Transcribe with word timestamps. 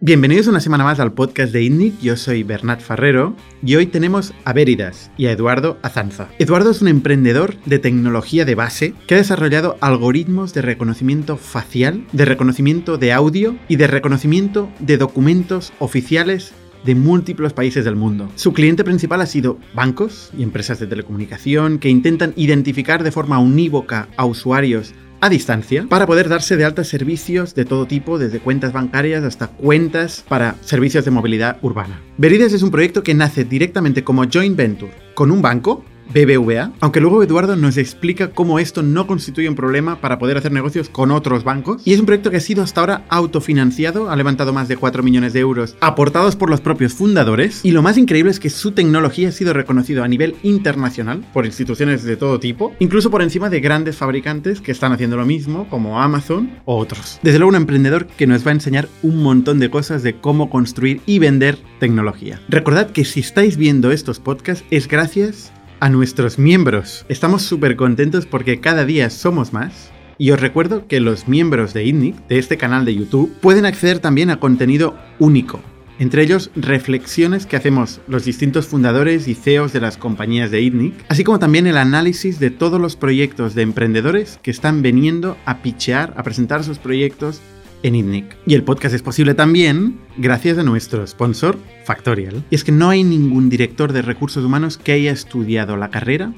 Bienvenidos 0.00 0.46
una 0.46 0.60
semana 0.60 0.84
más 0.84 1.00
al 1.00 1.12
podcast 1.12 1.52
de 1.52 1.64
INNIC, 1.64 1.98
yo 1.98 2.16
soy 2.16 2.44
Bernat 2.44 2.80
Ferrero 2.80 3.34
y 3.64 3.74
hoy 3.74 3.86
tenemos 3.86 4.32
a 4.44 4.52
Veridas 4.52 5.10
y 5.16 5.26
a 5.26 5.32
Eduardo 5.32 5.76
Azanza. 5.82 6.28
Eduardo 6.38 6.70
es 6.70 6.80
un 6.80 6.86
emprendedor 6.86 7.56
de 7.64 7.80
tecnología 7.80 8.44
de 8.44 8.54
base 8.54 8.94
que 9.08 9.16
ha 9.16 9.18
desarrollado 9.18 9.76
algoritmos 9.80 10.54
de 10.54 10.62
reconocimiento 10.62 11.36
facial, 11.36 12.06
de 12.12 12.24
reconocimiento 12.26 12.96
de 12.96 13.12
audio 13.12 13.58
y 13.66 13.74
de 13.74 13.88
reconocimiento 13.88 14.68
de 14.78 14.98
documentos 14.98 15.72
oficiales 15.80 16.52
de 16.84 16.94
múltiples 16.94 17.52
países 17.52 17.84
del 17.84 17.96
mundo. 17.96 18.28
Su 18.36 18.52
cliente 18.52 18.84
principal 18.84 19.20
ha 19.20 19.26
sido 19.26 19.58
bancos 19.74 20.30
y 20.38 20.44
empresas 20.44 20.78
de 20.78 20.86
telecomunicación 20.86 21.80
que 21.80 21.88
intentan 21.88 22.34
identificar 22.36 23.02
de 23.02 23.10
forma 23.10 23.40
unívoca 23.40 24.06
a 24.16 24.26
usuarios 24.26 24.94
a 25.20 25.28
distancia 25.28 25.86
para 25.88 26.06
poder 26.06 26.28
darse 26.28 26.56
de 26.56 26.64
alta 26.64 26.84
servicios 26.84 27.54
de 27.54 27.64
todo 27.64 27.86
tipo, 27.86 28.18
desde 28.18 28.40
cuentas 28.40 28.72
bancarias 28.72 29.24
hasta 29.24 29.48
cuentas 29.48 30.24
para 30.28 30.54
servicios 30.62 31.04
de 31.04 31.10
movilidad 31.10 31.58
urbana. 31.62 32.00
Verides 32.16 32.52
es 32.52 32.62
un 32.62 32.70
proyecto 32.70 33.02
que 33.02 33.14
nace 33.14 33.44
directamente 33.44 34.04
como 34.04 34.24
joint 34.30 34.56
venture 34.56 34.92
con 35.14 35.30
un 35.30 35.42
banco 35.42 35.84
BBVA, 36.12 36.72
aunque 36.80 37.00
luego 37.00 37.22
Eduardo 37.22 37.56
nos 37.56 37.76
explica 37.76 38.30
cómo 38.30 38.58
esto 38.58 38.82
no 38.82 39.06
constituye 39.06 39.48
un 39.48 39.54
problema 39.54 40.00
para 40.00 40.18
poder 40.18 40.36
hacer 40.36 40.52
negocios 40.52 40.88
con 40.88 41.10
otros 41.10 41.44
bancos. 41.44 41.82
Y 41.84 41.92
es 41.92 42.00
un 42.00 42.06
proyecto 42.06 42.30
que 42.30 42.38
ha 42.38 42.40
sido 42.40 42.62
hasta 42.62 42.80
ahora 42.80 43.04
autofinanciado, 43.08 44.10
ha 44.10 44.16
levantado 44.16 44.52
más 44.52 44.68
de 44.68 44.76
4 44.76 45.02
millones 45.02 45.32
de 45.32 45.40
euros 45.40 45.76
aportados 45.80 46.36
por 46.36 46.50
los 46.50 46.60
propios 46.60 46.94
fundadores. 46.94 47.64
Y 47.64 47.72
lo 47.72 47.82
más 47.82 47.98
increíble 47.98 48.30
es 48.30 48.40
que 48.40 48.50
su 48.50 48.72
tecnología 48.72 49.28
ha 49.28 49.32
sido 49.32 49.52
reconocido 49.52 50.04
a 50.04 50.08
nivel 50.08 50.36
internacional 50.42 51.24
por 51.32 51.46
instituciones 51.46 52.04
de 52.04 52.16
todo 52.16 52.40
tipo, 52.40 52.72
incluso 52.78 53.10
por 53.10 53.22
encima 53.22 53.50
de 53.50 53.60
grandes 53.60 53.96
fabricantes 53.96 54.60
que 54.60 54.72
están 54.72 54.92
haciendo 54.92 55.16
lo 55.16 55.26
mismo, 55.26 55.68
como 55.68 56.00
Amazon 56.00 56.50
o 56.64 56.76
otros. 56.76 57.18
Desde 57.22 57.38
luego 57.38 57.50
un 57.50 57.56
emprendedor 57.56 58.06
que 58.06 58.26
nos 58.26 58.46
va 58.46 58.50
a 58.50 58.54
enseñar 58.54 58.88
un 59.02 59.22
montón 59.22 59.58
de 59.58 59.70
cosas 59.70 60.02
de 60.02 60.14
cómo 60.14 60.50
construir 60.50 61.00
y 61.06 61.18
vender 61.18 61.58
tecnología. 61.78 62.40
Recordad 62.48 62.90
que 62.90 63.04
si 63.04 63.20
estáis 63.20 63.56
viendo 63.56 63.90
estos 63.90 64.20
podcasts 64.20 64.64
es 64.70 64.88
gracias 64.88 65.52
a 65.80 65.88
nuestros 65.88 66.38
miembros. 66.38 67.04
Estamos 67.08 67.42
súper 67.42 67.76
contentos 67.76 68.26
porque 68.26 68.60
cada 68.60 68.84
día 68.84 69.10
somos 69.10 69.52
más. 69.52 69.90
Y 70.18 70.32
os 70.32 70.40
recuerdo 70.40 70.86
que 70.88 70.98
los 70.98 71.28
miembros 71.28 71.74
de 71.74 71.84
ITNIC, 71.84 72.26
de 72.26 72.38
este 72.38 72.56
canal 72.56 72.84
de 72.84 72.94
YouTube, 72.94 73.32
pueden 73.40 73.66
acceder 73.66 74.00
también 74.00 74.30
a 74.30 74.40
contenido 74.40 74.96
único. 75.18 75.60
Entre 76.00 76.22
ellos, 76.22 76.50
reflexiones 76.54 77.46
que 77.46 77.56
hacemos 77.56 78.00
los 78.06 78.24
distintos 78.24 78.66
fundadores 78.66 79.26
y 79.26 79.34
CEOs 79.34 79.72
de 79.72 79.80
las 79.80 79.96
compañías 79.96 80.50
de 80.50 80.60
ITNIC, 80.60 80.94
así 81.08 81.24
como 81.24 81.38
también 81.38 81.66
el 81.66 81.76
análisis 81.76 82.38
de 82.38 82.50
todos 82.50 82.80
los 82.80 82.96
proyectos 82.96 83.54
de 83.54 83.62
emprendedores 83.62 84.38
que 84.42 84.52
están 84.52 84.82
veniendo 84.82 85.36
a 85.44 85.62
pichear, 85.62 86.14
a 86.16 86.22
presentar 86.22 86.62
sus 86.62 86.78
proyectos 86.78 87.40
en 87.82 87.94
ITNIC. 87.94 88.36
Y 88.46 88.54
el 88.54 88.64
podcast 88.64 88.94
es 88.94 89.02
posible 89.02 89.34
también 89.34 89.98
gracias 90.16 90.58
a 90.58 90.62
nuestro 90.62 91.06
sponsor, 91.06 91.58
Factorial. 91.84 92.44
Y 92.50 92.54
es 92.54 92.64
que 92.64 92.72
no 92.72 92.90
hay 92.90 93.04
ningún 93.04 93.48
director 93.48 93.92
de 93.92 94.02
recursos 94.02 94.44
humanos 94.44 94.78
que 94.78 94.92
haya 94.92 95.10
estudiado 95.10 95.76
la 95.76 95.90
carrera 95.90 96.32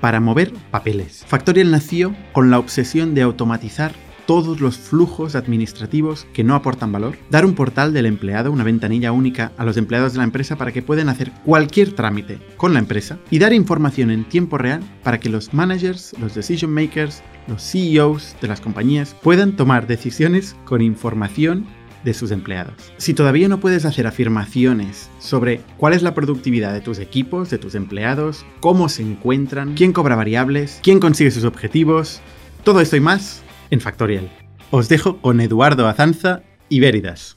para 0.00 0.20
mover 0.20 0.52
papeles. 0.70 1.24
Factorial 1.26 1.70
nació 1.70 2.14
con 2.32 2.50
la 2.50 2.58
obsesión 2.58 3.14
de 3.14 3.22
automatizar 3.22 3.92
todos 4.26 4.60
los 4.60 4.76
flujos 4.76 5.34
administrativos 5.36 6.26
que 6.32 6.44
no 6.44 6.54
aportan 6.54 6.92
valor, 6.92 7.16
dar 7.30 7.46
un 7.46 7.54
portal 7.54 7.92
del 7.92 8.06
empleado, 8.06 8.50
una 8.50 8.64
ventanilla 8.64 9.12
única 9.12 9.52
a 9.56 9.64
los 9.64 9.76
empleados 9.76 10.12
de 10.12 10.18
la 10.18 10.24
empresa 10.24 10.56
para 10.56 10.72
que 10.72 10.82
puedan 10.82 11.08
hacer 11.08 11.30
cualquier 11.44 11.92
trámite 11.92 12.38
con 12.56 12.74
la 12.74 12.80
empresa 12.80 13.18
y 13.30 13.38
dar 13.38 13.52
información 13.52 14.10
en 14.10 14.24
tiempo 14.24 14.58
real 14.58 14.82
para 15.02 15.18
que 15.18 15.28
los 15.28 15.54
managers, 15.54 16.14
los 16.20 16.34
decision 16.34 16.72
makers, 16.72 17.22
los 17.46 17.62
CEOs 17.62 18.36
de 18.40 18.48
las 18.48 18.60
compañías 18.60 19.16
puedan 19.22 19.56
tomar 19.56 19.86
decisiones 19.86 20.56
con 20.64 20.82
información 20.82 21.66
de 22.04 22.14
sus 22.14 22.30
empleados. 22.30 22.92
Si 22.98 23.14
todavía 23.14 23.48
no 23.48 23.58
puedes 23.58 23.84
hacer 23.84 24.06
afirmaciones 24.06 25.10
sobre 25.18 25.60
cuál 25.76 25.92
es 25.92 26.02
la 26.02 26.14
productividad 26.14 26.72
de 26.72 26.80
tus 26.80 26.98
equipos, 26.98 27.50
de 27.50 27.58
tus 27.58 27.74
empleados, 27.74 28.44
cómo 28.60 28.88
se 28.88 29.02
encuentran, 29.02 29.74
quién 29.74 29.92
cobra 29.92 30.14
variables, 30.14 30.80
quién 30.82 31.00
consigue 31.00 31.30
sus 31.30 31.44
objetivos, 31.44 32.20
todo 32.62 32.80
esto 32.80 32.96
y 32.96 33.00
más 33.00 33.42
en 33.70 33.80
Factorial. 33.80 34.30
Os 34.70 34.88
dejo 34.88 35.18
con 35.20 35.40
Eduardo 35.40 35.88
Azanza 35.88 36.42
y 36.68 36.80
Veridas. 36.80 37.36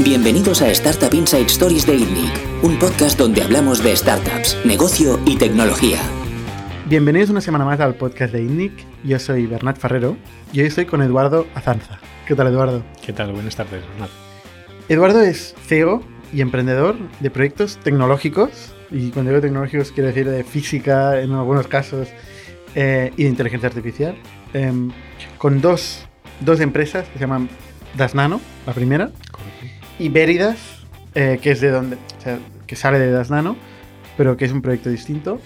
Bienvenidos 0.00 0.62
a 0.62 0.70
Startup 0.70 1.12
Inside 1.12 1.46
Stories 1.46 1.86
de 1.86 1.98
un 2.62 2.78
podcast 2.78 3.18
donde 3.18 3.42
hablamos 3.42 3.82
de 3.82 3.94
startups, 3.94 4.56
negocio 4.64 5.20
y 5.26 5.36
tecnología. 5.36 5.98
Bienvenidos 6.90 7.30
una 7.30 7.40
semana 7.40 7.64
más 7.64 7.78
al 7.78 7.94
podcast 7.94 8.32
de 8.32 8.42
ITNIC. 8.42 8.72
Yo 9.04 9.20
soy 9.20 9.46
Bernat 9.46 9.78
Ferrero 9.78 10.16
y 10.52 10.58
hoy 10.58 10.66
estoy 10.66 10.86
con 10.86 11.02
Eduardo 11.02 11.46
Azanza. 11.54 12.00
¿Qué 12.26 12.34
tal, 12.34 12.48
Eduardo? 12.48 12.82
¿Qué 13.06 13.12
tal? 13.12 13.30
Buenas 13.30 13.54
tardes, 13.54 13.84
Bernat. 13.90 14.10
Eduardo 14.88 15.20
es 15.20 15.54
CEO 15.68 16.02
y 16.32 16.40
emprendedor 16.40 16.96
de 17.20 17.30
proyectos 17.30 17.76
tecnológicos. 17.76 18.74
Y 18.90 19.10
cuando 19.10 19.30
digo 19.30 19.40
tecnológicos 19.40 19.92
quiero 19.92 20.08
decir 20.08 20.28
de 20.28 20.42
física 20.42 21.20
en 21.20 21.30
algunos 21.30 21.68
casos 21.68 22.08
eh, 22.74 23.12
y 23.16 23.22
de 23.22 23.28
inteligencia 23.28 23.68
artificial. 23.68 24.16
em, 24.52 24.90
con 25.38 25.60
dos, 25.60 26.08
dos 26.40 26.58
empresas 26.58 27.06
que 27.06 27.12
se 27.12 27.20
llaman 27.20 27.48
Das 27.96 28.16
Nano, 28.16 28.40
la 28.66 28.72
primera, 28.72 29.12
y 29.96 30.08
Veridas, 30.08 30.58
eh, 31.14 31.38
que 31.40 31.52
es 31.52 31.60
de 31.60 31.70
donde, 31.70 31.94
o 31.94 32.20
sea, 32.20 32.40
que 32.66 32.74
sale 32.74 32.98
de 32.98 33.12
Das 33.12 33.30
Nano, 33.30 33.54
pero 34.16 34.36
que 34.36 34.44
es 34.44 34.50
un 34.50 34.60
proyecto 34.60 34.90
distinto, 34.90 35.40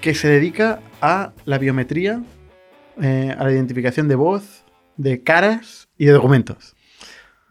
que 0.00 0.14
se 0.14 0.28
dedica 0.28 0.80
a 1.00 1.32
la 1.44 1.58
biometría, 1.58 2.22
eh, 3.02 3.34
a 3.36 3.44
la 3.44 3.52
identificación 3.52 4.08
de 4.08 4.14
voz, 4.14 4.64
de 4.96 5.22
caras 5.22 5.88
y 5.98 6.06
de 6.06 6.12
documentos. 6.12 6.74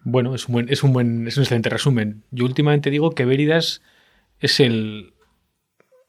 Bueno, 0.03 0.35
es 0.35 0.47
un, 0.47 0.53
buen, 0.53 0.69
es, 0.69 0.83
un 0.83 0.93
buen, 0.93 1.27
es 1.27 1.37
un 1.37 1.43
excelente 1.43 1.69
resumen. 1.69 2.23
Yo 2.31 2.45
últimamente 2.45 2.89
digo 2.89 3.11
que 3.11 3.25
Veridas 3.25 3.81
es 4.39 4.59
el, 4.59 5.13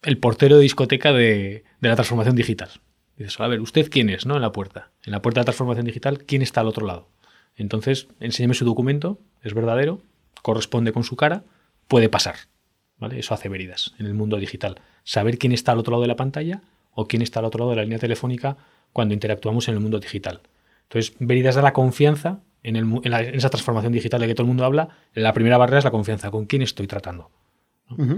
el 0.03 0.19
portero 0.19 0.57
de 0.57 0.63
discoteca 0.63 1.13
de, 1.13 1.65
de 1.81 1.89
la 1.89 1.95
transformación 1.95 2.37
digital. 2.37 2.71
Dices, 3.17 3.41
a 3.41 3.49
ver, 3.49 3.61
¿usted 3.61 3.89
quién 3.91 4.11
es, 4.11 4.27
no? 4.27 4.37
En 4.37 4.43
la 4.43 4.53
puerta. 4.53 4.91
En 5.05 5.13
la 5.13 5.23
puerta 5.23 5.41
de 5.41 5.43
la 5.43 5.47
transformación 5.47 5.87
digital, 5.87 6.25
¿quién 6.25 6.43
está 6.43 6.61
al 6.61 6.69
otro 6.69 6.87
lado? 6.87 7.09
Entonces, 7.57 8.09
enséñeme 8.21 8.53
su 8.55 8.67
documento, 8.67 9.19
es 9.43 9.55
verdadero, 9.55 10.03
corresponde 10.43 10.93
con 10.93 11.03
su 11.03 11.17
cara, 11.17 11.45
puede 11.89 12.11
pasar. 12.11 12.37
¿Vale? 12.99 13.19
Eso 13.19 13.35
hace 13.35 13.49
Veridas 13.49 13.95
en 13.99 14.07
el 14.07 14.15
mundo 14.15 14.39
digital. 14.39 14.81
Saber 15.05 15.39
quién 15.39 15.53
está 15.53 15.73
al 15.73 15.79
otro 15.79 15.93
lado 15.93 16.03
de 16.03 16.09
la 16.09 16.17
pantalla 16.17 16.63
o 16.93 17.07
quién 17.07 17.21
está 17.23 17.41
al 17.41 17.47
otro 17.47 17.59
lado 17.61 17.71
de 17.71 17.77
la 17.77 17.83
línea 17.83 17.99
telefónica 17.99 18.57
cuando 18.93 19.13
interactuamos 19.15 19.69
en 19.69 19.75
el 19.75 19.81
mundo 19.81 19.99
digital. 20.01 20.41
Entonces, 20.85 21.15
Veridas 21.19 21.57
da 21.57 21.63
la 21.63 21.73
confianza 21.75 22.41
en, 22.63 22.77
el 22.77 22.85
mu- 22.87 23.03
en 23.05 23.11
la- 23.11 23.23
en 23.23 23.35
esa 23.35 23.51
transformación 23.51 23.93
digital 23.93 24.21
de 24.21 24.27
que 24.29 24.35
todo 24.35 24.45
el 24.45 24.49
mundo 24.49 24.65
habla. 24.65 24.89
La 25.15 25.33
primera 25.35 25.59
barrera 25.59 25.79
es 25.79 25.85
la 25.85 25.91
confianza. 25.91 26.31
¿Con 26.31 26.47
quién 26.47 26.63
estoy 26.63 26.87
tratando? 26.87 27.31
Ujú. 27.91 28.15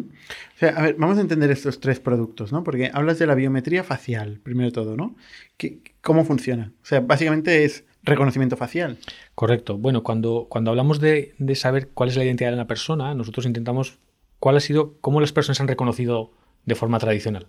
O 0.55 0.59
sea, 0.59 0.71
a 0.71 0.83
ver, 0.83 0.95
vamos 0.97 1.19
a 1.19 1.21
entender 1.22 1.50
estos 1.50 1.81
tres 1.81 1.99
productos, 2.00 2.53
¿no? 2.53 2.62
Porque 2.65 2.91
hablas 2.95 3.19
de 3.19 3.27
la 3.27 3.34
biometría 3.34 3.83
facial, 3.84 4.39
primero 4.43 4.69
de 4.69 4.72
todo, 4.72 4.97
¿no? 4.97 5.16
¿Qué- 5.56 5.81
¿Cómo 6.00 6.25
funciona? 6.25 6.72
O 6.83 6.87
sea, 6.87 7.00
básicamente 7.00 7.65
es 7.65 7.84
reconocimiento 8.05 8.56
facial. 8.56 8.97
Correcto. 9.34 9.77
Bueno, 9.77 10.03
cuando, 10.03 10.47
cuando 10.49 10.71
hablamos 10.71 11.00
de, 11.00 11.34
de 11.39 11.55
saber 11.56 11.89
cuál 11.89 12.09
es 12.09 12.16
la 12.16 12.25
identidad 12.25 12.50
de 12.50 12.55
una 12.55 12.66
persona, 12.66 13.12
nosotros 13.15 13.45
intentamos 13.45 13.99
cuál 14.38 14.56
ha 14.56 14.60
sido, 14.60 14.94
cómo 15.00 15.21
las 15.21 15.32
personas 15.32 15.60
han 15.60 15.69
reconocido 15.69 16.32
de 16.65 16.75
forma 16.75 16.99
tradicional. 16.99 17.49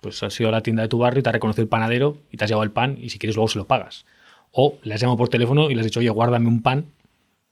Pues 0.00 0.22
has 0.22 0.38
ido 0.38 0.48
a 0.48 0.52
la 0.52 0.62
tienda 0.62 0.82
de 0.82 0.88
tu 0.88 0.98
barrio 0.98 1.20
y 1.20 1.22
te 1.22 1.28
ha 1.28 1.32
reconocido 1.32 1.62
el 1.62 1.68
panadero 1.68 2.18
y 2.30 2.36
te 2.36 2.44
has 2.44 2.50
llevado 2.50 2.64
el 2.64 2.70
pan 2.70 2.96
y 3.00 3.10
si 3.10 3.18
quieres 3.18 3.36
luego 3.36 3.48
se 3.48 3.58
lo 3.58 3.66
pagas. 3.66 4.04
O 4.50 4.78
le 4.82 4.94
has 4.94 5.00
llamado 5.00 5.16
por 5.16 5.28
teléfono 5.28 5.70
y 5.70 5.74
le 5.74 5.80
has 5.80 5.86
dicho, 5.86 6.00
oye, 6.00 6.10
guárdame 6.10 6.48
un 6.48 6.62
pan. 6.62 6.92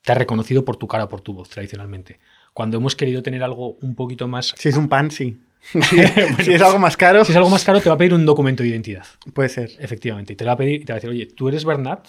Te 0.03 0.13
ha 0.13 0.15
reconocido 0.15 0.65
por 0.65 0.77
tu 0.77 0.87
cara 0.87 1.09
por 1.09 1.21
tu 1.21 1.33
voz 1.33 1.49
tradicionalmente. 1.49 2.19
Cuando 2.53 2.77
hemos 2.77 2.95
querido 2.97 3.23
tener 3.23 3.43
algo 3.43 3.77
un 3.81 3.95
poquito 3.95 4.29
más... 4.29 4.55
Si 4.57 4.69
es 4.69 4.77
un 4.77 4.89
pan, 4.89 5.11
sí. 5.11 5.41
si 6.43 6.53
es 6.53 6.61
algo 6.61 6.79
más 6.79 6.97
caro, 6.97 7.25
Si 7.25 7.33
es 7.33 7.37
algo 7.37 7.49
más 7.51 7.65
caro, 7.65 7.81
te 7.81 7.89
va 7.89 7.95
a 7.95 7.99
pedir 7.99 8.15
un 8.15 8.27
documento 8.27 8.63
de 8.63 8.71
identidad. 8.71 9.07
puede 9.33 9.49
ser. 9.49 9.71
Efectivamente. 9.79 10.33
Y 10.33 10.37
te 10.37 10.45
lo 10.45 10.49
va 10.49 10.55
a 10.55 10.57
pedir 10.57 10.83
y 10.83 10.85
te 10.85 10.93
va 10.93 10.97
a 10.97 11.01
decir, 11.01 11.11
oye, 11.11 11.27
tú 11.27 11.49
eres 11.49 11.65
Bernat, 11.65 12.09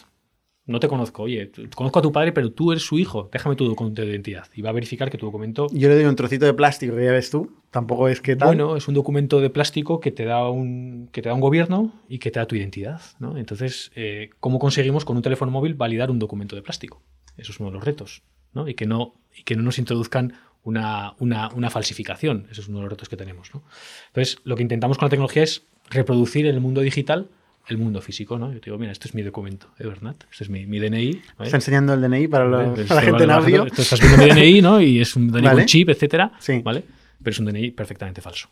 no 0.66 0.80
te 0.80 0.88
conozco. 0.88 1.24
Oye, 1.24 1.52
conozco 1.76 2.00
a 2.00 2.02
tu 2.02 2.12
padre, 2.12 2.32
pero 2.32 2.52
tú 2.52 2.72
eres 2.72 2.84
su 2.84 2.98
hijo. 2.98 3.30
Déjame 3.32 3.56
tu 3.56 3.66
documento 3.66 4.02
de 4.02 4.10
identidad. 4.10 4.46
Y 4.56 4.62
va 4.62 4.70
a 4.70 4.74
verificar 4.74 5.10
que 5.10 5.18
tu 5.18 5.26
documento. 5.26 5.68
Yo 5.74 5.90
le 5.90 5.96
doy 5.96 6.06
un 6.06 6.16
trocito 6.16 6.46
de 6.46 6.54
plástico, 6.54 6.94
ya 7.00 7.12
ves 7.12 7.30
tú. 7.30 7.52
Tampoco 7.72 8.08
es 8.08 8.22
que 8.22 8.36
tal. 8.36 8.48
Bueno, 8.50 8.76
es 8.78 8.88
un 8.88 8.94
documento 8.94 9.42
de 9.42 9.50
plástico 9.50 10.00
que 10.00 10.12
te 10.12 10.26
da 10.26 10.50
un, 10.50 11.10
que 11.12 11.22
te 11.22 11.30
da 11.30 11.36
un 11.36 11.42
gobierno 11.42 11.94
y 12.08 12.20
que 12.20 12.32
te 12.32 12.40
da 12.40 12.46
tu 12.46 12.56
identidad. 12.56 13.02
¿no? 13.20 13.38
Entonces, 13.38 13.92
eh, 13.96 14.30
¿cómo 14.40 14.60
conseguimos 14.60 15.04
con 15.06 15.18
un 15.18 15.24
teléfono 15.24 15.52
móvil 15.52 15.74
validar 15.74 16.10
un 16.12 16.20
documento 16.20 16.56
de 16.56 16.62
plástico? 16.62 17.02
Eso 17.36 17.52
es 17.52 17.60
uno 17.60 17.70
de 17.70 17.76
los 17.76 17.84
retos. 17.84 18.22
¿no? 18.54 18.68
Y, 18.70 18.76
que 18.76 18.86
no, 18.86 19.16
y 19.36 19.44
que 19.44 19.56
no 19.56 19.64
nos 19.64 19.80
introduzcan 19.80 20.34
una, 20.64 21.16
una- 21.20 21.50
una 21.56 21.70
falsificación. 21.72 22.48
Eso 22.52 22.62
es 22.62 22.68
uno 22.70 22.78
de 22.78 22.84
los 22.84 22.92
retos 22.92 23.10
que 23.10 23.18
tenemos. 23.18 23.54
¿no? 23.54 23.64
Entonces, 24.08 24.38
lo 24.46 24.56
que 24.56 24.62
intentamos 24.62 24.98
con 24.98 25.08
la 25.08 25.10
tecnología 25.10 25.44
es 25.44 25.64
reproducir 25.90 26.46
en 26.46 26.56
el 26.56 26.62
mundo 26.62 26.80
digital 26.82 27.30
el 27.68 27.78
mundo 27.78 28.02
físico. 28.02 28.38
¿no? 28.38 28.52
Yo 28.52 28.60
te 28.60 28.66
digo, 28.66 28.78
mira, 28.78 28.92
este 28.92 29.08
es 29.08 29.16
mi 29.16 29.22
documento, 29.22 29.68
¿eh, 29.80 29.88
Bernat? 29.88 30.24
Este 30.32 30.44
es 30.46 30.50
mi, 30.50 30.66
mi 30.66 30.80
DNI. 30.80 31.22
¿vale? 31.38 31.48
Está 31.48 31.58
enseñando 31.58 31.94
el 31.94 32.02
DNI 32.02 32.28
para, 32.28 32.46
los- 32.46 32.80
para 32.88 32.96
la 32.96 33.02
gente 33.02 33.24
en 33.24 33.32
audio. 33.32 33.66
Estás 33.66 34.00
viendo 34.00 34.18
mi 34.18 34.30
DNI, 34.30 34.62
¿no? 34.62 34.82
Y 34.82 35.00
es 35.02 35.16
un 35.16 35.30
DNI 35.32 35.42
Vale. 35.44 35.56
con 35.62 35.66
chip, 35.66 35.90
etcétera. 35.90 36.32
Sí. 36.40 36.60
¿Vale? 36.64 36.84
Pero 37.22 37.32
es 37.32 37.40
un 37.40 37.46
DNI 37.46 37.72
perfectamente 37.72 38.22
falso. 38.22 38.50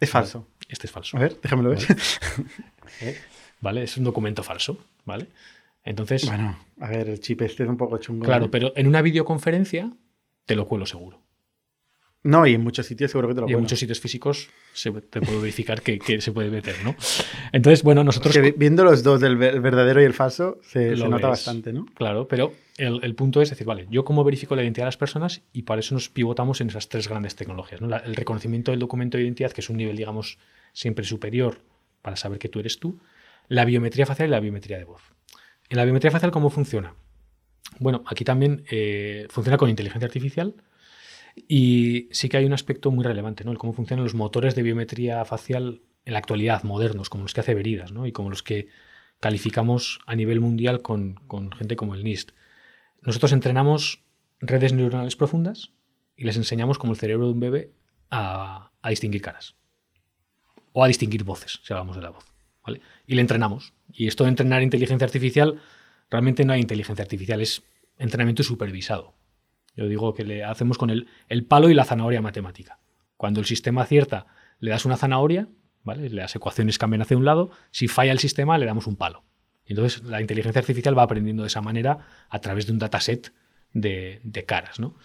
Es 0.00 0.10
falso. 0.10 0.46
Este 0.68 0.86
es 0.86 0.90
falso. 0.92 1.16
A 1.16 1.20
ver, 1.20 1.38
déjamelo 1.42 1.70
ver. 1.70 1.78
¿eh? 3.00 3.16
¿Vale? 3.60 3.82
Es 3.82 3.96
un 3.96 4.04
documento 4.04 4.42
falso, 4.42 4.78
¿vale? 5.04 5.26
Entonces, 5.84 6.26
Bueno, 6.26 6.58
a 6.80 6.88
ver, 6.88 7.08
el 7.08 7.20
chip 7.20 7.40
este 7.42 7.62
es 7.64 7.68
un 7.68 7.76
poco 7.76 7.98
chungo. 7.98 8.24
claro, 8.24 8.46
¿no? 8.46 8.50
pero 8.50 8.72
en 8.76 8.86
una 8.86 9.00
videoconferencia 9.02 9.90
te 10.44 10.54
lo 10.56 10.66
cuelo 10.68 10.86
seguro. 10.86 11.20
No, 12.24 12.46
y 12.46 12.54
en 12.54 12.62
muchos 12.62 12.84
sitios 12.86 13.10
seguro 13.12 13.28
que 13.28 13.34
te 13.34 13.40
lo 13.42 13.48
Y 13.48 13.52
en 13.52 13.60
muchos 13.60 13.78
sitios 13.78 14.00
físicos 14.00 14.48
se, 14.72 14.90
te 14.90 15.20
puedo 15.20 15.40
verificar 15.40 15.82
que, 15.82 15.98
que 16.00 16.20
se 16.20 16.32
puede 16.32 16.50
meter, 16.50 16.74
¿no? 16.84 16.94
Entonces, 17.52 17.82
bueno, 17.84 18.02
nosotros... 18.02 18.36
Viendo 18.56 18.82
los 18.84 19.02
dos, 19.04 19.22
el 19.22 19.36
ver- 19.36 19.54
el 19.54 19.60
verdadero 19.60 20.02
y 20.02 20.04
el 20.04 20.12
falso, 20.14 20.58
se, 20.62 20.94
nota 20.96 21.16
ves. 21.16 21.22
bastante, 21.22 21.72
¿no? 21.72 21.86
Claro, 21.94 22.26
pero 22.26 22.52
el, 22.76 23.00
el 23.04 23.14
punto 23.14 23.40
es 23.40 23.50
decir, 23.50 23.66
vale, 23.66 23.86
yo 23.88 24.04
cómo 24.04 24.24
verifico 24.24 24.56
la 24.56 24.62
identidad 24.64 24.84
de 24.86 24.88
las 24.88 24.96
personas 24.96 25.42
y 25.52 25.62
para 25.62 25.78
eso 25.80 25.94
nos 25.94 26.08
pivotamos 26.08 26.60
en 26.60 26.68
esas 26.68 26.88
tres 26.88 27.08
grandes 27.08 27.36
tecnologías. 27.36 27.80
¿no? 27.80 27.86
La- 27.86 27.98
el 27.98 28.16
reconocimiento 28.16 28.72
del 28.72 28.80
documento 28.80 29.16
de 29.16 29.22
identidad, 29.24 29.52
que 29.52 29.60
es 29.60 29.70
un 29.70 29.76
nivel, 29.76 29.96
digamos, 29.96 30.38
siempre 30.72 31.04
superior 31.04 31.60
para 32.02 32.16
saber 32.16 32.38
que 32.40 32.48
tú 32.48 32.58
eres 32.58 32.78
tú. 32.80 32.98
La 33.46 33.64
biometría 33.64 34.06
facial 34.06 34.28
y 34.28 34.32
la 34.32 34.40
biometría 34.40 34.76
de 34.76 34.84
voz. 34.84 35.02
En 35.70 35.76
la 35.76 35.84
biometría 35.84 36.10
facial, 36.10 36.32
¿cómo 36.32 36.50
funciona? 36.50 36.94
Bueno, 37.78 38.02
aquí 38.06 38.24
también 38.24 38.64
eh, 38.70 39.26
funciona 39.30 39.56
con 39.56 39.70
inteligencia 39.70 40.06
artificial 40.06 40.54
y 41.36 42.08
sí 42.12 42.28
que 42.28 42.36
hay 42.36 42.44
un 42.44 42.52
aspecto 42.52 42.90
muy 42.90 43.04
relevante, 43.04 43.44
¿no? 43.44 43.52
El 43.52 43.58
cómo 43.58 43.72
funcionan 43.72 44.04
los 44.04 44.14
motores 44.14 44.54
de 44.54 44.62
biometría 44.62 45.24
facial 45.24 45.82
en 46.04 46.12
la 46.12 46.18
actualidad, 46.18 46.62
modernos, 46.62 47.10
como 47.10 47.24
los 47.24 47.34
que 47.34 47.40
hace 47.40 47.54
Veridas, 47.54 47.92
¿no? 47.92 48.06
Y 48.06 48.12
como 48.12 48.30
los 48.30 48.42
que 48.42 48.68
calificamos 49.20 50.00
a 50.06 50.14
nivel 50.14 50.40
mundial 50.40 50.82
con, 50.82 51.14
con 51.26 51.52
gente 51.52 51.76
como 51.76 51.94
el 51.94 52.04
NIST. 52.04 52.30
Nosotros 53.02 53.32
entrenamos 53.32 54.04
redes 54.40 54.72
neuronales 54.72 55.16
profundas 55.16 55.72
y 56.16 56.24
les 56.24 56.36
enseñamos 56.36 56.78
como 56.78 56.92
el 56.92 56.98
cerebro 56.98 57.26
de 57.26 57.32
un 57.32 57.40
bebé 57.40 57.72
a, 58.10 58.70
a 58.80 58.90
distinguir 58.90 59.22
caras. 59.22 59.56
O 60.72 60.84
a 60.84 60.88
distinguir 60.88 61.24
voces, 61.24 61.60
si 61.62 61.72
hablamos 61.72 61.96
de 61.96 62.02
la 62.02 62.10
voz. 62.10 62.24
¿vale? 62.64 62.80
Y 63.06 63.14
le 63.14 63.20
entrenamos. 63.20 63.72
Y 63.92 64.06
esto 64.06 64.24
de 64.24 64.30
entrenar 64.30 64.62
inteligencia 64.62 65.04
artificial, 65.04 65.60
realmente 66.10 66.44
no 66.44 66.52
hay 66.52 66.60
inteligencia 66.60 67.02
artificial, 67.02 67.40
es 67.40 67.62
entrenamiento 67.98 68.42
supervisado. 68.42 69.14
Yo 69.78 69.86
digo 69.86 70.12
que 70.12 70.24
le 70.24 70.42
hacemos 70.42 70.76
con 70.76 70.90
el, 70.90 71.06
el 71.28 71.44
palo 71.44 71.70
y 71.70 71.74
la 71.74 71.84
zanahoria 71.84 72.20
matemática. 72.20 72.80
Cuando 73.16 73.38
el 73.38 73.46
sistema 73.46 73.82
acierta, 73.82 74.26
le 74.58 74.72
das 74.72 74.84
una 74.84 74.96
zanahoria, 74.96 75.46
¿vale? 75.84 76.10
Las 76.10 76.34
ecuaciones 76.34 76.78
cambian 76.78 77.02
hacia 77.02 77.16
un 77.16 77.24
lado. 77.24 77.52
Si 77.70 77.86
falla 77.86 78.10
el 78.10 78.18
sistema, 78.18 78.58
le 78.58 78.66
damos 78.66 78.88
un 78.88 78.96
palo. 78.96 79.22
Entonces 79.66 80.02
la 80.02 80.20
inteligencia 80.20 80.58
artificial 80.58 80.98
va 80.98 81.04
aprendiendo 81.04 81.44
de 81.44 81.46
esa 81.46 81.60
manera 81.60 82.00
a 82.28 82.40
través 82.40 82.66
de 82.66 82.72
un 82.72 82.80
dataset 82.80 83.32
de, 83.72 84.20
de 84.24 84.44
caras. 84.44 84.80
¿no? 84.80 84.96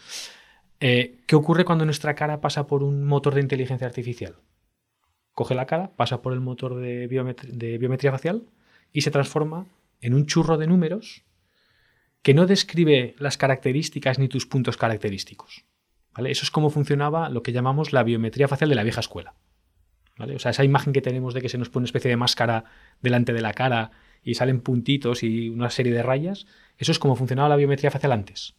Eh, 0.79 1.19
¿Qué 1.27 1.35
ocurre 1.35 1.65
cuando 1.65 1.85
nuestra 1.85 2.15
cara 2.15 2.41
pasa 2.41 2.65
por 2.65 2.81
un 2.81 3.03
motor 3.03 3.35
de 3.35 3.41
inteligencia 3.41 3.85
artificial? 3.85 4.37
Coge 5.33 5.53
la 5.53 5.67
cara, 5.67 5.91
pasa 5.95 6.23
por 6.23 6.33
el 6.33 6.39
motor 6.39 6.77
de, 6.77 7.07
de 7.07 7.77
biometría 7.77 8.11
facial 8.11 8.47
y 8.91 9.01
se 9.01 9.11
transforma 9.11 9.67
en 10.01 10.15
un 10.15 10.25
churro 10.25 10.57
de 10.57 10.65
números 10.65 11.25
que 12.23 12.33
no 12.33 12.47
describe 12.47 13.15
las 13.19 13.37
características 13.37 14.17
ni 14.17 14.29
tus 14.29 14.47
puntos 14.47 14.77
característicos. 14.77 15.65
¿vale? 16.15 16.31
Eso 16.31 16.43
es 16.43 16.51
como 16.51 16.69
funcionaba 16.69 17.29
lo 17.29 17.43
que 17.43 17.51
llamamos 17.51 17.93
la 17.93 18.01
biometría 18.01 18.47
facial 18.47 18.69
de 18.69 18.75
la 18.75 18.83
vieja 18.83 19.01
escuela. 19.01 19.35
¿vale? 20.17 20.35
O 20.35 20.39
sea, 20.39 20.51
esa 20.51 20.63
imagen 20.63 20.93
que 20.93 21.01
tenemos 21.01 21.33
de 21.33 21.41
que 21.41 21.49
se 21.49 21.57
nos 21.57 21.69
pone 21.69 21.83
una 21.83 21.87
especie 21.87 22.09
de 22.09 22.17
máscara 22.17 22.63
delante 23.01 23.33
de 23.33 23.41
la 23.41 23.53
cara 23.53 23.91
y 24.23 24.35
salen 24.35 24.61
puntitos 24.61 25.21
y 25.21 25.49
una 25.49 25.69
serie 25.69 25.93
de 25.93 26.01
rayas, 26.01 26.47
eso 26.77 26.93
es 26.93 26.99
como 26.99 27.17
funcionaba 27.17 27.49
la 27.49 27.57
biometría 27.57 27.91
facial 27.91 28.13
antes. 28.13 28.55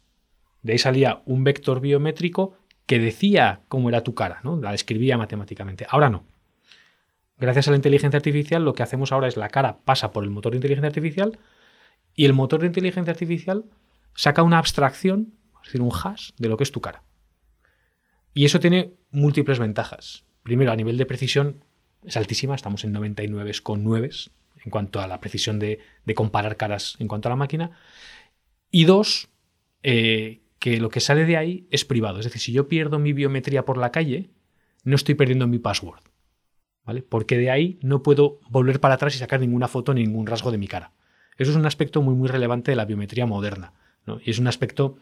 De 0.61 0.73
ahí 0.73 0.77
salía 0.77 1.23
un 1.25 1.43
vector 1.43 1.81
biométrico 1.81 2.55
que 2.85 2.99
decía 2.99 3.61
cómo 3.67 3.89
era 3.89 4.03
tu 4.03 4.13
cara, 4.13 4.41
¿no? 4.43 4.57
la 4.57 4.71
describía 4.71 5.17
matemáticamente. 5.17 5.87
Ahora 5.89 6.11
no. 6.11 6.23
Gracias 7.39 7.67
a 7.67 7.71
la 7.71 7.77
inteligencia 7.77 8.17
artificial, 8.17 8.63
lo 8.63 8.73
que 8.73 8.83
hacemos 8.83 9.11
ahora 9.11 9.27
es 9.27 9.37
la 9.37 9.49
cara 9.49 9.79
pasa 9.83 10.11
por 10.11 10.23
el 10.23 10.29
motor 10.29 10.51
de 10.51 10.57
inteligencia 10.57 10.87
artificial 10.87 11.39
y 12.15 12.25
el 12.25 12.33
motor 12.33 12.61
de 12.61 12.67
inteligencia 12.67 13.11
artificial 13.11 13.65
saca 14.13 14.43
una 14.43 14.57
abstracción, 14.57 15.33
es 15.61 15.67
decir, 15.67 15.81
un 15.81 15.91
hash 15.91 16.31
de 16.37 16.49
lo 16.49 16.57
que 16.57 16.63
es 16.63 16.71
tu 16.71 16.81
cara. 16.81 17.03
Y 18.33 18.45
eso 18.45 18.59
tiene 18.59 18.93
múltiples 19.11 19.59
ventajas. 19.59 20.25
Primero, 20.43 20.71
a 20.71 20.75
nivel 20.75 20.97
de 20.97 21.05
precisión 21.05 21.63
es 22.03 22.17
altísima, 22.17 22.55
estamos 22.55 22.83
en 22.83 22.93
99,9 22.93 24.29
en 24.63 24.71
cuanto 24.71 24.99
a 24.99 25.07
la 25.07 25.19
precisión 25.19 25.59
de, 25.59 25.79
comparar 26.15 26.57
caras 26.57 26.95
en 26.99 27.07
cuanto 27.07 27.29
a 27.29 27.31
la 27.31 27.35
máquina. 27.35 27.71
Y 28.71 28.85
dos, 28.85 29.29
eh, 29.83 30.41
que 30.59 30.79
lo 30.79 30.89
que 30.89 30.99
sale 30.99 31.25
de 31.25 31.37
ahí 31.37 31.67
es 31.71 31.85
privado. 31.85 32.19
Es 32.19 32.25
decir, 32.25 32.41
si 32.41 32.51
yo 32.51 32.67
pierdo 32.67 32.99
mi 32.99 33.13
biometría 33.13 33.65
por 33.65 33.77
la 33.77 33.91
calle, 33.91 34.31
no 34.83 34.95
estoy 34.95 35.15
perdiendo 35.15 35.47
mi 35.47 35.59
password. 35.59 36.01
¿Vale? 36.83 37.01
Porque 37.01 37.37
de 37.37 37.49
ahí 37.49 37.79
no 37.81 38.03
puedo 38.03 38.39
volver 38.49 38.79
para 38.79 38.95
atrás 38.95 39.15
y 39.15 39.17
sacar 39.17 39.39
ninguna 39.39 39.67
foto 39.67 39.93
ni 39.93 40.03
ningún 40.03 40.27
rasgo 40.27 40.51
de 40.51 40.57
mi 40.57 40.67
cara. 40.67 40.93
Eso 41.37 41.51
es 41.51 41.57
un 41.57 41.65
aspecto 41.65 42.01
muy, 42.01 42.15
muy 42.15 42.27
relevante 42.29 42.71
de 42.71 42.75
la 42.77 42.85
biometría 42.85 43.25
moderna. 43.25 43.73
¿no? 44.05 44.19
Y 44.23 44.31
es 44.31 44.39
un 44.39 44.47
aspecto 44.47 44.97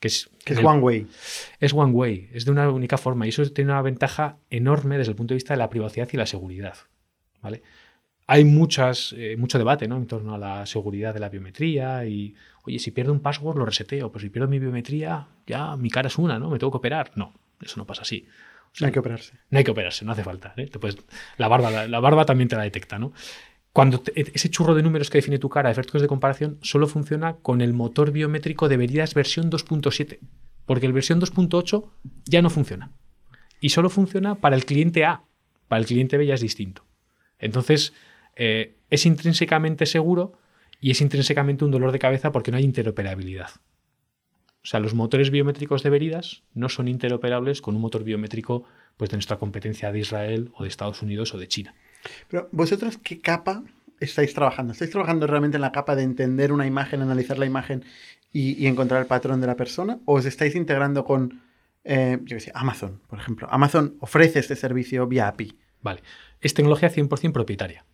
que 0.00 0.08
es, 0.08 0.30
Que 0.44 0.52
es 0.52 0.58
el- 0.60 0.66
one 0.66 0.80
way. 0.80 1.06
es 1.60 1.72
one 1.72 1.92
way, 1.92 2.28
es 2.32 2.44
de 2.44 2.50
una 2.50 2.68
única 2.70 2.98
forma 2.98 3.26
y 3.26 3.30
eso 3.30 3.44
tiene 3.52 3.72
una 3.72 3.82
ventaja 3.82 4.36
enorme 4.50 4.98
desde 4.98 5.10
el 5.10 5.16
punto 5.16 5.32
de 5.34 5.36
vista 5.36 5.54
de 5.54 5.58
la 5.58 5.70
privacidad 5.70 6.08
y 6.12 6.16
la 6.16 6.26
seguridad. 6.26 6.74
¿vale? 7.42 7.62
Hay 8.26 8.44
muchas, 8.44 9.14
eh, 9.16 9.36
mucho 9.38 9.56
debate 9.58 9.88
¿no? 9.88 9.96
en 9.96 10.06
torno 10.06 10.34
a 10.34 10.38
la 10.38 10.66
seguridad 10.66 11.14
de 11.14 11.20
la 11.20 11.28
biometría 11.30 12.04
y, 12.04 12.34
oye, 12.64 12.78
si 12.78 12.90
pierdo 12.90 13.12
un 13.12 13.20
password 13.20 13.56
lo 13.58 13.64
reseteo, 13.64 14.12
pero 14.12 14.20
si 14.20 14.28
pierdo 14.28 14.48
mi 14.48 14.58
biometría, 14.58 15.28
ya 15.46 15.76
mi 15.76 15.88
cara 15.90 16.08
es 16.08 16.18
una, 16.18 16.38
¿no? 16.38 16.50
Me 16.50 16.58
tengo 16.58 16.70
que 16.70 16.76
operar. 16.76 17.10
No, 17.16 17.32
eso 17.62 17.76
no 17.78 17.86
pasa 17.86 18.02
así. 18.02 18.26
O 18.70 18.76
sea, 18.76 18.84
No 18.84 18.86
hay 18.88 18.92
que 18.92 18.98
operarse. 18.98 19.32
no 19.50 19.58
hay 19.58 19.64
que 19.64 19.70
operarse, 19.70 20.04
no 20.04 20.12
hace 20.12 20.22
falta. 20.24 20.52
¿eh? 20.58 20.66
Te 20.66 20.78
puedes- 20.78 20.98
la, 21.38 21.48
barba, 21.48 21.70
la, 21.70 21.88
la 21.88 22.00
barba 22.00 22.26
también 22.26 22.48
te 22.48 22.56
la 22.56 22.64
detecta, 22.64 22.98
¿no? 22.98 23.12
Cuando 23.78 24.00
te- 24.00 24.12
ese 24.34 24.50
churro 24.50 24.74
de 24.74 24.82
números 24.82 25.08
que 25.08 25.18
define 25.18 25.38
tu 25.38 25.48
cara, 25.48 25.70
efectos 25.70 26.02
de 26.02 26.08
comparación, 26.08 26.58
solo 26.62 26.88
funciona 26.88 27.34
con 27.36 27.60
el 27.60 27.74
motor 27.74 28.10
biométrico 28.10 28.68
de 28.68 28.76
Veridas 28.76 29.14
versión 29.14 29.52
2.7, 29.52 30.18
porque 30.66 30.86
el 30.86 30.92
versión 30.92 31.20
2.8 31.20 31.88
ya 32.24 32.42
no 32.42 32.50
funciona. 32.50 32.90
Y 33.60 33.68
solo 33.68 33.88
funciona 33.88 34.34
para 34.34 34.56
el 34.56 34.64
cliente 34.64 35.04
A, 35.04 35.22
para 35.68 35.78
el 35.78 35.86
cliente 35.86 36.18
B 36.18 36.26
ya 36.26 36.34
es 36.34 36.40
distinto. 36.40 36.82
Entonces, 37.38 37.92
eh, 38.34 38.74
es 38.90 39.06
intrínsecamente 39.06 39.86
seguro 39.86 40.32
y 40.80 40.90
es 40.90 41.00
intrínsecamente 41.00 41.64
un 41.64 41.70
dolor 41.70 41.92
de 41.92 42.00
cabeza 42.00 42.32
porque 42.32 42.50
no 42.50 42.56
hay 42.56 42.64
interoperabilidad. 42.64 43.50
O 44.64 44.66
sea, 44.66 44.80
los 44.80 44.94
motores 44.94 45.30
biométricos 45.30 45.84
de 45.84 45.90
Veridas 45.90 46.42
no 46.52 46.68
son 46.68 46.88
interoperables 46.88 47.62
con 47.62 47.76
un 47.76 47.82
motor 47.82 48.02
biométrico 48.02 48.64
pues, 48.96 49.08
de 49.10 49.18
nuestra 49.18 49.36
competencia 49.36 49.92
de 49.92 50.00
Israel 50.00 50.50
o 50.56 50.64
de 50.64 50.68
Estados 50.68 51.00
Unidos 51.00 51.32
o 51.32 51.38
de 51.38 51.46
China. 51.46 51.76
Pero 52.28 52.48
vosotros, 52.52 52.98
¿qué 53.02 53.20
capa 53.20 53.62
estáis 54.00 54.32
trabajando? 54.34 54.72
¿Estáis 54.72 54.90
trabajando 54.90 55.26
realmente 55.26 55.56
en 55.56 55.62
la 55.62 55.72
capa 55.72 55.96
de 55.96 56.02
entender 56.04 56.52
una 56.52 56.66
imagen, 56.66 57.02
analizar 57.02 57.38
la 57.38 57.46
imagen 57.46 57.84
y, 58.32 58.62
y 58.62 58.66
encontrar 58.66 59.00
el 59.00 59.06
patrón 59.06 59.40
de 59.40 59.46
la 59.46 59.56
persona? 59.56 59.98
¿O 60.04 60.14
os 60.14 60.24
estáis 60.24 60.54
integrando 60.54 61.04
con, 61.04 61.40
eh, 61.84 62.18
yo 62.22 62.36
qué 62.36 62.40
sé, 62.40 62.52
Amazon, 62.54 63.00
por 63.08 63.18
ejemplo? 63.18 63.48
Amazon 63.50 63.96
ofrece 64.00 64.38
este 64.38 64.56
servicio 64.56 65.06
vía 65.06 65.28
API. 65.28 65.56
Vale. 65.82 66.02
Es 66.40 66.54
tecnología 66.54 66.90
100% 66.90 67.32
propietaria, 67.32 67.84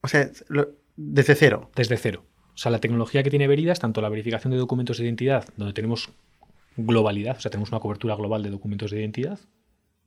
O 0.00 0.08
sea, 0.08 0.30
lo- 0.48 0.70
desde 0.96 1.34
cero. 1.34 1.70
desde 1.76 1.96
cero. 1.96 2.24
O 2.54 2.58
sea, 2.58 2.70
la 2.72 2.80
tecnología 2.80 3.22
que 3.22 3.28
tiene 3.30 3.46
Veridas, 3.48 3.78
tanto 3.80 4.00
la 4.00 4.08
verificación 4.08 4.50
de 4.50 4.56
documentos 4.56 4.96
de 4.98 5.04
identidad, 5.04 5.46
donde 5.56 5.74
tenemos 5.74 6.08
globalidad, 6.76 7.36
o 7.36 7.40
sea, 7.40 7.50
tenemos 7.50 7.70
una 7.70 7.80
cobertura 7.80 8.14
global 8.16 8.42
de 8.42 8.50
documentos 8.50 8.90
de 8.90 9.00
identidad. 9.00 9.38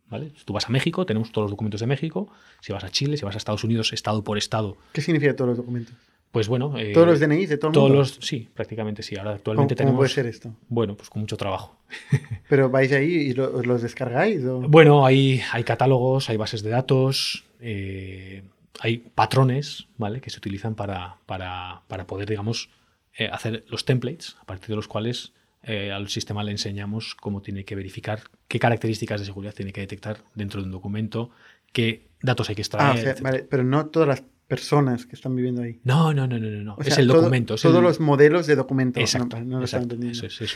¿Vale? 0.09 0.31
Si 0.37 0.43
tú 0.45 0.53
vas 0.53 0.65
a 0.65 0.69
México, 0.69 1.05
tenemos 1.05 1.31
todos 1.31 1.45
los 1.45 1.51
documentos 1.51 1.79
de 1.81 1.87
México. 1.87 2.29
Si 2.61 2.71
vas 2.73 2.83
a 2.83 2.89
Chile, 2.89 3.17
si 3.17 3.25
vas 3.25 3.35
a 3.35 3.37
Estados 3.37 3.63
Unidos, 3.63 3.93
estado 3.93 4.23
por 4.23 4.37
estado, 4.37 4.77
¿Qué 4.93 5.01
significa 5.01 5.35
todos 5.35 5.49
los 5.49 5.57
documentos? 5.57 5.95
pues 6.31 6.47
bueno. 6.47 6.77
eh, 6.77 6.91
¿Todos 6.93 7.07
los 7.07 7.19
DNIs 7.19 7.49
de 7.49 7.57
todo 7.57 7.69
el 7.69 7.73
todos 7.73 7.87
mundo? 7.89 7.99
los- 8.01 8.19
sí, 8.21 8.47
prácticamente 8.53 9.01
sí. 9.01 9.15
Ahora 9.17 9.31
¿Cómo, 9.31 9.35
actualmente 9.37 9.73
cómo 9.75 9.77
tenemos. 9.77 9.97
puede 9.99 10.09
ser 10.09 10.25
esto? 10.27 10.53
Bueno, 10.67 10.95
pues 10.95 11.09
con 11.09 11.21
mucho 11.21 11.37
trabajo. 11.37 11.75
¿Pero 12.49 12.69
vais 12.69 12.91
ahí 12.91 13.11
y 13.11 13.33
lo- 13.33 13.51
os 13.55 13.65
los 13.65 13.81
descargáis? 13.81 14.43
o- 14.45 14.59
Bueno, 14.61 15.05
hay, 15.07 15.41
hay 15.51 15.63
catálogos, 15.63 16.29
hay 16.29 16.37
bases 16.37 16.61
de 16.61 16.69
datos, 16.69 17.45
eh, 17.59 18.43
hay 18.79 18.97
patrones, 19.15 19.87
¿vale? 19.97 20.21
Que 20.21 20.29
se 20.29 20.37
utilizan 20.37 20.75
para, 20.75 21.17
para, 21.25 21.81
para 21.87 22.05
poder, 22.05 22.29
digamos, 22.29 22.69
eh, 23.17 23.27
hacer 23.31 23.65
los 23.67 23.85
templates, 23.85 24.37
a 24.39 24.45
partir 24.45 24.69
de 24.69 24.75
los 24.75 24.87
cuales 24.87 25.33
eh, 25.63 25.91
al 25.91 26.07
sistema 26.09 26.43
le 26.43 26.51
enseñamos 26.51 27.15
cómo 27.15 27.41
tiene 27.41 27.65
que 27.65 27.75
verificar, 27.75 28.21
qué 28.47 28.59
características 28.59 29.19
de 29.19 29.25
seguridad 29.25 29.53
tiene 29.53 29.73
que 29.73 29.81
detectar 29.81 30.17
dentro 30.35 30.61
de 30.61 30.65
un 30.67 30.71
documento, 30.71 31.29
qué 31.73 32.07
datos 32.21 32.49
hay 32.49 32.55
que 32.55 32.61
extraer. 32.61 32.87
Ah, 32.87 32.91
o 32.91 32.97
sea, 32.97 33.11
etcétera. 33.11 33.31
vale, 33.31 33.43
pero 33.49 33.63
no 33.63 33.87
todas 33.87 34.07
las 34.07 34.23
personas 34.47 35.05
que 35.05 35.15
están 35.15 35.35
viviendo 35.35 35.61
ahí. 35.61 35.79
No, 35.83 36.11
no, 36.11 36.25
no, 36.25 36.39
no, 36.39 36.49
no, 36.49 36.77
es 36.81 36.97
el 36.97 37.07
todo- 37.07 37.17
documento. 37.17 37.53
es 37.53 37.61
todos 37.61 37.75
el- 37.77 37.83
los 37.83 37.99
modelos 37.99 38.47
de 38.47 38.55
documentos. 38.55 39.01
Exacto, 39.03 39.37
no, 39.39 39.45
no 39.45 39.57
lo 39.59 39.65
exacto, 39.65 39.93
entendiendo. 39.93 40.25
Eso 40.25 40.43
el 40.43 40.49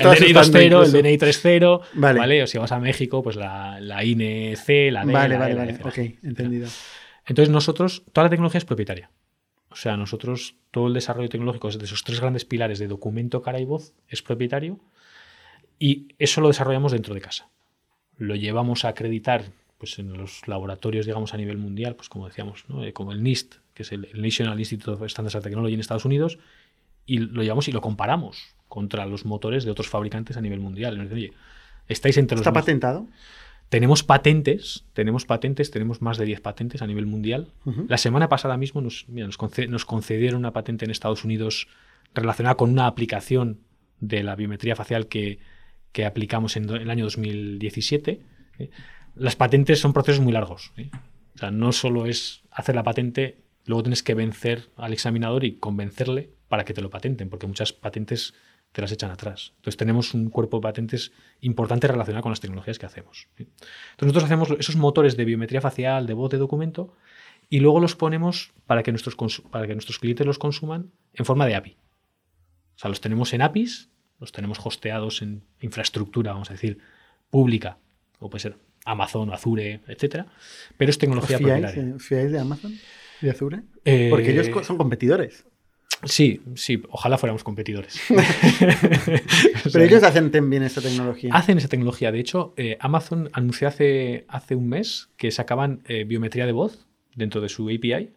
DNI 0.00 0.34
asustando 0.36 0.82
2.0, 0.82 0.84
el. 0.84 0.92
DNI 0.92 1.16
3.0, 1.18 1.80
Vale. 1.94 2.18
vale. 2.18 2.42
O 2.42 2.46
si 2.48 2.58
vas 2.58 2.72
a 2.72 2.80
México, 2.80 3.22
pues 3.22 3.36
la, 3.36 3.78
la 3.80 4.02
INC, 4.04 4.66
la 4.90 5.04
D, 5.04 5.12
Vale, 5.12 5.34
la 5.34 5.38
vale, 5.38 5.52
E, 5.52 5.54
la 5.54 5.60
vale. 5.60 5.70
etcétera, 5.70 5.90
Ok, 5.90 5.98
entendido. 6.24 6.68
Entonces 7.24 7.52
nosotros, 7.52 8.02
toda 8.12 8.24
la 8.24 8.30
tecnología 8.30 8.58
es 8.58 8.64
propietaria. 8.64 9.10
O 9.70 9.76
sea, 9.76 9.96
nosotros, 9.96 10.54
todo 10.70 10.86
el 10.88 10.94
desarrollo 10.94 11.28
tecnológico 11.28 11.70
de 11.70 11.84
esos 11.84 12.04
tres 12.04 12.20
grandes 12.20 12.44
pilares 12.44 12.78
de 12.78 12.86
documento, 12.88 13.42
cara 13.42 13.60
y 13.60 13.64
voz 13.64 13.92
es 14.08 14.22
propietario 14.22 14.78
y 15.78 16.08
eso 16.18 16.40
lo 16.40 16.48
desarrollamos 16.48 16.92
dentro 16.92 17.14
de 17.14 17.20
casa. 17.20 17.48
Lo 18.16 18.34
llevamos 18.34 18.84
a 18.84 18.88
acreditar 18.88 19.44
pues, 19.78 19.98
en 19.98 20.12
los 20.14 20.46
laboratorios, 20.48 21.06
digamos, 21.06 21.34
a 21.34 21.36
nivel 21.36 21.58
mundial, 21.58 21.94
pues 21.94 22.08
como 22.08 22.26
decíamos, 22.26 22.64
¿no? 22.68 22.84
Eh, 22.84 22.92
como 22.92 23.12
el 23.12 23.22
NIST, 23.22 23.56
que 23.74 23.82
es 23.84 23.92
el 23.92 24.08
National 24.14 24.58
Institute 24.58 24.90
of 24.90 25.02
Standards 25.08 25.36
and 25.36 25.44
Technology 25.44 25.74
en 25.74 25.80
Estados 25.80 26.04
Unidos, 26.04 26.38
y 27.06 27.18
lo 27.18 27.42
llevamos 27.42 27.68
y 27.68 27.72
lo 27.72 27.80
comparamos 27.80 28.54
contra 28.66 29.06
los 29.06 29.24
motores 29.24 29.64
de 29.64 29.70
otros 29.70 29.88
fabricantes 29.88 30.36
a 30.36 30.40
nivel 30.40 30.58
mundial. 30.60 31.08
Oye, 31.12 31.32
estáis 31.86 32.16
entre 32.18 32.36
los 32.36 32.40
¿Está 32.42 32.50
más- 32.50 32.62
patentado? 32.64 33.06
Tenemos 33.68 34.02
patentes, 34.02 34.84
tenemos 34.94 35.24
patentes, 35.26 35.70
tenemos 35.70 36.00
más 36.02 36.16
de 36.18 36.24
10 36.24 36.40
patentes 36.40 36.82
a 36.82 36.86
nivel 36.86 37.06
mundial. 37.06 37.48
La 37.88 37.98
semana 37.98 38.28
pasada 38.28 38.56
mismo 38.56 38.80
nos, 38.80 39.06
mira, 39.08 39.26
nos, 39.26 39.38
conce- 39.38 39.68
nos 39.68 39.84
concedieron 39.84 40.38
una 40.40 40.52
patente 40.52 40.84
en 40.84 40.90
Estados 40.90 41.24
Unidos 41.24 41.68
relacionada 42.14 42.56
con 42.56 42.70
una 42.70 42.86
aplicación 42.86 43.60
de 44.00 44.22
la 44.22 44.36
biometría 44.36 44.74
facial 44.76 45.06
que, 45.08 45.38
que 45.92 46.06
aplicamos 46.06 46.56
en 46.56 46.68
el 46.70 46.88
año 46.90 47.04
2017. 47.04 48.20
¿eh? 48.58 48.70
Las 49.14 49.36
patentes 49.36 49.80
son 49.80 49.92
procesos 49.92 50.20
muy 50.22 50.32
largos. 50.32 50.72
¿eh? 50.76 50.90
O 51.34 51.38
sea, 51.38 51.50
no 51.50 51.72
solo 51.72 52.06
es 52.06 52.42
hacer 52.50 52.74
la 52.74 52.82
patente, 52.82 53.38
luego 53.66 53.82
tienes 53.82 54.02
que 54.02 54.14
vencer 54.14 54.68
al 54.76 54.92
examinador 54.92 55.44
y 55.44 55.56
convencerle 55.56 56.30
para 56.48 56.64
que 56.64 56.72
te 56.74 56.80
lo 56.80 56.90
patenten, 56.90 57.28
porque 57.28 57.46
muchas 57.46 57.72
patentes 57.72 58.32
te 58.78 58.82
las 58.82 58.92
echan 58.92 59.10
atrás. 59.10 59.54
Entonces 59.56 59.76
tenemos 59.76 60.14
un 60.14 60.30
cuerpo 60.30 60.58
de 60.58 60.62
patentes 60.62 61.10
importante 61.40 61.88
relacionado 61.88 62.22
con 62.22 62.30
las 62.30 62.38
tecnologías 62.38 62.78
que 62.78 62.86
hacemos. 62.86 63.26
Entonces 63.36 64.02
nosotros 64.02 64.22
hacemos 64.22 64.50
esos 64.56 64.76
motores 64.76 65.16
de 65.16 65.24
biometría 65.24 65.60
facial, 65.60 66.06
de 66.06 66.14
voz, 66.14 66.30
de 66.30 66.38
documento, 66.38 66.94
y 67.50 67.58
luego 67.58 67.80
los 67.80 67.96
ponemos 67.96 68.52
para 68.66 68.84
que 68.84 68.92
nuestros, 68.92 69.16
para 69.50 69.66
que 69.66 69.72
nuestros 69.74 69.98
clientes 69.98 70.24
los 70.24 70.38
consuman 70.38 70.92
en 71.12 71.24
forma 71.24 71.44
de 71.46 71.56
API. 71.56 71.76
O 72.76 72.78
sea, 72.78 72.88
los 72.88 73.00
tenemos 73.00 73.32
en 73.32 73.42
APIs, 73.42 73.90
los 74.20 74.30
tenemos 74.30 74.64
hosteados 74.64 75.22
en 75.22 75.42
infraestructura, 75.60 76.30
vamos 76.32 76.50
a 76.50 76.52
decir, 76.52 76.78
pública, 77.30 77.78
o 78.20 78.30
puede 78.30 78.42
ser 78.42 78.58
Amazon, 78.84 79.32
Azure, 79.32 79.80
etcétera, 79.88 80.26
pero 80.76 80.90
es 80.90 80.94
¿Os 80.94 81.00
tecnología 81.00 81.38
fiáis, 81.38 81.64
propietaria. 81.64 81.96
os 81.96 82.04
fiáis 82.04 82.30
de 82.30 82.38
Amazon? 82.38 82.72
¿De 83.22 83.30
Azure? 83.30 83.62
Eh, 83.84 84.06
Porque 84.08 84.30
ellos 84.30 84.48
son 84.64 84.76
competidores. 84.78 85.46
Sí, 86.04 86.40
sí, 86.54 86.80
ojalá 86.90 87.18
fuéramos 87.18 87.42
competidores. 87.42 88.00
Pero 88.08 89.70
sea, 89.70 89.84
ellos 89.84 90.02
hacen 90.02 90.30
también 90.30 90.62
esta 90.62 90.80
tecnología. 90.80 91.30
Hacen 91.34 91.58
esa 91.58 91.68
tecnología. 91.68 92.12
De 92.12 92.20
hecho, 92.20 92.54
eh, 92.56 92.76
Amazon 92.80 93.28
anunció 93.32 93.66
hace, 93.68 94.24
hace 94.28 94.54
un 94.54 94.68
mes 94.68 95.08
que 95.16 95.30
sacaban 95.30 95.82
eh, 95.86 96.04
biometría 96.04 96.46
de 96.46 96.52
voz 96.52 96.86
dentro 97.14 97.40
de 97.40 97.48
su 97.48 97.68
API. 97.68 98.10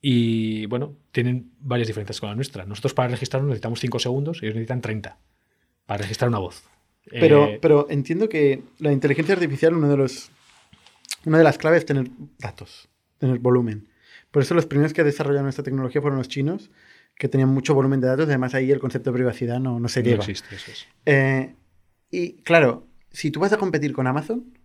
Y 0.00 0.66
bueno, 0.66 0.96
tienen 1.12 1.50
varias 1.60 1.88
diferencias 1.88 2.20
con 2.20 2.30
la 2.30 2.36
nuestra. 2.36 2.64
Nosotros 2.64 2.94
para 2.94 3.08
registrarnos 3.08 3.48
necesitamos 3.48 3.80
5 3.80 3.98
segundos, 3.98 4.38
ellos 4.42 4.54
necesitan 4.54 4.80
30 4.80 5.18
para 5.86 6.02
registrar 6.02 6.28
una 6.28 6.38
voz. 6.38 6.62
Pero, 7.10 7.46
Eh, 7.46 7.58
pero 7.60 7.86
entiendo 7.90 8.28
que 8.28 8.62
la 8.78 8.92
inteligencia 8.92 9.34
artificial, 9.34 9.74
uno 9.74 9.88
de 9.88 9.96
los, 9.96 10.30
una 11.24 11.38
de 11.38 11.44
las 11.44 11.58
claves 11.58 11.80
es 11.80 11.86
tener 11.86 12.08
datos, 12.38 12.88
tener 13.18 13.40
volumen. 13.40 13.88
Por 14.30 14.42
eso 14.42 14.54
los 14.54 14.66
primeros 14.66 14.92
que 14.92 15.02
desarrollaron 15.02 15.48
esta 15.48 15.62
tecnología 15.62 16.00
fueron 16.00 16.18
los 16.18 16.28
chinos, 16.28 16.70
que 17.20 17.28
tenían 17.28 17.50
mucho 17.50 17.74
volumen 17.74 18.00
de 18.00 18.06
datos. 18.06 18.28
Además, 18.28 18.54
ahí 18.54 18.70
el 18.70 18.80
concepto 18.80 19.10
de 19.10 19.18
privacidad 19.18 19.60
no, 19.60 19.78
no 19.78 19.88
se 19.88 20.00
no 20.00 20.04
lleva. 20.06 20.24
existe, 20.24 20.54
eso 20.54 20.70
es. 20.70 20.88
Eh, 21.04 21.54
y 22.10 22.42
claro, 22.44 22.88
si 23.10 23.30
tú 23.30 23.40
vas 23.40 23.52
a 23.52 23.58
competir 23.58 23.92
con 23.92 24.06
Amazon, 24.06 24.58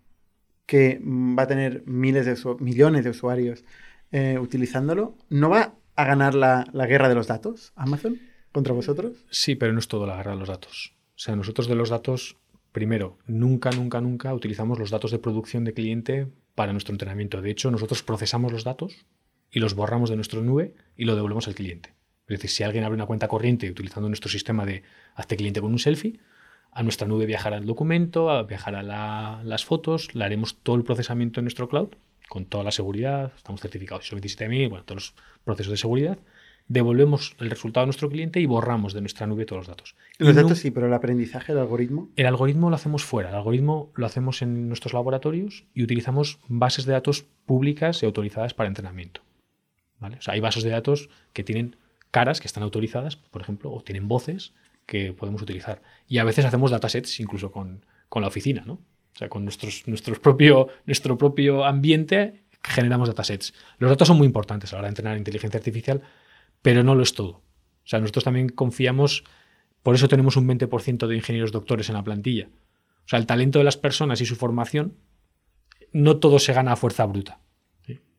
que 0.66 1.02
va 1.04 1.44
a 1.44 1.48
tener 1.48 1.84
miles 1.86 2.26
de 2.26 2.56
millones 2.60 3.04
de 3.04 3.10
usuarios 3.10 3.66
eh, 4.14 4.40
utilizándolo, 4.40 5.18
¿no 5.30 5.50
va 5.50 5.76
a 5.98 6.06
ganar 6.06 6.34
la, 6.34 6.66
la 6.72 6.88
guerra 6.88 7.10
de 7.10 7.16
los 7.16 7.28
datos 7.28 7.74
Amazon 7.76 8.22
contra 8.54 8.74
vosotros? 8.74 9.26
Sí, 9.30 9.56
pero 9.56 9.74
no 9.74 9.80
es 9.80 9.90
todo 9.90 10.08
la 10.08 10.16
guerra 10.16 10.32
de 10.32 10.38
los 10.38 10.48
datos. 10.48 10.96
O 11.10 11.20
sea, 11.20 11.36
nosotros 11.36 11.68
de 11.68 11.76
los 11.76 11.90
datos, 11.90 12.38
primero, 12.72 13.18
nunca, 13.28 13.70
nunca, 13.72 14.00
nunca 14.00 14.34
utilizamos 14.34 14.80
los 14.80 14.92
datos 14.92 15.12
de 15.12 15.20
producción 15.20 15.66
de 15.66 15.74
cliente 15.74 16.28
para 16.56 16.72
nuestro 16.72 16.94
entrenamiento. 16.94 17.42
De 17.42 17.52
hecho, 17.52 17.70
nosotros 17.70 18.02
procesamos 18.02 18.54
los 18.54 18.64
datos 18.64 19.06
y 19.52 19.60
los 19.60 19.76
borramos 19.76 20.10
de 20.10 20.16
nuestra 20.16 20.40
nube 20.40 20.74
y 20.96 21.04
lo 21.04 21.16
devolvemos 21.16 21.50
al 21.50 21.56
cliente. 21.56 21.95
Es 22.27 22.39
decir, 22.39 22.50
si 22.50 22.63
alguien 22.63 22.84
abre 22.84 22.96
una 22.96 23.05
cuenta 23.05 23.27
corriente 23.27 23.70
utilizando 23.70 24.10
nuestro 24.10 24.29
sistema 24.29 24.65
de 24.65 24.84
hazte 25.15 25.38
cliente 25.38 25.62
con 25.62 25.72
un 25.72 25.79
selfie, 25.79 26.20
a 26.72 26.84
nuestra 26.84 27.08
nube 27.08 27.25
viajará 27.25 27.58
el 27.58 27.65
documento, 27.65 28.46
viajará 28.48 28.84
la- 28.84 29.41
las 29.44 29.63
fotos, 29.63 30.13
le 30.15 30.25
haremos 30.25 30.58
todo 30.62 30.75
el 30.75 30.84
procesamiento 30.84 31.39
en 31.39 31.46
nuestro 31.46 31.70
cloud, 31.70 31.89
con 32.27 32.46
toda 32.46 32.63
la 32.63 32.72
seguridad, 32.72 33.32
estamos 33.36 33.62
certificados 33.62 34.05
ISO 34.08 34.15
27000, 34.15 34.70
bueno, 34.70 34.84
todos 34.84 35.13
los 35.13 35.24
procesos 35.44 35.72
de 35.72 35.77
seguridad, 35.77 36.17
devolvemos 36.67 37.36
el 37.39 37.51
resultado 37.51 37.84
a 37.84 37.86
nuestro 37.86 38.10
cliente 38.10 38.39
y 38.39 38.48
borramos 38.48 38.94
de 38.94 39.01
nuestra 39.01 39.27
nube 39.27 39.46
todos 39.46 39.60
los 39.62 39.67
datos. 39.67 39.96
Los 40.17 40.32
Y 40.32 40.34
no- 40.34 40.41
datos 40.41 40.58
sí, 40.58 40.72
pero 40.72 40.88
el 40.88 40.94
aprendizaje, 40.94 41.51
el 41.51 41.60
algoritmo. 41.60 42.10
el 42.15 42.25
algoritmo 42.25 42.72
lo 42.72 42.75
hacemos 42.75 43.03
fuera, 43.03 43.29
el 43.29 43.36
algoritmo 43.36 43.91
lo 43.96 44.05
hacemos 44.08 44.41
en 44.41 44.67
nuestros 44.67 44.94
laboratorios 44.94 45.65
y 45.75 45.84
utilizamos 45.84 46.39
bases 46.48 46.86
de 46.86 46.94
datos 46.94 47.27
públicas 47.46 48.01
y 48.01 48.08
autorizadas 48.08 48.55
para 48.55 48.67
entrenamiento. 48.67 49.22
¿vale? 50.00 50.17
O 50.17 50.22
sea, 50.22 50.34
hay 50.34 50.39
bases 50.41 50.63
de 50.63 50.72
datos 50.72 51.10
que 51.32 51.44
tienen 51.44 51.77
caras 52.15 52.39
que 52.39 52.48
están 52.48 52.63
autorizadas, 52.63 53.17
por 53.17 53.41
ejemplo, 53.41 53.74
o 53.74 53.84
tienen 53.84 54.07
voces 54.07 54.53
que 54.86 55.12
podemos 55.12 55.41
utilizar. 55.41 55.81
Y 56.07 56.19
a 56.19 56.24
veces 56.24 56.45
hacemos 56.45 56.72
datasets 56.72 57.19
incluso 57.19 57.51
con, 57.51 57.86
con 58.07 58.22
la 58.22 58.29
oficina, 58.29 58.63
¿no? 58.65 58.75
O 58.75 59.17
sea, 59.17 59.27
con 59.27 59.43
nuestros, 59.43 59.86
nuestros 59.86 60.19
propio, 60.19 60.69
nuestro 60.86 61.17
propio 61.17 61.65
ambiente 61.65 62.45
generamos 62.63 63.10
datasets. 63.10 63.53
Los 63.79 63.89
datos 63.89 64.07
son 64.07 64.17
muy 64.17 64.27
importantes 64.27 64.72
a 64.72 64.75
la 64.75 64.79
hora 64.79 64.88
de 64.88 64.91
entrenar 64.91 65.17
inteligencia 65.17 65.57
artificial, 65.57 66.03
pero 66.62 66.84
no 66.84 66.95
lo 66.95 67.03
es 67.03 67.13
todo. 67.13 67.31
O 67.31 67.88
sea, 67.88 68.00
nosotros 68.00 68.24
también 68.24 68.48
confiamos, 68.48 69.25
por 69.84 69.93
eso 69.93 70.07
tenemos 70.07 70.38
un 70.38 70.48
20% 70.48 71.07
de 71.07 71.15
ingenieros 71.17 71.51
doctores 71.51 71.89
en 71.89 71.95
la 71.95 72.03
plantilla. 72.05 72.48
O 73.05 73.10
sea, 73.10 73.19
el 73.19 73.25
talento 73.25 73.60
de 73.60 73.65
las 73.65 73.75
personas 73.75 74.22
y 74.22 74.25
su 74.25 74.38
formación, 74.38 74.95
no 75.91 76.15
todo 76.15 76.39
se 76.39 76.53
gana 76.53 76.72
a 76.72 76.75
fuerza 76.77 77.05
bruta. 77.05 77.41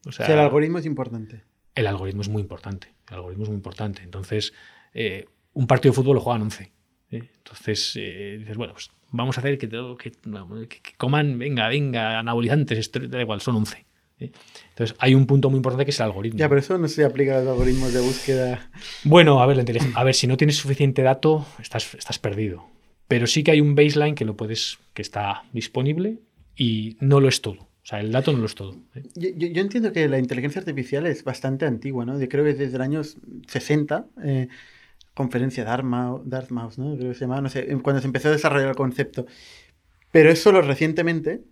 O 0.04 0.12
sea, 0.12 0.26
el 0.26 0.38
algoritmo 0.38 0.76
es 0.78 0.84
importante. 0.84 1.44
El 1.76 1.86
algoritmo 1.86 2.22
es 2.22 2.28
muy 2.28 2.42
importante. 2.42 2.88
El 3.08 3.14
algoritmo 3.16 3.44
es 3.44 3.48
muy 3.50 3.56
importante. 3.56 4.02
Entonces, 4.02 4.52
eh, 4.94 5.26
un 5.52 5.66
partido 5.68 5.92
de 5.92 5.96
fútbol 5.96 6.16
lo 6.16 6.20
juegan 6.20 6.42
11. 6.42 6.72
¿eh? 7.12 7.22
Entonces, 7.38 7.92
eh, 7.96 8.36
dices, 8.40 8.56
bueno, 8.56 8.72
pues 8.72 8.90
vamos 9.12 9.38
a 9.38 9.40
hacer 9.40 9.56
que, 9.58 9.68
todo- 9.68 9.96
que, 9.96 10.10
que- 10.10 10.80
que 10.82 10.92
coman, 10.96 11.38
venga, 11.38 11.68
venga, 11.68 12.18
anabolizantes, 12.18 12.78
esto, 12.78 12.98
da 13.00 13.20
igual, 13.20 13.40
son 13.40 13.56
11. 13.56 13.86
¿eh? 14.18 14.32
Entonces, 14.70 14.96
hay 14.98 15.14
un 15.14 15.26
punto 15.26 15.48
muy 15.50 15.58
importante 15.58 15.84
que 15.84 15.90
es 15.92 16.00
el 16.00 16.06
algoritmo. 16.06 16.38
Ya, 16.38 16.48
pero 16.48 16.58
eso 16.60 16.76
no 16.78 16.88
se 16.88 17.04
aplica 17.04 17.36
a 17.38 17.40
los 17.42 17.48
algoritmos 17.52 17.92
de 17.92 18.00
búsqueda. 18.00 18.70
Bueno, 19.04 19.40
a 19.40 19.46
ver, 19.46 19.56
la 19.56 19.62
inteligen- 19.62 19.92
a 19.94 20.02
ver, 20.04 20.14
si 20.14 20.26
no 20.26 20.36
tienes 20.36 20.56
suficiente 20.56 21.02
dato, 21.02 21.46
estás, 21.60 21.94
estás 21.94 22.18
perdido. 22.18 22.66
Pero 23.08 23.26
sí 23.28 23.44
que 23.44 23.52
hay 23.52 23.60
un 23.60 23.74
baseline 23.76 24.14
que 24.16 24.24
lo 24.24 24.36
puedes, 24.36 24.78
que 24.92 25.02
está 25.02 25.44
disponible 25.52 26.18
y 26.56 26.96
no 27.00 27.20
lo 27.20 27.28
es 27.28 27.40
todo. 27.40 27.68
O 27.86 27.88
sea, 27.88 28.00
el 28.00 28.10
dato 28.10 28.32
no 28.32 28.38
lo 28.38 28.46
es 28.46 28.56
todo. 28.56 28.74
¿eh? 28.96 29.02
Yo, 29.14 29.28
yo- 29.36 29.46
yo 29.46 29.62
entiendo 29.62 29.92
que 29.92 30.08
la 30.08 30.18
inteligencia 30.18 30.58
artificial 30.58 31.06
es 31.06 31.22
bastante 31.22 31.66
antigua, 31.66 32.04
¿no? 32.04 32.18
Yo 32.20 32.28
creo 32.28 32.42
que 32.42 32.54
desde 32.54 32.72
los 32.78 32.80
años 32.84 33.16
60, 33.46 34.06
eh, 34.24 34.48
conferencia 35.14 35.62
Dartmouth, 35.62 36.24
Dartmouth, 36.24 36.78
¿no? 36.78 36.96
Creo 36.96 37.10
que 37.10 37.14
se 37.14 37.20
llamaba, 37.20 37.42
no 37.42 37.48
sé, 37.48 37.64
cuando 37.84 38.00
se 38.00 38.08
empezó 38.08 38.26
a 38.26 38.32
desarrollar 38.32 38.70
el 38.70 38.74
concepto. 38.74 39.26
Pero 40.10 40.30
es 40.30 40.42
solo 40.42 40.62
recientemente 40.62 41.42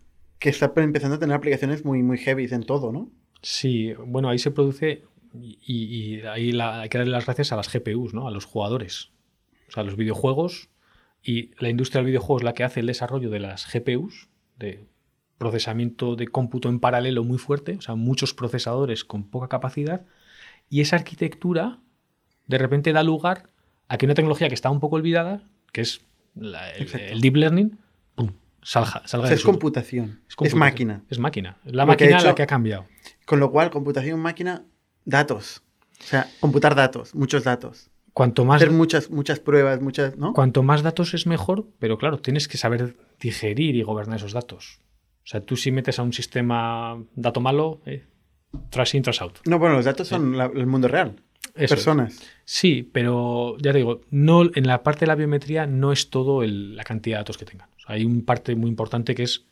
que 0.40 0.48
está 0.48 0.72
empezando 0.76 1.16
a 1.16 1.18
tener 1.20 1.36
aplicaciones 1.36 1.84
muy, 1.84 2.02
muy 2.02 2.18
heavy 2.18 2.48
en 2.50 2.64
todo, 2.64 2.90
¿no? 2.90 3.12
Sí, 3.40 3.92
bueno, 4.04 4.28
ahí 4.28 4.40
se 4.40 4.50
produce 4.50 5.04
y, 5.40 5.56
y 5.66 6.20
ahí 6.22 6.50
la- 6.50 6.80
hay 6.80 6.88
que 6.88 6.98
darle 6.98 7.12
las 7.12 7.26
gracias 7.26 7.52
a 7.52 7.56
las 7.56 7.68
GPUs, 7.72 8.12
¿no? 8.12 8.26
A 8.26 8.32
los 8.32 8.44
jugadores. 8.44 9.10
O 9.68 9.72
sea, 9.72 9.84
los 9.84 9.96
videojuegos 9.96 10.68
y 11.22 11.52
la 11.60 11.68
industria 11.68 12.00
del 12.00 12.06
videojuego 12.08 12.38
es 12.38 12.44
la 12.44 12.54
que 12.54 12.64
hace 12.64 12.80
el 12.80 12.86
desarrollo 12.86 13.30
de 13.30 13.38
las 13.38 13.66
GPUs, 13.72 14.28
de 14.58 14.84
procesamiento 15.38 16.16
de 16.16 16.28
cómputo 16.28 16.68
en 16.68 16.80
paralelo 16.80 17.24
muy 17.24 17.38
fuerte, 17.38 17.76
o 17.78 17.80
sea, 17.80 17.94
muchos 17.94 18.34
procesadores 18.34 19.04
con 19.04 19.24
poca 19.24 19.48
capacidad, 19.48 20.04
y 20.70 20.80
esa 20.80 20.96
arquitectura 20.96 21.78
de 22.46 22.58
repente 22.58 22.92
da 22.92 23.02
lugar 23.02 23.50
a 23.88 23.98
que 23.98 24.06
una 24.06 24.14
tecnología 24.14 24.48
que 24.48 24.54
está 24.54 24.70
un 24.70 24.80
poco 24.80 24.96
olvidada, 24.96 25.42
que 25.72 25.80
es 25.82 26.00
la- 26.34 26.70
el, 26.72 26.88
el 26.94 27.20
deep 27.20 27.36
learning, 27.36 27.78
¡pum! 28.14 28.30
salga, 28.62 29.02
salga 29.06 29.06
O 29.06 29.08
sea, 29.08 29.20
del 29.30 29.38
es 29.38 29.44
computación, 29.44 30.20
es, 30.28 30.36
computación. 30.36 30.58
máquina. 30.60 31.02
Es 31.10 31.18
máquina. 31.18 31.58
La 31.64 31.84
Lo 31.84 31.96
que 31.96 32.04
máquina 32.04 32.16
hecho- 32.18 32.26
la 32.26 32.34
que 32.34 32.42
ha 32.42 32.46
cambiado. 32.46 32.86
Con 33.26 33.40
lo 33.40 33.50
cual, 33.50 33.70
computación 33.70 34.20
máquina, 34.20 34.64
datos. 35.04 35.62
O 36.00 36.04
sea, 36.04 36.28
computar 36.40 36.74
datos, 36.74 37.14
muchos 37.14 37.44
datos. 37.44 37.90
Cuanto 38.12 38.44
más, 38.44 38.62
Hacer 38.62 38.72
muchas, 38.72 39.10
muchas 39.10 39.40
pruebas, 39.40 39.80
muchas, 39.80 40.16
¿no? 40.16 40.32
cuanto 40.34 40.62
más 40.62 40.82
datos 40.82 41.14
es 41.14 41.26
mejor, 41.26 41.66
pero 41.80 41.98
claro, 41.98 42.18
tienes 42.20 42.46
que 42.46 42.56
saber 42.58 42.96
digerir 43.20 43.74
y 43.74 43.82
gobernar 43.82 44.18
esos 44.18 44.32
datos. 44.32 44.78
O 45.24 45.26
sea, 45.26 45.40
tú 45.40 45.56
si 45.56 45.70
metes 45.72 45.98
a 45.98 46.02
un 46.02 46.12
sistema 46.12 47.02
dato 47.14 47.40
malo, 47.40 47.80
eh, 47.86 48.04
tras 48.70 48.94
in, 48.94 49.02
tras 49.02 49.20
out. 49.22 49.38
No, 49.46 49.58
bueno, 49.58 49.76
los 49.76 49.84
datos 49.84 50.06
son 50.08 50.36
la- 50.36 50.46
el 50.54 50.66
mundo 50.66 50.86
real. 50.88 51.16
Eso 51.54 51.64
es. 51.64 51.70
Personas. 51.70 52.22
Sí, 52.44 52.88
pero 52.92 53.56
ya 53.58 53.72
te 53.72 53.78
digo, 53.78 54.00
no, 54.10 54.42
en 54.54 54.66
la 54.66 54.82
parte 54.82 55.00
de 55.00 55.06
la 55.06 55.14
biometría 55.14 55.66
no 55.66 55.92
es 55.92 56.10
todo 56.10 56.42
el- 56.42 56.76
la 56.76 56.84
cantidad 56.84 57.16
de 57.16 57.20
datos 57.20 57.38
que 57.38 57.44
tengan. 57.44 57.68
O 57.76 57.80
sea, 57.80 57.94
hay 57.96 58.04
un 58.04 58.24
parte 58.24 58.54
muy 58.54 58.68
importante 58.70 59.14
que 59.14 59.22
es 59.22 59.46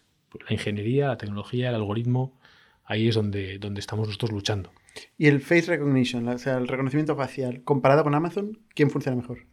la 0.48 0.52
ingeniería, 0.54 1.08
la 1.08 1.16
tecnología, 1.16 1.68
el 1.70 1.74
algoritmo. 1.74 2.38
Ahí 2.84 3.08
es 3.08 3.14
donde, 3.14 3.58
donde 3.58 3.80
estamos 3.80 4.06
nosotros 4.08 4.32
luchando. 4.32 4.70
Y 5.16 5.26
el 5.28 5.40
face 5.40 5.66
recognition, 5.66 6.26
o 6.28 6.38
sea, 6.38 6.58
el 6.58 6.68
reconocimiento 6.68 7.16
facial, 7.16 7.62
comparado 7.62 8.02
con 8.02 8.14
Amazon, 8.14 8.58
¿quién 8.74 8.90
funciona 8.90 9.16
mejor? 9.16 9.46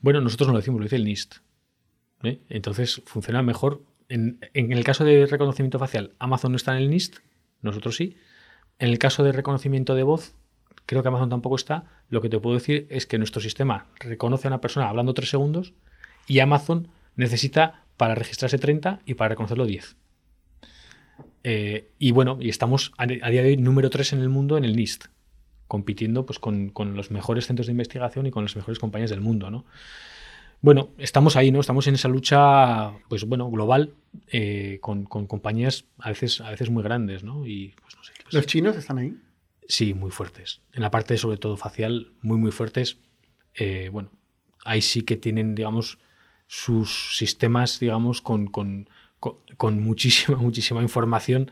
Bueno, 0.00 0.20
nosotros 0.20 0.46
no 0.48 0.52
lo 0.52 0.58
decimos, 0.58 0.78
lo 0.80 0.84
dice 0.84 0.96
el 0.96 1.04
NIST. 1.04 1.36
¿eh? 2.22 2.40
Entonces 2.48 3.02
funciona 3.06 3.42
mejor. 3.42 3.82
En, 4.08 4.38
el 4.52 4.84
caso 4.84 5.04
de 5.04 5.26
reconocimiento 5.26 5.78
facial, 5.78 6.14
Amazon 6.18 6.52
no 6.52 6.56
está 6.56 6.72
en 6.72 6.82
el 6.82 6.90
NIST, 6.90 7.16
nosotros 7.62 7.96
sí. 7.96 8.16
En 8.78 8.88
el 8.88 8.98
caso 8.98 9.24
de 9.24 9.32
reconocimiento 9.32 9.94
de 9.94 10.02
voz, 10.02 10.34
creo 10.86 11.02
que 11.02 11.08
Amazon 11.08 11.30
tampoco 11.30 11.56
está, 11.56 11.84
lo 12.08 12.20
que 12.20 12.28
te 12.28 12.38
puedo 12.38 12.54
decir 12.54 12.86
es 12.90 13.06
que 13.06 13.18
nuestro 13.18 13.40
sistema 13.40 13.86
reconoce 13.98 14.46
a 14.46 14.50
una 14.50 14.60
persona 14.60 14.88
hablando 14.88 15.14
tres 15.14 15.30
segundos 15.30 15.74
y 16.26 16.38
Amazon 16.40 16.88
necesita 17.16 17.84
para 17.96 18.14
registrarse 18.14 18.58
30 18.58 19.00
y 19.06 19.14
para 19.14 19.30
reconocerlo 19.30 19.66
10. 19.66 19.96
Eh, 21.48 21.90
y 21.98 22.10
bueno, 22.10 22.38
y 22.40 22.48
estamos 22.48 22.92
a, 22.98 23.06
día 23.06 23.22
de 23.22 23.48
hoy 23.48 23.56
número 23.56 23.88
3 23.88 24.14
en 24.14 24.20
el 24.20 24.28
mundo 24.28 24.58
en 24.58 24.64
el 24.64 24.76
NIST, 24.76 25.06
compitiendo 25.68 26.26
pues, 26.26 26.38
con, 26.38 26.72
los 26.94 27.10
mejores 27.10 27.46
centros 27.46 27.66
de 27.66 27.72
investigación 27.72 28.26
y 28.26 28.30
con 28.30 28.44
las 28.44 28.56
mejores 28.56 28.78
compañías 28.78 29.10
del 29.10 29.20
mundo, 29.20 29.50
¿no? 29.50 29.64
Bueno, 30.60 30.90
estamos 30.98 31.36
ahí, 31.36 31.50
¿no? 31.50 31.60
Estamos 31.60 31.86
en 31.86 31.94
esa 31.94 32.08
lucha, 32.08 32.92
pues 33.08 33.24
bueno, 33.24 33.50
global, 33.50 33.94
eh, 34.28 34.78
con, 34.80 35.04
compañías 35.04 35.84
a 35.98 36.08
veces, 36.08 36.40
a 36.40 36.50
veces 36.50 36.70
muy 36.70 36.82
grandes, 36.82 37.22
¿no? 37.22 37.46
Y 37.46 37.74
pues 37.80 37.96
no 37.96 38.02
sé. 38.02 38.12
Pues 38.22 38.34
¿Los 38.34 38.46
chinos 38.46 38.76
están 38.76 38.98
ahí? 38.98 39.16
Sí, 39.68 39.94
muy 39.94 40.10
fuertes. 40.10 40.62
En 40.72 40.82
la 40.82 40.90
parte, 40.90 41.16
sobre 41.18 41.38
todo 41.38 41.56
facial, 41.56 42.12
muy, 42.22 42.38
muy 42.38 42.52
fuertes. 42.52 42.98
Eh, 43.54 43.90
bueno, 43.92 44.10
ahí 44.64 44.80
sí 44.80 45.02
que 45.02 45.16
tienen, 45.16 45.54
digamos, 45.54 45.98
sus 46.46 47.16
sistemas, 47.16 47.80
digamos, 47.80 48.20
con, 48.22 48.46
con, 48.46 48.88
muchísima, 49.80 50.38
muchísima 50.40 50.82
información. 50.82 51.50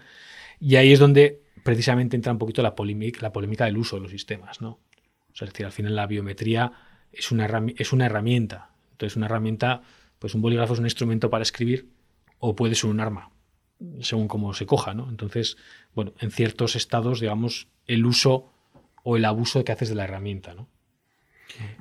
Y 0.60 0.76
ahí 0.76 0.92
es 0.92 0.98
donde 0.98 1.42
precisamente 1.62 2.16
entra 2.16 2.32
un 2.32 2.38
poquito 2.38 2.62
la 2.62 2.74
polémica, 2.74 3.20
la 3.22 3.32
polémica 3.32 3.64
del 3.64 3.76
uso 3.76 3.96
de 3.96 4.02
los 4.02 4.10
sistemas, 4.10 4.60
¿no? 4.60 4.80
O 5.32 5.36
sea, 5.36 5.46
es 5.46 5.52
decir, 5.52 5.66
al 5.66 5.72
final 5.72 5.96
la 5.96 6.06
biometría 6.06 6.72
es 7.12 7.32
una, 7.32 7.48
es 7.76 7.92
una 7.92 8.06
herramienta. 8.06 8.70
Entonces, 9.04 9.16
una 9.16 9.26
herramienta, 9.26 9.82
pues 10.18 10.34
un 10.34 10.40
bolígrafo 10.40 10.72
es 10.72 10.78
un 10.78 10.86
instrumento 10.86 11.28
para 11.28 11.42
escribir 11.42 11.90
o 12.38 12.56
puede 12.56 12.74
ser 12.74 12.88
un 12.88 13.00
arma, 13.00 13.30
según 14.00 14.28
cómo 14.28 14.54
se 14.54 14.64
coja, 14.64 14.94
¿no? 14.94 15.10
Entonces, 15.10 15.56
bueno, 15.94 16.14
en 16.20 16.30
ciertos 16.30 16.74
estados, 16.74 17.20
digamos, 17.20 17.68
el 17.86 18.06
uso 18.06 18.50
o 19.02 19.16
el 19.16 19.24
abuso 19.26 19.62
que 19.62 19.72
haces 19.72 19.90
de 19.90 19.94
la 19.94 20.04
herramienta, 20.04 20.54
¿no? 20.54 20.68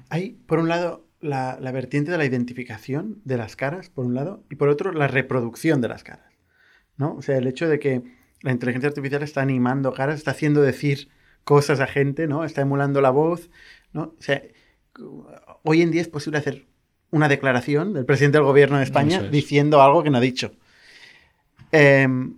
Hay, 0.10 0.32
por 0.32 0.60
un 0.60 0.68
lado, 0.68 1.08
la, 1.22 1.58
vertiente 1.72 2.12
de 2.12 2.18
la 2.18 2.26
identificación 2.26 3.22
de 3.24 3.38
las 3.38 3.56
caras, 3.56 3.90
por 3.90 4.06
un 4.06 4.14
lado, 4.14 4.44
y 4.52 4.56
por 4.56 4.68
otro, 4.68 4.92
la 4.92 5.08
reproducción 5.08 5.80
de 5.80 5.88
las 5.88 6.04
caras. 6.04 6.34
¿no? 6.98 7.16
O 7.16 7.22
sea, 7.22 7.38
el 7.38 7.48
hecho 7.48 7.70
de 7.70 7.80
que 7.80 8.04
la 8.42 8.52
inteligencia 8.52 8.90
artificial 8.90 9.24
está 9.24 9.42
animando 9.42 9.94
caras, 9.94 10.16
está 10.16 10.32
haciendo 10.32 10.62
decir 10.62 11.08
cosas 11.46 11.80
a 11.80 11.88
gente, 11.88 12.28
¿no? 12.28 12.44
Está 12.44 12.62
emulando 12.62 13.02
la 13.02 13.10
voz, 13.10 13.50
¿no? 13.94 14.16
O 14.18 14.22
sea, 14.22 14.44
hoy 15.64 15.82
en 15.82 15.92
día 15.92 16.02
es 16.02 16.08
posible 16.08 16.40
hacer 16.40 16.68
una 17.14 17.30
declaración 17.30 17.94
del 17.94 18.06
presidente 18.06 18.40
del 18.40 18.46
gobierno 18.46 18.78
de 18.80 18.84
España 18.84 19.22
diciendo 19.22 19.82
algo 19.84 20.04
que 20.04 20.10
no 20.10 20.18
ha 20.18 20.22
dicho. 20.22 20.52
Em, 21.72 22.38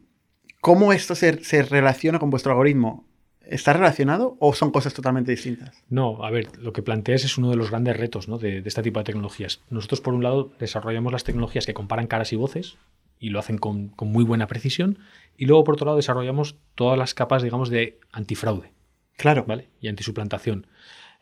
¿Cómo 0.59 0.91
esto 0.91 1.15
se, 1.15 1.43
se, 1.43 1.63
relaciona 1.63 2.19
con 2.19 2.29
vuestro 2.29 2.51
algoritmo? 2.51 3.05
¿Está 3.41 3.71
relacionado 3.71 4.35
o 4.39 4.53
son 4.53 4.71
cosas 4.71 4.93
totalmente 4.93 5.31
distintas? 5.31 5.81
No, 5.89 6.25
a 6.25 6.29
ver, 6.29 6.49
lo 6.59 6.73
que 6.73 6.81
planteas 6.81 7.23
es 7.23 7.37
uno 7.37 7.49
de 7.49 7.55
los 7.55 7.69
grandes 7.69 7.95
retos 7.95 8.27
de, 8.41 8.63
este 8.65 8.81
tipo 8.81 8.99
de 8.99 9.05
tecnologías. 9.05 9.61
Nosotros, 9.69 10.01
por 10.01 10.13
un 10.13 10.23
lado, 10.23 10.51
desarrollamos 10.59 11.13
las 11.13 11.23
tecnologías 11.23 11.65
que 11.65 11.73
comparan 11.73 12.07
caras 12.07 12.33
y 12.33 12.35
voces 12.35 12.77
y 13.17 13.29
lo 13.29 13.39
hacen 13.39 13.57
con, 13.57 13.93
muy 14.01 14.25
buena 14.25 14.47
precisión. 14.47 14.99
Y 15.37 15.45
luego, 15.45 15.63
por 15.63 15.75
otro 15.75 15.85
lado, 15.85 15.97
desarrollamos 15.97 16.57
todas 16.73 16.97
las 16.97 17.13
capas, 17.13 17.43
digamos, 17.43 17.69
de 17.69 17.97
antifraude. 18.11 18.73
Claro. 19.15 19.45
¿Vale? 19.47 19.69
Y 19.79 19.87
antisuplantación. 19.87 20.67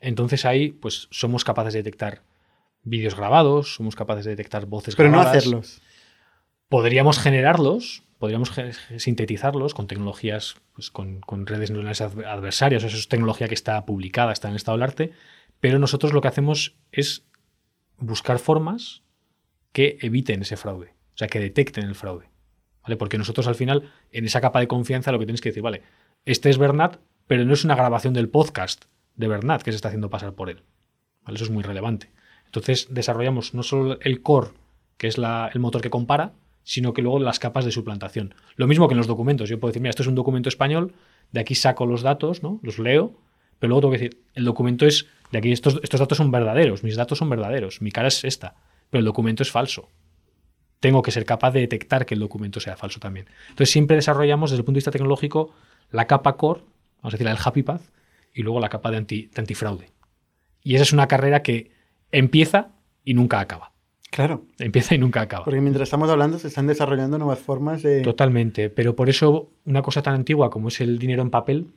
Entonces 0.00 0.44
ahí, 0.44 0.70
pues, 0.72 1.06
somos 1.12 1.44
capaces 1.44 1.74
de 1.74 1.80
detectar 1.80 2.22
vídeos 2.84 3.16
grabados, 3.16 3.74
somos 3.74 3.96
capaces 3.96 4.24
de 4.24 4.32
detectar 4.32 4.66
voces 4.66 4.94
Pero 4.94 5.10
grabadas. 5.10 5.32
Pero 5.32 5.50
no 5.50 5.58
hacerlos. 5.58 5.82
Podríamos 6.68 7.18
generarlos, 7.18 8.04
podríamos 8.18 8.52
sintetizarlos 8.96 9.74
con 9.74 9.86
tecnologías, 9.86 10.56
pues 10.74 10.90
con, 10.90 11.22
redes 11.46 11.70
neuronales 11.70 12.00
adversarias, 12.00 12.84
eso 12.84 12.96
es 12.96 13.08
tecnología 13.08 13.48
que 13.48 13.54
está 13.54 13.84
publicada, 13.84 14.32
está 14.32 14.48
en 14.48 14.56
estado 14.56 14.76
del 14.76 14.82
arte, 14.82 15.12
pero 15.60 15.78
nosotros 15.78 16.12
lo 16.12 16.20
que 16.20 16.28
hacemos 16.28 16.76
es 16.92 17.26
buscar 17.98 18.38
formas 18.38 19.02
que 19.72 19.98
eviten 20.00 20.42
ese 20.42 20.56
fraude, 20.56 20.94
o 21.14 21.16
sea, 21.16 21.28
que 21.28 21.40
detecten 21.40 21.84
el 21.84 21.94
fraude. 21.94 22.28
¿vale? 22.82 22.96
Porque 22.96 23.18
nosotros 23.18 23.46
al 23.46 23.54
final, 23.54 23.92
en 24.10 24.24
esa 24.24 24.40
capa 24.40 24.60
de 24.60 24.68
confianza, 24.68 25.12
lo 25.12 25.18
que 25.18 25.26
tienes 25.26 25.40
que 25.40 25.50
decir, 25.50 25.62
vale, 25.62 25.82
este 26.24 26.50
es 26.50 26.58
Bernat, 26.58 26.98
pero 27.26 27.44
no 27.44 27.54
es 27.54 27.64
una 27.64 27.76
grabación 27.76 28.14
del 28.14 28.28
podcast 28.28 28.84
de 29.16 29.28
Bernat 29.28 29.62
que 29.62 29.72
se 29.72 29.76
está 29.76 29.88
haciendo 29.88 30.10
pasar 30.10 30.34
por 30.34 30.50
él. 30.50 30.62
¿vale? 31.22 31.36
Eso 31.36 31.44
es 31.44 31.50
muy 31.50 31.62
relevante. 31.62 32.10
Entonces 32.54 32.86
desarrollamos 32.88 33.52
no 33.52 33.64
solo 33.64 33.98
el 34.00 34.22
core, 34.22 34.50
que 34.96 35.08
es 35.08 35.18
el 35.18 35.60
motor 35.60 35.82
que 35.82 35.90
compara, 35.90 36.34
sino 36.62 36.92
que 36.92 37.02
luego 37.02 37.18
las 37.18 37.40
capas 37.40 37.64
de 37.64 37.72
suplantación. 37.72 38.36
Lo 38.54 38.68
mismo 38.68 38.86
que 38.86 38.94
en 38.94 38.98
los 38.98 39.08
documentos. 39.08 39.48
Yo 39.48 39.58
puedo 39.58 39.72
decir, 39.72 39.82
mira, 39.82 39.90
esto 39.90 40.02
es 40.02 40.08
un 40.08 40.14
documento 40.14 40.48
español, 40.48 40.92
de 41.32 41.40
aquí 41.40 41.56
saco 41.56 41.84
los 41.84 42.02
datos, 42.02 42.44
¿no? 42.44 42.60
Los 42.62 42.78
leo, 42.78 43.18
pero 43.58 43.70
luego 43.70 43.80
tengo 43.80 43.92
que 43.92 43.98
decir, 43.98 44.22
el 44.34 44.44
documento 44.44 44.86
es, 44.86 45.06
de 45.32 45.38
aquí 45.38 45.50
estos, 45.50 45.80
estos 45.82 45.98
datos 45.98 46.16
son 46.16 46.30
verdaderos, 46.30 46.84
mis 46.84 46.94
datos 46.94 47.18
son 47.18 47.28
verdaderos, 47.28 47.82
mi 47.82 47.90
cara 47.90 48.06
es 48.06 48.22
esta, 48.22 48.54
pero 48.88 49.00
el 49.00 49.04
documento 49.04 49.42
es 49.42 49.50
falso. 49.50 49.88
Tengo 50.78 51.02
que 51.02 51.10
ser 51.10 51.24
capaz 51.24 51.50
de 51.50 51.60
detectar 51.60 52.06
que 52.06 52.14
el 52.14 52.20
documento 52.20 52.60
sea 52.60 52.76
falso 52.76 53.00
también. 53.00 53.26
Entonces 53.48 53.70
siempre 53.70 53.96
desarrollamos 53.96 54.52
desde 54.52 54.60
el 54.60 54.64
punto 54.64 54.76
de 54.76 54.78
vista 54.78 54.92
tecnológico 54.92 55.52
la 55.90 56.06
capa 56.06 56.36
core, 56.36 56.60
vamos 57.02 57.14
a 57.14 57.16
decir, 57.16 57.26
el 57.26 57.36
happy 57.44 57.64
path, 57.64 57.82
y 58.32 58.42
luego 58.42 58.60
la 58.60 58.68
capa 58.68 58.92
de, 58.92 58.98
anti, 58.98 59.26
de 59.26 59.40
antifraude. 59.40 59.90
Y 60.62 60.76
esa 60.76 60.84
es 60.84 60.92
una 60.92 61.08
carrera 61.08 61.42
que 61.42 61.74
empieza 62.18 62.70
y 63.04 63.14
nunca 63.14 63.40
acaba. 63.40 63.72
Claro. 64.10 64.46
Empieza 64.58 64.94
y 64.94 64.98
nunca 64.98 65.22
acaba. 65.22 65.44
Porque 65.44 65.60
mientras 65.60 65.86
estamos 65.86 66.08
hablando 66.08 66.38
se 66.38 66.48
están 66.48 66.66
desarrollando 66.66 67.18
nuevas 67.18 67.40
formas 67.40 67.82
de... 67.82 68.02
Totalmente, 68.02 68.70
pero 68.70 68.94
por 68.94 69.08
eso 69.08 69.50
una 69.64 69.82
cosa 69.82 70.02
tan 70.02 70.14
antigua 70.14 70.50
como 70.50 70.68
es 70.68 70.80
el 70.80 70.98
dinero 70.98 71.22
en 71.22 71.30
papel, 71.30 71.68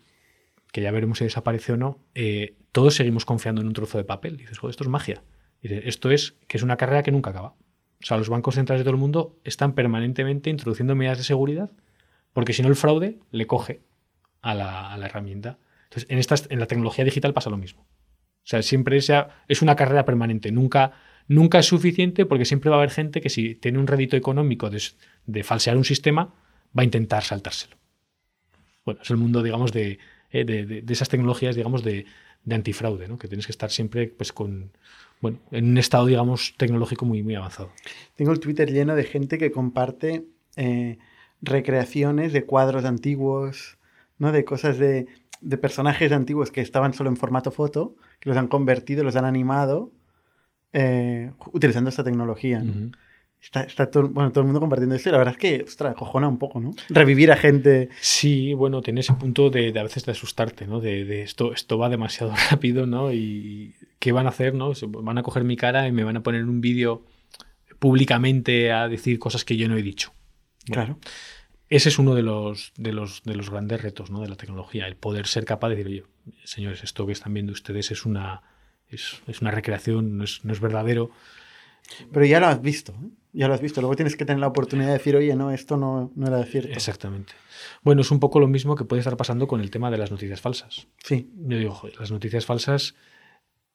que 0.71 0.81
ya 0.81 0.91
veremos 0.91 1.17
si 1.17 1.23
desaparece 1.23 1.73
o 1.73 1.77
no, 1.77 1.99
eh, 2.13 2.55
todos 2.71 2.95
seguimos 2.95 3.25
confiando 3.25 3.61
en 3.61 3.67
un 3.67 3.73
trozo 3.73 3.97
de 3.97 4.03
papel. 4.03 4.37
dices, 4.37 4.59
joder, 4.59 4.71
esto 4.71 4.83
es 4.83 4.89
magia. 4.89 5.23
dices, 5.61 5.81
esto 5.85 6.11
es 6.11 6.35
que 6.47 6.57
es 6.57 6.63
una 6.63 6.77
carrera 6.77 7.01
que 7.01 7.11
nunca 7.11 7.31
acaba. 7.31 7.55
O 7.99 8.05
sea, 8.05 8.17
los 8.17 8.29
bancos 8.29 8.55
centrales 8.55 8.81
de 8.81 8.83
todo 8.83 8.93
el 8.93 9.01
mundo 9.01 9.39
están 9.43 9.73
permanentemente 9.73 10.51
introduciendo 10.51 10.95
medidas 10.95 11.17
de 11.17 11.23
seguridad 11.23 11.71
porque 12.37 12.53
si 12.53 12.61
no 12.61 12.67
el 12.67 12.75
fraude 12.75 13.17
le 13.31 13.47
coge 13.47 13.81
a 14.43 14.53
la, 14.53 14.95
herramienta. 15.03 15.57
Entonces, 15.85 16.07
en, 16.11 16.19
estas, 16.19 16.45
en 16.51 16.59
la 16.59 16.67
tecnología 16.67 17.03
digital 17.03 17.33
pasa 17.33 17.49
lo 17.49 17.57
mismo. 17.57 17.87
O 18.47 18.49
sea, 18.49 18.61
siempre 18.61 18.97
es 18.97 19.61
una 19.61 19.75
carrera 19.75 20.05
permanente. 20.05 20.51
Nunca 20.51 20.93
nunca 21.27 21.59
es 21.59 21.65
suficiente 21.65 22.25
porque 22.25 22.45
siempre 22.45 22.69
va 22.69 22.77
a 22.77 22.79
haber 22.79 22.91
gente 22.91 23.21
que 23.21 23.29
si 23.29 23.55
tiene 23.55 23.79
un 23.79 23.87
rédito 23.87 24.15
económico 24.15 24.69
de, 24.69 25.43
falsear 25.43 25.77
un 25.77 25.85
sistema, 25.85 26.33
va 26.77 26.81
a 26.81 26.83
intentar 26.83 27.23
saltárselo. 27.23 27.77
Bueno, 28.85 29.01
es 29.01 29.09
el 29.09 29.17
mundo, 29.17 29.43
digamos, 29.43 29.71
de, 29.73 29.99
eh, 30.31 30.83
esas 30.87 31.09
tecnologías, 31.09 31.55
digamos, 31.55 31.83
de, 31.83 32.05
antifraude, 32.49 33.09
¿no? 33.09 33.17
que 33.17 33.27
tienes 33.27 33.45
que 33.45 33.51
estar 33.51 33.69
siempre 33.71 34.07
pues, 34.07 34.31
con, 34.31 34.71
bueno, 35.19 35.39
en 35.51 35.65
un 35.71 35.77
estado, 35.77 36.05
digamos, 36.05 36.55
tecnológico 36.55 37.05
muy, 37.05 37.21
muy 37.21 37.35
avanzado. 37.35 37.73
Tengo 38.15 38.31
el 38.31 38.39
Twitter 38.39 38.71
lleno 38.71 38.95
de 38.95 39.03
gente 39.03 39.37
que 39.37 39.51
comparte 39.51 40.23
eh, 40.55 40.97
recreaciones 41.41 42.31
de 42.31 42.45
cuadros 42.45 42.85
antiguos, 42.85 43.77
¿no? 44.17 44.31
de 44.31 44.45
cosas 44.45 44.77
de, 44.77 45.07
de 45.41 45.57
personajes 45.57 46.13
antiguos 46.13 46.51
que 46.51 46.61
estaban 46.61 46.93
solo 46.93 47.09
en 47.09 47.17
formato 47.17 47.51
foto, 47.51 47.97
que 48.19 48.29
los 48.29 48.37
han 48.37 48.47
convertido, 48.47 49.03
los 49.03 49.15
han 49.15 49.25
animado 49.25 49.91
eh, 50.73 51.31
utilizando 51.53 51.89
esta 51.89 52.03
tecnología. 52.03 52.63
Está, 53.39 53.89
todo, 53.89 54.09
bueno, 54.09 54.31
todo 54.31 54.41
el 54.41 54.45
mundo 54.47 54.59
compartiendo 54.59 54.95
esto 54.95 55.09
y 55.09 55.11
la 55.11 55.19
verdad 55.19 55.35
es 55.35 55.39
que, 55.39 55.63
ostras, 55.63 55.95
cojona 55.95 56.27
un 56.27 56.37
poco, 56.37 56.59
¿no? 56.59 56.73
Revivir 56.89 57.31
a 57.31 57.37
gente. 57.37 57.89
Sí, 58.01 58.53
bueno, 58.53 58.81
tiene 58.81 59.01
ese 59.01 59.13
punto 59.13 59.49
de, 59.49 59.77
a 59.79 59.83
veces 59.83 60.05
de 60.05 60.11
asustarte, 60.11 60.67
¿no? 60.67 60.79
De, 60.81 61.21
esto, 61.21 61.53
esto 61.53 61.77
va 61.77 61.89
demasiado 61.89 62.33
rápido, 62.51 62.87
¿no? 62.87 63.13
Y 63.13 63.75
¿qué 63.99 64.11
van 64.11 64.25
a 64.25 64.29
hacer, 64.29 64.53
no? 64.53 64.73
Van 64.87 65.17
a 65.17 65.23
coger 65.23 65.43
mi 65.43 65.55
cara 65.55 65.87
y 65.87 65.91
me 65.91 66.03
van 66.03 66.17
a 66.17 66.23
poner 66.23 66.43
un 66.43 66.61
vídeo 66.61 67.05
públicamente 67.79 68.71
a 68.71 68.87
decir 68.87 69.19
cosas 69.19 69.45
que 69.45 69.55
yo 69.55 69.69
no 69.69 69.77
he 69.77 69.83
dicho. 69.83 70.11
claro. 70.65 70.97
Ese 71.69 71.89
es 71.89 71.99
uno 71.99 72.15
de 72.15 72.21
los, 72.21 72.71
de 72.77 72.93
los, 72.93 73.23
de 73.23 73.35
los 73.35 73.49
grandes 73.49 73.81
retos 73.81 74.09
¿no? 74.09 74.21
de 74.21 74.29
la 74.29 74.35
tecnología, 74.35 74.87
el 74.87 74.95
poder 74.95 75.27
ser 75.27 75.43
capaz 75.43 75.69
de 75.69 75.75
decir, 75.75 75.87
oye, 75.87 76.03
señores, 76.45 76.83
esto 76.83 77.05
que 77.05 77.11
están 77.11 77.33
viendo 77.33 77.51
ustedes 77.51 77.91
es 77.91 78.05
una, 78.05 78.41
es, 78.89 79.21
una 79.41 79.51
recreación, 79.51 80.17
no 80.17 80.23
es, 80.23 80.59
verdadero. 80.61 81.11
Pero 82.11 82.25
ya 82.25 82.39
lo 82.39 82.47
has 82.47 82.61
visto, 82.61 82.93
¿eh? 82.93 83.09
ya 83.33 83.47
lo 83.47 83.53
has 83.53 83.61
visto. 83.61 83.81
Luego 83.81 83.95
tienes 83.95 84.15
que 84.15 84.25
tener 84.25 84.39
la 84.39 84.47
oportunidad 84.47 84.87
de 84.87 84.93
decir, 84.93 85.15
oye, 85.15 85.35
no, 85.35 85.51
esto 85.51 85.77
no, 85.77 86.11
no 86.15 86.27
era 86.27 86.43
cierto. 86.45 86.71
Exactamente. 86.71 87.33
Bueno, 87.83 88.01
es 88.01 88.11
un 88.11 88.19
poco 88.19 88.39
lo 88.39 88.47
mismo 88.47 88.75
que 88.75 88.85
puede 88.85 89.01
estar 89.01 89.17
pasando 89.17 89.47
con 89.47 89.59
el 89.59 89.69
tema 89.69 89.91
de 89.91 89.97
las 89.97 90.11
noticias 90.11 90.39
falsas. 90.39 90.87
Sí. 91.03 91.29
Yo 91.35 91.57
digo, 91.57 91.81
las 91.99 92.11
noticias 92.11 92.45
falsas, 92.45 92.95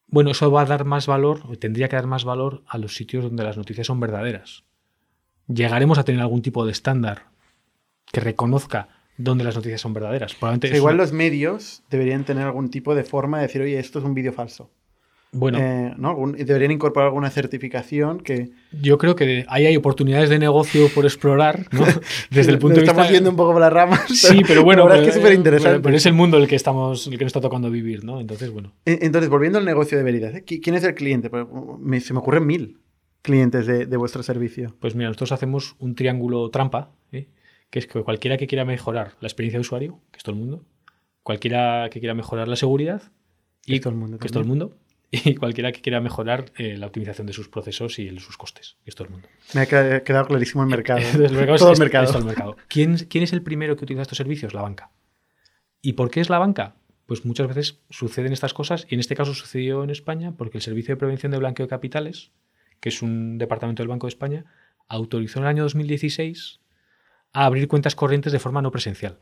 bueno, 0.06 0.30
eso 0.30 0.50
va 0.50 0.62
a 0.62 0.66
dar 0.66 0.84
más 0.84 1.06
valor, 1.06 1.42
o 1.46 1.56
tendría 1.56 1.88
que 1.88 1.96
dar 1.96 2.06
más 2.06 2.24
valor 2.24 2.62
a 2.66 2.78
los 2.78 2.96
sitios 2.96 3.24
donde 3.24 3.44
las 3.44 3.58
noticias 3.58 3.86
son 3.86 4.00
verdaderas. 4.00 4.64
Llegaremos 5.46 5.98
a 5.98 6.04
tener 6.04 6.22
algún 6.22 6.40
tipo 6.40 6.64
de 6.64 6.72
estándar 6.72 7.32
que 8.12 8.20
reconozca 8.20 8.88
dónde 9.16 9.42
las 9.44 9.56
noticias 9.56 9.80
son 9.80 9.92
verdaderas. 9.92 10.36
igual 10.74 10.96
los 10.96 11.12
medios 11.12 11.82
deberían 11.90 12.24
tener 12.24 12.44
algún 12.44 12.70
tipo 12.70 12.94
de 12.94 13.02
forma 13.04 13.38
de 13.38 13.46
decir, 13.48 13.60
oye, 13.62 13.78
esto 13.78 13.98
es 13.98 14.04
un 14.04 14.14
vídeo 14.14 14.32
falso. 14.32 14.70
Bueno. 15.34 15.58
Eh, 15.58 15.94
¿no? 15.96 16.14
Deberían 16.36 16.72
incorporar 16.72 17.06
alguna 17.08 17.30
certificación 17.30 18.20
que... 18.20 18.50
Yo 18.70 18.98
creo 18.98 19.16
que 19.16 19.46
ahí 19.48 19.64
hay 19.64 19.74
oportunidades 19.78 20.28
de 20.28 20.38
negocio 20.38 20.88
por 20.94 21.06
explorar, 21.06 21.66
¿no? 21.72 21.86
Desde 22.30 22.52
el 22.52 22.58
punto 22.58 22.76
de 22.76 22.82
estamos 22.82 23.04
vista. 23.04 23.14
yendo 23.14 23.30
un 23.30 23.36
poco 23.36 23.52
por 23.52 23.60
las 23.62 23.72
ramas. 23.72 24.02
Sí, 24.10 24.42
pero 24.46 24.62
bueno, 24.64 24.82
la 24.82 24.96
verdad 24.96 25.04
es 25.04 25.04
que 25.04 25.08
es 25.10 25.14
pero- 25.16 25.26
súper 25.28 25.34
interesante. 25.38 25.70
Pero, 25.76 25.82
pero 25.84 25.96
es 25.96 26.04
el 26.04 26.12
mundo 26.12 26.36
el 26.36 26.46
que 26.48 26.56
estamos, 26.56 27.06
el 27.06 27.16
que 27.16 27.24
nos 27.24 27.30
está 27.30 27.40
tocando 27.40 27.70
vivir, 27.70 28.04
¿no? 28.04 28.20
Entonces, 28.20 28.50
bueno. 28.50 28.72
Entonces, 28.84 29.30
volviendo 29.30 29.58
al 29.58 29.64
negocio 29.64 29.96
de 29.96 30.04
Veridas, 30.04 30.34
¿eh? 30.34 30.44
¿qui- 30.44 30.60
¿quién 30.62 30.76
es 30.76 30.84
el 30.84 30.94
cliente? 30.94 31.30
Pues, 31.30 31.46
me- 31.80 32.00
se 32.00 32.12
me 32.12 32.18
ocurren 32.18 32.46
mil 32.46 32.78
clientes 33.22 33.66
de, 33.66 33.86
de 33.86 33.96
vuestro 33.96 34.22
servicio. 34.22 34.74
Pues 34.80 34.94
mira, 34.94 35.08
nosotros 35.08 35.32
hacemos 35.32 35.76
un 35.78 35.94
triángulo 35.94 36.50
trampa, 36.50 36.90
¿eh? 37.10 37.28
Que 37.72 37.78
es 37.78 37.86
que 37.86 38.02
cualquiera 38.02 38.36
que 38.36 38.46
quiera 38.46 38.64
mejorar 38.66 39.14
la 39.20 39.26
experiencia 39.26 39.56
de 39.56 39.62
usuario, 39.62 39.98
que 40.12 40.18
es 40.18 40.22
todo 40.22 40.34
el 40.34 40.40
mundo, 40.40 40.64
cualquiera 41.22 41.88
que 41.90 41.98
quiera 42.00 42.14
mejorar 42.14 42.46
la 42.46 42.56
seguridad, 42.56 43.02
Que 43.66 43.74
es 43.76 43.80
todo 43.80 43.92
el 43.94 43.98
mundo 43.98 44.18
que 44.18 44.26
es 44.26 44.32
todo 44.32 44.42
el 44.42 44.48
mundo, 44.48 44.76
y 45.10 45.34
cualquiera 45.36 45.72
que 45.72 45.80
quiera 45.80 46.00
mejorar 46.00 46.52
eh, 46.58 46.76
la 46.76 46.86
optimización 46.86 47.26
de 47.26 47.32
sus 47.32 47.48
procesos 47.48 47.98
y 47.98 48.08
el- 48.08 48.20
sus 48.20 48.36
costes, 48.36 48.76
que 48.84 48.90
es 48.90 48.94
todo 48.94 49.06
el 49.06 49.12
mundo. 49.12 49.28
Me 49.54 49.62
ha 49.62 49.66
quedado 49.66 50.26
clarísimo 50.26 50.62
el 50.64 50.68
mercado. 50.68 50.98
Entonces, 51.04 51.30
el 51.30 51.36
mercado 51.36 51.54
es- 51.56 51.60
Todo 51.60 51.70
el 51.70 51.74
es- 51.74 51.80
mercado. 51.80 52.04
es 52.04 52.10
todo 52.10 52.18
el 52.20 52.26
mercado. 52.26 52.56
¿Quién, 52.68 52.96
quién 53.08 53.24
es 53.24 53.32
el 53.32 53.42
primero 53.42 53.74
que 53.76 53.84
utiliza 53.84 54.02
estos 54.02 54.18
servicios? 54.18 54.52
La 54.54 54.62
banca. 54.62 54.90
¿Y 55.80 55.94
por 55.94 56.10
qué 56.10 56.20
es 56.20 56.28
la 56.30 56.38
banca? 56.38 56.76
Pues 57.06 57.24
muchas 57.24 57.48
veces 57.48 57.80
suceden 57.90 58.32
estas 58.32 58.54
cosas 58.54 58.86
y 58.88 58.94
en 58.94 59.00
este 59.00 59.16
caso 59.16 59.34
sucedió 59.34 59.82
en 59.84 59.90
España 59.90 60.32
porque 60.36 60.58
el 60.58 60.62
Servicio 60.62 60.94
de 60.94 60.98
Prevención 60.98 61.32
de 61.32 61.38
Blanqueo 61.38 61.66
de 61.66 61.70
Capitales, 61.70 62.30
que 62.80 62.88
es 62.90 63.02
un 63.02 63.38
departamento 63.38 63.82
del 63.82 63.88
Banco 63.88 64.06
de 64.06 64.10
España, 64.10 64.44
autorizó 64.88 65.38
en 65.40 65.44
el 65.44 65.48
año 65.50 65.62
2016 65.64 66.60
a 67.32 67.44
abrir 67.44 67.68
cuentas 67.68 67.94
corrientes 67.94 68.32
de 68.32 68.38
forma 68.38 68.62
no 68.62 68.70
presencial. 68.70 69.18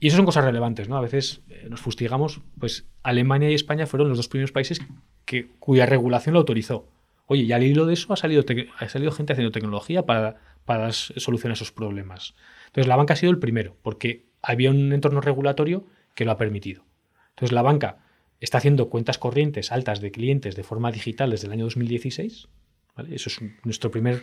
Y 0.00 0.08
eso 0.08 0.16
son 0.16 0.24
cosas 0.24 0.44
relevantes, 0.44 0.88
¿no? 0.88 0.96
A 0.96 1.02
veces 1.02 1.42
eh, 1.50 1.66
nos 1.68 1.82
fustigamos, 1.82 2.40
pues 2.58 2.88
Alemania 3.02 3.50
y 3.50 3.54
España 3.54 3.86
fueron 3.86 4.08
los 4.08 4.16
dos 4.16 4.28
primeros 4.28 4.52
países 4.52 4.80
que, 5.26 5.50
cuya 5.58 5.84
regulación 5.84 6.32
lo 6.32 6.38
autorizó. 6.38 6.88
Oye, 7.26 7.42
y 7.42 7.52
al 7.52 7.62
hilo 7.62 7.84
de 7.84 7.92
eso 7.92 8.10
ha 8.14 8.16
salido, 8.16 8.42
ha 8.78 8.88
salido 8.88 9.12
gente 9.12 9.34
haciendo 9.34 9.52
tecnología 9.52 10.06
para, 10.06 10.36
para 10.64 10.86
a 10.86 10.88
esos 10.88 11.72
problemas. 11.72 12.34
Entonces 12.68 12.86
la 12.86 12.96
banca 12.96 13.12
ha 13.12 13.16
sido 13.16 13.32
el 13.32 13.38
primero, 13.38 13.76
porque 13.82 14.24
había 14.40 14.70
un 14.70 14.94
entorno 14.94 15.20
regulatorio 15.20 15.84
que 16.14 16.24
lo 16.24 16.30
ha 16.30 16.38
permitido. 16.38 16.84
Entonces 17.30 17.52
la 17.52 17.62
banca 17.62 17.98
está 18.40 18.58
haciendo 18.58 18.88
cuentas 18.88 19.18
corrientes 19.18 19.72
altas 19.72 20.00
de 20.00 20.10
clientes 20.10 20.56
de 20.56 20.62
forma 20.62 20.90
digital 20.90 21.30
desde 21.30 21.48
el 21.48 21.52
año 21.52 21.64
2016. 21.64 22.48
¿vale? 22.96 23.14
Eso 23.14 23.28
es 23.28 23.40
nuestro 23.64 23.90
primer 23.90 24.22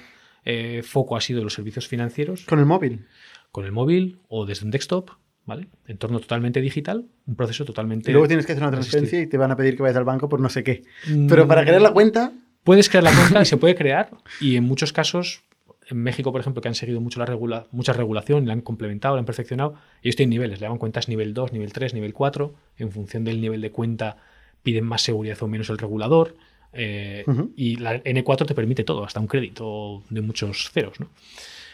eh, 0.50 0.82
foco 0.82 1.18
ha 1.18 1.22
sido 1.22 1.44
los 1.44 1.54
servicios 1.54 1.90
financieros 1.90 2.46
Con 2.46 2.60
el 2.60 2.66
móvil. 2.66 3.06
con 3.52 3.66
el 3.66 3.74
móvil 3.74 4.20
o 4.30 4.46
desde 4.46 4.64
un 4.64 4.72
desktop, 4.72 5.10
¿vale? 5.46 5.68
Entorno 5.88 6.22
totalmente 6.22 6.62
digital, 6.62 7.06
un 7.26 7.36
proceso 7.36 7.66
totalmente. 7.66 8.12
Y 8.12 8.14
luego 8.14 8.28
tienes 8.28 8.46
que 8.46 8.54
hacer 8.54 8.64
una 8.64 8.72
transferencia 8.72 9.20
y 9.20 9.28
te 9.28 9.38
van 9.38 9.52
a 9.52 9.58
pedir 9.58 9.76
que 9.76 9.82
vayas 9.84 9.98
al 9.98 10.06
banco 10.06 10.30
por 10.30 10.40
no 10.40 10.48
sé 10.48 10.64
qué. 10.64 10.84
Mm, 11.10 11.28
Pero 11.28 11.48
para 11.48 11.64
crear 11.64 11.82
la 11.82 11.92
cuenta, 11.92 12.32
Puedes 12.64 12.90
crear 12.90 13.04
la 13.04 13.16
cuenta 13.16 13.42
y 13.42 13.46
se 13.54 13.56
puede 13.56 13.76
crear, 13.76 14.10
y 14.42 14.58
en 14.58 14.66
muchos 14.66 14.92
casos, 14.92 15.44
en 15.90 16.04
México, 16.04 16.34
por 16.34 16.42
ejemplo, 16.42 16.62
que 16.62 16.68
han 16.68 16.76
seguido 16.76 17.00
mucho 17.00 17.18
la 17.18 17.26
regula 17.26 17.68
mucha 17.72 17.94
regulación, 17.94 18.46
la 18.46 18.52
han 18.52 18.60
complementado, 18.60 19.16
la 19.16 19.20
han 19.20 19.26
perfeccionado, 19.26 19.76
ellos 20.02 20.18
tienen 20.18 20.32
niveles, 20.32 20.60
le 20.60 20.66
llaman 20.66 20.78
cuentas 20.78 21.08
nivel 21.08 21.34
2, 21.34 21.54
nivel 21.54 21.72
3, 21.72 21.94
nivel 21.94 22.14
4, 22.14 22.54
en 22.78 22.92
función 22.92 23.24
del 23.24 23.40
nivel 23.40 23.62
de 23.62 23.72
cuenta 23.72 24.18
piden 24.64 24.84
más 24.84 25.02
seguridad 25.02 25.42
o 25.42 25.48
menos 25.48 25.70
el 25.70 25.78
regulador. 25.78 26.36
Eh. 26.74 27.26
Y 27.56 27.78
la 27.78 28.04
N4 28.04 28.46
te 28.46 28.56
permite 28.56 28.84
todo, 28.84 29.04
hasta 29.04 29.20
un 29.20 29.28
crédito 29.28 30.04
de 30.10 30.22
muchos 30.22 30.70
ceros. 30.72 31.00
¿no? 31.00 31.10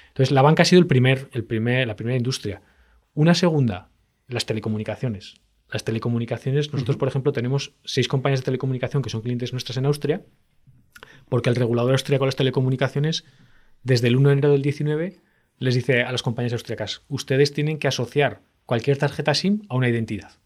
Entonces, 0.10 0.32
la 0.32 0.42
banca 0.42 0.64
ha 0.64 0.66
sido 0.66 0.80
el 0.80 0.88
primer, 0.88 1.30
el 1.32 1.44
primer, 1.44 1.88
la 1.88 1.96
primera 1.96 2.18
industria. 2.18 2.62
Una 3.14 3.34
segunda, 3.34 3.90
las 4.28 4.46
telecomunicaciones. 4.46 5.36
Las 5.72 5.84
telecomunicaciones, 5.84 6.72
nosotros, 6.72 6.98
por 6.98 7.08
ejemplo, 7.08 7.32
tenemos 7.32 7.74
seis 7.84 8.08
compañías 8.08 8.42
de 8.42 8.46
telecomunicación 8.46 9.02
que 9.02 9.10
son 9.10 9.22
clientes 9.22 9.54
nuestras 9.54 9.78
en 9.78 9.88
Austria, 9.88 10.24
porque 11.30 11.50
el 11.50 11.56
regulador 11.56 11.94
austríaco 11.94 12.26
de 12.26 12.28
las 12.28 12.36
telecomunicaciones, 12.36 13.26
desde 13.82 14.08
el 14.08 14.18
1 14.18 14.30
de 14.30 14.34
enero 14.34 14.52
del 14.52 14.62
19, 14.62 15.20
les 15.58 15.76
dice 15.76 16.04
a 16.04 16.12
las 16.12 16.22
compañías 16.22 16.54
austríacas, 16.54 17.04
ustedes 17.08 17.54
tienen 17.54 17.80
que 17.80 17.88
asociar 17.88 18.42
cualquier 18.66 18.98
tarjeta 18.98 19.34
SIM 19.34 19.64
a 19.70 19.76
una 19.76 19.90
identidad. 19.90 20.43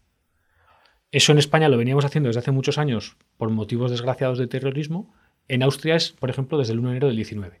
Eso 1.10 1.32
en 1.32 1.38
España 1.38 1.68
lo 1.68 1.78
veníamos 1.78 2.04
haciendo 2.04 2.28
desde 2.28 2.40
hace 2.40 2.50
muchos 2.50 2.78
años 2.78 3.16
por 3.36 3.50
motivos 3.50 3.90
desgraciados 3.90 4.38
de 4.38 4.46
terrorismo. 4.46 5.14
En 5.48 5.62
Austria 5.62 5.96
es, 5.96 6.12
por 6.12 6.28
ejemplo, 6.30 6.58
desde 6.58 6.74
el 6.74 6.80
1 6.80 6.88
de 6.88 6.92
enero 6.96 7.06
del 7.08 7.16
19. 7.16 7.60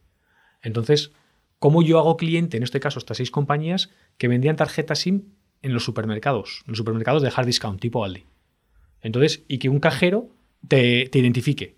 Entonces, 0.62 1.12
¿cómo 1.58 1.82
yo 1.82 1.98
hago 1.98 2.16
cliente, 2.16 2.56
en 2.58 2.62
este 2.62 2.80
caso, 2.80 2.98
estas 2.98 3.16
seis 3.16 3.30
compañías 3.30 3.90
que 4.18 4.28
vendían 4.28 4.56
tarjetas 4.56 4.98
SIM 4.98 5.22
en 5.62 5.72
los 5.72 5.84
supermercados, 5.84 6.62
en 6.66 6.72
los 6.72 6.78
supermercados 6.78 7.22
de 7.22 7.32
hard 7.34 7.46
discount, 7.46 7.80
tipo 7.80 8.04
Aldi? 8.04 8.24
Entonces, 9.00 9.44
y 9.48 9.58
que 9.58 9.68
un 9.68 9.80
cajero 9.80 10.28
te, 10.66 11.08
te 11.08 11.18
identifique. 11.20 11.76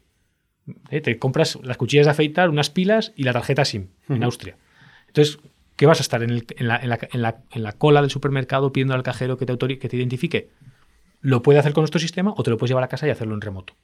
¿eh? 0.90 1.00
Te 1.00 1.18
compras 1.18 1.58
las 1.62 1.76
cuchillas 1.76 2.06
de 2.06 2.10
afeitar, 2.12 2.48
unas 2.50 2.70
pilas 2.70 3.12
y 3.14 3.22
la 3.24 3.32
tarjeta 3.32 3.64
SIM 3.64 3.88
en. 4.08 4.24
Austria. 4.24 4.56
Entonces, 5.06 5.38
¿qué 5.76 5.86
vas 5.86 6.00
a 6.00 6.02
estar 6.02 6.22
en, 6.22 6.30
el- 6.30 6.46
en 6.56 6.66
la, 6.66 6.76
en 6.78 6.88
la- 6.88 6.98
en 7.12 7.22
la- 7.22 7.42
en 7.52 7.62
la 7.62 7.72
cola 7.74 8.00
del 8.00 8.10
supermercado 8.10 8.72
pidiendo 8.72 8.94
al 8.94 9.02
cajero 9.02 9.36
que 9.36 9.46
te, 9.46 9.78
que 9.78 9.88
te 9.88 9.96
identifique? 9.96 10.50
Lo 11.20 11.42
puede 11.42 11.58
hacer 11.58 11.72
con 11.72 11.82
nuestro 11.82 12.00
sistema 12.00 12.32
o 12.36 12.42
te 12.42 12.50
lo 12.50 12.56
puedes 12.56 12.70
llevar 12.70 12.84
a 12.84 12.88
casa 12.88 13.06
y 13.06 13.10
hacerlo 13.10 13.34
en 13.34 13.40
remoto. 13.40 13.74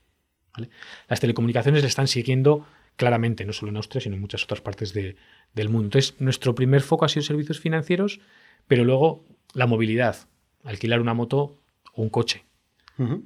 ¿vale? 0.55 0.71
Las 1.09 1.21
telecomunicaciones 1.21 1.83
le 1.83 1.89
están 1.89 2.09
siguiendo 2.09 2.67
claramente, 2.97 3.45
no 3.45 3.53
solo 3.53 3.71
en 3.71 3.77
Austria, 3.77 4.01
sino 4.01 4.15
en 4.15 4.21
muchas 4.23 4.43
otras 4.45 4.63
partes 4.63 4.95
de- 4.95 5.17
del 5.55 5.69
mundo. 5.69 5.87
Entonces, 5.87 6.15
nuestro 6.19 6.55
primer 6.55 6.81
foco 6.81 7.05
ha 7.05 7.09
sido 7.09 7.23
servicios 7.25 7.61
financieros, 7.61 8.21
pero 8.67 8.85
luego 8.85 9.25
la 9.53 9.67
movilidad, 9.67 10.17
alquilar 10.65 11.01
una 11.01 11.13
moto 11.15 11.59
o 11.95 12.03
un 12.03 12.09
coche. 12.09 12.45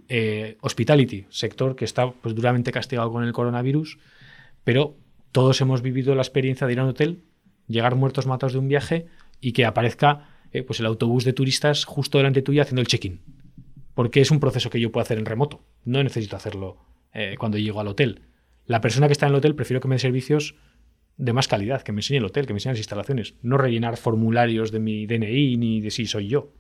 Eh, 0.09 0.57
hospitality, 0.63 1.27
sector 1.31 1.77
que 1.77 1.85
está 1.85 2.11
pues, 2.11 2.35
duramente 2.35 2.73
castigado 2.73 3.13
con 3.13 3.23
el 3.23 3.33
coronavirus, 3.33 3.99
pero 4.65 4.97
todos 5.31 5.61
hemos 5.61 5.83
vivido 5.83 6.17
la 6.17 6.23
experiencia 6.23 6.67
de 6.67 6.73
ir 6.73 6.81
a 6.81 6.83
un 6.83 6.91
hotel, 6.91 7.23
llegar 7.69 7.95
muertos 7.95 8.27
matados 8.27 8.55
de 8.55 8.59
un 8.59 8.67
viaje 8.67 9.07
y 9.41 9.53
que 9.53 9.65
aparezca 9.65 10.29
eh, 10.53 10.65
pues 10.65 10.81
el 10.81 10.87
autobús 10.87 11.25
de 11.25 11.33
turistas 11.33 11.85
justo 11.85 12.19
delante 12.19 12.43
tuya 12.43 12.63
haciendo 12.63 12.81
el 12.81 12.89
check-in. 12.89 13.21
Porque 14.01 14.23
es 14.23 14.31
un 14.31 14.41
proceso 14.41 14.71
que 14.71 14.81
yo 14.81 14.91
puedo 14.91 15.03
hacer 15.03 15.19
en 15.19 15.27
remoto. 15.27 15.61
No 15.85 16.03
necesito 16.03 16.35
hacerlo 16.35 16.79
eh, 17.13 17.35
cuando 17.39 17.59
llego 17.59 17.81
al 17.81 17.89
hotel. 17.89 18.23
La 18.65 18.81
persona 18.81 19.09
que 19.09 19.13
está 19.13 19.27
en 19.27 19.33
el 19.33 19.37
hotel 19.37 19.55
prefiero 19.55 19.83
que 19.83 19.89
me 19.89 19.97
dé 19.97 19.99
servicios 19.99 20.55
de 21.19 21.35
más 21.35 21.49
calidad, 21.49 21.83
que 21.83 21.93
me 21.93 21.99
enseñe 21.99 22.17
el 22.17 22.25
hotel, 22.25 22.47
que 22.47 22.55
me 22.55 22.57
enseñe 22.57 22.73
las 22.73 22.79
instalaciones. 22.79 23.35
No 23.43 23.59
rellenar 23.59 23.99
formularios 23.99 24.73
de 24.73 24.79
mi 24.79 25.05
DNI 25.05 25.59
ni 25.59 25.83
de 25.83 25.91
si 25.91 26.07
soy 26.07 26.29
yo. 26.29 26.51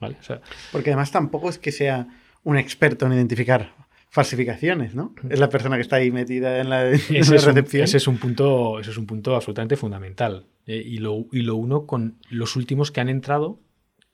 ¿Vale? 0.00 0.16
O 0.20 0.22
sea, 0.22 0.40
porque 0.72 0.88
además 0.88 1.12
tampoco 1.12 1.50
es 1.50 1.58
que 1.58 1.70
sea 1.70 2.08
un 2.44 2.56
experto 2.56 3.04
en 3.04 3.12
identificar 3.12 3.74
falsificaciones, 4.08 4.94
¿no? 4.94 5.14
Es 5.28 5.38
la 5.38 5.50
persona 5.50 5.76
que 5.76 5.82
está 5.82 5.96
ahí 5.96 6.10
metida 6.10 6.62
en 6.62 6.70
la, 6.70 6.88
en 6.88 6.94
ese, 6.94 7.12
la 7.12 7.20
es 7.20 7.28
un, 7.28 7.54
recepción. 7.56 7.84
ese 7.84 7.98
es 7.98 8.08
un 8.08 8.16
punto, 8.16 8.80
ese 8.80 8.90
es 8.90 8.96
un 8.96 9.04
punto 9.04 9.36
absolutamente 9.36 9.76
fundamental. 9.76 10.46
Eh, 10.64 10.82
y, 10.82 10.96
lo, 10.96 11.26
y 11.30 11.42
lo 11.42 11.56
uno 11.56 11.84
con 11.84 12.16
los 12.30 12.56
últimos 12.56 12.90
que 12.90 13.02
han 13.02 13.10
entrado, 13.10 13.60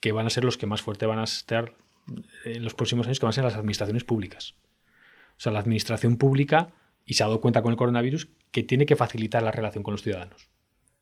que 0.01 0.11
van 0.11 0.27
a 0.27 0.31
ser 0.31 0.43
los 0.45 0.59
que 0.59 0.67
más 0.67 0.83
fuerte 0.83 1.07
van 1.07 1.21
a 1.21 1.25
estar 1.25 1.77
en 2.45 2.65
los 2.65 2.75
próximos 2.75 3.07
años, 3.07 3.19
que 3.19 3.27
van 3.27 3.31
a 3.31 3.35
ser 3.35 3.45
las 3.45 3.57
administraciones 3.57 4.05
públicas. 4.05 4.55
O 5.37 5.41
sea, 5.41 5.53
la 5.53 5.59
administración 5.59 6.17
pública, 6.17 6.73
y 7.05 7.15
se 7.15 7.23
ha 7.23 7.27
dado 7.27 7.41
cuenta 7.41 7.63
con 7.63 7.73
el 7.73 7.77
coronavirus, 7.77 8.29
que 8.51 8.63
tiene 8.63 8.87
que 8.87 8.97
facilitar 8.97 9.43
la 9.43 9.53
relación 9.53 9.85
con 9.85 9.93
los 9.93 10.03
ciudadanos. 10.03 10.51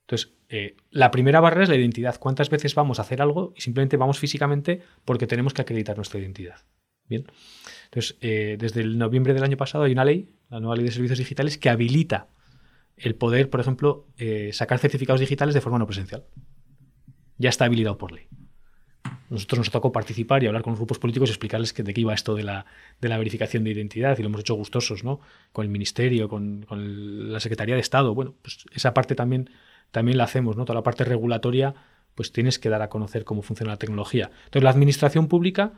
Entonces, 0.03 0.35
eh, 0.51 0.77
la 0.91 1.11
primera 1.11 1.41
barrera 1.41 1.65
es 1.65 1.69
la 1.71 1.77
identidad. 1.77 2.19
¿Cuántas 2.19 2.51
veces 2.51 2.75
vamos 2.75 2.99
a 2.99 3.03
hacer 3.03 3.23
algo 3.23 3.55
y 3.57 3.63
simplemente 3.63 3.97
vamos 3.97 4.19
físicamente 4.19 4.83
porque 5.05 5.27
tenemos 5.27 5.55
que 5.55 5.63
acreditar 5.63 5.97
nuestra 5.97 6.21
identidad? 6.21 6.57
Bien. 7.09 7.25
Entonces, 7.85 8.17
eh, 8.21 8.57
desde 8.59 8.83
el 8.83 8.99
noviembre 8.99 9.35
del 9.35 9.45
año 9.45 9.57
pasado 9.57 9.85
hay 9.85 9.93
una 9.93 10.05
ley, 10.05 10.31
la 10.51 10.61
nueva 10.61 10.77
ley 10.77 10.85
de 10.85 10.93
servicios 10.93 11.19
digitales, 11.19 11.59
que 11.59 11.71
habilita 11.71 12.29
el 12.97 13.15
poder, 13.15 13.51
por 13.51 13.61
ejemplo, 13.61 14.07
eh, 14.19 14.51
sacar 14.53 14.79
certificados 14.79 15.21
digitales 15.21 15.55
de 15.55 15.61
forma 15.61 15.79
no 15.79 15.87
presencial. 15.87 16.25
Ya 17.39 17.49
está 17.49 17.65
habilitado 17.65 17.99
por 17.99 18.13
ley. 18.13 18.29
Nosotros 19.35 19.59
nos 19.59 19.71
tocó 19.71 19.93
participar 19.93 20.43
y 20.43 20.47
hablar 20.47 20.63
con 20.63 20.71
los 20.73 20.79
grupos 20.79 20.99
políticos 20.99 21.29
y 21.29 21.33
explicarles 21.33 21.73
que, 21.73 21.83
de 21.83 21.93
qué 21.93 22.01
iba 22.01 22.15
esto 22.15 22.35
de 22.35 22.45
la, 22.45 22.65
de 23.01 23.09
la 23.09 23.19
verificación 23.19 23.65
de 23.65 23.71
identidad 23.73 24.17
y 24.19 24.23
lo 24.23 24.29
hemos 24.29 24.41
hecho 24.41 24.55
gustosos, 24.55 25.05
¿no? 25.05 25.21
Con 25.53 25.65
el 25.65 25.71
Ministerio, 25.71 26.29
con, 26.29 26.63
con 26.69 27.33
la 27.33 27.41
Secretaría 27.41 27.75
de 27.75 27.81
Estado. 27.81 28.15
Bueno, 28.15 28.35
pues 28.41 28.65
esa 28.73 28.95
parte 28.95 29.15
también, 29.15 29.51
también 29.91 30.17
la 30.19 30.25
hacemos, 30.25 30.57
¿no? 30.57 30.65
Toda 30.65 30.79
la 30.79 30.83
parte 30.83 31.05
regulatoria, 31.05 31.75
pues 32.15 32.33
tienes 32.33 32.59
que 32.59 32.69
dar 32.69 32.81
a 32.81 32.89
conocer 32.89 33.25
cómo 33.25 33.43
funciona 33.43 33.73
la 33.73 33.79
tecnología. 33.79 34.31
Entonces, 34.45 34.63
la 34.63 34.71
administración 34.71 35.27
pública 35.29 35.73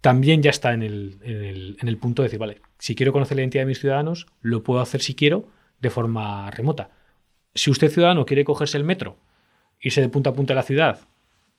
también 0.00 0.42
ya 0.42 0.50
está 0.50 0.72
en 0.72 0.82
el, 0.84 1.18
en 1.22 1.44
el- 1.44 1.76
en 1.80 1.88
el 1.88 1.98
punto 1.98 2.22
de 2.22 2.28
decir, 2.28 2.38
vale, 2.38 2.60
si 2.78 2.94
quiero 2.94 3.12
conocer 3.12 3.36
la 3.36 3.42
identidad 3.42 3.62
de 3.62 3.66
mis 3.66 3.80
ciudadanos, 3.80 4.26
lo 4.40 4.62
puedo 4.62 4.80
hacer 4.80 5.00
si 5.00 5.14
quiero 5.14 5.48
de 5.80 5.90
forma 5.90 6.50
remota. 6.52 6.90
Si 7.54 7.70
usted, 7.70 7.90
ciudadano, 7.90 8.24
quiere 8.24 8.44
cogerse 8.44 8.76
el 8.78 8.84
metro, 8.84 9.18
irse 9.80 10.00
de 10.00 10.08
punta 10.08 10.30
a 10.30 10.32
punta 10.32 10.52
de 10.54 10.56
la 10.56 10.62
ciudad 10.62 11.00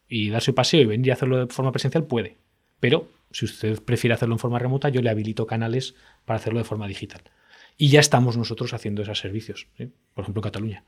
y 0.10 0.30
darse 0.30 0.52
un 0.52 0.56
paseo 0.56 0.82
y 0.82 0.86
venir 0.86 1.12
a 1.12 1.14
hacerlo 1.14 1.46
de 1.46 1.54
forma 1.54 1.72
presencial, 1.72 2.06
puede. 2.06 2.38
Pero 2.80 3.08
si 3.32 3.46
usted 3.46 3.82
prefiere 3.84 4.14
hacerlo 4.14 4.36
en 4.36 4.40
forma 4.40 4.60
remota, 4.60 4.90
yo 4.90 5.02
le 5.02 5.10
habilito 5.10 5.46
canales 5.46 5.96
para 6.26 6.38
hacerlo 6.40 6.60
de 6.60 6.66
forma 6.66 6.88
digital. 6.88 7.22
Y 7.78 7.90
ya 7.90 8.00
estamos 8.00 8.36
nosotros 8.36 8.74
haciendo 8.74 9.04
esos 9.04 9.20
servicios, 9.20 9.68
¿sí? 9.78 9.92
por 10.14 10.24
ejemplo 10.24 10.42
en 10.42 10.44
Cataluña. 10.44 10.84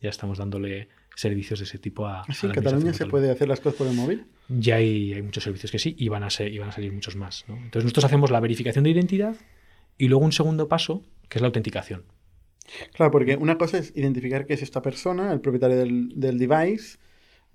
Ya 0.00 0.10
estamos 0.10 0.38
dándole 0.38 0.88
servicios 1.14 1.58
de 1.58 1.64
ese 1.64 1.78
tipo 1.78 2.06
a. 2.06 2.20
¿Ah, 2.22 2.32
¿Sí? 2.32 2.46
¿En 2.46 2.52
Cataluña 2.52 2.92
se 2.92 3.06
puede 3.06 3.30
hacer 3.30 3.48
las 3.48 3.60
cosas 3.60 3.78
por 3.78 3.86
el 3.86 3.94
móvil? 3.94 4.26
Ya 4.48 4.76
hay, 4.76 5.14
hay 5.14 5.22
muchos 5.22 5.42
servicios 5.42 5.72
que 5.72 5.78
sí 5.78 5.96
y 5.98 6.08
van 6.08 6.22
a, 6.22 6.30
ser, 6.30 6.52
y 6.52 6.58
van 6.58 6.68
a 6.68 6.72
salir 6.72 6.92
muchos 6.92 7.16
más. 7.16 7.44
¿no? 7.48 7.56
Entonces 7.56 7.84
nosotros 7.84 8.04
hacemos 8.04 8.30
la 8.30 8.40
verificación 8.40 8.84
de 8.84 8.90
identidad 8.90 9.36
y 9.98 10.08
luego 10.08 10.24
un 10.24 10.32
segundo 10.32 10.68
paso, 10.68 11.02
que 11.28 11.38
es 11.38 11.42
la 11.42 11.48
autenticación. 11.48 12.04
Claro, 12.92 13.10
porque 13.10 13.36
una 13.36 13.58
cosa 13.58 13.78
es 13.78 13.92
identificar 13.96 14.46
que 14.46 14.54
es 14.54 14.62
esta 14.62 14.82
persona, 14.82 15.32
el 15.32 15.40
propietario 15.40 15.76
del, 15.76 16.12
del 16.14 16.38
device, 16.38 16.98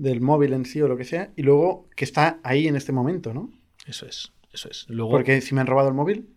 del 0.01 0.21
móvil 0.21 0.53
en 0.53 0.65
sí 0.65 0.81
o 0.81 0.87
lo 0.87 0.97
que 0.97 1.05
sea, 1.05 1.31
y 1.35 1.43
luego 1.43 1.87
que 1.95 2.05
está 2.05 2.39
ahí 2.43 2.67
en 2.67 2.75
este 2.75 2.91
momento, 2.91 3.33
¿no? 3.33 3.51
Eso 3.85 4.05
es, 4.05 4.31
eso 4.51 4.69
es. 4.69 4.85
Luego, 4.89 5.11
Porque 5.11 5.41
si 5.41 5.53
me 5.53 5.61
han 5.61 5.67
robado 5.67 5.89
el 5.89 5.95
móvil, 5.95 6.27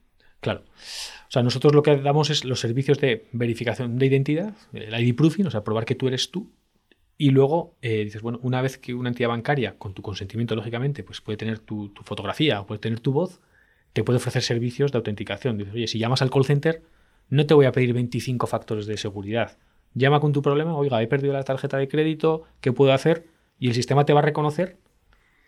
Claro. 0.41 0.61
O 0.61 1.31
sea, 1.31 1.43
nosotros 1.43 1.75
lo 1.75 1.83
que 1.83 1.97
damos 1.97 2.29
es 2.29 2.45
los 2.45 2.61
servicios 2.61 2.99
de 2.99 3.27
verificación 3.33 3.97
de 3.97 4.05
identidad, 4.05 4.55
el 4.75 4.93
ID 4.93 5.17
proofing, 5.17 5.47
o 5.47 5.51
sea, 5.51 5.65
probar 5.65 5.87
que 5.87 5.95
tú 5.95 6.07
eres 6.07 6.31
tú. 6.31 6.53
Y 7.17 7.31
luego 7.31 7.79
eh, 7.81 8.05
dices, 8.05 8.21
bueno, 8.21 8.41
una 8.43 8.61
vez 8.61 8.77
que 8.77 8.93
una 8.93 9.09
entidad 9.09 9.31
bancaria, 9.31 9.79
con 9.79 9.95
tu 9.95 10.03
consentimiento, 10.03 10.55
lógicamente, 10.55 11.03
pues 11.03 11.23
puede 11.23 11.39
tener 11.39 11.61
tu, 11.61 11.89
tu 11.89 12.03
fotografía 12.03 12.61
o 12.61 12.67
puede 12.67 12.79
tener 12.79 13.01
tu 13.01 13.13
voz, 13.13 13.41
te 13.95 14.05
puede 14.05 14.19
ofrecer 14.19 14.43
servicios 14.43 14.93
de 14.93 14.99
autenticación. 14.99 15.57
Dices, 15.57 15.73
oye, 15.73 15.87
si 15.87 15.99
llamas 15.99 16.21
al 16.21 16.31
call 16.31 16.45
center, 16.45 16.83
no 17.31 17.47
te 17.47 17.55
voy 17.55 17.65
a 17.65 17.73
pedir 17.73 17.95
25 17.95 18.47
factores 18.47 18.85
de 18.85 18.99
seguridad. 18.99 19.57
Llama 19.95 20.21
con 20.21 20.33
tu 20.33 20.43
problema, 20.43 20.77
oiga, 20.77 21.01
he 21.03 21.07
perdido 21.07 21.33
la 21.33 21.45
tarjeta 21.45 21.79
de 21.79 21.89
crédito, 21.89 22.43
¿qué 22.61 22.71
puedo 22.71 22.93
hacer? 22.93 23.29
Y 23.65 23.69
el 23.69 23.75
sistema 23.75 24.05
te 24.05 24.13
va 24.13 24.19
a 24.19 24.23
reconocer 24.23 24.77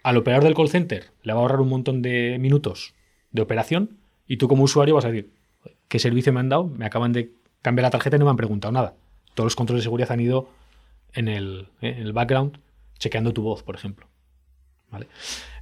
al 0.03 0.17
operador 0.17 0.45
del 0.45 0.55
call 0.55 0.71
center 0.71 1.11
le 1.23 1.35
va 1.35 1.41
a 1.41 1.43
ahorrar 1.43 1.61
un 1.61 1.69
montón 1.69 2.01
de 2.01 2.39
minutos 2.41 2.95
de 3.31 3.43
operación 3.43 3.99
y 4.27 4.39
tú 4.39 4.49
como 4.49 4.63
usuario 4.63 4.95
vas 4.95 5.05
a 5.05 5.11
decir, 5.11 5.33
¿qué 5.89 5.99
servicio 5.99 6.33
me 6.33 6.41
han 6.41 6.49
dado? 6.49 6.65
Me 6.65 6.87
acaban 6.87 7.13
de 7.13 7.33
cambiar 7.61 7.83
la 7.83 7.91
tarjeta 7.91 8.17
y 8.17 8.19
no 8.19 8.25
me 8.25 8.31
han 8.31 8.39
preguntado 8.39 8.73
nada. 8.73 8.95
Todos 9.35 9.45
los 9.49 9.55
controles 9.55 9.83
de 9.83 9.89
seguridad 9.89 10.11
han 10.13 10.21
ido 10.21 10.49
en 11.13 11.29
el, 11.29 11.69
eh, 11.83 11.91
en 11.99 12.07
el 12.07 12.15
background 12.15 12.59
chequeando 12.99 13.35
tu 13.35 13.43
voz, 13.43 13.63
por 13.63 13.75
ejemplo. 13.75 14.07
¿Vale? 14.91 15.09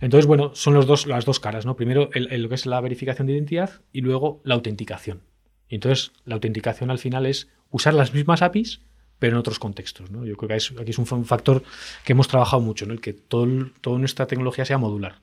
Entonces, 0.01 0.27
bueno, 0.27 0.55
son 0.55 0.75
los 0.75 0.87
dos, 0.87 1.09
las 1.09 1.25
dos 1.25 1.41
caras, 1.41 1.67
¿no? 1.67 1.75
Primero 1.75 2.09
el- 2.15 2.41
lo 2.41 2.49
que 2.49 2.55
es 2.55 2.67
la 2.67 2.81
verificación 2.81 3.27
de 3.27 3.33
identidad 3.33 3.81
y 3.93 4.03
luego 4.03 4.41
la 4.45 4.55
autenticación. 4.55 5.23
Y 5.69 5.75
entonces 5.75 6.13
la 6.25 6.37
autenticación 6.37 6.93
al 6.93 6.99
final 7.01 7.27
es 7.27 7.49
usar 7.73 7.95
las 7.95 8.15
mismas 8.15 8.43
APIs, 8.43 8.81
pero 9.19 9.33
en 9.35 9.39
otros 9.39 9.59
contextos. 9.59 10.11
¿no? 10.11 10.25
Yo 10.25 10.37
creo 10.37 10.49
que 10.49 10.55
aquí 10.81 10.91
es 10.91 10.99
un 10.99 11.07
fa- 11.07 11.17
un 11.17 11.25
factor 11.25 11.63
que 12.05 12.13
hemos 12.13 12.29
trabajado 12.29 12.61
mucho, 12.63 12.87
¿no? 12.87 12.93
el 12.93 13.01
que 13.01 13.13
todo, 13.13 13.47
toda 13.81 13.99
nuestra 13.99 14.27
tecnología 14.27 14.65
sea 14.65 14.79
modular. 14.79 15.21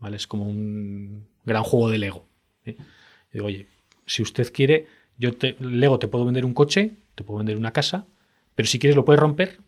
¿vale? 0.00 0.16
Es 0.16 0.26
como 0.26 0.44
un 0.44 1.26
gran 1.44 1.62
juego 1.62 1.90
de 1.90 1.98
Lego. 1.98 2.26
¿eh? 2.64 2.76
Digo, 3.32 3.46
oye, 3.46 3.66
si 4.06 4.22
usted 4.22 4.52
quiere, 4.52 4.86
yo 5.18 5.34
te, 5.36 5.56
Lego 5.60 5.98
te 5.98 6.08
puedo 6.08 6.24
vender 6.24 6.44
un 6.44 6.54
coche, 6.54 6.92
te 7.14 7.24
puedo 7.24 7.38
vender 7.38 7.56
una 7.56 7.72
casa, 7.72 8.06
pero 8.54 8.66
si 8.68 8.78
quieres 8.78 8.96
lo 8.96 9.04
puedes 9.04 9.20
romper 9.20 9.58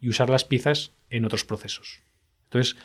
y 0.00 0.08
usar 0.08 0.30
las 0.30 0.44
piezas 0.44 0.92
en 1.10 1.24
otros 1.24 1.44
procesos. 1.44 2.00
Entonces, 2.44 2.76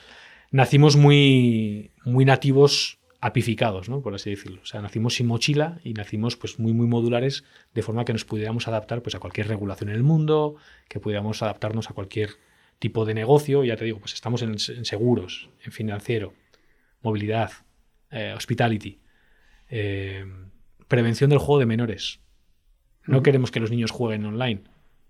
nacimos 0.51 0.95
muy, 0.95 1.91
muy 2.05 2.25
nativos 2.25 2.97
apificados, 3.23 3.87
¿no? 3.87 4.01
por 4.01 4.13
así 4.13 4.31
decirlo. 4.31 4.61
O 4.61 4.65
sea, 4.65 4.81
nacimos 4.81 5.15
sin 5.15 5.27
mochila 5.27 5.79
y 5.85 5.93
nacimos 5.93 6.35
pues, 6.35 6.59
muy, 6.59 6.73
muy 6.73 6.87
modulares 6.87 7.45
de 7.73 7.81
forma 7.81 8.03
que 8.03 8.11
nos 8.11 8.25
pudiéramos 8.25 8.67
adaptar 8.67 9.01
pues, 9.01 9.15
a 9.15 9.19
cualquier 9.19 9.47
regulación 9.47 9.89
en 9.89 9.95
el 9.95 10.03
mundo, 10.03 10.57
que 10.89 10.99
pudiéramos 10.99 11.41
adaptarnos 11.41 11.89
a 11.89 11.93
cualquier 11.93 12.31
tipo 12.79 13.05
de 13.05 13.13
negocio. 13.13 13.63
Ya 13.63 13.77
te 13.77 13.85
digo, 13.85 13.99
pues 13.99 14.13
estamos 14.13 14.41
en, 14.41 14.49
en 14.49 14.83
seguros, 14.83 15.49
en 15.63 15.71
financiero, 15.71 16.33
movilidad, 17.01 17.51
eh, 18.11 18.33
hospitality, 18.35 18.99
eh, 19.69 20.25
prevención 20.89 21.29
del 21.29 21.39
juego 21.39 21.59
de 21.59 21.65
menores. 21.65 22.19
No 23.05 23.23
queremos 23.23 23.51
que 23.51 23.61
los 23.61 23.71
niños 23.71 23.91
jueguen 23.91 24.25
online. 24.25 24.63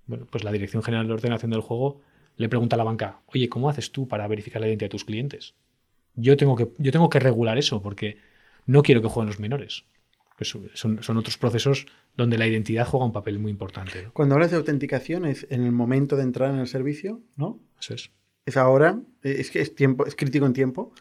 Bueno, 0.05 0.27
pues 0.29 0.43
la 0.43 0.51
Dirección 0.51 0.83
General 0.83 1.07
de 1.07 1.13
Ordenación 1.13 1.49
del 1.49 1.61
Juego 1.61 2.01
le 2.37 2.47
pregunta 2.47 2.75
a 2.75 2.77
la 2.77 2.83
banca, 2.83 3.21
oye, 3.25 3.49
¿cómo 3.49 3.69
haces 3.69 3.91
tú 3.91 4.07
para 4.07 4.27
verificar 4.27 4.61
la 4.61 4.67
identidad 4.67 4.85
de 4.85 4.91
tus 4.91 5.05
clientes? 5.05 5.55
Yo 6.15 6.37
tengo 6.37 6.55
que, 6.55 6.69
yo 6.77 6.91
tengo 6.91 7.09
que 7.09 7.19
regular 7.19 7.57
eso 7.57 7.81
porque 7.81 8.17
no 8.65 8.81
quiero 8.83 9.01
que 9.01 9.07
jueguen 9.07 9.27
los 9.27 9.39
menores. 9.39 9.85
Son, 10.73 11.01
son 11.01 11.17
otros 11.17 11.37
procesos 11.37 11.85
donde 12.17 12.37
la 12.37 12.45
identidad 12.47 12.85
juega 12.85 13.05
un 13.05 13.13
papel 13.13 13.39
muy 13.39 13.49
importante. 13.51 14.03
¿no? 14.03 14.11
cuando 14.11 14.35
hablas 14.35 14.51
de 14.51 14.57
autenticación 14.57 15.25
es 15.25 15.47
en 15.49 15.63
el 15.63 15.71
momento 15.71 16.17
de 16.17 16.23
entrar 16.23 16.49
en 16.53 16.59
el 16.59 16.67
servicio, 16.67 17.21
¿no? 17.37 17.59
Eso 17.79 17.93
es. 17.93 18.11
Es 18.45 18.57
ahora, 18.57 18.99
eh, 19.21 19.35
es 19.39 19.51
que 19.51 19.61
es 19.61 19.73
tiempo, 19.73 20.05
es 20.05 20.15
crítico 20.17 20.45
en 20.45 20.51
tiempo, 20.51 20.93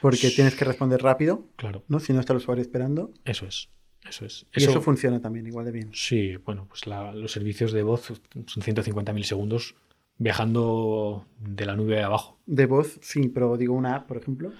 porque 0.00 0.30
tienes 0.30 0.56
que 0.56 0.64
responder 0.64 1.02
rápido, 1.02 1.46
Claro, 1.56 1.84
¿no? 1.86 2.00
Si 2.00 2.12
no 2.12 2.18
está 2.18 2.32
el 2.32 2.38
usuario 2.38 2.62
esperando. 2.62 3.12
eso 3.24 3.46
es. 3.46 3.68
Eso 4.08 4.24
es. 4.24 4.46
Y 4.56 4.64
eso 4.64 4.80
funciona 4.80 5.20
también 5.20 5.46
igual 5.46 5.66
de 5.66 5.72
bien. 5.72 5.90
Sí, 5.92 6.36
bueno, 6.38 6.66
pues 6.68 6.86
la- 6.86 7.12
los 7.14 7.30
servicios 7.30 7.70
de 7.70 7.82
voz 7.84 8.12
son 8.46 8.62
150 8.62 9.12
milisegundos 9.12 9.76
viajando 10.20 11.26
de 11.40 11.64
la 11.66 11.74
nube 11.74 12.02
abajo. 12.02 12.38
De 12.46 12.66
voz, 12.66 12.98
sí, 13.02 13.28
pero 13.28 13.56
digo 13.56 13.74
una 13.74 13.96
app, 13.96 14.06
por 14.06 14.18
ejemplo. 14.18 14.52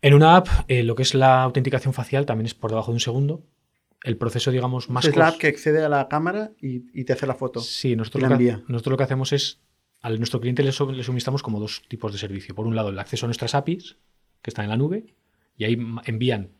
En 0.00 0.14
una 0.14 0.36
app, 0.36 0.46
eh, 0.68 0.84
lo 0.84 0.94
que 0.94 1.02
es 1.02 1.12
la 1.14 1.42
autenticación 1.42 1.92
facial 1.92 2.24
también 2.24 2.46
es 2.46 2.54
por 2.54 2.70
debajo 2.70 2.92
de 2.92 2.94
un 2.96 3.00
segundo. 3.00 3.42
El 4.04 4.16
proceso, 4.16 4.52
digamos, 4.52 4.88
más 4.88 5.04
es 5.04 5.16
la 5.16 5.28
app 5.28 5.38
que 5.38 5.48
accede 5.48 5.84
a 5.84 5.88
la 5.88 6.06
cámara 6.08 6.52
y, 6.62 6.84
y 6.98 7.04
te 7.04 7.12
hace 7.14 7.26
la 7.26 7.34
foto. 7.34 7.60
Sí, 7.60 7.96
nosotros 7.96 8.22
lo, 8.22 8.28
que, 8.28 8.44
nosotros 8.68 8.92
lo 8.92 8.96
que 8.96 9.02
hacemos 9.02 9.32
es, 9.32 9.60
a 10.02 10.10
nuestro 10.10 10.40
cliente 10.40 10.62
le, 10.62 10.70
su- 10.70 10.92
le 10.92 11.02
suministramos 11.02 11.42
como 11.42 11.58
dos 11.58 11.82
tipos 11.88 12.12
de 12.12 12.18
servicio. 12.18 12.54
Por 12.54 12.68
un 12.68 12.76
lado, 12.76 12.90
el 12.90 12.98
acceso 13.00 13.26
a 13.26 13.28
nuestras 13.28 13.56
APIs, 13.56 13.96
que 14.40 14.50
están 14.50 14.66
en 14.66 14.70
la 14.70 14.76
nube, 14.76 15.14
y 15.56 15.64
ahí 15.64 15.76
envían 16.06 16.50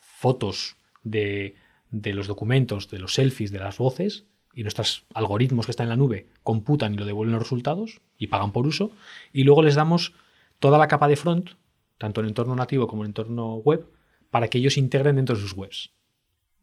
fotos 0.00 0.76
de, 1.04 1.54
de 1.92 2.12
los 2.14 2.26
documentos, 2.26 2.90
de 2.90 2.98
los 2.98 3.14
selfies, 3.14 3.52
de 3.52 3.60
las 3.60 3.78
voces, 3.78 4.26
y 4.54 4.62
nuestros 4.62 5.04
algoritmos 5.14 5.66
que 5.66 5.72
están 5.72 5.84
en 5.84 5.90
la 5.90 5.96
nube 5.96 6.28
computan 6.42 6.94
y 6.94 6.96
lo 6.96 7.04
devuelven 7.04 7.34
los 7.34 7.42
resultados 7.42 8.00
y 8.16 8.28
pagan 8.28 8.52
por 8.52 8.66
uso. 8.66 8.90
Y 9.32 9.44
luego 9.44 9.62
les 9.62 9.74
damos 9.74 10.14
toda 10.58 10.78
la 10.78 10.88
capa 10.88 11.08
de 11.08 11.16
front, 11.16 11.50
tanto 11.98 12.20
en 12.20 12.28
entorno 12.28 12.56
nativo 12.56 12.86
como 12.86 13.02
en 13.02 13.08
entorno 13.08 13.56
web, 13.56 13.86
para 14.30 14.48
que 14.48 14.58
ellos 14.58 14.76
integren 14.76 15.16
dentro 15.16 15.36
de 15.36 15.42
sus 15.42 15.52
webs. 15.52 15.92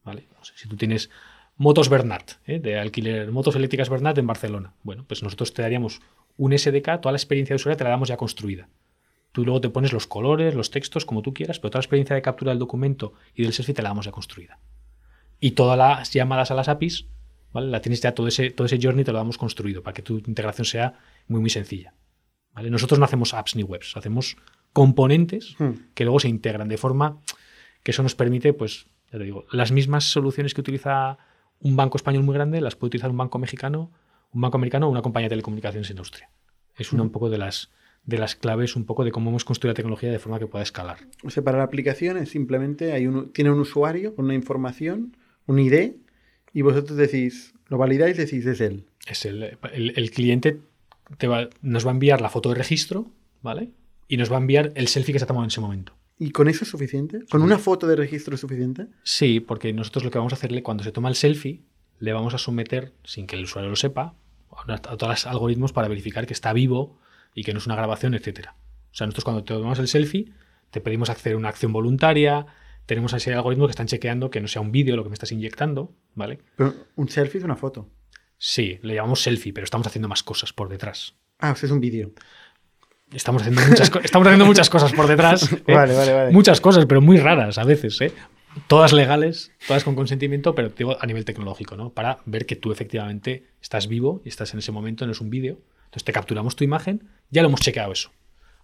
¿Vale? 0.04 0.28
Si 0.56 0.68
tú 0.68 0.76
tienes 0.76 1.10
motos 1.58 1.90
Bernat, 1.90 2.34
¿eh? 2.46 2.60
de 2.60 2.80
alquiler, 2.80 3.32
motos 3.32 3.56
eléctricas 3.56 3.90
Bernat 3.90 4.18
en 4.18 4.28
Barcelona. 4.28 4.74
Bueno, 4.84 5.06
pues 5.08 5.24
nosotros 5.24 5.54
te 5.54 5.62
daríamos 5.62 6.02
un 6.38 6.58
SDK, 6.58 7.02
toda 7.02 7.12
la 7.12 7.18
experiencia 7.18 7.54
de 7.54 7.58
usuario 7.58 7.78
te 7.78 7.84
la 7.84 7.92
damos 7.92 8.10
ya 8.10 8.18
construida. 8.18 8.70
Tú 9.32 9.44
luego 9.44 9.62
te 9.62 9.70
pones 9.70 9.92
los 9.92 10.08
colores, 10.08 10.56
los 10.56 10.72
textos, 10.72 11.06
como 11.06 11.22
tú 11.22 11.34
quieras, 11.34 11.60
pero 11.60 11.72
toda 11.72 11.80
la 11.80 11.84
experiencia 11.84 12.16
de 12.16 12.22
captura 12.22 12.52
del 12.52 12.60
documento 12.60 13.14
y 13.34 13.44
del 13.44 13.54
selfie 13.54 13.74
te 13.74 13.82
la 13.82 13.90
damos 13.90 14.06
ya 14.06 14.12
construida. 14.12 14.60
Y 15.40 15.52
todas 15.52 15.78
las 15.78 16.12
llamadas 16.12 16.52
a 16.52 16.56
las 16.56 16.70
APIs, 16.70 17.08
¿vale? 17.56 17.68
La 17.68 17.82
tienes 17.82 18.02
ya 18.02 18.14
todo 18.14 18.28
ese, 18.28 18.52
todo 18.52 18.66
ese 18.68 18.78
journey 18.82 19.06
te 19.06 19.14
lo 19.14 19.18
damos 19.18 19.38
construido 19.38 19.82
para 19.82 19.94
que 19.94 20.02
tu 20.02 20.18
integración 20.18 20.66
sea 20.66 21.00
muy, 21.30 21.40
muy 21.40 21.50
sencilla. 21.50 21.94
¿vale? 22.54 22.70
Nosotros 22.70 23.00
no 23.00 23.06
hacemos 23.06 23.34
apps 23.34 23.56
ni 23.56 23.64
webs, 23.64 23.96
hacemos 23.96 24.36
componentes 24.74 25.56
Hmm. 25.58 25.72
que 25.94 26.04
luego 26.04 26.20
se 26.20 26.28
integran 26.28 26.68
de 26.68 26.78
forma 26.78 27.22
que 27.82 27.92
eso 27.92 28.04
nos 28.04 28.14
permite, 28.14 28.52
pues, 28.52 28.88
ya 29.10 29.20
te 29.20 29.24
digo, 29.24 29.46
las 29.52 29.72
mismas 29.72 30.04
soluciones 30.04 30.54
que 30.54 30.60
utiliza 30.60 31.18
un 31.60 31.78
banco 31.78 31.96
español 31.96 32.24
muy 32.24 32.34
grande, 32.34 32.60
las 32.60 32.76
puede 32.76 32.88
utilizar 32.90 33.10
un 33.10 33.18
banco 33.18 33.40
mexicano, 33.40 33.92
un 34.34 34.42
banco 34.42 34.58
americano 34.58 34.88
o 34.88 34.90
una 34.90 35.02
compañía 35.02 35.28
de 35.28 35.36
telecomunicaciones 35.36 35.90
en 35.92 36.00
Austria. 36.00 36.30
Es 36.76 36.92
una 36.92 37.04
un 37.04 37.12
poco 37.12 37.30
de 37.30 37.38
las, 37.38 37.72
de 38.04 38.18
las 38.18 38.36
claves, 38.36 38.76
un 38.76 38.86
poco 38.86 39.06
de 39.06 39.12
cómo 39.12 39.30
hemos 39.30 39.46
construido 39.46 39.72
la 39.72 39.76
tecnología 39.76 40.12
de 40.12 40.20
forma 40.20 40.40
que 40.40 40.48
pueda 40.48 40.64
escalar. 40.64 40.98
O 41.24 41.30
sea, 41.30 41.42
para 41.42 41.58
la 41.60 41.64
aplicación 41.64 42.18
es 42.18 42.30
simplemente 42.32 42.92
hay 42.92 43.08
un, 43.08 43.32
tiene 43.32 43.52
un 43.52 43.60
usuario 43.60 44.14
con 44.14 44.26
una 44.26 44.34
información, 44.34 45.16
un 45.46 45.60
ID, 45.60 45.94
y 46.56 46.62
vosotros 46.64 46.98
decís, 46.98 47.54
lo 47.68 47.78
validáis, 47.78 48.18
decís 48.18 48.46
es 48.48 48.60
él. 48.62 48.86
Es 49.08 49.26
el, 49.26 49.44
el- 49.74 49.94
el 49.96 50.10
cliente 50.12 50.60
te 51.20 51.28
va- 51.28 51.50
nos 51.62 51.86
va 51.86 51.92
a 51.92 51.94
enviar 51.94 52.22
la 52.22 52.30
foto 52.30 52.50
de 52.50 52.56
registro, 52.56 53.06
¿vale? 53.44 53.70
Y 54.08 54.18
nos 54.18 54.32
va 54.32 54.38
a 54.38 54.40
enviar 54.40 54.72
el 54.76 54.88
selfie 54.88 55.14
que 55.14 55.20
se 55.20 55.26
ha 55.26 55.28
tomado 55.28 55.44
en 55.44 55.50
ese 55.50 55.62
momento. 55.62 55.94
¿Y 56.18 56.32
con 56.32 56.48
eso 56.48 56.64
es 56.64 56.70
suficiente? 56.72 57.20
¿Con 57.30 57.42
una 57.44 57.60
foto 57.60 57.86
de 57.88 57.96
registro 57.98 58.34
es 58.36 58.42
suficiente? 58.42 58.88
Sí, 59.04 59.42
porque 59.42 59.74
nosotros 59.74 60.04
lo 60.06 60.12
que 60.12 60.18
vamos 60.18 60.32
a 60.34 60.38
hacerle 60.38 60.64
cuando 60.64 60.84
se 60.84 60.92
toma 60.92 61.10
el 61.10 61.16
selfie, 61.16 61.62
le 62.00 62.14
vamos 62.14 62.34
a 62.34 62.38
someter, 62.38 62.94
sin 63.04 63.28
que 63.28 63.36
el 63.36 63.44
usuario 63.44 63.70
lo 63.70 63.76
sepa, 63.76 64.14
a, 64.68 64.78
todos 64.80 65.10
los 65.10 65.28
algoritmos 65.28 65.74
para 65.74 65.88
verificar 65.90 66.26
que 66.26 66.34
está 66.34 66.54
vivo 66.54 66.98
y 67.34 67.44
que 67.44 67.52
no 67.52 67.60
es 67.60 67.66
una 67.66 67.76
grabación, 67.76 68.14
etcétera. 68.14 68.56
O 68.92 68.96
sea, 68.96 69.06
nosotros 69.08 69.26
cuando 69.26 69.44
te 69.44 69.54
tomamos 69.54 69.80
el 69.80 69.90
selfie, 69.90 70.32
te 70.72 70.80
pedimos 70.80 71.10
hacer 71.10 71.36
una 71.36 71.50
acción 71.50 71.74
voluntaria, 71.74 72.46
tenemos 72.86 73.14
ese 73.14 73.34
algoritmo 73.34 73.68
que 73.68 73.72
están 73.72 73.88
chequeando 73.88 74.30
que 74.30 74.42
no 74.42 74.48
sea 74.48 74.62
un 74.62 74.72
vídeo 74.72 74.96
lo 74.96 75.04
que 75.04 75.10
me 75.10 75.14
estás 75.14 75.32
inyectando, 75.32 75.96
¿vale? 76.14 76.40
Pero 76.56 76.74
un 76.96 77.10
selfie 77.10 77.40
es 77.40 77.44
una 77.44 77.56
foto. 77.56 77.90
Sí, 78.38 78.80
le 78.82 78.96
llamamos 78.96 79.22
selfie, 79.22 79.54
pero 79.54 79.64
estamos 79.64 79.88
haciendo 79.88 80.08
más 80.08 80.24
cosas 80.24 80.54
por 80.54 80.70
detrás. 80.70 81.16
Ah, 81.40 81.52
o 81.52 81.56
sea, 81.56 81.68
es 81.68 81.72
un 81.72 81.80
vídeo. 81.80 82.12
Estamos 83.12 83.42
haciendo 83.42 83.62
muchas, 83.62 83.92
estamos 84.04 84.28
haciendo 84.28 84.46
muchas 84.46 84.70
cosas 84.70 84.94
por 84.94 85.08
detrás. 85.08 85.52
¿eh? 85.68 85.74
Vale, 85.74 85.96
vale, 85.96 86.14
vale. 86.14 86.32
Muchas 86.32 86.60
cosas, 86.60 86.86
pero 86.86 87.02
muy 87.02 87.18
raras 87.18 87.58
a 87.58 87.64
veces. 87.64 88.00
¿eh? 88.02 88.12
Todas 88.68 88.94
legales, 88.94 89.52
todas 89.68 89.84
con 89.84 89.96
consentimiento, 89.96 90.56
pero 90.56 90.70
digo 90.70 90.98
a 91.00 91.06
nivel 91.06 91.26
tecnológico, 91.26 91.76
¿no? 91.76 91.92
Para 91.92 92.20
ver 92.26 92.46
que 92.46 92.56
tú 92.56 92.72
efectivamente 92.72 93.48
estás 93.62 93.88
vivo 93.88 94.22
y 94.26 94.30
estás 94.30 94.54
en 94.54 94.60
ese 94.60 94.72
momento, 94.72 95.06
no 95.06 95.12
es 95.12 95.22
un 95.22 95.30
vídeo. 95.30 95.60
Entonces 95.86 96.04
te 96.04 96.14
capturamos 96.14 96.56
tu 96.56 96.64
imagen, 96.64 97.08
ya 97.30 97.42
lo 97.42 97.50
hemos 97.50 97.62
chequeado 97.62 97.92
eso. 97.92 98.12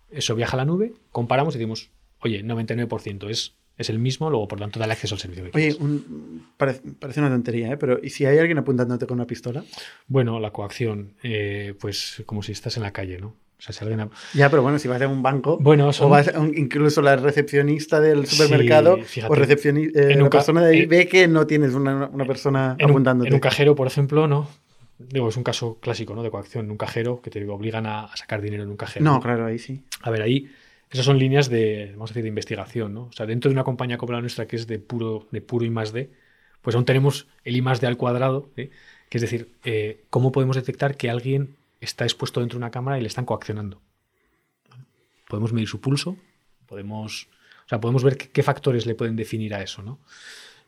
Eso 0.09 0.35
viaja 0.35 0.57
a 0.57 0.57
la 0.57 0.65
nube, 0.65 0.93
comparamos 1.11 1.55
y 1.55 1.59
decimos, 1.59 1.91
oye, 2.19 2.43
99% 2.43 3.29
es 3.29 3.55
es 3.77 3.89
el 3.89 3.99
mismo, 3.99 4.29
luego 4.29 4.47
por 4.47 4.59
tanto 4.59 4.79
da 4.79 4.85
el 4.85 4.91
acceso 4.91 5.15
al 5.15 5.19
servicio. 5.21 5.49
que 5.49 5.57
Oye, 5.57 5.75
un- 5.79 6.45
parece, 6.57 6.81
parece 6.99 7.19
una 7.19 7.29
tontería, 7.29 7.71
¿eh? 7.71 7.77
Pero 7.77 7.99
¿y 8.01 8.09
si 8.09 8.25
hay 8.25 8.37
alguien 8.37 8.57
apuntándote 8.59 9.07
con 9.07 9.15
una 9.17 9.25
pistola? 9.27 9.63
Bueno, 10.07 10.39
la 10.39 10.51
coacción, 10.51 11.13
eh, 11.23 11.73
pues 11.79 12.21
como 12.25 12.43
si 12.43 12.51
estás 12.51 12.77
en 12.77 12.83
la 12.83 12.91
calle, 12.91 13.17
¿no? 13.19 13.27
O 13.27 13.63
sea, 13.63 13.73
si 13.73 13.83
alguien... 13.85 14.09
Ya, 14.33 14.49
pero 14.49 14.63
bueno, 14.63 14.79
si 14.79 14.87
vas 14.87 14.99
a 15.01 15.07
un 15.07 15.21
banco, 15.21 15.57
Bueno, 15.59 15.93
son- 15.93 16.07
o 16.07 16.09
vas 16.09 16.27
a 16.29 16.39
un- 16.39 16.57
incluso 16.57 17.01
la 17.03 17.15
recepcionista 17.15 17.99
del 17.99 18.25
supermercado 18.25 18.97
Sí, 19.05 19.21
o 19.21 19.35
recepcioni- 19.35 19.91
eh, 19.95 20.11
En 20.13 20.17
la 20.19 20.23
un 20.25 20.29
persona 20.31 20.61
de 20.63 20.71
ahí 20.75 20.79
en- 20.81 20.89
ve 20.89 21.07
que 21.07 21.27
no 21.27 21.45
tienes 21.45 21.73
una, 21.75 22.07
una 22.07 22.25
persona 22.25 22.75
en 22.79 22.85
un, 22.85 22.91
apuntándote. 22.91 23.27
en 23.29 23.33
un 23.35 23.39
cajero, 23.39 23.75
por 23.75 23.85
ejemplo, 23.87 24.27
¿no? 24.27 24.47
Digo, 24.97 25.29
es 25.29 25.37
un 25.37 25.43
caso 25.43 25.79
clásico, 25.79 26.13
¿no? 26.15 26.21
De 26.23 26.29
coacción 26.31 26.65
en 26.65 26.71
un 26.71 26.77
cajero 26.77 27.21
que 27.21 27.29
te 27.31 27.47
obligan 27.47 27.85
a, 27.87 28.05
a 28.05 28.17
sacar 28.17 28.41
dinero 28.41 28.63
en 28.63 28.69
un 28.69 28.77
cajero. 28.77 29.03
no, 29.05 29.19
claro, 29.19 29.45
ahí 29.45 29.57
sí. 29.59 29.83
A 30.01 30.09
ver, 30.11 30.21
ahí 30.23 30.47
esas 30.91 31.05
son 31.05 31.17
líneas 31.17 31.49
de, 31.49 31.91
vamos 31.93 32.11
a 32.11 32.13
decir, 32.13 32.23
de 32.23 32.29
investigación, 32.29 32.93
¿no? 32.93 33.03
O 33.03 33.11
sea, 33.13 33.25
dentro 33.25 33.49
de 33.49 33.53
una 33.53 33.63
compañía 33.63 33.97
como 33.97 34.13
la 34.13 34.21
nuestra 34.21 34.45
que 34.45 34.57
es 34.57 34.67
de 34.67 34.77
puro, 34.79 35.27
de 35.31 35.41
puro 35.41 35.65
I 35.65 35.69
más 35.69 35.93
D, 35.93 36.11
pues 36.61 36.75
aún 36.75 36.85
tenemos 36.85 37.27
el 37.43 37.55
I 37.55 37.61
más 37.61 37.79
D 37.79 37.87
al 37.87 37.97
cuadrado, 37.97 38.49
¿eh? 38.57 38.69
que 39.09 39.17
es 39.17 39.21
decir, 39.21 39.53
eh, 39.63 40.03
cómo 40.09 40.31
podemos 40.31 40.55
detectar 40.55 40.97
que 40.97 41.09
alguien 41.09 41.55
está 41.79 42.03
expuesto 42.03 42.41
dentro 42.41 42.57
de 42.57 42.63
una 42.63 42.71
cámara 42.71 42.97
y 42.97 43.01
le 43.01 43.07
están 43.07 43.25
coaccionando. 43.25 43.81
Podemos 45.27 45.53
medir 45.53 45.69
su 45.69 45.79
pulso, 45.79 46.17
podemos, 46.67 47.29
o 47.65 47.69
sea, 47.69 47.79
podemos 47.79 48.03
ver 48.03 48.17
qué, 48.17 48.43
factores 48.43 48.85
le 48.85 48.95
pueden 48.95 49.15
definir 49.15 49.55
a 49.55 49.63
eso, 49.63 49.81
¿no? 49.81 49.99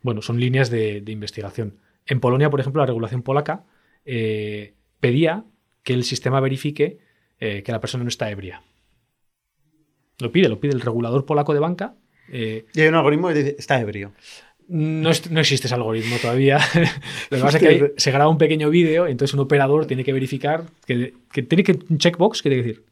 Bueno, 0.02 0.22
son 0.22 0.40
líneas 0.40 0.70
de, 0.70 1.02
de 1.02 1.12
investigación. 1.12 1.78
En 2.06 2.20
Polonia, 2.20 2.50
por 2.50 2.60
ejemplo, 2.60 2.82
la 2.82 2.86
regulación 2.86 3.24
polaca 3.24 3.64
eh, 4.06 4.74
pedía 5.00 5.44
que 5.84 5.94
el 5.94 6.04
sistema 6.04 6.40
verifique 6.40 7.00
eh, 7.40 7.64
que 7.64 7.72
la 7.72 7.82
persona 7.82 8.04
no 8.04 8.10
está 8.10 8.30
ebria. 8.30 8.62
Lo 10.20 10.32
pide, 10.32 10.48
lo 10.50 10.60
pide 10.60 10.74
el 10.74 10.82
regulador 10.82 11.26
polaco 11.26 11.54
de 11.54 11.60
banca. 11.60 11.96
eh, 12.32 12.66
Y 12.74 12.82
hay 12.82 12.88
un 12.88 12.96
algoritmo 12.96 13.28
que 13.30 13.34
dice, 13.36 13.56
está 13.60 13.80
ebrio. 13.80 14.12
no, 14.68 15.10
es- 15.10 15.30
no 15.30 15.40
existe 15.42 15.68
ese 15.68 15.76
algoritmo 15.76 16.16
todavía. 16.18 16.58
Lo 17.30 17.38
que 17.38 17.44
pasa 17.44 17.58
es 17.58 17.64
que 17.64 17.68
hay- 17.70 17.92
se 17.98 18.12
graba 18.12 18.30
un 18.30 18.38
pequeño 18.38 18.70
vídeo, 18.70 19.08
entonces 19.08 19.34
un 19.34 19.42
operador 19.42 19.86
tiene 19.88 20.04
que 20.04 20.14
verificar 20.14 20.64
que, 20.86 21.14
que 21.32 21.44
tiene 21.44 21.64
que 21.64 21.80
un 21.90 21.98
checkbox 21.98 22.42
que 22.42 22.50
tiene 22.50 22.64
que 22.64 22.68
decir 22.70 22.86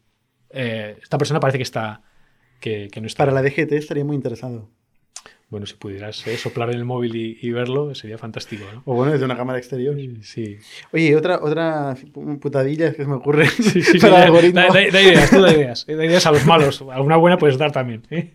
eh, 0.50 0.96
esta 1.02 1.16
persona 1.16 1.40
parece 1.40 1.58
que 1.58 1.62
está 1.64 2.02
que, 2.60 2.88
que 2.92 3.00
no 3.00 3.06
está. 3.06 3.24
Para 3.24 3.32
la 3.32 3.42
DGT 3.42 3.72
estaría 3.72 4.04
muy 4.04 4.14
interesado. 4.16 4.68
Bueno, 5.52 5.66
si 5.66 5.74
pudieras 5.74 6.26
eh, 6.26 6.38
soplar 6.38 6.70
en 6.70 6.76
el 6.76 6.86
móvil 6.86 7.14
y, 7.14 7.38
y 7.42 7.50
verlo, 7.50 7.94
sería 7.94 8.16
fantástico, 8.16 8.64
¿no? 8.72 8.82
O 8.86 8.94
bueno, 8.94 9.12
desde 9.12 9.26
una 9.26 9.36
cámara 9.36 9.58
exterior. 9.58 9.94
Sí. 10.22 10.56
Oye, 10.94 11.14
otra, 11.14 11.40
otra 11.42 11.94
putadilla 12.40 12.90
que 12.92 13.02
se 13.02 13.06
me 13.06 13.16
ocurre 13.16 13.46
Sí, 13.50 13.82
sí, 13.82 13.98
para 14.00 14.14
da, 14.14 14.18
el 14.20 14.24
algoritmo. 14.28 14.60
da- 14.62 14.68
da- 14.68 14.90
da 14.90 15.02
ideas, 15.02 15.30
tú 15.30 15.42
da 15.42 15.52
ideas. 15.54 15.86
Da 15.86 16.04
ideas 16.06 16.24
a 16.24 16.32
los 16.32 16.46
malos. 16.46 16.82
Alguna 16.90 17.16
buena 17.18 17.36
puedes 17.36 17.58
dar 17.58 17.70
también. 17.70 18.02
¿eh? 18.10 18.32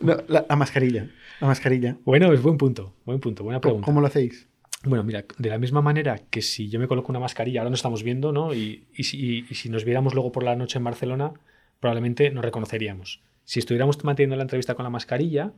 No, 0.00 0.16
la, 0.28 0.46
la 0.48 0.56
mascarilla. 0.56 1.10
La 1.42 1.46
mascarilla. 1.46 1.98
Bueno, 2.06 2.32
es 2.32 2.40
buen 2.40 2.56
punto. 2.56 2.94
Buen 3.04 3.20
punto. 3.20 3.44
Buena 3.44 3.60
¿Cómo, 3.60 3.72
pregunta. 3.74 3.84
cómo 3.84 4.00
lo 4.00 4.06
hacéis? 4.06 4.48
Bueno, 4.82 5.04
mira, 5.04 5.26
de 5.36 5.50
la 5.50 5.58
misma 5.58 5.82
manera 5.82 6.18
que 6.30 6.40
si 6.40 6.70
yo 6.70 6.80
me 6.80 6.88
coloco 6.88 7.12
una 7.12 7.20
mascarilla, 7.20 7.60
ahora 7.60 7.68
no 7.70 7.76
estamos 7.76 8.02
viendo, 8.02 8.32
¿no? 8.32 8.54
Y, 8.54 8.84
y 8.96 9.04
si, 9.04 9.44
y 9.50 9.54
si 9.56 9.68
nos 9.68 9.84
viéramos 9.84 10.14
luego 10.14 10.32
por 10.32 10.42
la 10.42 10.56
noche 10.56 10.78
en 10.78 10.84
Barcelona, 10.84 11.32
probablemente 11.80 12.30
nos 12.30 12.42
reconoceríamos. 12.42 13.20
Si 13.44 13.58
estuviéramos 13.58 14.02
manteniendo 14.04 14.36
la 14.36 14.42
entrevista 14.42 14.74
con 14.74 14.84
la 14.84 14.90
mascarilla 14.90 15.52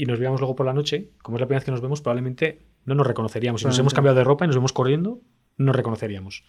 y 0.00 0.06
nos 0.06 0.18
viéramos 0.18 0.40
luego 0.40 0.56
por 0.56 0.64
la 0.64 0.72
noche, 0.72 1.10
como 1.20 1.36
es 1.36 1.42
la 1.42 1.46
primera 1.46 1.58
vez 1.58 1.66
que 1.66 1.72
nos 1.72 1.82
vemos, 1.82 2.00
probablemente 2.00 2.62
no 2.86 2.94
nos 2.94 3.06
reconoceríamos. 3.06 3.60
Si 3.60 3.66
nos 3.66 3.78
hemos 3.78 3.92
cambiado 3.92 4.16
de 4.16 4.24
ropa 4.24 4.46
y 4.46 4.48
nos 4.48 4.56
vemos 4.56 4.72
corriendo, 4.72 5.20
no 5.58 5.66
nos 5.66 5.76
reconoceríamos. 5.76 6.42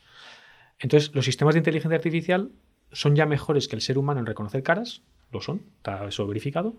Entonces, 0.79 1.13
los 1.13 1.25
sistemas 1.25 1.55
de 1.55 1.59
inteligencia 1.59 1.97
artificial 1.97 2.53
son 2.93 3.13
ya 3.13 3.25
mejores 3.25 3.67
que 3.67 3.75
el 3.75 3.81
ser 3.81 3.97
humano 3.97 4.21
en 4.21 4.25
reconocer 4.25 4.63
caras, 4.63 5.01
lo 5.33 5.41
son, 5.41 5.63
está 5.75 6.07
eso 6.07 6.25
verificado, 6.27 6.77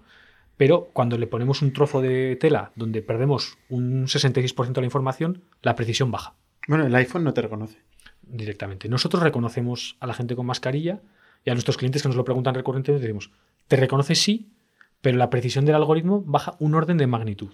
pero 0.57 0.89
cuando 0.95 1.19
le 1.19 1.27
ponemos 1.27 1.61
un 1.61 1.75
trozo 1.75 2.01
de 2.01 2.37
tela 2.37 2.73
donde 2.75 3.03
perdemos 3.03 3.59
un 3.69 4.07
66% 4.07 4.73
de 4.73 4.81
la 4.81 4.87
información, 4.87 5.43
la 5.61 5.77
precisión 5.77 6.11
baja 6.11 6.37
Bueno, 6.69 6.87
el 6.87 6.95
iPhone 6.95 7.23
no 7.23 7.35
te 7.35 7.43
reconoce. 7.43 7.77
directamente. 8.23 8.89
Nosotros 8.89 9.23
reconocemos 9.23 9.99
a 10.01 10.07
la 10.07 10.15
gente 10.15 10.35
con 10.37 10.47
mascarilla 10.47 11.03
y 11.45 11.51
a 11.51 11.53
nuestros 11.53 11.77
clientes 11.77 12.01
que 12.01 12.09
nos 12.09 12.17
lo 12.17 12.25
preguntan 12.25 12.55
recurrentemente 12.55 13.03
decimos, 13.07 13.31
te 13.69 13.77
reconoce 13.77 14.15
sí, 14.15 14.49
pero 15.03 15.19
la 15.19 15.29
precisión 15.29 15.67
del 15.67 15.75
algoritmo 15.75 16.23
baja 16.25 16.57
un 16.61 16.75
orden 16.75 16.97
de 16.97 17.07
magnitud. 17.07 17.51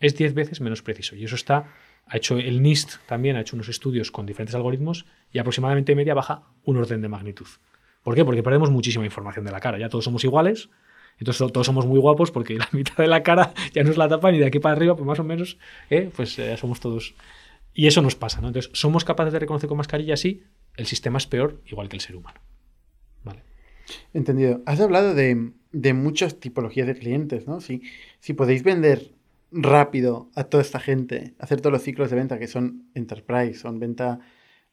Es 0.00 0.16
10 0.16 0.32
veces 0.32 0.60
menos 0.60 0.80
preciso. 0.80 1.16
Y 1.16 1.24
eso 1.24 1.34
está, 1.34 1.74
ha 2.06 2.16
hecho 2.16 2.38
el 2.38 2.62
NIST 2.62 3.04
también, 3.06 3.36
ha 3.36 3.40
hecho 3.40 3.56
unos 3.56 3.68
estudios 3.68 4.10
con 4.10 4.24
diferentes 4.24 4.54
algoritmos 4.54 5.04
y 5.32 5.40
aproximadamente 5.40 5.94
media 5.94 6.14
baja 6.14 6.44
un 6.64 6.76
orden 6.78 7.02
de 7.02 7.08
magnitud. 7.08 7.48
¿Por 8.02 8.14
qué? 8.14 8.24
Porque 8.24 8.42
perdemos 8.42 8.70
muchísima 8.70 9.04
información 9.04 9.44
de 9.44 9.50
la 9.50 9.60
cara. 9.60 9.78
Ya 9.78 9.88
todos 9.88 10.04
somos 10.04 10.22
iguales, 10.24 10.70
entonces 11.18 11.52
todos 11.52 11.66
somos 11.66 11.84
muy 11.84 11.98
guapos 11.98 12.30
porque 12.30 12.54
la 12.54 12.68
mitad 12.72 12.96
de 12.96 13.08
la 13.08 13.24
cara 13.24 13.52
ya 13.74 13.82
nos 13.82 13.96
la 13.96 14.08
tapan 14.08 14.36
y 14.36 14.38
de 14.38 14.46
aquí 14.46 14.60
para 14.60 14.76
arriba, 14.76 14.94
pues 14.94 15.06
más 15.06 15.18
o 15.18 15.24
menos, 15.24 15.58
¿eh? 15.90 16.10
pues 16.14 16.38
eh, 16.38 16.56
somos 16.56 16.78
todos. 16.78 17.14
Y 17.74 17.88
eso 17.88 18.02
nos 18.02 18.14
pasa, 18.14 18.40
¿no? 18.40 18.48
Entonces, 18.48 18.70
¿somos 18.74 19.04
capaces 19.04 19.32
de 19.32 19.40
reconocer 19.40 19.68
con 19.68 19.78
mascarilla? 19.78 20.16
Sí, 20.16 20.44
el 20.76 20.86
sistema 20.86 21.18
es 21.18 21.26
peor, 21.26 21.60
igual 21.66 21.88
que 21.88 21.96
el 21.96 22.00
ser 22.00 22.16
humano. 22.16 22.40
Vale. 23.24 23.42
Entendido. 24.14 24.62
Has 24.66 24.80
hablado 24.80 25.14
de, 25.14 25.52
de 25.72 25.92
muchas 25.94 26.40
tipologías 26.40 26.86
de 26.86 26.94
clientes, 26.96 27.46
¿no? 27.46 27.60
Si, 27.60 27.82
si 28.20 28.32
podéis 28.34 28.62
vender 28.62 29.12
rápido 29.50 30.28
a 30.34 30.44
toda 30.44 30.62
esta 30.62 30.80
gente, 30.80 31.34
hacer 31.38 31.60
todos 31.60 31.72
los 31.72 31.82
ciclos 31.82 32.10
de 32.10 32.16
venta 32.16 32.38
que 32.38 32.46
son 32.46 32.84
enterprise, 32.94 33.54
son 33.58 33.78
venta, 33.78 34.20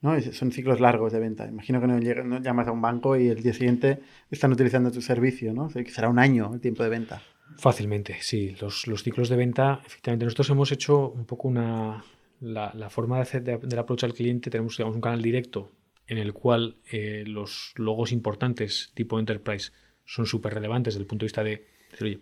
¿no? 0.01 0.19
Son 0.21 0.51
ciclos 0.51 0.79
largos 0.79 1.13
de 1.13 1.19
venta. 1.19 1.47
Imagino 1.47 1.79
que 1.81 1.87
no, 1.87 1.99
llega- 1.99 2.23
no 2.23 2.41
llamas 2.41 2.67
a 2.67 2.71
un 2.71 2.81
banco 2.81 3.15
y 3.17 3.27
el 3.27 3.41
día 3.41 3.53
siguiente 3.53 3.99
están 4.31 4.51
utilizando 4.51 4.91
tu 4.91 5.01
servicio, 5.01 5.53
¿no? 5.53 5.69
Será 5.69 6.09
un 6.09 6.19
año 6.19 6.51
el 6.53 6.59
tiempo 6.61 6.83
de 6.83 6.89
venta. 6.89 7.21
Fácilmente, 7.57 8.17
sí. 8.21 8.55
Los, 8.59 8.87
los 8.87 9.03
ciclos 9.03 9.29
de 9.29 9.35
venta, 9.37 9.81
efectivamente, 9.85 10.25
nosotros 10.25 10.49
hemos 10.49 10.71
hecho 10.71 11.09
un 11.09 11.25
poco 11.25 11.47
una. 11.47 12.03
La, 12.41 12.73
la 12.75 12.89
forma 12.89 13.15
de 13.15 13.21
hacer 13.21 13.43
de- 13.43 13.57
del 13.59 13.79
approach 13.79 14.03
al 14.03 14.13
cliente, 14.13 14.49
tenemos 14.49 14.77
un 14.79 14.99
canal 14.99 15.21
directo 15.21 15.71
en 16.07 16.17
el 16.17 16.33
cual 16.33 16.75
eh, 16.91 17.23
los 17.25 17.71
logos 17.77 18.11
importantes 18.11 18.91
tipo 18.93 19.17
Enterprise 19.19 19.71
son 20.05 20.25
súper 20.25 20.53
relevantes 20.53 20.93
desde 20.93 21.03
el 21.03 21.07
punto 21.07 21.23
de 21.23 21.27
vista 21.27 21.43
de, 21.43 21.65
oye, 22.01 22.19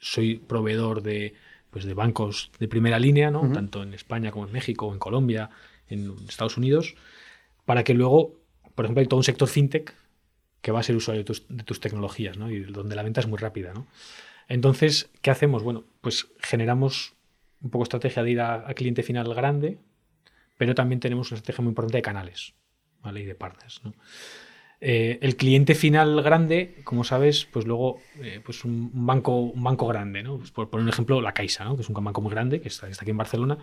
soy 0.00 0.36
proveedor 0.36 1.02
de, 1.02 1.34
pues, 1.70 1.84
de 1.84 1.94
bancos 1.94 2.50
de 2.58 2.68
primera 2.68 2.98
línea, 2.98 3.30
¿no? 3.30 3.42
Ujú. 3.42 3.52
tanto 3.52 3.82
en 3.82 3.94
España 3.94 4.30
como 4.30 4.46
en 4.46 4.52
México, 4.52 4.92
en 4.92 4.98
Colombia, 4.98 5.50
en 5.88 6.14
Estados 6.28 6.56
Unidos, 6.56 6.94
para 7.64 7.84
que 7.84 7.94
luego, 7.94 8.34
por 8.74 8.84
ejemplo, 8.84 9.00
hay 9.00 9.06
todo 9.06 9.18
un 9.18 9.24
sector 9.24 9.48
fintech 9.48 9.94
que 10.60 10.72
va 10.72 10.80
a 10.80 10.82
ser 10.82 10.96
usuario 10.96 11.20
de 11.20 11.24
tus, 11.24 11.44
de 11.48 11.62
tus 11.62 11.80
tecnologías, 11.80 12.38
¿no? 12.38 12.50
Y 12.50 12.60
donde 12.60 12.96
la 12.96 13.02
venta 13.02 13.20
es 13.20 13.26
muy 13.26 13.38
rápida, 13.38 13.72
¿no? 13.74 13.86
Entonces, 14.48 15.10
¿qué 15.20 15.30
hacemos? 15.30 15.62
Bueno, 15.62 15.84
pues 16.00 16.28
generamos 16.38 17.14
un 17.60 17.70
poco 17.70 17.84
estrategia 17.84 18.22
de 18.22 18.30
ir 18.30 18.40
a, 18.40 18.68
a 18.68 18.74
cliente 18.74 19.02
final 19.02 19.32
grande, 19.34 19.78
pero 20.56 20.74
también 20.74 21.00
tenemos 21.00 21.30
una 21.30 21.38
estrategia 21.38 21.62
muy 21.62 21.70
importante 21.70 21.98
de 21.98 22.02
canales, 22.02 22.54
¿vale? 23.02 23.20
Y 23.22 23.24
de 23.24 23.34
partners, 23.34 23.80
¿no? 23.84 23.94
Eh, 24.86 25.18
el 25.22 25.36
cliente 25.36 25.74
final 25.74 26.20
grande, 26.22 26.74
como 26.84 27.04
sabes, 27.04 27.46
pues 27.46 27.64
luego, 27.64 28.00
eh, 28.20 28.42
pues 28.44 28.66
un, 28.66 28.90
banco, 28.92 29.38
un 29.40 29.64
banco 29.64 29.86
grande, 29.86 30.22
¿no? 30.22 30.36
Pues 30.36 30.50
por 30.50 30.68
poner 30.68 30.84
un 30.84 30.90
ejemplo, 30.90 31.22
la 31.22 31.32
Caixa, 31.32 31.64
¿no? 31.64 31.74
Que 31.74 31.80
es 31.80 31.88
un 31.88 31.94
banco 32.04 32.20
muy 32.20 32.30
grande, 32.30 32.60
que 32.60 32.68
está, 32.68 32.86
que 32.86 32.92
está 32.92 33.02
aquí 33.02 33.10
en 33.12 33.16
Barcelona. 33.16 33.56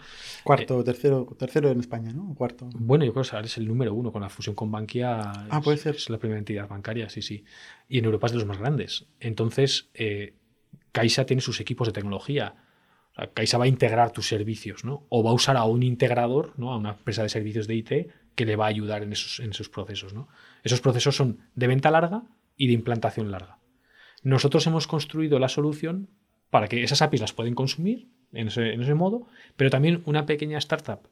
Cuarto, 0.44 0.84
tercero, 0.84 1.28
tercero 1.38 1.70
en 1.70 1.80
España, 1.80 2.12
¿no? 2.12 2.34
Cuarto. 2.34 2.68
Bueno, 2.74 3.06
yo 3.06 3.14
creo 3.14 3.24
que 3.24 3.46
es 3.46 3.58
el 3.60 3.68
número 3.68 3.94
uno 3.94 4.12
con 4.12 4.24
la 4.24 4.30
fusión 4.30 4.56
con 4.56 4.72
Bankia. 4.72 5.22
Ah, 5.22 5.58
es- 5.60 5.64
puede 5.64 5.78
ser. 5.78 5.94
Es 5.96 6.10
la 6.10 6.18
primera 6.18 6.40
entidad 6.40 6.68
bancaria, 6.68 7.08
sí, 7.08 7.22
sí. 7.22 7.44
Y 7.88 8.00
en 8.00 8.06
Europa 8.06 8.26
es 8.26 8.32
de 8.34 8.40
los 8.40 8.48
más 8.48 8.58
grandes. 8.58 9.06
Entonces, 9.20 9.90
eh, 9.94 10.34
Caixa 10.92 11.26
tiene 11.28 11.42
sus 11.44 11.60
equipos 11.60 11.88
de 11.88 11.94
tecnología. 11.94 12.56
O 13.12 13.16
sea, 13.16 13.30
Caixa 13.32 13.60
va 13.60 13.66
a 13.66 13.68
integrar 13.68 14.12
tus 14.12 14.28
servicios, 14.28 14.84
¿no? 14.86 15.06
O 15.10 15.22
va 15.24 15.30
a 15.30 15.34
usar 15.34 15.56
a 15.56 15.66
un 15.66 15.84
integrador, 15.84 16.54
¿no? 16.58 16.72
A 16.74 16.78
una 16.78 16.92
empresa 16.94 17.22
de 17.22 17.30
servicios 17.30 17.68
de 17.68 17.76
IT 17.76 18.08
que 18.36 18.46
le 18.46 18.56
va 18.56 18.66
a 18.66 18.70
ayudar 18.70 19.04
en 19.04 19.14
esos, 19.14 19.40
en 19.40 19.52
esos 19.52 19.70
procesos, 19.70 20.14
¿no? 20.14 20.28
Esos 20.64 20.82
procesos 20.82 21.16
son 21.16 21.40
de 21.56 21.68
venta 21.68 21.92
larga 21.92 22.24
y 22.58 22.68
de 22.68 22.74
implantación 22.74 23.32
larga. 23.32 23.58
Nosotros 24.24 24.66
hemos 24.68 24.88
construido 24.88 25.40
la 25.40 25.50
solución 25.50 26.10
para 26.50 26.68
que 26.68 26.84
esas 26.84 27.02
APIs 27.02 27.22
las 27.22 27.34
pueden 27.34 27.56
consumir 27.56 28.08
en 28.34 28.48
ese, 28.48 28.74
en 28.74 28.82
ese 28.82 28.94
modo, 28.94 29.28
pero 29.56 29.70
también 29.70 30.04
una 30.06 30.26
pequeña 30.26 30.58
startup 30.58 31.08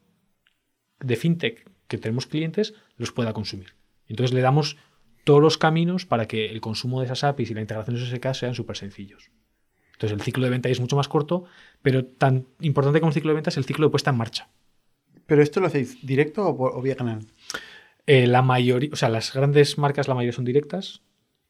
de 0.99 1.15
fintech 1.15 1.69
que 1.87 1.97
tenemos 1.97 2.27
clientes 2.27 2.73
los 2.97 3.11
pueda 3.11 3.33
consumir. 3.33 3.73
Entonces 4.07 4.33
le 4.33 4.41
damos 4.41 4.77
todos 5.23 5.41
los 5.41 5.57
caminos 5.57 6.05
para 6.05 6.27
que 6.27 6.49
el 6.49 6.61
consumo 6.61 6.99
de 6.99 7.05
esas 7.05 7.23
APIs 7.23 7.51
y 7.51 7.53
la 7.53 7.61
integración 7.61 7.95
de 7.95 8.01
esos 8.01 8.09
SDK 8.09 8.33
sean 8.33 8.55
súper 8.55 8.77
sencillos. 8.77 9.31
Entonces 9.93 10.17
el 10.17 10.21
ciclo 10.21 10.45
de 10.45 10.51
venta 10.51 10.69
es 10.69 10.79
mucho 10.79 10.95
más 10.95 11.07
corto, 11.07 11.43
pero 11.81 12.05
tan 12.05 12.47
importante 12.61 12.99
como 12.99 13.09
el 13.09 13.13
ciclo 13.13 13.31
de 13.31 13.35
venta 13.35 13.49
es 13.49 13.57
el 13.57 13.65
ciclo 13.65 13.87
de 13.87 13.91
puesta 13.91 14.11
en 14.11 14.17
marcha. 14.17 14.49
¿Pero 15.29 15.43
esto 15.43 15.59
lo 15.59 15.67
hacéis 15.67 16.05
directo 16.05 16.45
o, 16.47 16.81
vía 16.81 16.95
canal? 16.95 17.19
Eh, 18.07 18.25
la 18.25 18.41
mayoría, 18.41 18.89
o 18.91 18.95
sea, 18.95 19.09
las 19.09 19.31
grandes 19.31 19.77
marcas, 19.77 20.07
la 20.07 20.15
mayoría 20.15 20.33
son 20.33 20.43
directas. 20.43 21.03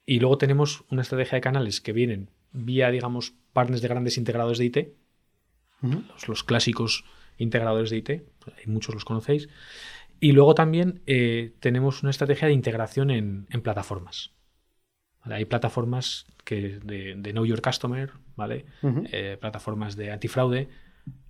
Y 0.06 0.20
luego 0.20 0.38
tenemos 0.38 0.84
una 0.92 1.02
estrategia 1.02 1.38
de 1.38 1.42
canales 1.42 1.82
que 1.82 1.94
vienen 1.94 2.30
vía, 2.52 2.92
digamos, 2.92 3.34
partners 3.54 3.82
de 3.82 3.88
grandes 3.88 4.17
integradores 4.17 4.58
de 4.58 4.65
IT, 4.65 4.77
los, 5.82 6.27
los 6.27 6.44
clásicos 6.44 7.06
integradores 7.38 7.90
de 7.90 7.98
IT, 7.98 8.10
hay 8.10 8.65
muchos 8.65 8.94
los 8.94 9.06
conocéis. 9.06 9.48
Y 10.19 10.34
luego 10.34 10.56
también 10.56 11.02
eh, 11.06 11.54
tenemos 11.60 12.04
una 12.04 12.10
estrategia 12.10 12.48
de 12.48 12.54
integración 12.54 13.12
en, 13.12 13.48
en 13.50 13.62
plataformas. 13.62 14.34
¿vale? 15.23 15.36
Hay 15.36 15.46
plataformas 15.46 16.25
que 16.44 16.80
de, 16.84 17.15
de 17.15 17.32
Know 17.32 17.46
Your 17.46 17.62
Customer, 17.62 18.12
¿vale? 18.36 18.65
Eh, 18.84 19.38
plataformas 19.40 19.96
de 19.96 20.12
antifraude 20.12 20.67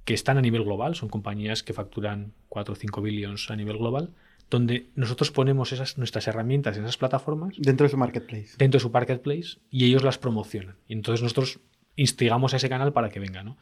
que 0.05 0.13
están 0.13 0.38
a 0.38 0.41
nivel 0.41 0.63
global, 0.63 0.95
son 0.95 1.09
compañías 1.09 1.63
que 1.63 1.73
facturan 1.73 2.34
4 2.49 2.73
o 2.73 2.75
5 2.75 3.01
billions 3.01 3.51
a 3.51 3.55
nivel 3.55 3.77
global, 3.77 4.09
donde 4.49 4.89
nosotros 4.95 5.32
ponemos 5.32 5.71
esas, 5.71 5.97
nuestras 5.97 6.27
herramientas 6.27 6.77
en 6.77 6.84
esas 6.84 6.97
plataformas 6.97 7.55
Dentro 7.57 7.86
de 7.86 7.91
su 7.91 7.97
marketplace. 7.97 8.55
dentro 8.57 8.80
de 8.80 8.82
su 8.82 8.89
marketplace 8.89 9.59
y 9.69 9.86
ellos 9.86 10.03
las 10.03 10.17
promocionan. 10.17 10.75
Y 10.88 10.93
entonces 10.93 11.21
nosotros 11.21 11.59
instigamos 11.95 12.53
a 12.53 12.57
ese 12.57 12.69
canal 12.69 12.93
para 12.93 13.09
que 13.09 13.19
venga, 13.19 13.43
¿no? 13.43 13.57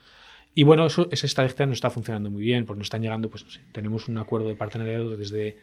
Y 0.54 0.64
bueno, 0.64 0.86
eso, 0.86 1.08
esa 1.12 1.28
estrategia 1.28 1.66
no 1.66 1.74
está 1.74 1.90
funcionando 1.90 2.32
muy 2.32 2.42
bien, 2.42 2.66
porque 2.66 2.80
nos 2.80 2.88
están 2.88 3.02
llegando, 3.02 3.30
pues 3.30 3.44
no 3.44 3.52
sé, 3.52 3.62
tenemos 3.74 4.08
un 4.08 4.18
acuerdo 4.18 4.48
de 4.48 4.56
partenariado 4.56 5.16
desde, 5.16 5.58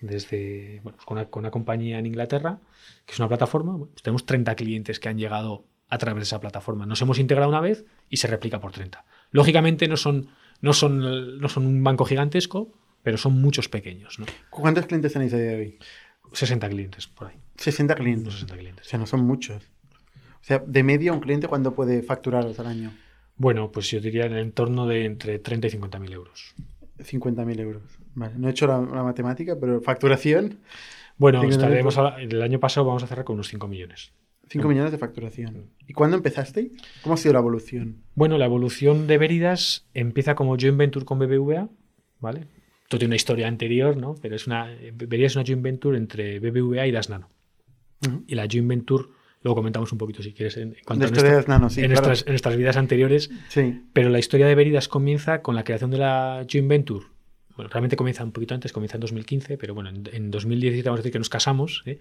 desde 0.00 0.80
bueno, 0.82 0.96
pues 0.96 1.06
con, 1.06 1.18
una, 1.18 1.26
con 1.28 1.40
una 1.40 1.50
compañía 1.50 1.98
en 1.98 2.06
Inglaterra, 2.06 2.60
que 3.04 3.14
es 3.14 3.18
una 3.18 3.28
plataforma, 3.28 3.72
bueno, 3.72 3.90
pues 3.92 4.02
tenemos 4.02 4.26
30 4.26 4.54
clientes 4.54 5.00
que 5.00 5.08
han 5.08 5.18
llegado 5.18 5.64
a 5.88 5.98
través 5.98 6.20
de 6.20 6.24
esa 6.24 6.40
plataforma. 6.40 6.86
Nos 6.86 7.00
hemos 7.02 7.18
integrado 7.18 7.48
una 7.48 7.60
vez 7.60 7.84
y 8.10 8.18
se 8.18 8.28
replica 8.28 8.60
por 8.60 8.72
30. 8.72 9.04
Lógicamente 9.30 9.88
no 9.88 9.96
son, 9.96 10.28
no 10.60 10.72
son, 10.72 11.38
no 11.40 11.48
son 11.48 11.66
un 11.66 11.82
banco 11.84 12.04
gigantesco, 12.04 12.72
pero 13.02 13.16
son 13.16 13.40
muchos 13.40 13.68
pequeños, 13.68 14.18
¿no? 14.18 14.26
¿Cuántos 14.50 14.86
clientes 14.86 15.12
tenéis 15.12 15.32
a 15.34 15.38
día 15.38 15.50
de 15.50 15.56
hoy? 15.56 15.78
60 16.32 16.68
clientes 16.68 17.06
por 17.06 17.28
ahí. 17.28 17.36
60 17.56 17.94
Unos 17.94 18.02
clientes. 18.02 18.34
60 18.34 18.82
O 18.82 18.84
sea, 18.84 18.98
no 18.98 19.06
son 19.06 19.20
muchos. 19.20 19.62
O 20.40 20.44
sea, 20.48 20.62
de 20.66 20.82
media 20.82 21.12
un 21.12 21.20
cliente 21.20 21.48
cuándo 21.48 21.74
puede 21.74 22.02
facturaros 22.02 22.58
al 22.58 22.66
año? 22.66 22.92
Bueno, 23.36 23.70
pues 23.70 23.90
yo 23.90 24.00
diría 24.00 24.26
en 24.26 24.32
el 24.32 24.38
entorno 24.40 24.86
de 24.86 25.04
entre 25.04 25.38
30 25.38 25.68
y 25.68 25.70
50 25.70 25.98
mil 25.98 26.12
euros. 26.12 26.54
50.000 26.98 27.60
euros. 27.60 27.82
Vale, 28.14 28.34
no 28.36 28.48
he 28.48 28.50
hecho 28.50 28.66
la, 28.66 28.80
la 28.80 29.04
matemática, 29.04 29.56
pero 29.60 29.80
facturación, 29.80 30.58
Bueno, 31.16 31.40
50.000 31.42 31.50
estaremos 31.52 31.98
a- 31.98 32.20
el 32.20 32.42
año 32.42 32.58
pasado 32.58 32.86
vamos 32.86 33.04
a 33.04 33.06
cerrar 33.06 33.24
con 33.24 33.34
unos 33.34 33.48
5 33.48 33.68
millones. 33.68 34.10
5 34.48 34.68
millones 34.68 34.92
de 34.92 34.98
facturación. 34.98 35.66
¿Y 35.86 35.92
cuándo 35.92 36.16
empezasteis? 36.16 36.70
¿Cómo 37.02 37.14
ha 37.14 37.18
sido 37.18 37.32
la 37.34 37.40
evolución? 37.40 37.96
Bueno, 38.14 38.38
la 38.38 38.46
evolución 38.46 39.06
de 39.06 39.18
Veridas 39.18 39.86
empieza 39.94 40.34
como 40.34 40.56
joint 40.58 40.76
venture 40.76 41.04
con 41.04 41.18
BBVA, 41.18 41.68
¿vale? 42.20 42.46
Esto 42.84 42.98
tiene 42.98 43.10
una 43.10 43.16
historia 43.16 43.46
anterior, 43.48 43.96
¿no? 43.96 44.14
Pero 44.22 44.34
es 44.36 44.46
una, 44.46 44.66
Veridas 44.94 45.32
es 45.32 45.36
una 45.36 45.44
joint 45.44 45.62
venture 45.62 45.96
entre 45.98 46.40
BBVA 46.40 46.86
y 46.86 46.92
Das 46.92 47.10
Nano. 47.10 47.28
Y 48.26 48.34
la 48.34 48.46
joint 48.50 48.68
venture, 48.68 49.04
luego 49.42 49.56
comentamos 49.56 49.90
un 49.92 49.98
poquito 49.98 50.22
si 50.22 50.32
quieres 50.32 50.56
en, 50.56 50.68
en 50.68 50.76
cuanto 50.86 51.04
La 51.04 51.06
a 51.06 51.10
historia 51.10 51.12
nuestra- 51.12 51.30
de 51.30 51.36
Das 51.36 51.48
Nano, 51.48 51.68
sí, 51.70 51.80
en, 51.80 51.86
claro. 51.90 52.06
nuestras, 52.06 52.26
en 52.26 52.32
nuestras 52.32 52.56
vidas 52.56 52.76
anteriores. 52.76 53.30
Sí. 53.48 53.82
Pero 53.92 54.08
la 54.08 54.18
historia 54.18 54.46
de 54.46 54.54
Veridas 54.54 54.88
comienza 54.88 55.42
con 55.42 55.54
la 55.54 55.64
creación 55.64 55.90
de 55.90 55.98
la 55.98 56.46
joint 56.50 56.68
venture. 56.68 57.06
Bueno, 57.56 57.68
realmente 57.70 57.96
comienza 57.96 58.22
un 58.24 58.30
poquito 58.32 58.54
antes, 58.54 58.72
comienza 58.72 58.96
en 58.96 59.00
2015, 59.00 59.58
pero 59.58 59.74
bueno, 59.74 59.90
en, 59.90 60.08
en 60.12 60.30
2017 60.30 60.88
vamos 60.88 60.98
a 60.98 61.02
decir 61.02 61.12
que 61.12 61.18
nos 61.18 61.28
casamos 61.28 61.82
¿eh? 61.86 61.98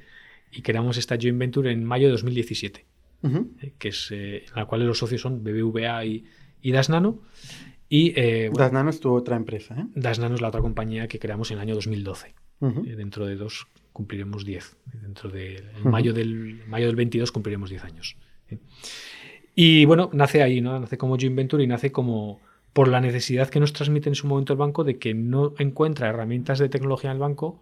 Y 0.51 0.61
creamos 0.61 0.97
esta 0.97 1.17
joint 1.19 1.37
venture 1.37 1.71
en 1.71 1.83
mayo 1.83 2.07
de 2.07 2.11
2017, 2.11 2.85
Ujú. 3.23 3.51
¿eh? 3.61 3.73
que 3.77 3.89
es 3.89 4.09
eh, 4.11 4.45
en 4.47 4.55
la 4.55 4.65
cual 4.65 4.85
los 4.85 4.97
socios 4.97 5.21
son 5.21 5.43
BBVA 5.43 6.05
y, 6.05 6.25
y 6.61 6.71
Das 6.71 6.89
Nano. 6.89 7.19
Y 7.89 8.13
eh, 8.19 8.49
bueno, 8.49 8.63
Das 8.63 8.73
Nano 8.73 8.89
es 8.89 8.99
tu 8.99 9.13
otra 9.13 9.35
empresa, 9.35 9.75
¿eh? 9.79 9.85
Das 9.95 10.19
Nano 10.19 10.35
es 10.35 10.41
la 10.41 10.49
otra 10.49 10.61
compañía 10.61 11.07
que 11.07 11.19
creamos 11.19 11.51
en 11.51 11.57
el 11.57 11.61
año 11.61 11.75
2012. 11.75 12.35
Ujú. 12.59 12.85
Eh, 12.85 12.95
dentro 12.95 13.25
de 13.25 13.35
dos 13.35 13.67
cumpliremos 13.93 14.45
10. 14.45 14.77
Dentro 15.01 15.29
de 15.29 15.57
en 15.57 15.89
mayo, 15.89 16.13
del, 16.13 16.61
mayo 16.67 16.87
del 16.87 16.95
22 16.95 17.31
cumpliremos 17.31 17.69
10 17.69 17.83
años. 17.83 18.17
¿eh? 18.49 18.57
Y 19.55 19.85
bueno, 19.85 20.09
nace 20.13 20.43
ahí, 20.43 20.61
¿no? 20.61 20.79
Nace 20.79 20.97
como 20.97 21.17
joint 21.17 21.35
venture 21.35 21.63
y 21.63 21.67
nace 21.67 21.91
como 21.91 22.39
por 22.73 22.89
la 22.89 23.01
necesidad 23.01 23.49
que 23.49 23.59
nos 23.59 23.73
transmite 23.73 24.07
en 24.07 24.13
su 24.13 24.27
momento 24.27 24.53
el 24.53 24.59
banco 24.59 24.83
de 24.83 24.99
que 24.99 25.15
no 25.15 25.55
encuentra 25.57 26.09
herramientas 26.09 26.59
de 26.59 26.69
tecnología 26.69 27.09
en 27.09 27.15
el 27.15 27.19
banco 27.19 27.59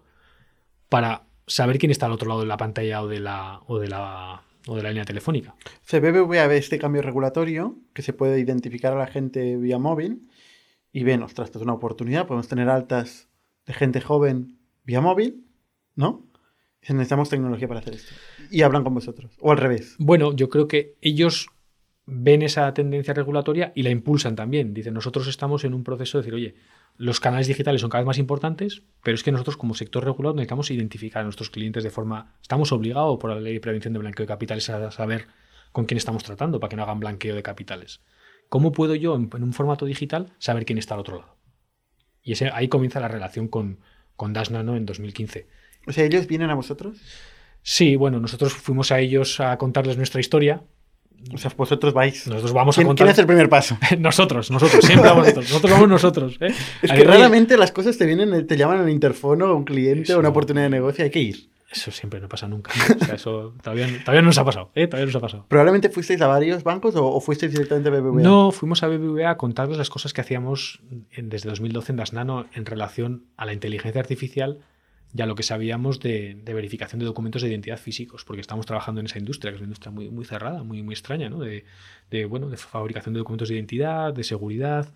para 0.89 1.23
saber 1.47 1.77
quién 1.77 1.91
está 1.91 2.05
al 2.05 2.11
otro 2.11 2.27
lado 2.27 2.41
de 2.41 2.47
la 2.47 2.57
pantalla 2.57 3.01
o 3.01 3.07
de 3.07 3.19
la, 3.19 3.61
o 3.67 3.79
de 3.79 3.87
la, 3.87 4.43
o 4.67 4.75
de 4.75 4.83
la 4.83 4.89
línea 4.89 5.05
telefónica. 5.05 5.55
Se 5.81 5.99
BBVA 5.99 6.47
ve 6.47 6.57
este 6.57 6.79
cambio 6.79 7.01
regulatorio 7.01 7.75
que 7.93 8.01
se 8.01 8.13
puede 8.13 8.39
identificar 8.39 8.93
a 8.93 8.97
la 8.97 9.07
gente 9.07 9.57
vía 9.57 9.77
móvil 9.77 10.29
y 10.91 11.03
ven, 11.03 11.23
ostras, 11.23 11.47
esto 11.47 11.59
es 11.59 11.63
una 11.63 11.73
oportunidad, 11.73 12.27
podemos 12.27 12.47
tener 12.47 12.69
altas 12.69 13.29
de 13.65 13.73
gente 13.73 14.01
joven 14.01 14.57
vía 14.83 15.01
móvil, 15.01 15.45
¿no? 15.95 16.25
Necesitamos 16.87 17.29
tecnología 17.29 17.67
para 17.67 17.79
hacer 17.79 17.95
esto. 17.95 18.13
Y 18.51 18.61
hablan 18.61 18.83
con 18.83 18.93
vosotros. 18.93 19.35
O 19.39 19.51
al 19.51 19.57
revés. 19.57 19.95
Bueno, 19.97 20.35
yo 20.35 20.49
creo 20.49 20.67
que 20.67 20.95
ellos 21.01 21.49
ven 22.05 22.43
esa 22.43 22.71
tendencia 22.73 23.13
regulatoria 23.13 23.71
y 23.75 23.83
la 23.83 23.89
impulsan 23.89 24.35
también. 24.35 24.73
Dicen, 24.73 24.93
nosotros 24.93 25.27
estamos 25.27 25.63
en 25.63 25.73
un 25.73 25.83
proceso 25.83 26.17
de 26.17 26.21
decir, 26.21 26.35
oye, 26.35 26.55
los 26.97 27.19
canales 27.19 27.47
digitales 27.47 27.81
son 27.81 27.89
cada 27.89 28.01
vez 28.01 28.07
más 28.07 28.17
importantes, 28.17 28.83
pero 29.03 29.15
es 29.15 29.23
que 29.23 29.31
nosotros 29.31 29.57
como 29.57 29.73
sector 29.73 30.03
regulado 30.03 30.35
necesitamos 30.35 30.71
identificar 30.71 31.21
a 31.21 31.23
nuestros 31.23 31.49
clientes 31.49 31.83
de 31.83 31.89
forma... 31.89 32.35
Estamos 32.41 32.71
obligados 32.71 33.19
por 33.19 33.31
la 33.31 33.39
ley 33.39 33.53
de 33.53 33.59
prevención 33.59 33.93
de 33.93 33.99
blanqueo 33.99 34.23
de 34.23 34.27
capitales 34.27 34.69
a 34.69 34.91
saber 34.91 35.27
con 35.71 35.85
quién 35.85 35.97
estamos 35.97 36.23
tratando 36.23 36.59
para 36.59 36.69
que 36.69 36.75
no 36.77 36.83
hagan 36.83 36.99
blanqueo 36.99 37.35
de 37.35 37.43
capitales. 37.43 38.01
¿Cómo 38.49 38.71
puedo 38.71 38.95
yo, 38.95 39.15
en, 39.15 39.29
en 39.33 39.43
un 39.43 39.53
formato 39.53 39.85
digital, 39.85 40.33
saber 40.39 40.65
quién 40.65 40.77
está 40.77 40.93
al 40.93 41.01
otro 41.01 41.19
lado? 41.19 41.35
Y 42.21 42.31
ese, 42.31 42.49
ahí 42.49 42.69
comienza 42.69 42.99
la 42.99 43.07
relación 43.07 43.47
con, 43.47 43.79
con 44.15 44.33
Das 44.33 44.51
Nano 44.51 44.75
en 44.75 44.85
2015. 44.85 45.47
O 45.87 45.91
sea, 45.91 46.05
ellos 46.05 46.27
vienen 46.27 46.49
a 46.49 46.55
vosotros. 46.55 46.97
Sí, 47.61 47.95
bueno, 47.95 48.19
nosotros 48.19 48.53
fuimos 48.53 48.91
a 48.91 48.99
ellos 48.99 49.39
a 49.39 49.57
contarles 49.57 49.97
nuestra 49.97 50.21
historia. 50.21 50.63
O 51.33 51.37
sea, 51.37 51.51
vosotros 51.57 51.93
vais. 51.93 52.27
Nosotros 52.27 52.53
vamos 52.53 52.77
a 52.77 52.81
¿Quién, 52.81 52.87
contar... 52.87 53.05
quién 53.05 53.11
hace 53.11 53.21
el 53.21 53.27
primer 53.27 53.49
paso? 53.49 53.77
nosotros, 53.99 54.51
nosotros, 54.51 54.83
siempre 54.85 55.09
vamos 55.09 55.23
nosotros. 55.25 55.45
Nosotros 55.49 55.71
vamos 55.73 55.89
nosotros. 55.89 56.37
¿eh? 56.41 56.53
Es 56.81 56.91
que 56.91 57.03
raramente 57.03 57.57
las 57.57 57.71
cosas 57.71 57.97
te 57.97 58.05
vienen, 58.05 58.45
te 58.47 58.57
llaman 58.57 58.79
al 58.79 58.89
interfono, 58.89 59.45
a 59.47 59.53
un 59.53 59.63
cliente, 59.65 60.13
a 60.13 60.17
una 60.17 60.29
oportunidad 60.29 60.65
de 60.65 60.69
negocio, 60.69 61.03
hay 61.03 61.09
que 61.11 61.19
ir. 61.21 61.49
Eso 61.71 61.91
siempre 61.91 62.21
no 62.21 62.29
pasa 62.29 62.47
nunca. 62.47 62.71
O 63.01 63.05
sea, 63.05 63.15
eso 63.15 63.53
todavía, 63.61 63.87
todavía 64.01 64.21
no 64.21 64.27
nos 64.27 64.37
ha 64.37 64.45
pasado. 64.45 64.71
¿eh? 64.75 64.87
Todavía 64.87 65.05
no 65.07 65.09
nos 65.11 65.15
ha 65.15 65.19
pasado. 65.19 65.45
¿Probablemente 65.49 65.89
fuisteis 65.89 66.21
a 66.21 66.27
varios 66.27 66.63
bancos 66.63 66.95
o, 66.95 67.05
o 67.05 67.19
fuisteis 67.19 67.51
directamente 67.51 67.89
a 67.89 67.91
BBVA? 67.91 68.21
No, 68.21 68.51
fuimos 68.51 68.83
a 68.83 68.87
BBVA 68.87 69.31
a 69.31 69.37
contarles 69.37 69.77
las 69.77 69.89
cosas 69.89 70.13
que 70.13 70.21
hacíamos 70.21 70.79
en- 71.11 71.29
desde 71.29 71.49
2012 71.49 71.91
en 71.91 71.95
Das 71.97 72.13
Nano 72.13 72.45
en 72.53 72.65
relación 72.65 73.25
a 73.35 73.45
la 73.45 73.51
inteligencia 73.53 73.99
artificial 73.99 74.59
y 75.15 75.21
a 75.21 75.25
lo 75.25 75.35
que 75.35 75.43
sabíamos 75.43 75.99
de, 76.01 76.35
de 76.43 76.53
verificación 76.53 76.99
de 76.99 77.05
documentos 77.05 77.41
de 77.41 77.47
identidad 77.49 77.77
físicos, 77.77 78.25
porque 78.25 78.41
estamos 78.41 78.65
trabajando 78.65 78.99
en 78.99 79.05
esa 79.05 79.17
industria, 79.17 79.51
que 79.51 79.55
es 79.55 79.61
una 79.61 79.67
industria 79.67 79.91
muy, 79.91 80.09
muy 80.09 80.25
cerrada, 80.25 80.63
muy, 80.63 80.83
muy 80.83 80.93
extraña, 80.93 81.29
¿no? 81.29 81.39
De, 81.39 81.63
de, 82.11 82.25
bueno, 82.25 82.49
de 82.49 82.57
fabricación 82.57 83.13
de 83.13 83.19
documentos 83.19 83.47
de 83.47 83.55
identidad, 83.55 84.13
de 84.13 84.23
seguridad. 84.25 84.93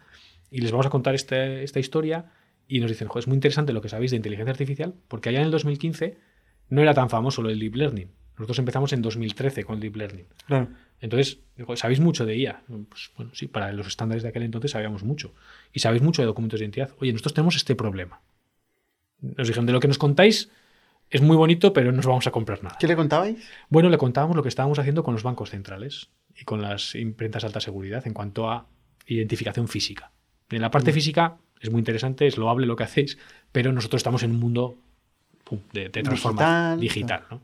Y 0.51 0.59
les 0.61 0.71
vamos 0.71 0.85
a 0.87 0.89
contar 0.89 1.15
este- 1.15 1.63
esta 1.63 1.79
historia 1.79 2.25
y 2.67 2.81
nos 2.81 2.89
dicen, 2.91 3.07
joder, 3.07 3.21
es 3.23 3.27
muy 3.27 3.35
interesante 3.35 3.71
lo 3.71 3.81
que 3.81 3.87
sabéis 3.87 4.11
de 4.11 4.17
inteligencia 4.17 4.51
artificial, 4.51 4.93
porque 5.07 5.29
allá 5.29 5.39
en 5.39 5.45
el 5.45 5.51
2015 5.51 6.17
no 6.69 6.81
era 6.81 6.93
tan 6.93 7.09
famoso 7.09 7.41
lo 7.41 7.49
del 7.49 7.59
deep 7.59 7.75
learning. 7.75 8.09
Nosotros 8.37 8.59
empezamos 8.59 8.91
en 8.93 9.01
2013 9.01 9.63
con 9.63 9.75
el 9.75 9.81
deep 9.81 9.95
learning. 9.95 10.25
Claro. 10.47 10.67
Entonces, 11.01 11.39
¿sabéis 11.75 11.99
mucho 12.01 12.25
de 12.25 12.35
IA? 12.37 12.63
Pues 12.89 13.11
bueno, 13.15 13.31
sí, 13.33 13.47
para 13.47 13.71
los 13.71 13.87
estándares 13.87 14.23
de 14.23 14.29
aquel 14.29 14.43
entonces 14.43 14.71
sabíamos 14.71 15.03
mucho. 15.03 15.33
Y 15.73 15.79
sabéis 15.79 16.01
mucho 16.03 16.21
de 16.21 16.25
documentos 16.25 16.59
de 16.59 16.65
identidad. 16.65 16.91
Oye, 16.99 17.11
nosotros 17.13 17.33
tenemos 17.33 17.55
este 17.55 17.75
problema. 17.75 18.21
Nos 19.21 19.47
dijeron, 19.47 19.65
de 19.65 19.73
lo 19.73 19.79
que 19.79 19.87
nos 19.87 19.97
contáis 19.97 20.49
es 21.09 21.21
muy 21.21 21.35
bonito, 21.35 21.73
pero 21.73 21.91
no 21.91 21.99
os 21.99 22.05
vamos 22.05 22.27
a 22.27 22.31
comprar 22.31 22.63
nada. 22.63 22.77
¿Qué 22.79 22.87
le 22.87 22.95
contabais? 22.95 23.37
Bueno, 23.69 23.89
le 23.89 23.97
contábamos 23.97 24.35
lo 24.35 24.43
que 24.43 24.49
estábamos 24.49 24.79
haciendo 24.79 25.03
con 25.03 25.13
los 25.13 25.23
bancos 25.23 25.49
centrales 25.49 26.09
y 26.35 26.45
con 26.45 26.61
las 26.61 26.95
imprentas 26.95 27.43
de 27.43 27.47
alta 27.47 27.59
seguridad 27.59 28.05
en 28.05 28.13
cuanto 28.13 28.49
a 28.49 28.67
identificación 29.07 29.67
física. 29.67 30.11
En 30.49 30.61
la 30.61 30.71
parte 30.71 30.93
física 30.93 31.37
es 31.59 31.71
muy 31.71 31.79
interesante, 31.79 32.27
es 32.27 32.37
loable 32.37 32.67
lo 32.67 32.75
que 32.75 32.83
hacéis, 32.83 33.17
pero 33.51 33.73
nosotros 33.73 33.99
estamos 33.99 34.23
en 34.23 34.31
un 34.31 34.39
mundo 34.39 34.77
pum, 35.43 35.59
de, 35.73 35.89
de 35.89 36.03
transformación 36.03 36.79
Digital, 36.79 36.79
digital. 36.79 37.23
¿no? 37.31 37.41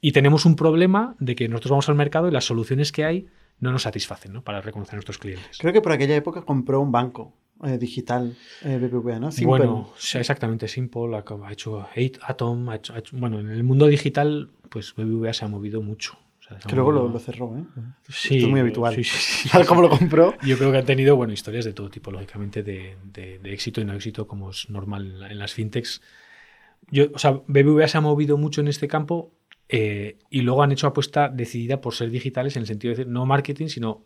Y 0.00 0.12
tenemos 0.12 0.44
un 0.44 0.56
problema 0.56 1.16
de 1.18 1.34
que 1.34 1.48
nosotros 1.48 1.70
vamos 1.70 1.88
al 1.88 1.94
mercado 1.96 2.28
y 2.28 2.30
las 2.30 2.44
soluciones 2.44 2.92
que 2.92 3.04
hay 3.04 3.28
no 3.58 3.72
nos 3.72 3.82
satisfacen 3.82 4.32
¿no? 4.32 4.42
para 4.42 4.60
reconocer 4.60 4.94
a 4.94 4.96
nuestros 4.96 5.18
clientes. 5.18 5.58
Creo 5.58 5.72
que 5.72 5.82
por 5.82 5.92
aquella 5.92 6.16
época 6.16 6.42
compró 6.42 6.80
un 6.80 6.92
banco 6.92 7.34
eh, 7.64 7.78
digital 7.78 8.36
eh, 8.62 8.78
BBVA, 8.78 9.18
¿no? 9.20 9.30
Simple. 9.32 9.46
Bueno, 9.46 9.92
exactamente, 10.14 10.68
Simple 10.68 11.16
ha 11.16 11.52
hecho 11.52 11.86
Eight 11.94 12.18
Atom, 12.22 12.68
ha 12.68 12.76
hecho- 12.76 12.94
ha 12.94 12.98
hecho- 12.98 13.16
bueno, 13.16 13.40
en 13.40 13.50
el 13.50 13.62
mundo 13.64 13.86
digital, 13.86 14.50
pues 14.68 14.94
BBVA 14.94 15.32
se 15.32 15.44
ha 15.44 15.48
movido 15.48 15.82
mucho. 15.82 16.18
O 16.40 16.42
sea, 16.42 16.58
que 16.58 16.74
luego 16.74 16.90
lo, 16.90 17.18
cerró, 17.20 17.56
¿eh? 17.56 17.62
Sí, 18.08 18.34
Esto 18.36 18.46
es 18.46 18.50
muy 18.50 18.60
habitual. 18.60 18.94
sí, 18.94 19.04
sí, 19.04 19.16
sí. 19.18 19.48
Tal 19.52 19.66
como 19.66 19.82
lo 19.82 19.88
compró. 19.90 20.34
Yo 20.44 20.58
creo 20.58 20.72
que 20.72 20.78
han 20.78 20.84
tenido 20.86 21.14
bueno, 21.14 21.32
historias 21.32 21.64
de 21.64 21.72
todo 21.72 21.88
tipo, 21.90 22.10
lógicamente, 22.10 22.62
de, 22.64 22.96
de- 23.04 23.38
de 23.38 23.52
éxito 23.52 23.80
y 23.80 23.84
no 23.84 23.92
éxito, 23.94 24.26
como 24.26 24.50
es 24.50 24.68
normal 24.68 25.26
en 25.30 25.38
las 25.38 25.52
fintechs. 25.54 26.00
Yo, 26.90 27.04
o 27.14 27.18
sea, 27.18 27.40
BBVA 27.46 27.86
se 27.88 27.98
ha 27.98 28.00
movido 28.00 28.36
mucho 28.36 28.60
en 28.62 28.68
este 28.68 28.88
campo 28.88 29.32
eh, 29.68 30.18
y 30.28 30.40
luego 30.40 30.62
han 30.64 30.72
hecho 30.72 30.88
apuesta 30.88 31.28
decidida 31.28 31.80
por 31.80 31.94
ser 31.94 32.10
digitales 32.10 32.56
en 32.56 32.62
el 32.62 32.66
sentido 32.66 32.90
de 32.90 32.96
decir 32.96 33.12
no 33.12 33.26
marketing, 33.26 33.68
sino 33.68 34.04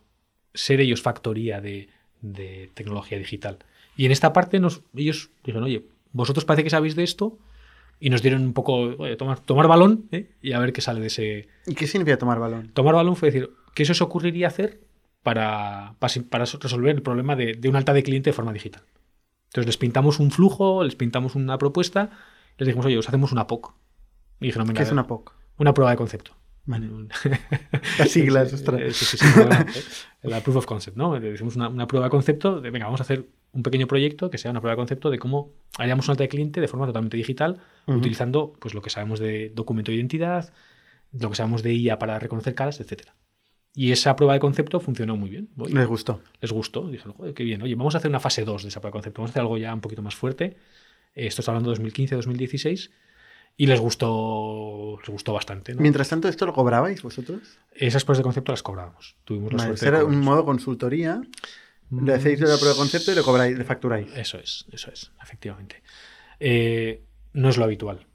ser 0.53 0.81
ellos 0.81 1.01
factoría 1.01 1.61
de, 1.61 1.89
de 2.33 2.69
tecnología 2.73 3.17
digital. 3.17 3.59
Y 3.97 4.05
en 4.05 4.11
esta 4.11 4.33
parte 4.33 4.59
nos, 4.59 4.81
ellos 4.95 5.29
dijeron, 5.43 5.63
oye, 5.63 5.85
vosotros 6.11 6.45
parece 6.45 6.63
que 6.63 6.69
sabéis 6.69 6.95
de 6.95 7.03
esto 7.03 7.37
y 7.99 8.09
nos 8.09 8.21
dieron 8.21 8.43
un 8.43 8.53
poco, 8.53 8.73
oye, 8.75 9.15
tomar, 9.15 9.39
tomar 9.39 9.67
balón 9.67 10.05
¿eh? 10.11 10.29
y 10.41 10.53
a 10.53 10.59
ver 10.59 10.73
qué 10.73 10.81
sale 10.81 10.99
de 10.99 11.07
ese, 11.07 11.47
¿Y 11.65 11.75
qué 11.75 11.87
significa 11.87 12.17
tomar 12.17 12.39
balón? 12.39 12.69
Tomar 12.73 12.95
balón 12.95 13.15
fue 13.15 13.31
decir, 13.31 13.51
¿qué 13.73 13.85
se 13.85 13.93
os 13.93 14.01
ocurriría 14.01 14.47
hacer 14.47 14.81
para, 15.23 15.95
para, 15.99 16.13
para 16.29 16.45
resolver 16.45 16.95
el 16.95 17.01
problema 17.01 17.35
de, 17.35 17.53
de 17.53 17.69
un 17.69 17.75
alta 17.75 17.93
de 17.93 18.03
cliente 18.03 18.29
de 18.29 18.33
forma 18.33 18.53
digital? 18.53 18.83
Entonces 19.47 19.67
les 19.67 19.77
pintamos 19.77 20.19
un 20.19 20.31
flujo, 20.31 20.83
les 20.83 20.95
pintamos 20.95 21.35
una 21.35 21.57
propuesta, 21.57 22.09
les 22.57 22.67
dijimos, 22.67 22.85
oye, 22.85 22.97
os 22.97 23.07
hacemos 23.07 23.31
una 23.31 23.47
POC. 23.47 23.73
Y 24.41 24.47
dijeron, 24.47 24.73
¿Qué 24.73 24.83
es 24.83 24.91
una 24.91 25.07
POC? 25.07 25.33
una 25.57 25.73
prueba 25.73 25.91
de 25.91 25.97
concepto. 25.97 26.31
Vale. 26.65 26.87
Un- 26.89 27.09
Las 27.99 28.09
siglas, 28.11 28.53
ostras. 28.53 28.95
sí, 28.95 29.05
sí, 29.05 29.17
sí, 29.17 29.25
bueno, 29.35 29.51
eh, 29.75 29.83
la 30.23 30.41
proof 30.41 30.57
of 30.57 30.65
concept, 30.65 30.97
¿no? 30.97 31.19
Decimos 31.19 31.55
una, 31.55 31.69
una 31.69 31.87
prueba 31.87 32.07
de 32.07 32.09
concepto 32.09 32.59
de, 32.61 32.71
venga, 32.71 32.85
vamos 32.85 33.01
a 33.01 33.03
hacer 33.03 33.25
un 33.51 33.63
pequeño 33.63 33.87
proyecto 33.87 34.29
que 34.29 34.37
sea 34.37 34.51
una 34.51 34.61
prueba 34.61 34.73
de 34.73 34.77
concepto 34.77 35.09
de 35.09 35.19
cómo 35.19 35.51
haríamos 35.77 36.07
una 36.07 36.13
alta 36.13 36.23
de 36.23 36.29
cliente 36.29 36.59
de 36.61 36.67
forma 36.67 36.85
totalmente 36.87 37.17
digital, 37.17 37.61
Ujú. 37.87 37.99
utilizando 37.99 38.53
pues 38.59 38.73
lo 38.73 38.81
que 38.81 38.89
sabemos 38.89 39.19
de 39.19 39.51
documento 39.55 39.91
de 39.91 39.97
identidad, 39.97 40.51
lo 41.13 41.29
que 41.29 41.35
sabemos 41.35 41.61
de 41.63 41.73
IA 41.73 41.99
para 41.99 42.17
reconocer 42.19 42.55
caras, 42.55 42.79
etcétera. 42.79 43.15
Y 43.77 43.91
esa 43.91 44.15
prueba 44.15 44.33
de 44.33 44.39
concepto 44.39 44.79
funcionó 44.79 45.17
muy 45.17 45.29
bien. 45.29 45.49
Oye, 45.57 45.73
Les 45.75 45.85
gustó. 45.87 46.21
les 46.41 46.51
gustó. 46.51 46.87
Dijeron, 46.89 47.13
joder, 47.13 47.33
qué 47.33 47.43
bien. 47.43 47.61
Oye, 47.61 47.75
vamos 47.75 47.93
a 47.93 47.97
hacer 47.97 48.09
una 48.09 48.21
fase 48.21 48.43
2 48.45 48.63
de 48.63 48.69
esa 48.69 48.79
prueba 48.79 48.91
de 48.93 48.99
concepto. 49.01 49.21
Vamos 49.21 49.29
a 49.29 49.33
hacer 49.33 49.41
algo 49.41 49.57
ya 49.57 49.73
un 49.73 49.81
poquito 49.81 50.01
más 50.01 50.15
fuerte. 50.15 50.55
Eh, 51.13 51.27
Esto 51.27 51.41
está 51.41 51.51
hablando 51.51 51.69
de 51.69 51.73
2015, 51.75 52.15
2016. 52.15 52.91
Y 53.57 53.67
les 53.67 53.79
gustó, 53.79 54.97
les 54.99 55.09
gustó 55.09 55.33
bastante. 55.33 55.73
¿no? 55.73 55.81
Mientras 55.81 56.09
tanto, 56.09 56.27
¿esto 56.27 56.45
lo 56.45 56.53
cobrabais 56.53 57.01
vosotros? 57.01 57.39
Esas 57.73 58.03
pruebas 58.03 58.17
de 58.19 58.23
concepto 58.23 58.51
las 58.51 58.63
cobrábamos. 58.63 59.15
Tuvimos 59.23 59.53
la 59.53 59.67
Vale, 59.69 59.75
era 59.81 60.03
un 60.03 60.19
modo 60.19 60.43
consultoría. 60.45 61.21
Le 61.91 62.13
hacéis 62.13 62.39
la 62.41 62.55
prueba 62.57 62.71
de 62.73 62.75
concepto 62.77 63.11
y 63.11 63.15
le 63.15 63.21
cobráis, 63.21 63.57
le 63.57 63.63
facturáis. 63.63 64.11
Eso 64.15 64.37
es, 64.39 64.65
eso 64.71 64.91
es, 64.91 65.11
efectivamente. 65.23 65.83
Eh, 66.39 67.03
no 67.33 67.49
es 67.49 67.57
lo 67.57 67.63
habitual. 67.63 68.05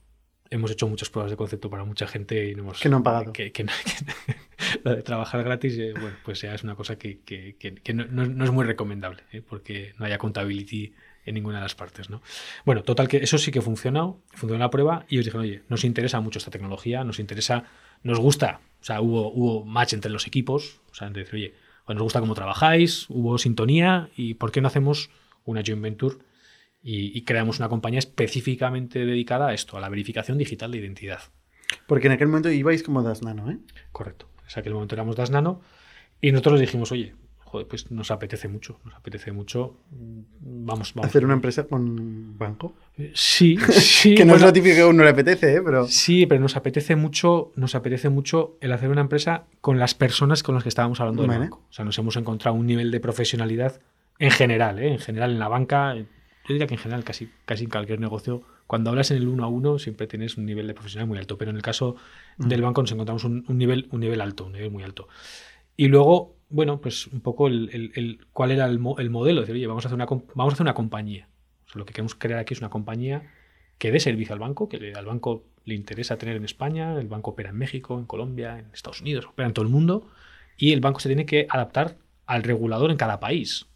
Hemos 0.50 0.72
hecho 0.72 0.88
muchas 0.88 1.08
pruebas 1.08 1.30
de 1.30 1.36
concepto 1.36 1.70
para 1.70 1.84
mucha 1.84 2.06
gente 2.08 2.48
y 2.50 2.54
no 2.56 2.62
hemos... 2.64 2.80
Que 2.80 2.88
no 2.88 2.96
han 2.96 3.02
pagado. 3.04 3.32
Que, 3.32 3.52
que 3.52 3.64
que- 4.24 4.36
lo 4.84 4.94
de 4.96 5.02
trabajar 5.02 5.42
gratis, 5.44 5.78
eh, 5.78 5.92
bueno, 5.92 6.16
pues 6.24 6.40
ya 6.42 6.54
es 6.54 6.64
una 6.64 6.74
cosa 6.74 6.96
que, 6.98 7.20
que- 7.20 7.56
que- 7.56 7.74
que 7.76 7.94
no, 7.94 8.04
no- 8.06 8.26
no 8.26 8.44
es 8.44 8.50
muy 8.50 8.66
recomendable, 8.66 9.22
eh, 9.32 9.40
porque 9.40 9.94
no 9.98 10.04
haya 10.04 10.16
accountability 10.16 10.92
en 11.24 11.34
ninguna 11.34 11.58
de 11.58 11.62
las 11.62 11.74
partes, 11.74 12.10
¿no? 12.10 12.22
Bueno, 12.64 12.82
total 12.82 13.08
que 13.08 13.18
eso 13.18 13.38
sí 13.38 13.50
que 13.50 13.60
funcionó, 13.60 14.22
funcionó 14.32 14.58
la 14.58 14.70
prueba 14.70 15.04
y 15.08 15.18
os 15.18 15.24
dijeron, 15.24 15.42
oye, 15.46 15.62
nos 15.68 15.84
interesa 15.84 16.20
mucho 16.20 16.38
esta 16.38 16.50
tecnología, 16.50 17.04
nos 17.04 17.18
interesa, 17.18 17.64
nos 18.02 18.18
gusta, 18.18 18.60
o 18.80 18.84
sea, 18.84 19.00
hubo, 19.00 19.30
hubo 19.32 19.64
match 19.64 19.92
entre 19.92 20.10
los 20.10 20.26
equipos, 20.26 20.80
o 20.90 20.94
sea, 20.94 21.10
decir, 21.10 21.34
oye, 21.34 21.54
pues 21.84 21.94
nos 21.96 22.02
gusta 22.02 22.20
cómo 22.20 22.34
trabajáis, 22.34 23.06
hubo 23.08 23.38
sintonía 23.38 24.10
y 24.16 24.34
¿por 24.34 24.52
qué 24.52 24.60
no 24.60 24.68
hacemos 24.68 25.10
una 25.44 25.62
joint 25.64 25.82
venture 25.82 26.16
y, 26.82 27.16
y 27.16 27.22
creamos 27.22 27.58
una 27.58 27.68
compañía 27.68 27.98
específicamente 27.98 29.04
dedicada 29.04 29.48
a 29.48 29.54
esto, 29.54 29.76
a 29.76 29.80
la 29.80 29.88
verificación 29.88 30.38
digital 30.38 30.70
de 30.70 30.78
identidad? 30.78 31.20
Porque 31.86 32.06
en 32.06 32.14
aquel 32.14 32.28
momento 32.28 32.50
ibais 32.50 32.82
como 32.82 33.02
Das 33.02 33.22
Nano, 33.22 33.50
¿eh? 33.50 33.58
Correcto. 33.92 34.28
En 34.52 34.60
aquel 34.60 34.74
momento 34.74 34.94
éramos 34.94 35.16
Das 35.16 35.30
Nano 35.30 35.60
y 36.20 36.32
nosotros 36.32 36.54
les 36.54 36.68
dijimos, 36.68 36.92
oye, 36.92 37.14
joder, 37.50 37.66
pues 37.66 37.90
nos 37.90 38.12
apetece 38.12 38.46
mucho, 38.46 38.78
nos 38.84 38.94
apetece 38.94 39.32
mucho, 39.32 39.76
mm, 39.90 40.20
vamos, 40.66 40.94
vamos. 40.94 41.08
Hacer 41.08 41.24
una 41.24 41.34
empresa 41.34 41.64
con 41.64 42.38
banco. 42.38 42.74
Sí, 43.12 43.58
sí. 43.72 44.14
que 44.14 44.24
no 44.24 44.34
es 44.34 44.40
bueno, 44.40 44.46
lo 44.46 44.52
típico 44.52 44.76
que 44.76 44.82
a 44.82 44.86
uno 44.86 45.02
le 45.02 45.10
apetece, 45.10 45.56
¿eh? 45.56 45.62
Pero. 45.64 45.86
Sí, 45.88 46.26
pero 46.26 46.40
nos 46.40 46.56
apetece 46.56 46.94
mucho, 46.94 47.50
nos 47.56 47.74
apetece 47.74 48.08
mucho 48.08 48.56
el 48.60 48.72
hacer 48.72 48.88
una 48.88 49.00
empresa 49.00 49.46
con 49.60 49.80
las 49.80 49.96
personas 49.96 50.44
con 50.44 50.54
las 50.54 50.62
que 50.62 50.68
estábamos 50.68 51.00
hablando 51.00 51.22
del 51.22 51.28
Vale. 51.30 51.40
banco. 51.40 51.64
O 51.68 51.72
sea, 51.72 51.84
nos 51.84 51.98
hemos 51.98 52.16
encontrado 52.16 52.56
un 52.56 52.66
nivel 52.66 52.92
de 52.92 53.00
profesionalidad 53.00 53.80
en 54.20 54.30
general, 54.30 54.78
¿eh? 54.78 54.92
en 54.92 54.98
general 54.98 55.32
en 55.32 55.40
la 55.40 55.48
banca, 55.48 55.96
eh, 55.96 56.06
yo 56.46 56.54
diría 56.54 56.68
que 56.68 56.74
en 56.74 56.80
general 56.80 57.02
casi, 57.02 57.30
casi 57.46 57.64
en 57.64 57.70
cualquier 57.70 57.98
negocio, 57.98 58.42
cuando 58.68 58.90
hablas 58.90 59.10
en 59.10 59.16
el 59.16 59.26
uno 59.26 59.44
a 59.44 59.48
uno 59.48 59.80
siempre 59.80 60.06
tienes 60.06 60.36
un 60.36 60.46
nivel 60.46 60.68
de 60.68 60.74
profesionalidad 60.74 61.08
muy 61.08 61.18
alto, 61.18 61.36
pero 61.36 61.50
en 61.50 61.56
el 61.56 61.62
caso 61.62 61.96
del 62.36 62.62
banco 62.62 62.82
nos 62.82 62.92
encontramos 62.92 63.24
un, 63.24 63.44
un 63.48 63.58
nivel, 63.58 63.88
un 63.90 64.00
nivel 64.00 64.20
alto, 64.20 64.46
un 64.46 64.52
nivel 64.52 64.70
muy 64.70 64.84
alto. 64.84 65.08
Y 65.76 65.88
luego, 65.88 66.36
bueno, 66.50 66.80
pues 66.80 67.06
un 67.08 67.20
poco 67.20 67.46
el, 67.48 67.70
el- 67.72 67.92
el- 67.94 68.26
cuál 68.32 68.50
era 68.50 68.66
el, 68.66 68.80
el 68.98 69.10
modelo, 69.10 69.40
decir, 69.40 69.54
oye, 69.54 69.66
vamos 69.66 69.84
a 69.84 69.88
hacer 69.88 69.96
una, 69.96 70.06
vamos 70.06 70.52
a 70.52 70.54
hacer 70.54 70.64
una 70.64 70.74
compañía. 70.74 71.28
O 71.66 71.70
sea, 71.72 71.78
lo 71.78 71.84
que 71.86 71.92
queremos 71.92 72.14
crear 72.14 72.38
aquí 72.40 72.54
es 72.54 72.60
una 72.60 72.70
compañía 72.70 73.32
que 73.78 73.90
dé 73.92 74.00
servicio 74.00 74.32
al 74.34 74.40
banco, 74.40 74.68
que 74.68 74.78
le- 74.78 74.94
al 74.94 75.06
banco 75.06 75.44
le 75.64 75.74
interesa 75.74 76.16
tener 76.18 76.36
en 76.36 76.44
España, 76.44 76.98
el 76.98 77.08
banco 77.08 77.30
opera 77.32 77.50
en 77.50 77.56
México, 77.56 77.98
en 77.98 78.06
Colombia, 78.06 78.58
en 78.58 78.66
Estados 78.72 79.00
Unidos, 79.00 79.26
opera 79.26 79.46
en 79.48 79.54
todo 79.54 79.64
el 79.64 79.70
mundo, 79.70 80.08
y 80.56 80.72
el 80.72 80.80
banco 80.80 81.00
se 81.00 81.08
tiene 81.08 81.26
que 81.26 81.46
adaptar 81.48 81.96
al 82.26 82.42
regulador 82.42 82.90
en 82.90 82.96
cada 82.96 83.20
país. 83.20 83.66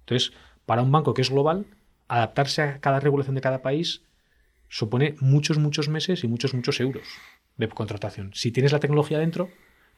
Entonces, 0.00 0.32
para 0.66 0.82
un 0.82 0.92
banco 0.92 1.14
que 1.14 1.22
es 1.22 1.30
global, 1.30 1.66
adaptarse 2.08 2.62
a 2.62 2.80
cada 2.80 3.00
regulación 3.00 3.34
de 3.34 3.40
cada 3.40 3.62
país 3.62 4.02
supone 4.68 5.16
muchos, 5.20 5.58
muchos 5.58 5.88
meses 5.88 6.24
y 6.24 6.28
muchos, 6.28 6.54
muchos 6.54 6.80
euros 6.80 7.06
de 7.56 7.68
contratación. 7.68 8.32
Si 8.34 8.52
tienes 8.52 8.72
la 8.72 8.80
tecnología 8.80 9.18
dentro, 9.18 9.50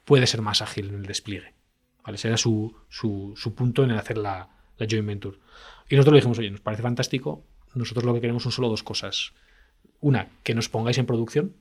puede 0.05 0.27
ser 0.27 0.43
más 0.43 0.62
ágil 0.62 0.89
en 0.91 0.97
el 0.97 1.07
despliegue. 1.07 1.55
¿Vale? 2.05 2.17
Ese 2.17 2.29
era 2.29 2.37
su, 2.37 2.75
su- 2.89 3.33
su 3.37 3.55
punto 3.55 3.85
en 3.85 3.91
el 3.91 3.99
hacer 3.99 4.19
la, 4.19 4.49
la 4.79 4.87
joint 4.89 5.07
venture. 5.07 5.39
Y 5.89 5.97
nosotros 5.97 6.13
le 6.15 6.19
dijimos, 6.19 6.39
oye, 6.39 6.51
nos 6.51 6.61
parece 6.61 6.83
fantástico, 6.83 7.45
nosotros 7.75 8.05
lo 8.05 8.15
que 8.15 8.21
queremos 8.21 8.43
son 8.43 8.53
solo 8.53 8.69
dos 8.69 8.83
cosas. 8.83 9.33
Una, 10.01 10.29
que 10.43 10.55
nos 10.55 10.69
pongáis 10.69 10.99
en 10.99 11.07
producción. 11.07 11.55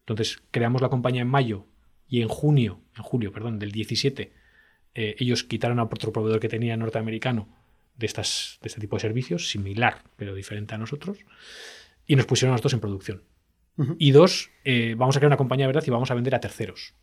Entonces, 0.00 0.42
creamos 0.50 0.82
la 0.82 0.88
compañía 0.88 1.22
en 1.22 1.28
mayo 1.28 1.66
y 2.08 2.20
en 2.22 2.28
junio, 2.28 2.80
en 2.96 3.02
julio, 3.02 3.32
perdón, 3.32 3.58
del 3.58 3.72
17, 3.72 4.32
eh, 4.94 5.16
ellos 5.18 5.44
quitaron 5.44 5.78
a 5.78 5.84
otro 5.84 6.12
proveedor 6.12 6.40
que 6.40 6.48
tenía 6.48 6.76
norteamericano 6.76 7.48
de, 7.96 8.06
estas, 8.06 8.58
de 8.60 8.68
este 8.68 8.80
tipo 8.80 8.96
de 8.96 9.00
servicios, 9.00 9.48
similar, 9.48 10.02
pero 10.16 10.34
diferente 10.34 10.74
a 10.74 10.78
nosotros, 10.78 11.18
y 12.06 12.16
nos 12.16 12.26
pusieron 12.26 12.52
a 12.52 12.54
nosotros 12.54 12.74
en 12.74 12.80
producción. 12.80 13.22
Y 13.98 14.12
dos, 14.12 14.50
eh, 14.64 14.94
vamos 14.96 15.16
a 15.16 15.20
crear 15.20 15.30
una 15.30 15.36
compañía 15.36 15.64
de 15.66 15.72
verdad 15.72 15.84
y 15.86 15.90
vamos 15.90 16.10
a 16.10 16.14
vender 16.14 16.34
a 16.34 16.40
terceros, 16.40 16.94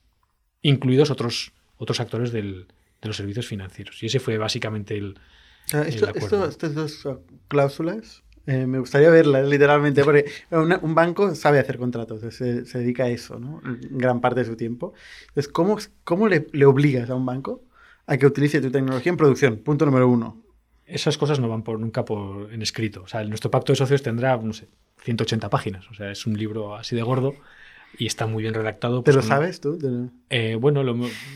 incluidos 0.61 1.09
otros, 1.09 1.51
otros 1.81 1.99
actores 1.99 2.31
del- 2.31 2.67
de 3.01 3.07
los 3.07 3.17
servicios 3.17 3.47
financieros. 3.47 4.01
Y 4.03 4.05
ese 4.05 4.19
fue 4.19 4.37
básicamente 4.37 4.95
el... 4.97 5.17
Sea, 5.65 5.81
esto- 5.83 6.05
de 6.05 6.11
acuerdo. 6.11 6.45
esto- 6.45 6.49
estas 6.49 6.75
dos 6.75 7.07
cláusulas, 7.47 8.23
eh, 8.47 8.65
me 8.65 8.79
gustaría 8.79 9.09
verlas 9.09 9.47
literalmente, 9.47 10.03
porque 10.03 10.25
una- 10.51 10.79
un 10.81 10.95
banco 10.95 11.33
sabe 11.35 11.59
hacer 11.59 11.77
contratos, 11.77 12.21
se, 12.33 12.65
se 12.65 12.77
dedica 12.79 13.03
a 13.05 13.09
eso, 13.09 13.39
¿no? 13.39 13.61
Gran 13.63 14.21
parte 14.21 14.41
de 14.41 14.45
su 14.45 14.55
tiempo. 14.55 14.93
Entonces, 15.29 15.47
¿cómo, 15.51 15.77
cómo 16.03 16.27
le, 16.27 16.47
le 16.51 16.65
obligas 16.65 17.09
a 17.09 17.15
un 17.15 17.25
banco 17.25 17.63
a 18.07 18.17
que 18.17 18.25
utilice 18.25 18.61
tu 18.61 18.71
tecnología 18.71 19.11
en 19.11 19.17
producción? 19.17 19.57
Punto 19.57 19.85
número 19.85 20.07
uno. 20.07 20.41
Esas 20.85 21.17
cosas 21.17 21.39
no 21.39 21.47
van 21.47 21.63
por, 21.63 21.79
nunca 21.79 22.03
por, 22.03 22.51
en 22.53 22.61
escrito. 22.61 23.03
O 23.03 23.07
sea, 23.07 23.23
nuestro 23.23 23.49
pacto 23.49 23.71
de 23.71 23.77
socios 23.77 24.01
tendrá, 24.03 24.35
no 24.37 24.51
sé, 24.53 24.67
180 25.03 25.49
páginas. 25.49 25.89
O 25.89 25.93
sea, 25.93 26.11
es 26.11 26.25
un 26.27 26.37
libro 26.37 26.75
así 26.75 26.95
de 26.95 27.01
gordo 27.03 27.33
y 27.97 28.05
está 28.07 28.27
muy 28.27 28.41
bien 28.43 28.53
redactado. 28.53 28.99
¿Te 29.01 29.05
pues, 29.05 29.15
lo 29.15 29.21
con- 29.21 29.29
sabes 29.29 29.61
tú? 29.61 29.77
Te- 29.77 30.09
Eh, 30.29 30.55
bueno, 30.55 30.83
lo 30.83 30.95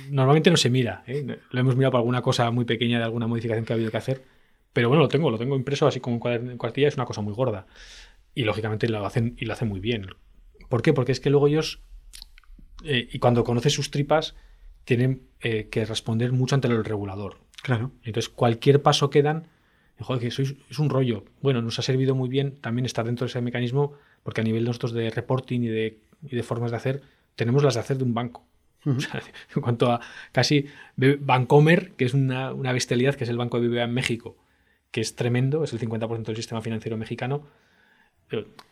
normalmente 0.09 0.49
no 0.51 0.57
se 0.57 0.69
mira. 0.69 1.03
¿eh? 1.07 1.39
Lo 1.51 1.59
hemos 1.59 1.75
mirado 1.75 1.91
por 1.91 1.99
alguna 1.99 2.21
cosa 2.21 2.49
muy 2.51 2.65
pequeña 2.65 2.97
de 2.99 3.03
alguna 3.05 3.27
modificación 3.27 3.65
que 3.65 3.73
ha 3.73 3.75
habido 3.75 3.91
que 3.91 3.97
hacer. 3.97 4.23
Pero 4.73 4.89
bueno, 4.89 5.03
lo 5.03 5.07
tengo, 5.09 5.31
lo 5.31 5.37
tengo 5.37 5.55
impreso 5.55 5.87
así 5.87 5.99
como 5.99 6.19
en 6.29 6.57
cuartilla, 6.57 6.87
es 6.87 6.95
una 6.95 7.05
cosa 7.05 7.21
muy 7.21 7.33
gorda. 7.33 7.65
Y 8.33 8.43
lógicamente 8.43 8.89
lo 8.89 9.05
hacen, 9.05 9.35
y 9.39 9.45
lo 9.45 9.53
hacen 9.53 9.69
muy 9.69 9.79
bien. 9.79 10.07
¿Por 10.69 10.81
qué? 10.81 10.91
Porque 10.93 11.11
es 11.13 11.19
que 11.21 11.29
luego 11.29 11.47
ellos, 11.47 11.81
eh, 12.83 13.07
y 13.11 13.19
cuando 13.19 13.43
conoces 13.43 13.73
sus 13.73 13.91
tripas, 13.91 14.35
tienen 14.83 15.23
eh, 15.39 15.69
que 15.69 15.85
responder 15.85 16.31
mucho 16.31 16.55
ante 16.55 16.67
el 16.67 16.83
regulador. 16.83 17.37
Claro. 17.63 17.91
Entonces, 18.03 18.29
cualquier 18.29 18.81
paso 18.81 19.09
que 19.09 19.23
dan, 19.23 19.47
joder, 19.99 20.21
que 20.21 20.27
sois- 20.29 20.57
es 20.69 20.79
un 20.79 20.89
rollo. 20.89 21.23
Bueno, 21.41 21.61
nos 21.61 21.79
ha 21.79 21.81
servido 21.81 22.13
muy 22.15 22.29
bien 22.29 22.55
también 22.61 22.85
estar 22.85 23.05
dentro 23.05 23.25
de 23.25 23.29
ese 23.29 23.41
mecanismo, 23.41 23.93
porque 24.23 24.41
a 24.41 24.43
nivel 24.43 24.65
nosotros 24.65 24.91
de 24.91 25.09
reporting 25.09 25.61
y 25.61 25.67
de, 25.67 25.99
y 26.23 26.35
de 26.35 26.43
formas 26.43 26.71
de 26.71 26.77
hacer, 26.77 27.01
tenemos 27.35 27.63
las 27.63 27.73
de 27.75 27.79
hacer 27.81 27.97
de 27.97 28.03
un 28.03 28.13
banco. 28.13 28.45
Ujú. 28.85 28.97
O 28.97 28.99
sea, 28.99 29.21
en 29.55 29.61
cuanto 29.61 29.91
a 29.91 29.99
casi 30.31 30.67
Bancomer, 30.97 31.91
que 31.93 32.05
es 32.05 32.13
una, 32.13 32.53
una 32.53 32.71
bestialidad, 32.71 33.15
que 33.15 33.23
es 33.23 33.29
el 33.29 33.37
banco 33.37 33.59
de 33.59 33.67
BBVA 33.67 33.83
en 33.83 33.93
México, 33.93 34.37
que 34.91 35.01
es 35.01 35.15
tremendo, 35.15 35.63
es 35.63 35.73
el 35.73 35.79
50% 35.79 36.23
del 36.23 36.35
sistema 36.35 36.61
financiero 36.61 36.95
mexicano. 36.97 37.45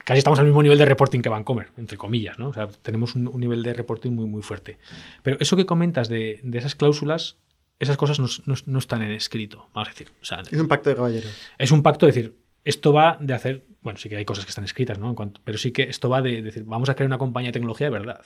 casi 0.04 0.18
estamos 0.20 0.39
al 0.39 0.46
mismo 0.46 0.64
nivel 0.64 0.78
de 0.78 0.86
reporting 0.86 1.22
que 1.22 1.30
Bancomer, 1.30 1.68
entre 1.78 1.98
comillas, 1.98 2.39
¿no? 2.39 2.50
O 2.50 2.54
sea, 2.54 2.68
tenemos 2.68 3.16
un, 3.16 3.28
un 3.28 3.39
nivel 3.39 3.62
de 3.64 3.74
reporting 3.74 4.12
muy, 4.12 4.26
muy 4.26 4.41
fuerte. 4.41 4.78
Pero 5.22 5.38
eso 5.39 5.56
que 5.56 5.66
comentas 5.66 6.10
de, 6.10 6.39
de 6.44 6.58
esas 6.58 6.76
cláusulas, 6.76 7.38
esas 7.80 7.98
cosas 7.98 8.20
no, 8.20 8.28
no- 8.46 8.56
no 8.66 8.80
están 8.80 9.02
en 9.02 9.12
escrito, 9.12 9.68
vamos 9.74 9.89
a 9.89 9.91
decir. 9.91 10.10
O 10.22 10.26
sea, 10.26 10.41
Es 10.50 10.60
un 10.60 10.68
pacto 10.68 10.89
de 10.89 10.96
caballeros. 10.96 11.32
es 11.58 11.72
un 11.72 11.84
pacto 11.84 12.06
de 12.06 12.12
decir, 12.14 12.36
esto 12.64 12.94
va 12.94 13.18
de 13.20 13.34
hacer, 13.34 13.64
bueno, 13.84 13.97
sí 13.99 14.09
que 14.09 14.17
hay 14.17 14.25
cosas 14.25 14.45
que 14.45 14.49
están 14.49 14.63
escritas, 14.65 14.97
¿no? 14.99 15.09
En 15.09 15.15
cuanto- 15.15 15.41
pero 15.43 15.57
sí 15.57 15.71
que 15.71 15.84
esto 15.84 16.09
va 16.09 16.21
de 16.21 16.41
decir, 16.41 16.63
vamos 16.65 16.89
a 16.89 16.95
crear 16.95 17.07
una 17.07 17.17
compañía 17.17 17.49
de 17.49 17.53
tecnología 17.53 17.88
de 17.88 17.91
verdad. 17.91 18.21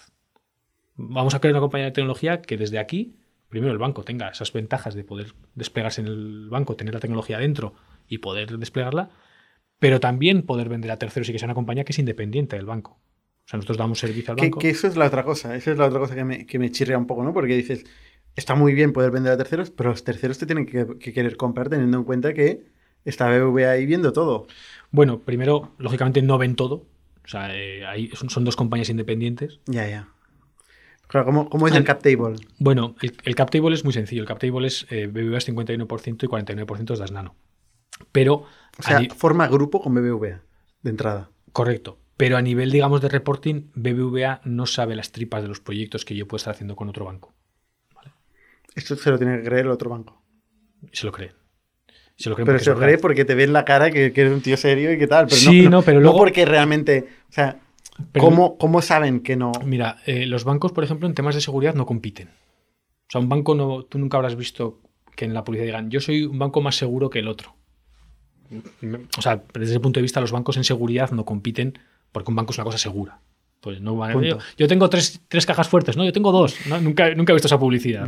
Vamos 0.95 1.35
a 1.35 1.39
crear 1.39 1.53
una 1.53 1.61
compañía 1.61 1.85
de 1.85 1.91
tecnología 1.91 2.41
que 2.41 2.57
desde 2.57 2.79
aquí, 2.79 3.15
primero 3.49 3.71
el 3.71 3.77
banco 3.77 4.03
tenga 4.03 4.29
esas 4.29 4.51
ventajas 4.51 4.95
de 4.95 5.03
poder 5.03 5.33
desplegarse 5.55 6.01
en 6.01 6.07
el 6.07 6.49
banco, 6.49 6.75
tener 6.75 6.93
la 6.93 6.99
tecnología 6.99 7.37
dentro 7.37 7.73
y 8.07 8.17
poder 8.19 8.57
desplegarla, 8.57 9.09
pero 9.79 9.99
también 9.99 10.43
poder 10.43 10.69
vender 10.69 10.91
a 10.91 10.97
terceros 10.97 11.29
y 11.29 11.33
que 11.33 11.39
sea 11.39 11.47
una 11.47 11.53
compañía 11.55 11.83
que 11.85 11.91
es 11.93 11.99
independiente 11.99 12.55
del 12.55 12.65
banco. 12.65 12.91
O 13.45 13.49
sea, 13.49 13.57
nosotros 13.57 13.77
damos 13.77 13.99
servicio 13.99 14.31
al 14.31 14.37
Que, 14.37 14.43
banco. 14.45 14.59
que 14.59 14.69
eso 14.69 14.87
es 14.87 14.97
la 14.97 15.05
otra 15.05 15.23
cosa, 15.23 15.55
esa 15.55 15.71
es 15.71 15.77
la 15.77 15.85
otra 15.85 15.99
cosa 15.99 16.15
que 16.15 16.23
me, 16.25 16.45
que 16.45 16.59
me 16.59 16.71
chirrea 16.71 16.97
un 16.97 17.07
poco, 17.07 17.23
¿no? 17.23 17.33
Porque 17.33 17.55
dices, 17.55 17.85
está 18.35 18.55
muy 18.55 18.73
bien 18.73 18.91
poder 18.91 19.11
vender 19.11 19.33
a 19.33 19.37
terceros, 19.37 19.69
pero 19.71 19.91
los 19.91 20.03
terceros 20.03 20.37
te 20.39 20.45
tienen 20.47 20.65
que, 20.65 20.97
que 20.99 21.13
querer 21.13 21.37
comprar 21.37 21.69
teniendo 21.69 21.97
en 21.97 22.03
cuenta 22.03 22.33
que 22.33 22.65
está 23.05 23.29
BBVA 23.29 23.71
ahí 23.71 23.85
viendo 23.85 24.11
todo. 24.13 24.47
Bueno, 24.97 25.19
primero, 25.19 25.71
lógicamente 25.77 26.21
no 26.21 26.37
ven 26.37 26.55
todo. 26.55 26.85
O 27.23 27.27
sea, 27.27 27.55
eh, 27.55 27.85
ahí 27.85 28.07
son, 28.15 28.29
son 28.29 28.43
dos 28.43 28.55
compañías 28.55 28.89
independientes. 28.89 29.59
Ya, 29.67 29.87
ya. 29.87 30.09
Claro, 31.07 31.25
¿cómo, 31.25 31.49
cómo 31.49 31.67
es 31.67 31.73
el 31.73 31.79
Al- 31.79 31.83
cap 31.85 32.01
table? 32.01 32.35
Bueno, 32.59 32.95
el, 33.01 33.15
el 33.23 33.35
cap 33.35 33.49
table 33.51 33.73
es 33.75 33.83
muy 33.83 33.93
sencillo. 33.93 34.21
El 34.23 34.27
cap 34.27 34.39
table 34.39 34.67
es 34.67 34.85
eh, 34.89 35.07
BBVA 35.07 35.37
es 35.37 35.47
51% 35.47 36.23
y 36.23 36.27
49% 36.27 36.93
es 36.93 36.99
Das 36.99 37.11
Nano. 37.11 37.35
Pero, 38.11 38.45
O 38.77 38.81
sea, 38.83 38.99
forma 39.15 39.47
grupo 39.47 39.81
con 39.81 39.93
BBVA, 39.93 40.41
de 40.81 40.89
entrada. 40.89 41.29
correcto. 41.53 41.99
Pero 42.17 42.35
a 42.35 42.41
nivel, 42.41 42.71
digamos, 42.71 42.99
de 43.01 43.09
reporting, 43.09 43.69
BBVA 43.75 44.41
no 44.43 44.65
sabe 44.65 44.95
las 44.95 45.11
tripas 45.11 45.43
de 45.43 45.47
los 45.49 45.59
proyectos 45.59 46.03
que 46.05 46.15
yo 46.15 46.27
puedo 46.27 46.37
estar 46.37 46.53
haciendo 46.55 46.75
con 46.75 46.89
otro 46.89 47.05
banco. 47.05 47.33
Esto 48.75 48.95
se 48.95 49.11
lo 49.11 49.17
tiene 49.17 49.37
que 49.37 49.43
creer 49.43 49.65
el 49.65 49.71
otro 49.71 49.89
banco. 49.89 50.23
Se 50.91 51.05
lo 51.05 51.11
creen. 51.11 51.33
Se 52.18 52.30
lo 52.30 52.36
creen 52.36 52.47
Pero 52.47 52.59
se 52.59 52.70
lo 52.72 52.78
cree 52.80 52.97
porque 52.97 53.24
te 53.26 53.36
ve 53.36 53.43
en 53.43 53.53
la 53.53 53.63
cara 53.63 53.91
que, 53.91 54.11
que 54.11 54.22
eres 54.22 54.34
un 54.34 54.41
tío 54.41 54.57
serio 54.57 54.91
y 54.91 54.97
que 54.97 55.07
tal. 55.07 55.28
Pero 55.28 55.38
Sí, 55.38 55.63
no, 55.63 55.70
no, 55.70 55.82
pero 55.84 55.99
no 55.99 56.03
luego- 56.03 56.18
porque 56.18 56.45
realmente. 56.45 57.07
O 57.30 57.32
sea, 57.34 57.59
Pero- 58.11 58.26
¿cómo, 58.26 58.57
cómo 58.57 58.82
saben 58.82 59.22
que 59.22 59.36
no? 59.36 59.51
Mira, 59.63 59.97
eh, 60.05 60.26
los 60.26 60.43
bancos, 60.43 60.72
por 60.72 60.84
ejemplo, 60.84 61.07
en 61.07 61.13
temas 61.13 61.36
de 61.36 61.41
seguridad 61.41 61.76
no 61.76 61.86
compiten. 61.86 62.28
O 62.30 63.09
sea, 63.09 63.22
un 63.22 63.30
banco 63.30 63.55
no, 63.55 63.84
tú 63.84 63.99
nunca 63.99 64.18
habrás 64.18 64.36
visto 64.36 64.82
que 65.15 65.26
en 65.26 65.34
la 65.34 65.43
policía 65.43 65.65
digan, 65.65 65.89
yo 65.91 65.99
soy 66.01 66.24
un 66.26 66.38
banco 66.39 66.59
más 66.61 66.76
seguro 66.76 67.09
que 67.09 67.20
el 67.20 67.28
otro. 67.28 67.55
O 69.18 69.22
sea, 69.22 69.43
desde 69.53 69.72
ese 69.74 69.80
punto 69.80 69.99
de 69.99 70.03
vista, 70.03 70.22
los 70.22 70.32
bancos 70.32 70.57
en 70.57 70.63
seguridad 70.63 71.11
no 71.11 71.26
compiten 71.26 71.78
porque 72.11 72.32
un 72.32 72.36
banco 72.36 72.51
es 72.51 72.57
una 72.57 72.65
cosa 72.65 72.78
segura. 72.78 73.20
Pues 73.61 73.82
no 73.82 73.95
van 73.95 74.18
a- 74.18 74.22
yo, 74.24 74.38
yo 74.57 74.68
tengo 74.68 74.89
tres, 74.89 75.22
tres 75.28 75.45
cajas 75.45 75.68
fuertes, 75.68 75.97
no, 75.97 76.05
yo 76.05 76.13
tengo 76.13 76.32
dos. 76.32 76.55
¿no? 76.68 76.80
Nunca, 76.80 77.13
nunca 77.15 77.34
he 77.34 77.36
visto 77.36 77.47
esa 77.47 77.59
publicidad. 77.59 78.07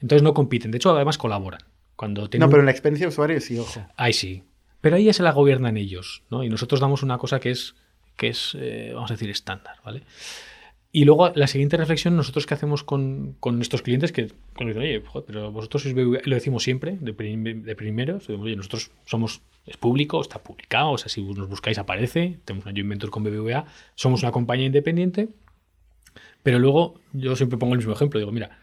Entonces 0.00 0.22
no 0.22 0.34
compiten. 0.34 0.70
De 0.70 0.76
hecho, 0.78 0.94
además 0.94 1.18
colaboran. 1.18 1.60
Cuando 1.98 2.28
No, 2.38 2.48
pero 2.48 2.60
en 2.60 2.66
la 2.66 2.70
experiencia 2.70 3.06
de 3.06 3.08
usuario 3.08 3.40
sí, 3.40 3.58
ojo. 3.58 3.84
Ahí 3.96 4.12
sí. 4.12 4.44
Pero 4.80 4.94
ahí 4.94 5.04
ya 5.04 5.12
se 5.12 5.24
la 5.24 5.32
gobiernan 5.32 5.76
ellos, 5.76 6.22
¿no? 6.30 6.44
Y 6.44 6.48
nosotros 6.48 6.80
damos 6.80 7.02
una 7.02 7.18
cosa 7.18 7.40
que 7.40 7.50
es, 7.50 7.74
que 8.16 8.28
es 8.28 8.56
eh, 8.56 8.92
vamos 8.94 9.10
a 9.10 9.14
decir, 9.14 9.28
estándar, 9.30 9.78
¿vale? 9.84 10.04
Y 10.92 11.04
luego 11.04 11.32
la 11.34 11.48
siguiente 11.48 11.76
reflexión, 11.76 12.14
nosotros 12.16 12.46
qué 12.46 12.54
hacemos 12.54 12.84
con, 12.84 13.34
con 13.40 13.60
estos 13.60 13.82
clientes 13.82 14.12
que 14.12 14.28
con 14.54 14.68
dicen, 14.68 14.82
oye, 14.82 15.02
joder, 15.04 15.26
pero 15.26 15.50
vosotros 15.50 15.82
sois 15.82 15.94
BBVA", 15.96 16.20
lo 16.24 16.34
decimos 16.36 16.62
siempre, 16.62 16.96
de, 17.00 17.12
prim- 17.12 17.62
de 17.64 17.74
primeros, 17.74 18.20
decimos, 18.28 18.46
oye, 18.46 18.54
nosotros 18.54 18.92
somos, 19.04 19.42
es 19.66 19.76
público, 19.76 20.20
está 20.22 20.38
publicado, 20.38 20.92
o 20.92 20.98
sea, 20.98 21.08
si 21.08 21.20
nos 21.22 21.48
buscáis 21.48 21.78
aparece, 21.78 22.38
tenemos 22.44 22.64
un 22.64 22.72
joint 22.74 22.88
venture 22.88 23.10
con 23.10 23.24
BBVA, 23.24 23.66
somos 23.96 24.22
una 24.22 24.30
compañía 24.30 24.66
independiente, 24.66 25.28
pero 26.44 26.58
luego 26.58 27.00
yo 27.12 27.34
siempre 27.36 27.58
pongo 27.58 27.74
el 27.74 27.78
mismo 27.78 27.92
ejemplo, 27.92 28.18
digo, 28.20 28.32
mira, 28.32 28.58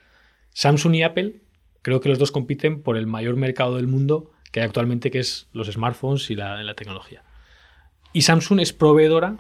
Samsung 0.52 0.96
y 0.96 1.04
Apple, 1.04 1.42
creo 1.86 2.02
que 2.02 2.10
los 2.10 2.18
dos 2.18 2.32
compiten 2.32 2.82
por 2.82 2.98
el 2.98 3.06
mayor 3.06 3.36
mercado 3.36 3.76
del 3.76 3.86
mundo 3.86 4.32
que 4.52 4.60
hay 4.60 4.66
actualmente, 4.66 5.12
que 5.12 5.20
es 5.20 5.48
los 5.54 5.68
smartphones 5.68 6.32
y 6.32 6.36
la, 6.36 6.74
tecnología. 6.74 7.22
Y 8.12 8.24
Samsung 8.24 8.60
es 8.60 8.74
proveedora 8.74 9.38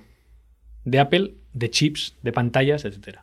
de 0.84 1.00
Apple 1.00 1.34
de 1.54 1.72
chips, 1.72 2.16
de 2.22 2.32
pantallas, 2.32 2.86
etc. 2.86 3.22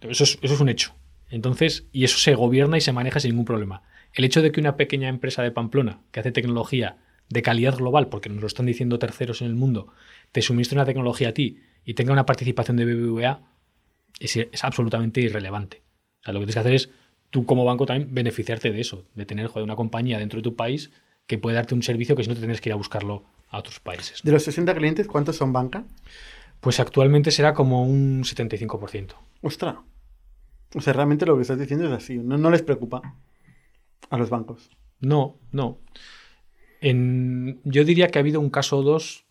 Eso 0.00 0.24
es, 0.24 0.38
eso 0.40 0.54
es 0.54 0.60
un 0.60 0.70
hecho. 0.70 0.94
Entonces, 1.28 1.86
y 1.92 2.04
eso 2.04 2.16
se 2.16 2.34
gobierna 2.34 2.78
y 2.78 2.80
se 2.80 2.92
maneja 2.92 3.20
sin 3.20 3.32
ningún 3.32 3.44
problema. 3.44 3.82
El 4.14 4.24
hecho 4.24 4.40
de 4.40 4.52
que 4.52 4.60
una 4.60 4.76
pequeña 4.76 5.10
empresa 5.10 5.42
de 5.42 5.50
Pamplona, 5.50 6.00
que 6.10 6.20
hace 6.20 6.32
tecnología 6.32 6.96
de 7.28 7.42
calidad 7.42 7.76
global, 7.76 8.08
porque 8.08 8.30
nos 8.30 8.40
lo 8.40 8.46
están 8.46 8.64
diciendo 8.64 8.98
terceros 8.98 9.42
en 9.42 9.48
el 9.48 9.54
mundo, 9.54 9.92
te 10.32 10.40
suministre 10.40 10.78
una 10.78 10.86
tecnología 10.86 11.28
a 11.28 11.32
ti 11.32 11.60
y 11.84 11.92
tenga 11.92 12.14
una 12.14 12.24
participación 12.24 12.78
de 12.78 12.86
BBVA, 12.86 13.42
es, 14.18 14.34
es 14.34 14.64
absolutamente 14.64 15.20
irrelevante. 15.20 15.82
O 16.22 16.24
sea, 16.24 16.32
lo 16.32 16.40
que 16.40 16.46
tienes 16.46 16.54
que 16.54 16.60
hacer 16.60 16.74
es 16.74 16.90
tú 17.30 17.46
como 17.46 17.64
banco 17.64 17.86
también 17.86 18.12
beneficiarte 18.14 18.70
de 18.70 18.80
eso, 18.80 19.04
de 19.14 19.24
tener 19.26 19.46
joder, 19.46 19.64
una 19.64 19.76
compañía 19.76 20.18
dentro 20.18 20.38
de 20.38 20.42
tu 20.42 20.56
país 20.56 20.90
que 21.26 21.38
puede 21.38 21.56
darte 21.56 21.74
un 21.74 21.82
servicio 21.82 22.16
que 22.16 22.24
si 22.24 22.28
no 22.28 22.34
te 22.34 22.40
tienes 22.40 22.60
que 22.60 22.68
ir 22.70 22.72
a 22.72 22.76
buscarlo 22.76 23.24
a 23.48 23.58
otros 23.58 23.80
países. 23.80 24.20
De 24.22 24.32
los 24.32 24.42
60 24.42 24.74
clientes, 24.74 25.06
¿cuántos 25.06 25.36
son 25.36 25.52
banca? 25.52 25.84
Pues 26.60 26.80
actualmente 26.80 27.30
será 27.30 27.54
como 27.54 27.84
un 27.84 28.22
75%. 28.24 29.14
Ostras. 29.42 29.76
O 30.74 30.80
sea, 30.80 30.92
realmente 30.92 31.26
lo 31.26 31.36
que 31.36 31.42
estás 31.42 31.58
diciendo 31.58 31.86
es 31.86 31.92
así. 31.92 32.18
No, 32.18 32.36
no 32.36 32.50
les 32.50 32.62
preocupa 32.62 33.00
a 34.10 34.16
los 34.18 34.30
bancos. 34.30 34.70
No, 35.00 35.36
no. 35.52 35.78
En- 36.80 37.60
yo 37.64 37.84
diría 37.84 38.08
que 38.08 38.18
ha 38.18 38.22
habido 38.22 38.40
un 38.40 38.50
caso 38.50 38.78
o 38.78 38.82
dos 38.82 39.24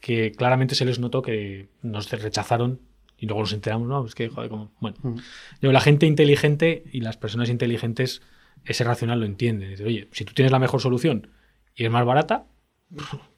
que 0.00 0.32
claramente 0.32 0.74
se 0.74 0.84
les 0.84 0.98
notó 0.98 1.22
que 1.22 1.68
nos 1.82 2.10
rechazaron 2.10 2.80
y 3.20 3.26
luego 3.26 3.42
nos 3.42 3.52
enteramos, 3.52 3.86
¿no? 3.86 4.04
Es 4.06 4.14
que, 4.14 4.28
joder, 4.28 4.48
como. 4.50 4.72
Bueno. 4.80 4.96
Mm. 5.02 5.14
Yo, 5.62 5.72
la 5.72 5.80
gente 5.80 6.06
inteligente 6.06 6.82
y 6.92 7.00
las 7.02 7.16
personas 7.16 7.50
inteligentes, 7.50 8.22
ese 8.64 8.82
racional 8.84 9.20
lo 9.20 9.26
entienden. 9.26 9.70
Dicen, 9.70 9.86
oye, 9.86 10.08
si 10.12 10.24
tú 10.24 10.32
tienes 10.34 10.50
la 10.50 10.58
mejor 10.58 10.80
solución 10.80 11.28
y 11.76 11.84
es 11.84 11.90
más 11.90 12.04
barata, 12.04 12.46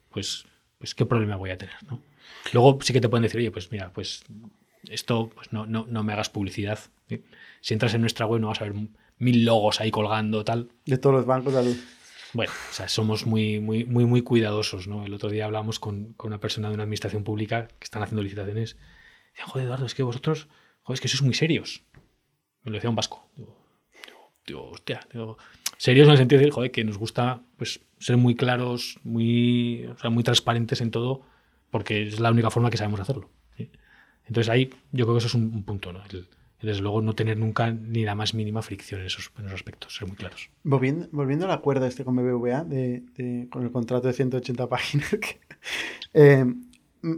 pues, 0.09 0.45
pues 0.77 0.95
qué 0.95 1.05
problema 1.05 1.35
voy 1.35 1.51
a 1.51 1.57
tener, 1.57 1.75
¿no? 1.89 2.01
Luego 2.53 2.79
sí 2.81 2.93
que 2.93 3.01
te 3.01 3.09
pueden 3.09 3.23
decir, 3.23 3.39
oye, 3.39 3.51
pues 3.51 3.71
mira, 3.71 3.91
pues 3.93 4.23
esto 4.89 5.29
pues 5.33 5.51
no, 5.53 5.65
no, 5.65 5.85
no 5.87 6.03
me 6.03 6.13
hagas 6.13 6.29
publicidad. 6.29 6.79
¿sí? 7.07 7.23
Si 7.61 7.73
entras 7.73 7.93
en 7.93 8.01
nuestra 8.01 8.25
web 8.25 8.41
no 8.41 8.47
vas 8.47 8.61
a 8.61 8.65
ver 8.65 8.73
mil 9.17 9.45
logos 9.45 9.79
ahí 9.81 9.91
colgando, 9.91 10.43
tal. 10.43 10.69
De 10.85 10.97
todos 10.97 11.15
los 11.15 11.25
bancos. 11.25 11.55
al- 11.55 11.75
Bueno, 12.33 12.51
o 12.71 12.73
sea, 12.73 12.89
somos 12.89 13.25
muy, 13.25 13.59
muy, 13.59 13.85
muy, 13.85 14.05
muy 14.05 14.21
cuidadosos, 14.23 14.87
¿no? 14.87 15.05
El 15.05 15.13
otro 15.13 15.29
día 15.29 15.45
hablamos 15.45 15.79
con, 15.79 16.13
con 16.13 16.29
una 16.29 16.39
persona 16.39 16.67
de 16.69 16.73
una 16.73 16.83
administración 16.83 17.23
pública 17.23 17.67
que 17.79 17.83
están 17.85 18.03
haciendo 18.03 18.23
licitaciones. 18.23 18.75
Decían, 19.33 19.47
joder, 19.49 19.65
Eduardo, 19.67 19.85
es 19.85 19.95
que 19.95 20.03
vosotros, 20.03 20.47
joder, 20.83 20.95
es 20.95 21.01
que 21.01 21.07
sois 21.07 21.21
muy 21.21 21.33
serios. 21.33 21.83
Me 22.63 22.71
lo 22.71 22.75
decía 22.75 22.89
un 22.89 22.95
vasco. 22.95 23.29
Digo, 23.35 23.57
digo, 24.45 24.69
hostia, 24.71 25.07
serios 25.77 26.07
en 26.07 26.11
el 26.11 26.17
sentido 26.17 26.41
de 26.41 26.51
joder, 26.51 26.71
que 26.71 26.83
nos 26.83 26.97
gusta 26.97 27.41
pues, 27.57 27.81
ser 27.99 28.17
muy 28.17 28.35
claros, 28.35 28.99
muy, 29.03 29.85
o 29.87 29.97
sea, 29.97 30.09
muy 30.09 30.23
transparentes 30.23 30.81
en 30.81 30.91
todo, 30.91 31.21
porque 31.71 32.03
es 32.07 32.19
la 32.19 32.31
única 32.31 32.49
forma 32.49 32.69
que 32.69 32.77
sabemos 32.77 32.99
hacerlo. 32.99 33.29
Entonces 34.25 34.49
ahí 34.49 34.69
yo 34.93 35.05
creo 35.05 35.15
que 35.15 35.17
eso 35.19 35.27
es 35.27 35.33
un, 35.33 35.53
un 35.53 35.63
punto, 35.63 35.91
¿no? 35.91 36.01
El- 36.09 36.27
desde 36.61 36.81
luego 36.81 37.01
no 37.01 37.13
tener 37.13 37.35
nunca 37.37 37.71
ni 37.71 38.05
la 38.05 38.15
más 38.15 38.33
mínima 38.33 38.61
fricción 38.61 39.01
en 39.01 39.07
esos, 39.07 39.33
aspectos, 39.53 39.93
ser 39.97 40.07
muy 40.07 40.15
claros. 40.15 40.49
Volviendo, 40.63 41.09
volviendo 41.11 41.43
al 41.43 41.51
acuerdo 41.51 41.85
este 41.85 42.05
con 42.05 42.15
BBVA, 42.15 42.63
de, 42.63 43.47
con 43.51 43.63
el 43.63 43.71
contrato 43.71 44.07
de 44.07 44.13
180 44.13 44.69
páginas, 44.69 45.09
eh, 46.13 46.45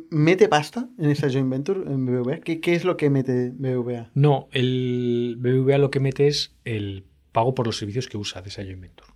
¿mete 0.10 0.48
pasta 0.50 0.90
en 0.98 1.10
esa 1.12 1.30
joint 1.30 1.50
venture 1.50 1.82
en 1.92 2.06
BBVA? 2.06 2.40
¿Qué, 2.42 2.60
qué 2.60 2.74
es 2.74 2.84
lo 2.86 2.98
que 2.98 3.10
mete 3.10 3.52
BBVA? 3.56 4.12
No, 4.16 4.48
el 4.52 5.36
BBVA 5.40 5.78
lo 5.78 5.92
que 5.92 6.00
mete 6.00 6.28
es 6.28 6.56
el 6.66 7.06
pago 7.32 7.54
por 7.56 7.66
los 7.68 7.78
servicios 7.78 8.08
que 8.08 8.18
usa 8.18 8.42
de 8.42 8.50
esa 8.50 8.64
joint 8.64 8.82
venture. 8.82 9.12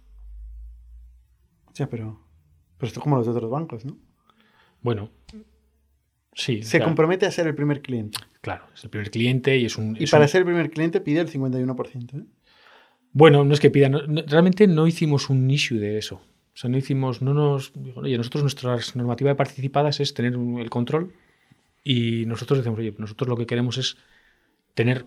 O 1.68 1.76
sea, 1.76 1.90
pero, 1.90 2.20
pero 2.78 2.88
esto 2.88 3.00
es 3.00 3.04
como 3.04 3.18
los 3.18 3.28
otros 3.28 3.50
bancos, 3.50 3.86
¿no? 3.86 3.98
Bueno, 4.82 5.12
sí. 6.34 6.64
Se 6.64 6.80
compromete 6.82 7.26
a 7.26 7.32
ser 7.32 7.48
el 7.48 7.56
primer 7.56 7.82
cliente. 7.82 8.18
Claro, 8.42 8.66
es 8.74 8.84
el 8.84 8.90
primer 8.90 9.12
cliente 9.12 9.58
y 9.58 9.66
es 9.66 9.78
un... 9.78 9.96
Y 10.00 10.04
es 10.06 10.12
para 10.12 10.24
un- 10.24 10.30
ser 10.30 10.40
el 10.40 10.46
primer 10.46 10.70
cliente 10.72 11.02
pide 11.02 11.20
el 11.22 11.30
51%. 11.30 12.18
¿eh? 12.18 12.26
Bueno, 13.12 13.44
no 13.44 13.54
es 13.54 13.60
que 13.60 13.70
pidan, 13.72 13.92
no- 13.94 14.08
no- 14.08 14.22
realmente 14.28 14.68
no 14.68 14.88
hicimos 14.88 15.30
un 15.30 15.50
issue 15.50 15.80
de 15.80 15.98
eso. 15.98 16.22
O 16.54 16.58
sea, 16.58 16.70
no 16.70 16.78
hicimos, 16.78 17.22
no 17.22 17.34
nos, 17.34 17.72
digo, 17.76 18.02
oye, 18.02 18.18
nosotros 18.18 18.44
nuestra 18.44 18.78
normativa 18.96 19.30
de 19.30 19.36
participadas 19.36 20.00
es 20.00 20.14
tener 20.14 20.34
el 20.34 20.70
control 20.70 21.14
y 21.84 22.26
nosotros 22.26 22.60
decimos, 22.60 22.80
oye, 22.80 22.94
nosotros 22.98 23.30
lo 23.30 23.38
que 23.38 23.46
queremos 23.46 23.78
es 23.78 23.98
tener 24.74 25.06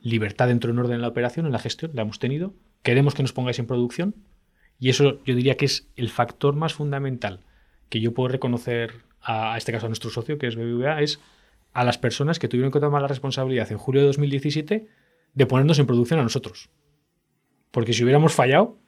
libertad 0.00 0.48
dentro 0.48 0.68
de 0.68 0.72
un 0.72 0.78
orden 0.80 0.96
en 0.96 1.02
la 1.02 1.08
operación, 1.08 1.46
en 1.46 1.52
la 1.52 1.58
gestión, 1.58 1.92
la 1.94 2.02
hemos 2.02 2.18
tenido, 2.18 2.54
queremos 2.82 3.14
que 3.14 3.22
nos 3.22 3.32
pongáis 3.32 3.58
en 3.58 3.66
producción 3.66 4.14
y 4.78 4.88
eso 4.88 5.22
yo 5.24 5.34
diría 5.34 5.56
que 5.56 5.66
es 5.66 5.88
el 5.96 6.08
factor 6.08 6.56
más 6.56 6.74
fundamental 6.74 7.40
que 7.88 8.00
yo 8.00 8.14
puedo 8.14 8.28
reconocer 8.28 8.94
a, 9.20 9.54
a 9.54 9.58
este 9.58 9.72
caso 9.72 9.86
a 9.86 9.88
nuestro 9.88 10.10
socio, 10.10 10.38
que 10.38 10.46
es 10.46 10.56
BBVA, 10.56 11.02
es 11.02 11.20
a 11.72 11.84
las 11.84 11.98
personas 11.98 12.38
que 12.38 12.48
tuvieron 12.48 12.72
que 12.72 12.80
tomar 12.80 13.02
la 13.02 13.08
responsabilidad 13.08 13.70
en 13.70 13.78
julio 13.78 14.00
de 14.00 14.08
2017 14.08 14.88
de 15.34 15.46
ponernos 15.46 15.78
en 15.78 15.86
producción 15.86 16.20
a 16.20 16.22
nosotros. 16.22 16.70
Porque 17.70 17.92
si 17.92 18.02
hubiéramos 18.02 18.32
fallado, 18.32 18.78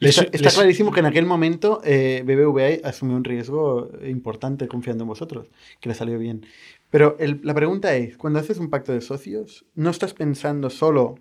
les- 0.00 0.18
está, 0.18 0.24
está 0.36 0.44
les- 0.48 0.54
clarísimo 0.54 0.90
que 0.92 1.00
en 1.00 1.06
aquel 1.06 1.26
momento 1.26 1.80
eh, 1.84 2.22
BBVA 2.26 2.88
asumió 2.88 3.16
un 3.16 3.24
riesgo 3.24 3.90
importante 4.04 4.66
confiando 4.68 5.04
en 5.04 5.08
vosotros, 5.08 5.50
que 5.80 5.88
le 5.88 5.94
salió 5.94 6.18
bien. 6.18 6.44
Pero 6.90 7.16
el- 7.20 7.40
la 7.44 7.54
pregunta 7.54 7.94
es, 7.94 8.16
cuando 8.16 8.38
haces 8.40 8.58
un 8.58 8.68
pacto 8.70 8.92
de 8.92 9.00
socios, 9.00 9.64
¿no 9.74 9.90
estás 9.90 10.12
pensando 10.14 10.70
solo 10.70 11.16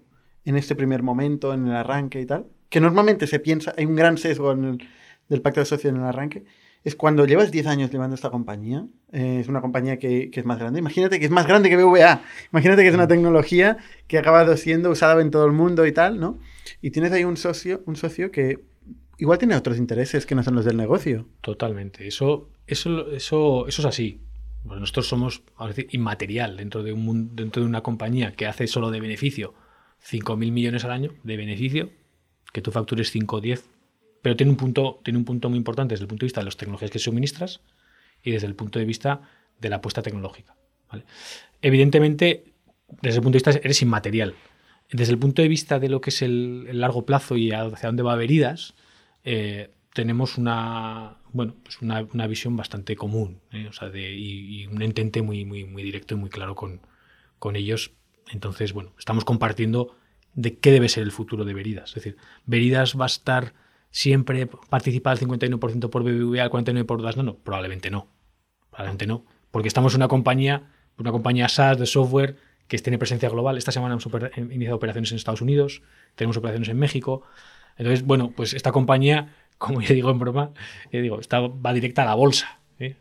en 0.45 0.55
este 0.55 0.75
primer 0.75 1.03
momento, 1.03 1.53
en 1.53 1.67
el 1.67 1.75
arranque 1.75 2.19
y 2.21 2.25
tal? 2.25 2.47
Que 2.69 2.80
normalmente 2.80 3.27
se 3.27 3.39
piensa, 3.39 3.73
hay 3.77 3.86
un 3.86 3.95
gran 3.95 4.17
sesgo 4.17 4.51
en 4.53 4.63
el- 4.63 4.88
del 5.27 5.41
pacto 5.41 5.59
de 5.59 5.65
socios 5.67 5.93
en 5.93 5.99
el 5.99 6.05
arranque, 6.07 6.45
es 6.84 6.95
cuando 6.95 7.25
llevas 7.25 7.51
10 7.51 7.67
años 7.67 7.91
llevando 7.91 8.15
esta 8.15 8.30
compañía, 8.30 8.86
eh, 9.11 9.39
es 9.41 9.47
una 9.47 9.61
compañía 9.61 9.99
que, 9.99 10.32
que 10.32 10.39
es 10.39 10.45
más 10.45 10.59
grande, 10.59 10.80
imagínate 10.80 11.19
que 11.19 11.25
es 11.25 11.32
más 11.32 11.45
grande 11.45 11.69
que 11.69 11.75
BVA, 11.75 12.21
imagínate 12.51 12.84
que 12.84 12.88
es 12.88 12.95
una 12.95 13.07
tecnología 13.07 13.77
que 14.07 14.17
ha 14.17 14.21
acabado 14.21 14.55
siendo 14.57 14.89
usada 14.89 15.21
en 15.21 15.32
todo 15.32 15.45
el 15.45 15.51
mundo 15.51 15.86
y 15.86 15.91
tal, 15.91 16.19
¿no? 16.19 16.39
Y 16.82 16.91
tienes 16.91 17.11
ahí 17.11 17.23
un 17.23 17.38
socio, 17.38 17.82
un 17.86 17.95
socio 17.95 18.32
que 18.32 18.63
igual 19.17 19.38
tiene 19.38 19.55
otros 19.55 19.77
intereses 19.77 20.25
que 20.25 20.36
no 20.36 20.43
son 20.43 20.55
los 20.55 20.65
del 20.65 20.77
negocio. 20.77 21.27
Totalmente. 21.41 22.07
Eso, 22.07 22.49
eso, 22.65 23.11
eso, 23.11 23.67
eso 23.67 23.82
es 23.82 23.86
así. 23.86 24.21
Pues 24.65 24.80
nosotros 24.80 25.07
somos, 25.07 25.43
vamos 25.57 25.73
a 25.73 25.75
decir, 25.75 25.88
inmaterial 25.91 26.57
dentro 26.57 26.84
de, 26.84 26.93
un, 26.93 27.36
dentro 27.36 27.61
de 27.61 27.69
una 27.69 27.82
compañía 27.82 28.34
que 28.34 28.47
hace 28.47 28.67
solo 28.67 28.91
de 28.91 28.99
beneficio 28.99 29.53
5.000 30.09 30.51
millones 30.51 30.86
al 30.86 30.91
año 30.91 31.13
de 31.23 31.38
beneficio, 31.38 31.89
que 32.53 32.61
tú 32.61 32.71
factures 32.71 33.11
5 33.11 33.36
o 33.36 33.41
10, 33.41 33.69
pero 34.22 34.36
tiene 34.36 34.51
un, 34.51 34.57
punto, 34.57 34.99
tiene 35.03 35.17
un 35.17 35.26
punto 35.26 35.49
muy 35.49 35.57
importante 35.57 35.93
desde 35.93 36.03
el 36.03 36.07
punto 36.07 36.22
de 36.22 36.28
vista 36.28 36.41
de 36.41 36.45
las 36.45 36.57
tecnologías 36.57 36.91
que 36.91 36.99
suministras 36.99 37.61
y 38.24 38.32
desde 38.32 38.47
el 38.47 38.55
punto 38.55 38.80
de 38.80 38.86
vista 38.86 39.22
de 39.59 39.70
la 39.70 39.78
apuesta 39.78 40.01
tecnológica. 40.01 40.55
Evidentemente, 41.61 42.53
desde 43.01 43.17
el 43.17 43.24
punto 43.24 43.38
de 43.38 43.43
vista 43.43 43.51
eres 43.51 43.82
inmaterial. 43.82 44.36
Desde 44.91 45.13
el 45.13 45.20
punto 45.20 45.41
de 45.41 45.47
vista 45.47 45.80
de 45.80 45.89
lo 45.89 46.01
que 46.01 46.09
es 46.09 46.22
el, 46.22 46.80
largo 46.80 47.05
plazo 47.05 47.38
y 47.38 47.51
hacia 47.51 47.88
dónde 47.88 48.03
va 48.03 48.11
a 48.11 48.15
haber 48.15 48.32
idas, 48.32 48.74
eh, 49.24 49.72
tenemos 49.93 50.38
una, 50.38 51.17
bueno, 51.32 51.55
pues 51.63 51.82
una, 51.82 52.07
una 52.13 52.28
visión 52.28 52.55
bastante 52.55 52.95
común 52.95 53.41
¿eh? 53.51 53.67
o 53.67 53.74
sea, 53.74 53.89
de, 53.89 54.13
y, 54.13 54.61
y, 54.61 54.67
un 54.67 54.82
entente 54.82 55.22
muy, 55.22 55.45
muy, 55.45 55.65
muy 55.65 55.84
directo 55.84 56.15
y 56.15 56.17
muy 56.17 56.30
claro 56.30 56.55
con, 56.55 56.82
con 57.38 57.55
ellos. 57.55 57.91
Entonces, 58.32 58.74
bueno, 58.74 58.93
estamos 58.97 59.26
compartiendo 59.26 59.95
de 60.34 60.57
qué 60.57 60.72
debe 60.72 60.89
ser 60.89 61.03
el 61.03 61.11
futuro 61.11 61.45
de 61.45 61.53
Veridas. 61.53 61.89
Es 61.89 61.95
decir, 61.95 62.17
Veridas 62.45 62.99
va 62.99 63.05
a 63.05 63.07
estar 63.07 63.53
siempre 63.91 64.47
participar 64.69 65.13
al 65.13 65.19
51% 65.19 65.89
por 65.89 66.03
BBVA, 66.03 66.43
al 66.43 66.51
49% 66.51 66.85
por 66.85 67.01
Das, 67.01 67.17
no, 67.17 67.35
probablemente 67.35 67.89
no. 67.89 68.07
Probablemente 68.69 69.07
no. 69.07 69.25
Porque 69.51 69.67
estamos 69.67 69.93
en 69.93 69.99
una 69.99 70.07
compañía, 70.07 70.71
una 70.97 71.11
compañía 71.11 71.49
SaaS 71.49 71.79
de 71.79 71.85
software 71.85 72.37
que 72.67 72.77
tiene 72.77 72.97
presencia 72.97 73.29
global. 73.29 73.57
Esta 73.57 73.71
semana 73.71 73.95
hemos 73.95 74.07
iniciado 74.37 74.77
operaciones 74.77 75.11
en 75.11 75.17
Estados 75.17 75.41
Unidos, 75.41 75.81
tenemos 76.15 76.37
operaciones 76.37 76.69
en 76.69 76.77
México. 76.77 77.23
Entonces, 77.77 78.05
bueno, 78.05 78.31
pues 78.35 78.53
esta 78.53 78.71
compañía, 78.71 79.35
como 79.57 79.81
yo 79.81 79.93
digo 79.93 80.11
en 80.11 80.19
broma, 80.19 80.51
digo, 80.91 81.19
va 81.65 81.73
directa 81.73 82.03
a 82.03 82.05
la 82.05 82.15
bolsa. 82.15 82.59
¿eh? 82.79 82.95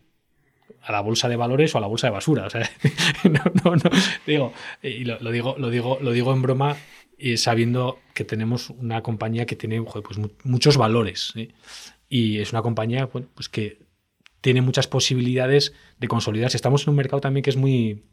A 0.82 0.92
la 0.92 1.02
bolsa 1.02 1.28
de 1.28 1.36
valores 1.36 1.74
o 1.74 1.78
a 1.78 1.80
la 1.82 1.86
bolsa 1.86 2.06
de 2.06 2.12
basura. 2.12 2.46
O 2.46 2.50
sea, 2.50 2.68
no, 3.24 3.40
no, 3.62 3.76
no. 3.76 3.90
Digo, 4.26 4.54
y 4.82 5.04
lo, 5.04 5.18
digo, 5.30 5.54
lo, 5.58 5.68
digo, 5.68 5.98
lo 6.00 6.12
digo 6.12 6.32
en 6.32 6.40
broma 6.40 6.76
y 7.18 7.36
sabiendo 7.36 7.98
que 8.14 8.24
tenemos 8.24 8.70
una 8.70 9.02
compañía 9.02 9.44
que 9.44 9.56
tiene 9.56 9.80
joder, 9.80 10.04
pues, 10.04 10.18
muchos 10.44 10.76
valores. 10.76 11.32
¿eh? 11.34 11.52
Y 12.08 12.38
es 12.38 12.52
una 12.52 12.62
compañía 12.62 13.06
bueno, 13.06 13.28
pues 13.34 13.48
que 13.48 13.80
tiene 14.40 14.62
muchas 14.62 14.86
posibilidades 14.86 15.74
de 15.98 16.08
consolidarse. 16.08 16.56
Estamos 16.56 16.84
en 16.84 16.90
un 16.90 16.96
mercado 16.96 17.20
también 17.20 17.42
que 17.42 17.50
es 17.50 17.56
muy. 17.56 18.04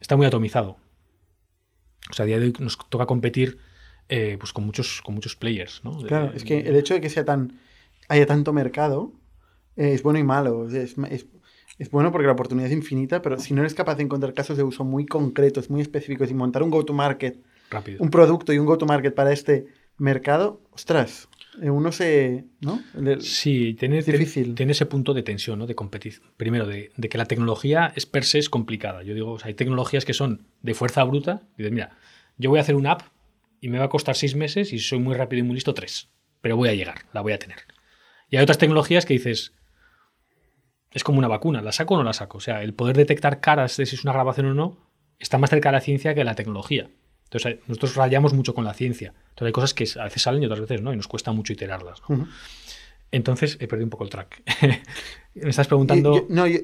está 0.00 0.16
muy 0.16 0.26
atomizado. 0.26 0.76
O 2.10 2.12
sea, 2.12 2.24
a 2.24 2.26
día 2.26 2.38
de 2.38 2.46
hoy 2.46 2.54
nos 2.58 2.76
toca 2.90 3.06
competir 3.06 3.58
eh, 4.08 4.36
pues 4.38 4.52
con 4.52 4.66
muchos, 4.66 5.00
con 5.02 5.14
muchos 5.14 5.36
players. 5.36 5.80
¿no? 5.84 5.96
Claro, 6.02 6.32
es 6.34 6.44
que 6.44 6.58
el 6.58 6.74
hecho 6.74 6.94
de 6.94 7.00
que 7.00 7.08
sea 7.08 7.24
tan. 7.24 7.60
haya 8.08 8.26
tanto 8.26 8.52
mercado 8.52 9.12
eh, 9.76 9.92
es 9.92 10.02
bueno 10.02 10.18
y 10.18 10.24
malo. 10.24 10.68
Es, 10.68 10.96
es, 10.98 11.26
es 11.78 11.90
bueno 11.92 12.10
porque 12.10 12.26
la 12.26 12.32
oportunidad 12.32 12.66
es 12.66 12.76
infinita, 12.76 13.22
pero 13.22 13.38
si 13.38 13.54
no 13.54 13.60
eres 13.60 13.74
capaz 13.74 13.94
de 13.94 14.02
encontrar 14.02 14.34
casos 14.34 14.56
de 14.56 14.64
uso 14.64 14.82
muy 14.82 15.06
concretos, 15.06 15.70
muy 15.70 15.80
específicos 15.80 16.28
y 16.28 16.34
montar 16.34 16.64
un 16.64 16.70
go-to-market 16.70 17.38
Rápido. 17.74 18.02
un 18.02 18.10
producto 18.10 18.52
y 18.52 18.58
un 18.58 18.66
go-to-market 18.66 19.14
para 19.14 19.32
este 19.32 19.66
mercado, 19.96 20.60
ostras, 20.72 21.28
uno 21.60 21.92
se. 21.92 22.44
¿No? 22.60 22.82
El, 22.94 23.22
sí, 23.22 23.74
tiene, 23.78 23.98
es 23.98 24.06
difícil. 24.06 24.54
tiene 24.54 24.72
ese 24.72 24.86
punto 24.86 25.14
de 25.14 25.22
tensión, 25.22 25.58
¿no? 25.58 25.66
De 25.66 25.74
competición. 25.74 26.26
Primero, 26.36 26.66
de, 26.66 26.90
de, 26.96 27.08
que 27.08 27.18
la 27.18 27.26
tecnología 27.26 27.92
es 27.94 28.06
per 28.06 28.24
se 28.24 28.38
es 28.38 28.48
complicada. 28.48 29.02
Yo 29.02 29.14
digo, 29.14 29.32
o 29.32 29.38
sea, 29.38 29.48
hay 29.48 29.54
tecnologías 29.54 30.04
que 30.04 30.14
son 30.14 30.46
de 30.62 30.74
fuerza 30.74 31.04
bruta. 31.04 31.42
Y 31.56 31.62
dices, 31.62 31.72
mira, 31.72 31.96
yo 32.38 32.50
voy 32.50 32.58
a 32.58 32.62
hacer 32.62 32.74
una 32.74 32.92
app 32.92 33.02
y 33.60 33.68
me 33.68 33.78
va 33.78 33.84
a 33.84 33.88
costar 33.88 34.16
seis 34.16 34.34
meses 34.34 34.72
y 34.72 34.78
si 34.78 34.84
soy 34.84 34.98
muy 34.98 35.14
rápido 35.14 35.40
y 35.40 35.42
muy 35.44 35.54
listo, 35.54 35.74
tres. 35.74 36.10
Pero 36.40 36.56
voy 36.56 36.68
a 36.68 36.74
llegar, 36.74 37.02
la 37.12 37.20
voy 37.20 37.32
a 37.32 37.38
tener. 37.38 37.58
Y 38.28 38.36
hay 38.36 38.42
otras 38.42 38.58
tecnologías 38.58 39.06
que 39.06 39.14
dices. 39.14 39.52
Es 40.90 41.02
como 41.02 41.18
una 41.18 41.28
vacuna, 41.28 41.60
¿la 41.60 41.72
saco 41.72 41.94
o 41.94 41.96
no 41.96 42.04
la 42.04 42.12
saco? 42.12 42.38
O 42.38 42.40
sea, 42.40 42.62
el 42.62 42.72
poder 42.72 42.96
detectar 42.96 43.40
caras 43.40 43.76
de 43.76 43.86
si 43.86 43.96
es 43.96 44.04
una 44.04 44.12
grabación 44.12 44.46
o 44.46 44.54
no 44.54 44.78
está 45.18 45.38
más 45.38 45.50
cerca 45.50 45.70
de 45.70 45.72
la 45.72 45.80
ciencia 45.80 46.14
que 46.14 46.20
de 46.20 46.24
la 46.24 46.34
tecnología. 46.34 46.88
Entonces, 47.34 47.60
nosotros 47.66 47.96
rayamos 47.96 48.32
mucho 48.32 48.54
con 48.54 48.64
la 48.64 48.74
ciencia. 48.74 49.08
Entonces, 49.30 49.46
hay 49.46 49.52
cosas 49.52 49.74
que 49.74 49.88
a 49.98 50.04
veces 50.04 50.22
salen 50.22 50.42
y 50.42 50.46
otras 50.46 50.60
veces 50.60 50.82
no, 50.82 50.92
y 50.92 50.96
nos 50.96 51.08
cuesta 51.08 51.32
mucho 51.32 51.52
iterarlas. 51.52 52.00
¿no? 52.08 52.16
Uh 52.16 52.18
-huh. 52.20 52.28
Entonces, 53.10 53.56
he 53.60 53.68
perdido 53.68 53.86
un 53.86 53.90
poco 53.90 54.04
el 54.04 54.10
track. 54.10 54.42
Me 55.34 55.50
estás 55.50 55.66
preguntando. 55.66 56.14
Yo, 56.14 56.20
yo, 56.28 56.34
no, 56.34 56.46
yo, 56.46 56.58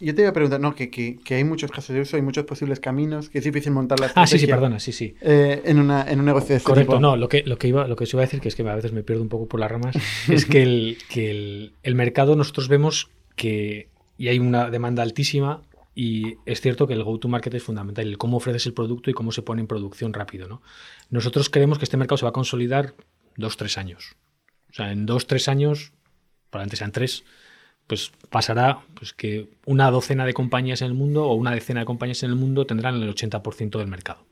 yo, 0.00 0.14
te 0.14 0.22
iba 0.22 0.30
a 0.30 0.32
preguntar, 0.32 0.60
no, 0.60 0.74
que, 0.74 0.90
que, 0.90 1.16
que, 1.24 1.34
hay 1.34 1.44
muchos 1.44 1.70
casos 1.70 1.94
de 1.94 2.00
uso, 2.00 2.16
hay 2.16 2.22
muchos 2.22 2.44
posibles 2.44 2.78
caminos, 2.78 3.30
que 3.30 3.38
es 3.38 3.44
difícil 3.44 3.72
montar 3.72 3.98
la 3.98 4.12
Ah, 4.14 4.26
sí, 4.26 4.38
sí, 4.38 4.46
perdona, 4.46 4.78
sí, 4.78 4.92
sí. 4.92 5.14
Eh, 5.20 5.62
en, 5.64 5.80
una, 5.80 6.08
en, 6.08 6.20
un 6.20 6.26
negocio 6.26 6.50
de 6.50 6.56
este 6.56 6.66
Correcto, 6.66 6.92
tipo. 6.92 7.00
no, 7.00 7.16
lo 7.16 7.28
que, 7.28 7.42
lo, 7.44 7.56
que 7.58 7.68
iba, 7.68 7.86
lo 7.88 7.96
que 7.96 8.04
os 8.04 8.12
iba 8.12 8.22
a 8.22 8.26
decir, 8.26 8.40
que 8.40 8.48
es 8.48 8.54
que 8.54 8.68
a 8.68 8.74
veces 8.74 8.92
me 8.92 9.02
pierdo 9.02 9.22
un 9.22 9.28
poco 9.28 9.46
por 9.46 9.58
las 9.58 9.70
ramas, 9.70 9.96
es 10.28 10.44
que, 10.46 10.62
el, 10.62 10.98
que 11.08 11.30
el, 11.30 11.72
el 11.82 11.94
mercado 11.96 12.36
nosotros 12.36 12.68
vemos 12.68 13.10
que, 13.34 13.88
y 14.18 14.28
hay 14.28 14.38
una 14.38 14.70
demanda 14.70 15.02
altísima, 15.02 15.62
y 15.98 16.36
es 16.44 16.60
cierto 16.60 16.86
que 16.86 16.92
el 16.92 17.02
go-to-market 17.02 17.54
es 17.54 17.62
fundamental, 17.62 18.06
el 18.06 18.18
cómo 18.18 18.36
ofreces 18.36 18.66
el 18.66 18.74
producto 18.74 19.10
y 19.10 19.14
cómo 19.14 19.32
se 19.32 19.40
pone 19.40 19.62
en 19.62 19.66
producción 19.66 20.12
rápido. 20.12 20.46
¿no? 20.46 20.60
Nosotros 21.08 21.48
creemos 21.48 21.78
que 21.78 21.86
este 21.86 21.96
mercado 21.96 22.18
se 22.18 22.26
va 22.26 22.28
a 22.28 22.34
consolidar 22.34 22.94
dos, 23.34 23.56
tres 23.56 23.78
años. 23.78 24.14
O 24.70 24.74
sea, 24.74 24.92
en 24.92 25.06
dos, 25.06 25.26
tres 25.26 25.48
años, 25.48 25.94
probablemente 26.50 26.76
sean 26.76 26.92
tres, 26.92 27.24
pues 27.86 28.12
pasará 28.28 28.84
pues, 28.92 29.14
que 29.14 29.48
una 29.64 29.90
docena 29.90 30.26
de 30.26 30.34
compañías 30.34 30.82
en 30.82 30.88
el 30.88 30.94
mundo 30.94 31.24
o 31.24 31.34
una 31.34 31.52
decena 31.52 31.80
de 31.80 31.86
compañías 31.86 32.22
en 32.24 32.30
el 32.30 32.36
mundo 32.36 32.66
tendrán 32.66 32.96
el 32.96 33.14
80% 33.14 33.78
del 33.78 33.88
mercado. 33.88 34.26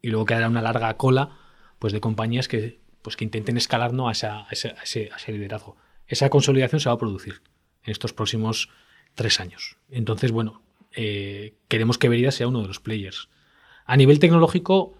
Y 0.00 0.08
luego 0.08 0.24
quedará 0.24 0.48
una 0.48 0.62
larga 0.62 0.96
cola 0.96 1.36
pues, 1.78 1.92
de 1.92 2.00
compañías 2.00 2.48
que, 2.48 2.80
pues, 3.02 3.16
que 3.16 3.24
intenten 3.24 3.58
escalar 3.58 3.92
¿no? 3.92 4.08
a, 4.08 4.12
a 4.12 4.46
ese 4.50 5.10
liderazgo. 5.28 5.76
Esa 6.06 6.30
consolidación 6.30 6.80
se 6.80 6.88
va 6.88 6.94
a 6.94 6.98
producir 6.98 7.42
en 7.84 7.92
estos 7.92 8.14
próximos 8.14 8.70
tres 9.14 9.38
años. 9.38 9.76
Entonces, 9.90 10.32
bueno, 10.32 10.62
eh, 10.92 11.54
queremos 11.68 11.98
que 11.98 12.08
Veridas 12.08 12.34
sea 12.34 12.48
uno 12.48 12.62
de 12.62 12.68
los 12.68 12.80
players. 12.80 13.28
A 13.84 13.96
nivel 13.96 14.18
tecnológico, 14.18 14.94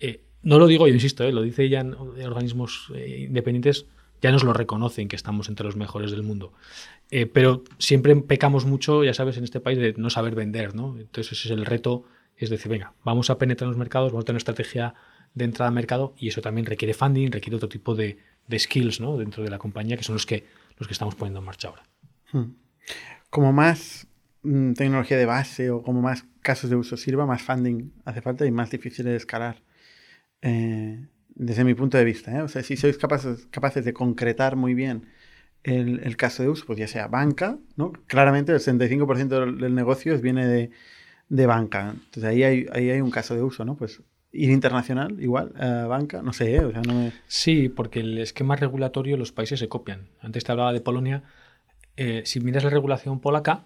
eh, 0.00 0.22
no 0.42 0.58
lo 0.58 0.66
digo 0.66 0.86
yo, 0.86 0.94
insisto, 0.94 1.24
eh, 1.24 1.32
lo 1.32 1.42
dice 1.42 1.68
ya 1.68 1.80
en 1.80 1.94
organismos 1.94 2.90
eh, 2.94 3.24
independientes, 3.28 3.86
ya 4.20 4.30
nos 4.30 4.44
lo 4.44 4.52
reconocen 4.52 5.08
que 5.08 5.16
estamos 5.16 5.48
entre 5.48 5.66
los 5.66 5.76
mejores 5.76 6.10
del 6.10 6.22
mundo. 6.22 6.52
Eh, 7.10 7.26
pero 7.26 7.64
siempre 7.78 8.14
pecamos 8.16 8.64
mucho, 8.64 9.04
ya 9.04 9.14
sabes, 9.14 9.36
en 9.36 9.44
este 9.44 9.60
país 9.60 9.78
de 9.78 9.94
no 9.96 10.10
saber 10.10 10.34
vender, 10.34 10.74
¿no? 10.74 10.98
Entonces 10.98 11.32
ese 11.38 11.48
es 11.48 11.58
el 11.58 11.66
reto, 11.66 12.04
es 12.36 12.50
decir, 12.50 12.70
venga, 12.70 12.94
vamos 13.04 13.30
a 13.30 13.38
penetrar 13.38 13.66
en 13.66 13.70
los 13.70 13.78
mercados, 13.78 14.12
vamos 14.12 14.24
a 14.24 14.26
tener 14.26 14.38
estrategia 14.38 14.94
de 15.34 15.44
entrada 15.44 15.68
al 15.68 15.74
mercado 15.74 16.14
y 16.16 16.28
eso 16.28 16.40
también 16.40 16.66
requiere 16.66 16.94
funding, 16.94 17.30
requiere 17.30 17.56
otro 17.56 17.68
tipo 17.68 17.94
de, 17.94 18.18
de 18.46 18.58
skills 18.58 19.00
¿no? 19.00 19.16
dentro 19.16 19.42
de 19.42 19.50
la 19.50 19.58
compañía 19.58 19.96
que 19.96 20.04
son 20.04 20.14
los 20.14 20.26
que, 20.26 20.46
los 20.78 20.86
que 20.86 20.92
estamos 20.92 21.14
poniendo 21.14 21.40
en 21.40 21.44
marcha 21.44 21.68
ahora. 21.68 21.82
Hmm. 22.32 22.54
Como 23.30 23.52
más 23.52 24.06
tecnología 24.74 25.16
de 25.16 25.26
base 25.26 25.70
o 25.70 25.82
como 25.82 26.02
más 26.02 26.24
casos 26.40 26.70
de 26.70 26.76
uso 26.76 26.96
sirva, 26.96 27.26
más 27.26 27.42
funding 27.42 27.90
hace 28.04 28.20
falta 28.20 28.46
y 28.46 28.50
más 28.50 28.70
difícil 28.70 29.06
de 29.06 29.16
escalar. 29.16 29.62
Eh, 30.42 31.06
desde 31.34 31.64
mi 31.64 31.74
punto 31.74 31.98
de 31.98 32.04
vista, 32.04 32.36
¿eh? 32.36 32.42
o 32.42 32.48
sea, 32.48 32.62
si 32.62 32.76
sois 32.76 32.96
capaces, 32.98 33.46
capaces 33.50 33.84
de 33.84 33.92
concretar 33.92 34.56
muy 34.56 34.74
bien 34.74 35.06
el, 35.64 36.00
el, 36.04 36.16
caso 36.16 36.42
de 36.42 36.48
uso, 36.50 36.66
pues 36.66 36.78
ya 36.78 36.86
sea 36.86 37.08
banca, 37.08 37.58
¿no? 37.76 37.92
Claramente 38.06 38.52
el 38.52 38.60
65% 38.60 39.28
del, 39.28 39.58
del, 39.58 39.74
negocio 39.74 40.16
viene 40.20 40.46
de, 40.46 40.70
de, 41.28 41.46
banca. 41.46 41.90
Entonces 41.90 42.24
ahí 42.24 42.44
hay, 42.44 42.66
ahí 42.72 42.90
hay 42.90 43.00
un 43.00 43.10
caso 43.10 43.34
de 43.34 43.42
uso, 43.42 43.64
¿no? 43.64 43.76
Pues 43.76 44.02
ir 44.34 44.50
internacional, 44.50 45.20
igual, 45.20 45.52
uh, 45.56 45.88
banca, 45.88 46.20
no 46.20 46.32
sé, 46.32 46.56
¿eh? 46.56 46.64
o 46.64 46.72
sea, 46.72 46.82
no 46.82 46.94
me... 46.94 47.12
Sí, 47.26 47.68
porque 47.68 48.00
el 48.00 48.18
esquema 48.18 48.56
regulatorio 48.56 49.16
los 49.16 49.32
países 49.32 49.60
se 49.60 49.68
copian. 49.68 50.08
Antes 50.20 50.44
te 50.44 50.52
hablaba 50.52 50.72
de 50.72 50.80
Polonia. 50.80 51.22
Eh, 51.96 52.22
si 52.26 52.40
miras 52.40 52.64
la 52.64 52.70
regulación 52.70 53.20
polaca, 53.20 53.64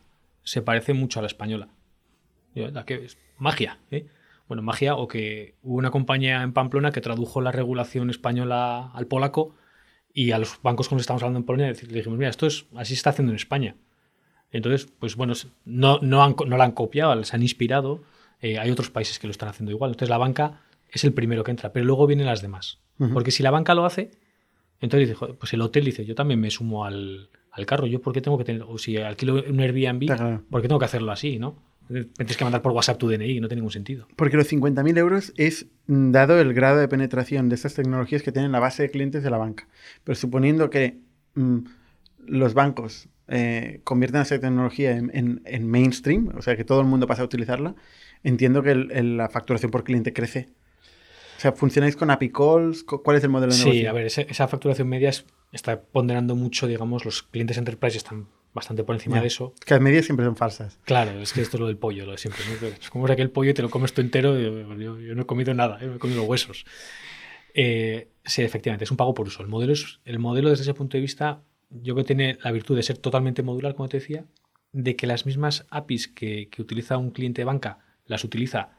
se 0.49 0.63
parece 0.63 0.95
mucho 0.95 1.19
a 1.19 1.23
la 1.23 1.27
española. 1.27 1.69
La 2.55 2.85
que 2.85 3.05
es 3.05 3.19
magia, 3.37 3.79
¿eh? 3.91 4.07
Bueno, 4.49 4.63
magia 4.63 4.97
o 4.97 5.07
que 5.07 5.57
hubo 5.63 5.77
una 5.77 5.91
compañía 5.91 6.43
en 6.43 6.55
Pamplona 6.55 6.91
que 6.91 7.03
tradujo 7.03 7.43
la 7.43 7.53
regulación 7.53 8.09
española 8.09 8.91
al 8.95 9.07
polaco 9.07 9.55
y 10.15 10.31
a 10.33 10.39
los 10.39 10.59
bancos 10.63 10.89
con 10.89 10.97
los 10.97 11.03
que 11.03 11.05
estamos 11.05 11.23
hablando 11.23 11.41
en 11.41 11.45
Polonia 11.45 11.67
le 11.71 11.75
dijimos, 11.75 12.19
mira, 12.19 12.31
esto 12.31 12.47
es 12.47 12.65
así 12.75 12.95
se 12.95 13.01
está 13.01 13.11
haciendo 13.11 13.31
en 13.31 13.37
España. 13.37 13.77
Entonces, 14.51 14.91
pues 14.99 15.17
bueno, 15.17 15.35
no, 15.67 15.99
no, 16.01 16.25
han, 16.25 16.35
no 16.47 16.57
la 16.57 16.65
han 16.65 16.73
copiado, 16.73 17.23
se 17.23 17.37
han 17.37 17.43
inspirado. 17.43 18.03
Eh, 18.41 18.59
hay 18.59 18.71
otros 18.71 18.89
países 18.91 19.19
que 19.19 19.27
lo 19.27 19.33
están 19.33 19.51
haciendo 19.51 19.71
igual. 19.71 19.91
Entonces 19.91 20.09
la 20.09 20.17
banca 20.17 20.63
es 20.89 21.05
el 21.05 21.13
primero 21.13 21.45
que 21.45 21.51
entra, 21.51 21.73
pero 21.75 21.85
luego 21.85 22.07
vienen 22.07 22.27
las 22.27 22.41
demás. 22.41 22.81
Uh 22.99 23.05
-huh. 23.05 23.13
Porque 23.13 23.31
si 23.31 23.43
la 23.43 23.51
banca 23.51 23.75
lo 23.75 23.85
hace, 23.85 24.11
entonces 24.81 25.11
dice, 25.11 25.35
pues 25.35 25.53
el 25.53 25.61
hotel 25.61 25.85
dice, 25.85 26.07
yo 26.07 26.15
también 26.15 26.41
me 26.41 26.51
sumo 26.51 26.87
al, 26.87 27.29
al 27.59 27.67
carro. 27.67 27.87
Yo, 27.87 28.01
¿por 28.01 28.13
qué 28.13 28.21
tengo 28.21 28.39
que 28.39 28.45
tener, 28.45 28.63
o 28.63 28.79
si 28.79 28.97
alquilo 28.97 29.43
un 29.49 29.61
Airbnb, 29.61 30.07
claro. 30.07 30.43
¿por 30.51 30.63
qué 30.63 30.69
tengo 30.69 30.79
que 30.79 30.85
hacerlo 30.87 31.13
así, 31.13 31.39
no? 31.39 31.57
Me 31.89 32.05
tienes 32.05 32.37
que 32.37 32.45
mandar 32.45 32.61
por 32.61 32.73
WhatsApp 32.73 32.99
tu 32.99 33.09
DNI, 33.09 33.41
no 33.41 33.49
tiene 33.49 33.61
ningún 33.61 33.73
sentido. 33.73 34.07
Porque 34.15 34.37
los 34.37 34.51
50.000 34.51 34.99
euros 34.99 35.33
es 35.37 35.67
dado 35.87 36.39
el 36.39 36.53
grado 36.53 36.79
de 36.79 36.87
penetración 36.87 37.49
de 37.49 37.55
estas 37.55 37.75
tecnologías 37.75 38.23
que 38.23 38.31
tienen 38.31 38.53
la 38.53 38.61
base 38.61 38.83
de 38.83 38.91
clientes 38.91 39.23
de 39.23 39.31
la 39.31 39.39
banca. 39.39 39.69
Pero 40.05 40.15
suponiendo 40.15 40.69
que 40.69 40.99
mmm, 41.35 41.61
los 42.27 42.53
bancos 42.53 43.09
eh, 43.27 43.81
convierten 43.85 44.21
esa 44.21 44.39
tecnología 44.39 44.97
en, 44.97 45.11
en, 45.15 45.41
en, 45.47 45.67
mainstream, 45.67 46.31
o 46.37 46.43
sea, 46.43 46.57
que 46.57 46.65
todo 46.65 46.81
el 46.81 46.87
mundo 46.87 47.07
pasa 47.07 47.23
a 47.23 47.25
utilizarla, 47.25 47.75
entiendo 48.23 48.63
que 48.63 48.73
el, 48.73 48.91
el, 48.93 49.17
la 49.17 49.31
facturación 49.31 49.71
por 49.71 49.85
cliente 49.85 50.13
crece. 50.13 50.49
O 51.39 51.41
sea, 51.41 51.53
¿funcionáis 51.53 51.95
con 51.95 52.11
API 52.11 52.31
calls? 52.31 52.85
¿Cuál 52.85 53.17
es 53.17 53.25
el 53.25 53.31
modelo 53.31 53.53
de 53.53 53.59
negocio? 53.59 53.81
Sí, 53.81 53.87
a 53.87 53.93
ver, 53.93 54.07
esa, 54.07 54.23
esa 54.23 54.49
facturación 54.49 54.89
media 54.89 55.11
es, 55.11 55.25
está 55.53 55.81
ponderando 55.81 56.35
mucho, 56.37 56.67
digamos, 56.67 57.05
los 57.05 57.23
clientes 57.23 57.59
enterprise 57.59 57.97
están 57.97 58.29
bastante 58.55 58.85
por 58.85 58.95
encima 58.95 59.17
yeah. 59.17 59.23
de 59.23 59.29
eso. 59.29 59.55
Que 59.65 59.79
las 59.79 60.05
siempre 60.05 60.27
son 60.27 60.37
falsas. 60.37 60.79
Claro, 60.85 61.21
es 61.21 61.33
que 61.33 61.41
esto 61.41 61.57
es 61.57 61.61
lo 61.61 61.67
del 61.67 61.77
pollo, 61.77 62.07
lo 62.07 62.13
de 62.13 62.19
siempre. 62.19 62.43
¿no? 62.61 62.67
Es 62.69 62.91
como 62.91 63.07
que 63.07 63.23
el 63.23 63.31
pollo 63.31 63.51
y 63.51 63.55
te 63.55 63.63
lo 63.63 63.71
comes 63.71 63.93
tú 63.93 64.01
entero, 64.01 64.39
yo, 64.39 64.75
yo, 64.75 64.99
yo 64.99 65.15
no 65.15 65.23
he 65.23 65.27
comido 65.27 65.55
nada, 65.55 65.79
yo 65.81 65.89
me 65.89 65.97
he 65.97 65.99
comido 65.99 66.23
huesos. 66.25 66.65
Eh, 67.55 68.09
sí, 68.25 68.43
efectivamente, 68.43 68.85
es 68.85 68.91
un 68.91 68.97
pago 68.97 69.15
por 69.15 69.27
uso. 69.27 69.43
El 69.43 69.49
modelo, 69.49 69.73
es, 69.73 70.01
el 70.05 70.19
modelo 70.19 70.51
desde 70.51 70.63
ese 70.63 70.75
punto 70.75 70.97
de 70.97 71.01
vista, 71.01 71.43
yo 71.71 71.95
creo 71.95 72.05
que 72.05 72.15
tiene 72.15 72.39
la 72.43 72.53
virtud 72.53 72.77
de 72.77 72.83
ser 72.83 72.99
totalmente 72.99 73.43
modular, 73.43 73.75
como 73.75 73.89
te 73.89 73.99
decía, 73.99 74.25
de 74.73 74.97
que 74.97 75.07
las 75.07 75.27
mismas 75.27 75.67
APIs 75.71 76.09
que, 76.09 76.49
que 76.51 76.63
utiliza 76.63 76.99
un 76.99 77.11
cliente 77.11 77.43
de 77.43 77.47
banca 77.47 77.79
las 78.05 78.25
utiliza 78.25 78.71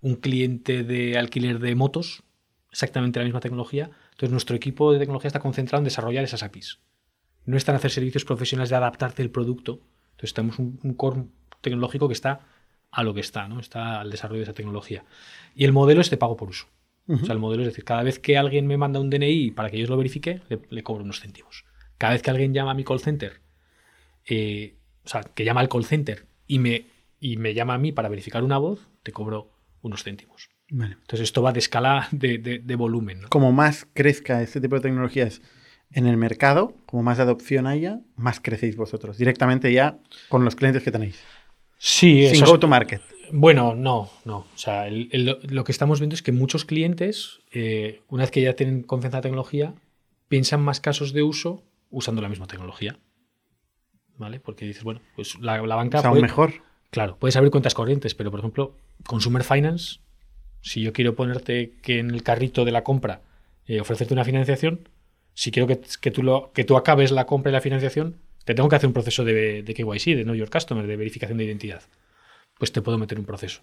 un 0.00 0.16
cliente 0.16 0.84
de 0.84 1.18
alquiler 1.18 1.58
de 1.58 1.74
motos, 1.74 2.22
exactamente 2.70 3.18
la 3.18 3.24
misma 3.24 3.40
tecnología. 3.40 3.90
Entonces, 4.16 4.32
nuestro 4.32 4.56
equipo 4.56 4.92
de 4.92 4.98
tecnología 4.98 5.28
está 5.28 5.40
concentrado 5.40 5.80
en 5.80 5.84
desarrollar 5.84 6.24
esas 6.24 6.42
APIs. 6.42 6.80
no 7.44 7.56
están 7.56 7.74
a 7.74 7.78
hacer 7.78 7.90
servicios 7.90 8.24
profesionales 8.24 8.70
de 8.70 8.76
adaptarte 8.76 9.22
el 9.22 9.30
producto. 9.30 9.80
Entonces 10.12 10.32
tenemos 10.32 10.58
un, 10.58 10.80
un 10.82 10.94
core 10.94 11.26
tecnológico 11.60 12.08
que 12.08 12.14
está 12.14 12.40
a 12.90 13.02
lo 13.02 13.12
que 13.12 13.20
está, 13.20 13.46
¿no? 13.46 13.60
Está 13.60 14.00
al 14.00 14.10
desarrollo 14.10 14.38
de 14.38 14.44
esa 14.44 14.54
tecnología. 14.54 15.04
Y 15.54 15.64
el 15.64 15.72
modelo 15.72 16.00
es 16.00 16.10
de 16.10 16.16
pago 16.16 16.36
por 16.36 16.48
uso. 16.48 16.66
O 17.08 17.18
sea, 17.18 17.34
el 17.34 17.38
modelo 17.38 17.62
es 17.62 17.68
decir, 17.68 17.84
cada 17.84 18.02
vez 18.02 18.18
que 18.18 18.36
alguien 18.36 18.66
me 18.66 18.76
manda 18.76 18.98
un 18.98 19.10
DNI 19.10 19.52
para 19.52 19.70
que 19.70 19.78
yo 19.78 19.86
lo 19.86 19.96
verifique, 19.96 20.40
le, 20.48 20.82
cobro 20.82 21.04
unos 21.04 21.20
céntimos. 21.20 21.64
Cada 21.98 22.14
vez 22.14 22.22
que 22.22 22.30
alguien 22.30 22.52
llama 22.52 22.72
a 22.72 22.74
mi 22.74 22.82
call 22.82 22.98
center, 22.98 23.40
eh, 24.24 24.74
o 25.04 25.08
sea, 25.08 25.22
que 25.22 25.44
llama 25.44 25.60
al 25.60 25.68
call 25.68 25.84
center 25.84 26.26
y 26.48 26.58
me, 26.58 26.86
y 27.20 27.36
me 27.36 27.54
llama 27.54 27.74
a 27.74 27.78
mí 27.78 27.92
para 27.92 28.08
verificar 28.08 28.42
una 28.42 28.58
voz, 28.58 28.88
te 29.04 29.12
cobro 29.12 29.52
unos 29.82 30.02
céntimos. 30.02 30.48
Vale. 30.70 30.92
Entonces 31.00 31.20
esto 31.20 31.42
va 31.42 31.52
de 31.52 31.60
escala 31.60 32.08
de, 32.10 32.38
de- 32.38 32.58
de 32.58 32.76
volumen. 32.76 33.20
¿no? 33.22 33.28
Como 33.28 33.52
más 33.52 33.86
crezca 33.94 34.42
este 34.42 34.60
tipo 34.60 34.74
de 34.76 34.80
tecnologías 34.80 35.40
en 35.92 36.06
el 36.06 36.16
mercado, 36.16 36.74
como 36.86 37.02
más 37.04 37.20
adopción 37.20 37.66
haya, 37.66 38.00
más 38.16 38.40
crecéis 38.40 38.76
vosotros. 38.76 39.16
Directamente 39.18 39.72
ya 39.72 39.98
con 40.28 40.44
los 40.44 40.56
clientes 40.56 40.82
que 40.82 40.90
tenéis. 40.90 41.20
Sí, 41.78 42.26
Sin 42.28 42.44
go 42.44 42.58
to 42.58 42.66
market. 42.66 43.00
Bueno, 43.32 43.74
no, 43.74 44.10
no. 44.24 44.38
O 44.38 44.46
sea, 44.58 44.86
el- 44.88 45.08
el- 45.12 45.38
lo 45.48 45.62
que 45.64 45.72
estamos 45.72 46.00
viendo 46.00 46.14
es 46.14 46.22
que 46.22 46.32
muchos 46.32 46.64
clientes, 46.64 47.40
eh, 47.52 48.02
una 48.08 48.22
vez 48.24 48.30
que 48.30 48.40
ya 48.42 48.54
tienen 48.54 48.82
confianza 48.82 49.16
en 49.16 49.18
la 49.18 49.22
tecnología, 49.22 49.74
piensan 50.28 50.62
más 50.62 50.80
casos 50.80 51.12
de 51.12 51.22
uso 51.22 51.62
usando 51.90 52.22
la 52.22 52.28
misma 52.28 52.46
tecnología. 52.46 52.98
¿Vale? 54.18 54.40
Porque 54.40 54.64
dices, 54.64 54.82
bueno, 54.82 55.00
pues 55.14 55.38
la, 55.40 55.60
la 55.64 55.74
banca. 55.76 55.98
O 55.98 56.00
sea, 56.00 56.08
aún 56.08 56.16
puede- 56.18 56.22
mejor. 56.28 56.52
Claro, 56.90 57.18
puedes 57.18 57.36
abrir 57.36 57.50
cuentas 57.50 57.74
corrientes, 57.74 58.14
pero 58.14 58.30
por 58.30 58.40
ejemplo, 58.40 58.76
Consumer 59.06 59.44
Finance, 59.44 59.98
si 60.66 60.82
yo 60.82 60.92
quiero 60.92 61.14
ponerte 61.14 61.74
que 61.80 62.00
en 62.00 62.10
el 62.10 62.24
carrito 62.24 62.64
de 62.64 62.72
la 62.72 62.82
compra 62.82 63.20
eh, 63.66 63.80
ofrecerte 63.80 64.14
una 64.14 64.24
financiación, 64.24 64.88
si 65.32 65.52
quiero 65.52 65.68
que, 65.68 65.80
que 66.00 66.10
tú 66.10 66.24
lo, 66.24 66.50
que 66.52 66.64
tú 66.64 66.76
acabes 66.76 67.12
la 67.12 67.24
compra 67.24 67.50
y 67.50 67.52
la 67.52 67.60
financiación, 67.60 68.16
te 68.44 68.52
tengo 68.52 68.68
que 68.68 68.74
hacer 68.74 68.88
un 68.88 68.92
proceso 68.92 69.24
de, 69.24 69.62
de 69.62 69.74
KYC, 69.74 70.16
de 70.16 70.24
Know 70.24 70.34
Your 70.34 70.50
Customer, 70.50 70.84
de 70.84 70.96
verificación 70.96 71.38
de 71.38 71.44
identidad. 71.44 71.82
Pues 72.58 72.72
te 72.72 72.82
puedo 72.82 72.98
meter 72.98 73.16
un 73.16 73.24
proceso. 73.24 73.62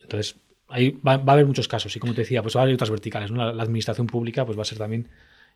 Entonces, 0.00 0.36
ahí 0.68 0.98
va, 1.06 1.18
va 1.18 1.32
a 1.32 1.34
haber 1.34 1.44
muchos 1.44 1.68
casos. 1.68 1.94
Y 1.94 2.00
como 2.00 2.14
te 2.14 2.22
decía, 2.22 2.40
pues 2.40 2.56
va 2.56 2.60
a 2.60 2.62
haber 2.62 2.76
otras 2.76 2.88
verticales. 2.88 3.30
¿no? 3.30 3.44
La, 3.44 3.52
la 3.52 3.62
administración 3.62 4.06
pública 4.06 4.46
pues 4.46 4.56
va 4.56 4.62
a 4.62 4.66
ser 4.66 4.78
también 4.78 5.06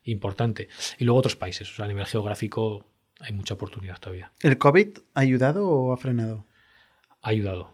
importante. 0.03 0.69
Y 0.99 1.05
luego 1.05 1.21
otros 1.21 1.37
países. 1.37 1.71
O 1.73 1.75
sea, 1.75 1.87
a 1.87 1.89
nivel 1.89 2.05
geográfico 2.05 2.85
hay 3.19 3.33
mucha 3.33 3.55
oportunidad 3.55 3.99
todavía. 3.99 4.31
¿El 4.43 4.59
COVID 4.59 4.99
ha 5.15 5.21
ayudado 5.21 5.67
o 5.67 5.93
ha 5.95 5.97
frenado? 5.97 6.45
Ha 7.23 7.31
ayudado. 7.31 7.74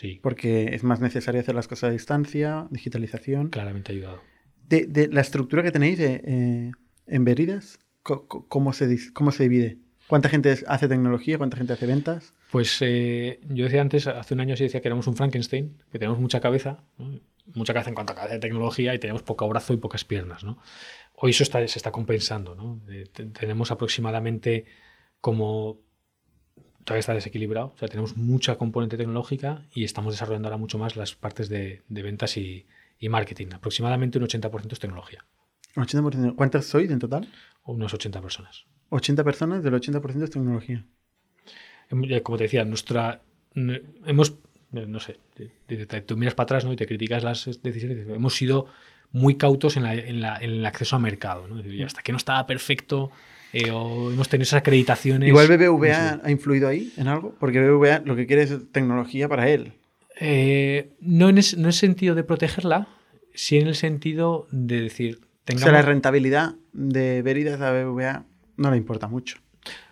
Sí, 0.00 0.20
Porque 0.22 0.74
es 0.76 0.84
más 0.84 1.00
necesario 1.00 1.40
hacer 1.40 1.54
las 1.56 1.66
cosas 1.66 1.88
a 1.88 1.92
distancia, 1.92 2.68
digitalización. 2.70 3.48
claramente 3.48 3.92
ayudado. 3.92 4.20
De, 4.68 4.86
de 4.86 5.08
la 5.08 5.20
estructura 5.22 5.62
que 5.64 5.72
tenéis 5.72 5.98
eh, 5.98 6.22
eh, 6.24 6.70
en 7.08 7.24
Veridas, 7.24 7.80
¿cómo 8.02 8.72
se, 8.72 8.96
¿cómo 9.12 9.32
se 9.32 9.42
divide? 9.42 9.78
¿Cuánta 10.06 10.28
gente 10.28 10.54
hace 10.68 10.88
tecnología? 10.88 11.36
¿Cuánta 11.36 11.56
gente 11.56 11.72
hace 11.72 11.86
ventas? 11.86 12.32
Pues 12.52 12.78
eh, 12.80 13.40
yo 13.48 13.64
decía 13.64 13.80
antes, 13.80 14.06
hace 14.06 14.34
un 14.34 14.40
año 14.40 14.56
sí 14.56 14.64
decía 14.64 14.80
que 14.80 14.88
éramos 14.88 15.06
un 15.08 15.16
Frankenstein, 15.16 15.76
que 15.90 15.98
tenemos 15.98 16.18
mucha 16.20 16.40
cabeza, 16.40 16.84
¿no? 16.96 17.20
mucha 17.54 17.72
cabeza 17.74 17.90
en 17.90 17.94
cuanto 17.94 18.12
a 18.12 18.16
cabeza 18.16 18.34
de 18.34 18.40
tecnología 18.40 18.94
y 18.94 18.98
tenemos 18.98 19.22
poco 19.22 19.48
brazo 19.48 19.74
y 19.74 19.78
pocas 19.78 20.04
piernas. 20.04 20.44
¿no? 20.44 20.58
Hoy 21.14 21.30
eso 21.32 21.42
está, 21.42 21.58
se 21.66 21.78
está 21.78 21.90
compensando. 21.90 22.54
¿no? 22.54 22.80
Eh, 22.88 23.04
te- 23.12 23.26
tenemos 23.26 23.70
aproximadamente 23.72 24.64
como... 25.20 25.80
Todavía 26.88 27.00
está 27.00 27.12
desequilibrado, 27.12 27.72
o 27.74 27.78
sea, 27.78 27.86
tenemos 27.88 28.16
mucha 28.16 28.56
componente 28.56 28.96
tecnológica 28.96 29.62
y 29.74 29.84
estamos 29.84 30.14
desarrollando 30.14 30.48
ahora 30.48 30.56
mucho 30.56 30.78
más 30.78 30.96
las 30.96 31.14
partes 31.14 31.50
de, 31.50 31.82
de 31.88 32.02
ventas 32.02 32.36
y, 32.38 32.66
y 32.98 33.08
marketing. 33.10 33.48
Aproximadamente 33.52 34.16
un 34.18 34.24
80% 34.24 34.72
es 34.72 34.78
tecnología, 34.78 35.24
80%. 35.76 36.34
¿Cuántas 36.34 36.64
sois 36.64 36.90
en 36.90 36.98
total? 36.98 37.28
o 37.62 37.72
unos 37.72 37.92
80 37.92 38.22
personas. 38.22 38.64
80 38.88 39.22
personas, 39.22 39.62
del 39.62 39.74
80% 39.74 40.24
es 40.24 40.30
tecnología. 40.30 40.86
Hem- 41.90 42.06
ya, 42.08 42.22
como 42.22 42.38
te 42.38 42.44
decía, 42.44 42.64
nuestra 42.64 43.20
hemos 43.54 44.30
eh, 44.72 44.86
no 44.86 45.00
sé, 45.00 45.18
te- 45.34 45.50
te- 45.66 45.86
te- 45.86 46.00
tú 46.02 46.16
miras 46.16 46.34
para 46.34 46.44
atrás 46.44 46.64
¿no? 46.64 46.72
y 46.72 46.76
te 46.76 46.86
criticas 46.86 47.22
las 47.22 47.44
decisiones. 47.62 48.06
Hemos 48.08 48.34
sido 48.34 48.66
muy 49.12 49.36
cautos 49.36 49.76
en, 49.76 49.82
la- 49.82 49.94
en 49.94 50.20
la- 50.20 50.36
en 50.38 50.50
el 50.50 50.66
acceso 50.66 50.96
a 50.96 50.98
mercado. 50.98 51.48
¿no? 51.48 51.58
Es 51.58 51.64
decir, 51.64 51.84
hasta 51.84 52.02
que 52.02 52.12
no 52.12 52.18
estaba 52.18 52.46
perfecto 52.46 53.10
eh, 53.52 53.70
o 53.70 54.10
hemos 54.12 54.28
tenido 54.28 54.42
esas 54.44 54.58
acreditaciones. 54.60 55.28
Igual 55.28 55.48
BBVA 55.48 56.20
ha 56.22 56.30
influido 56.30 56.68
ahí 56.68 56.92
en 56.96 57.08
algo, 57.08 57.34
porque 57.40 57.60
BBVA 57.60 58.02
lo 58.04 58.14
que 58.16 58.26
quiere 58.26 58.42
es 58.42 58.56
tecnología 58.72 59.28
para 59.28 59.48
él. 59.48 59.72
Eh, 60.20 60.90
no, 61.00 61.28
en 61.28 61.38
es- 61.38 61.56
no 61.56 61.62
en 61.62 61.66
el 61.66 61.72
sentido 61.72 62.14
de 62.14 62.24
protegerla, 62.24 62.88
sí 63.34 63.58
en 63.58 63.68
el 63.68 63.74
sentido 63.74 64.46
de 64.50 64.80
decir. 64.82 65.20
O 65.54 65.58
sea, 65.58 65.72
la 65.72 65.82
rentabilidad 65.82 66.56
de 66.72 67.22
Veridas 67.22 67.60
a 67.60 67.72
BBVA 67.72 68.26
no 68.56 68.70
le 68.70 68.76
importa 68.76 69.08
mucho. 69.08 69.38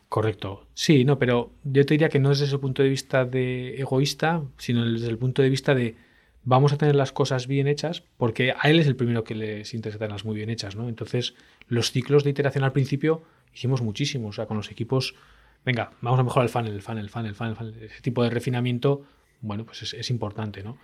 Correcto. 0.09 0.67
Sí, 0.75 1.05
no, 1.05 1.19
pero 1.19 1.53
yo 1.65 1.85
te 1.87 1.95
diría 1.95 2.09
que 2.09 2.19
no 2.21 2.29
desde 2.29 2.45
ese 2.45 2.59
punto 2.59 2.83
de 2.83 2.89
vista 2.89 3.25
de 3.25 3.77
egoísta, 3.81 4.43
sino 4.59 4.85
desde 4.91 5.09
el 5.09 5.19
punto 5.19 5.43
de 5.43 5.49
vista 5.51 5.75
de 5.75 5.97
vamos 6.45 6.73
a 6.73 6.77
tener 6.79 6.95
las 6.95 7.11
cosas 7.11 7.49
bien 7.49 7.67
hechas, 7.67 8.05
porque 8.17 8.53
a 8.57 8.71
él 8.71 8.79
es 8.79 8.87
el 8.87 8.95
primero 8.95 9.25
que 9.25 9.35
les 9.35 9.75
interesa 9.75 9.99
tenerlas 9.99 10.25
muy 10.25 10.37
bien 10.37 10.49
hechas, 10.51 10.77
¿no? 10.77 10.89
Entonces, 10.89 11.35
los 11.67 11.91
ciclos 11.91 12.23
de 12.23 12.31
iteración 12.31 12.63
al 12.63 12.73
principio 12.73 13.23
hicimos 13.57 13.83
muchísimos, 13.83 14.31
o 14.31 14.33
sea, 14.37 14.47
con 14.47 14.57
los 14.57 14.71
equipos, 14.71 15.15
venga, 15.65 15.91
vamos 16.01 16.21
a 16.21 16.23
mejorar 16.23 16.45
el 16.47 16.51
funnel, 16.53 16.75
el 16.75 16.83
funnel, 16.83 17.05
el 17.05 17.11
funnel, 17.11 17.29
el 17.31 17.35
funnel, 17.35 17.51
el 17.53 17.57
funnel. 17.57 17.83
ese 17.85 18.01
tipo 18.03 18.23
de 18.23 18.31
refinamiento, 18.31 19.03
bueno, 19.41 19.65
pues 19.65 19.83
es, 19.83 19.95
es 19.95 20.11
importante, 20.11 20.63
¿no? 20.63 20.79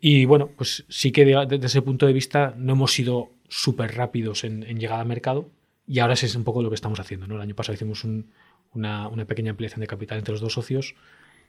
Y 0.00 0.24
bueno, 0.24 0.48
pues 0.56 0.84
sí 0.88 1.12
que 1.12 1.24
de- 1.24 1.46
desde 1.46 1.66
ese 1.66 1.82
punto 1.82 2.06
de 2.06 2.12
vista 2.12 2.54
no 2.56 2.72
hemos 2.72 2.92
sido 2.92 3.30
súper 3.48 3.94
rápidos 3.96 4.44
en, 4.44 4.62
en 4.62 4.78
llegada 4.78 5.02
al 5.02 5.06
mercado 5.08 5.50
y 5.86 5.98
ahora 5.98 6.14
ese 6.14 6.26
es 6.26 6.34
un 6.36 6.44
poco 6.44 6.62
lo 6.62 6.70
que 6.70 6.74
estamos 6.76 6.98
haciendo. 7.00 7.26
¿no? 7.26 7.34
El 7.36 7.42
año 7.42 7.54
pasado 7.54 7.74
hicimos 7.74 8.04
un- 8.04 8.30
una, 8.72 9.08
una 9.08 9.24
pequeña 9.26 9.50
ampliación 9.50 9.80
de 9.80 9.86
capital 9.86 10.18
entre 10.18 10.32
los 10.32 10.40
dos 10.40 10.52
socios 10.54 10.94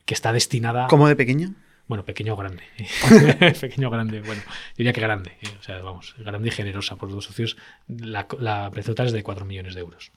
que 0.05 0.13
está 0.15 0.33
destinada... 0.33 0.87
¿Cómo 0.87 1.07
de 1.07 1.15
pequeña? 1.15 1.53
Bueno, 1.87 2.03
pequeño 2.03 2.33
o 2.33 2.37
grande. 2.37 2.63
pequeño 3.61 3.87
o 3.87 3.91
grande, 3.91 4.21
bueno, 4.21 4.41
diría 4.75 4.91
que 4.93 5.01
grande. 5.01 5.37
eh, 5.41 5.47
O 5.59 5.63
sea, 5.63 5.79
vamos, 5.81 6.15
grande 6.17 6.47
y 6.47 6.51
generosa 6.51 6.95
por 6.95 7.07
los 7.09 7.15
dos 7.17 7.25
socios. 7.25 7.55
La, 7.87 8.27
la 8.39 8.71
total 8.71 9.07
es 9.07 9.13
de 9.13 9.23
4 9.23 9.45
millones 9.45 9.75
de 9.75 9.81
euros. 9.81 10.11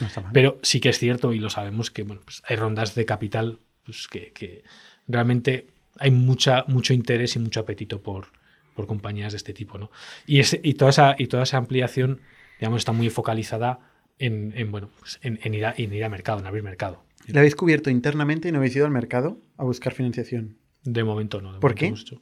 No 0.00 0.06
está 0.06 0.20
mal. 0.20 0.32
Pero 0.32 0.58
sí 0.62 0.80
que 0.80 0.88
es 0.90 0.98
cierto 0.98 1.32
y 1.32 1.38
lo 1.38 1.50
sabemos 1.50 1.90
que 1.90 2.02
bueno, 2.02 2.22
pues 2.24 2.42
hay 2.46 2.56
rondas 2.56 2.94
de 2.94 3.04
capital 3.06 3.58
pues, 3.84 4.08
que, 4.08 4.32
que 4.32 4.62
realmente 5.08 5.66
hay 5.98 6.10
mucha, 6.10 6.64
mucho 6.68 6.92
interés 6.94 7.36
y 7.36 7.38
mucho 7.38 7.60
apetito 7.60 8.00
por, 8.02 8.28
por 8.74 8.86
compañías 8.86 9.32
de 9.32 9.36
este 9.38 9.52
tipo. 9.52 9.78
¿no? 9.78 9.90
Y, 10.26 10.40
ese- 10.40 10.60
y, 10.62 10.74
toda 10.74 10.90
esa, 10.90 11.14
y 11.18 11.26
toda 11.26 11.42
esa 11.42 11.56
ampliación 11.58 12.20
digamos, 12.58 12.78
está 12.80 12.92
muy 12.92 13.08
focalizada 13.10 13.80
en, 14.18 14.52
en, 14.54 14.70
bueno, 14.70 14.90
pues, 14.98 15.18
en, 15.22 15.40
en 15.42 15.54
ir 15.54 15.64
a, 15.64 15.74
en 15.76 15.92
ir 15.94 16.04
a 16.04 16.08
mercado, 16.10 16.40
en 16.40 16.46
abrir 16.46 16.62
mercado. 16.62 17.02
¿Le 17.26 17.38
habéis 17.38 17.54
cubierto 17.56 17.90
internamente 17.90 18.48
y 18.48 18.52
no 18.52 18.58
habéis 18.58 18.76
ido 18.76 18.84
al 18.86 18.92
mercado 18.92 19.38
a 19.56 19.64
buscar 19.64 19.94
financiación? 19.94 20.56
De 20.84 21.04
momento 21.04 21.40
no. 21.40 21.52
de 21.54 21.60
¿Por 21.60 21.74
momento 21.74 22.16
qué? 22.16 22.18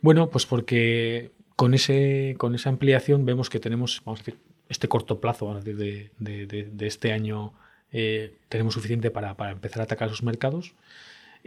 Bueno, 0.00 0.30
pues 0.30 0.46
porque 0.46 1.32
con, 1.56 1.74
ese, 1.74 2.34
con 2.38 2.54
esa 2.54 2.68
ampliación 2.68 3.24
vemos 3.24 3.50
que 3.50 3.58
tenemos, 3.58 4.00
vamos 4.04 4.20
a 4.20 4.24
decir, 4.24 4.40
este 4.68 4.88
corto 4.88 5.20
plazo, 5.20 5.50
a 5.52 5.60
de, 5.60 5.74
de- 5.74 6.10
de- 6.46 6.68
de 6.70 6.86
este 6.86 7.12
año, 7.12 7.52
eh, 7.92 8.34
tenemos 8.48 8.74
suficiente 8.74 9.10
para, 9.10 9.34
para 9.36 9.52
empezar 9.52 9.80
a 9.80 9.84
atacar 9.84 10.08
esos 10.08 10.22
mercados. 10.22 10.74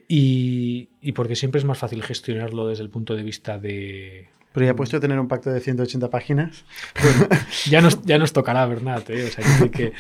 Y, 0.08 0.90
y 1.02 1.12
porque 1.12 1.36
siempre 1.36 1.60
es 1.60 1.66
más 1.66 1.78
fácil 1.78 2.02
gestionarlo 2.04 2.68
desde 2.68 2.84
el 2.84 2.90
punto 2.90 3.16
de 3.16 3.24
vista 3.24 3.58
de... 3.60 4.28
Pero 4.54 4.66
ya 4.66 4.76
puesto 4.76 4.98
a 4.98 5.00
tener 5.00 5.20
un 5.20 5.28
pacto 5.28 5.50
de 5.52 5.60
180 5.60 6.10
páginas. 6.10 6.66
Ya 7.70 7.82
nos, 7.82 8.02
ya 8.04 8.18
nos 8.18 8.34
tocará, 8.34 8.66
Bernat. 8.66 9.10
¿eh? 9.10 9.26
O 9.26 9.28
sea, 9.28 9.44
quiero 9.44 9.52
decir 9.66 9.72
que 9.72 9.94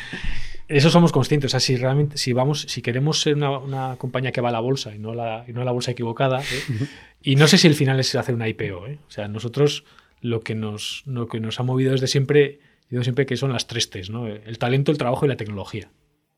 eso 0.68 0.90
somos 0.90 1.12
conscientes. 1.12 1.50
O 1.50 1.52
sea, 1.52 1.60
si 1.60 1.76
realmente, 1.78 2.18
si 2.18 2.34
vamos, 2.34 2.62
si 2.68 2.82
queremos 2.82 3.22
ser 3.22 3.36
una, 3.36 3.58
una 3.60 3.96
compañía 3.98 4.32
que 4.32 4.42
va 4.42 4.50
a 4.50 4.52
la 4.54 4.60
bolsa 4.60 4.94
y 4.96 5.00
no 5.00 5.14
la, 5.14 5.46
y 5.48 5.54
no 5.54 5.64
la 5.64 5.72
bolsa 5.72 5.92
equivocada, 5.92 6.42
¿eh? 6.42 6.88
y 7.22 7.36
no 7.36 7.48
sé 7.48 7.58
si 7.58 7.68
el 7.68 7.76
final 7.76 8.00
es 8.00 8.16
hacer 8.16 8.36
una 8.36 8.48
IPO. 8.50 8.88
¿eh? 8.88 9.00
O 9.08 9.12
sea, 9.12 9.28
nosotros 9.28 9.84
lo 10.22 10.42
que 10.42 10.56
nos, 10.56 11.04
lo 11.06 11.28
que 11.28 11.40
nos 11.40 11.60
ha 11.60 11.64
movido 11.64 11.92
desde 11.92 12.08
siempre, 12.08 12.60
digo 12.92 13.04
siempre 13.04 13.26
que 13.26 13.36
son 13.38 13.52
las 13.52 13.66
tres 13.68 13.90
T's, 13.90 14.10
¿no? 14.12 14.28
El 14.28 14.58
talento, 14.60 14.92
el 14.92 14.98
trabajo 15.00 15.26
y 15.26 15.30
la 15.30 15.38
tecnología. 15.38 15.90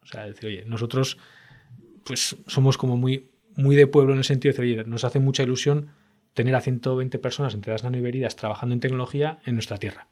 O 0.04 0.06
sea, 0.08 0.26
decir, 0.26 0.48
oye, 0.48 0.64
nosotros 0.66 1.18
pues 2.06 2.36
somos 2.48 2.78
como 2.78 2.96
muy, 2.98 3.30
muy 3.56 3.76
de 3.76 3.88
pueblo 3.88 4.14
en 4.14 4.20
el 4.20 4.24
sentido 4.26 4.54
de 4.54 4.58
decir, 4.62 4.80
oye, 4.80 4.90
nos 4.90 5.04
hace 5.04 5.20
mucha 5.20 5.44
ilusión 5.44 5.90
tener 6.34 6.56
a 6.56 6.62
120 6.62 7.18
personas 7.20 7.54
entre 7.54 7.72
las 7.72 7.84
nanoiberidas 7.84 8.36
trabajando 8.36 8.74
en 8.74 8.80
tecnología 8.80 9.40
en 9.46 9.54
nuestra 9.56 9.78
tierra. 9.78 10.08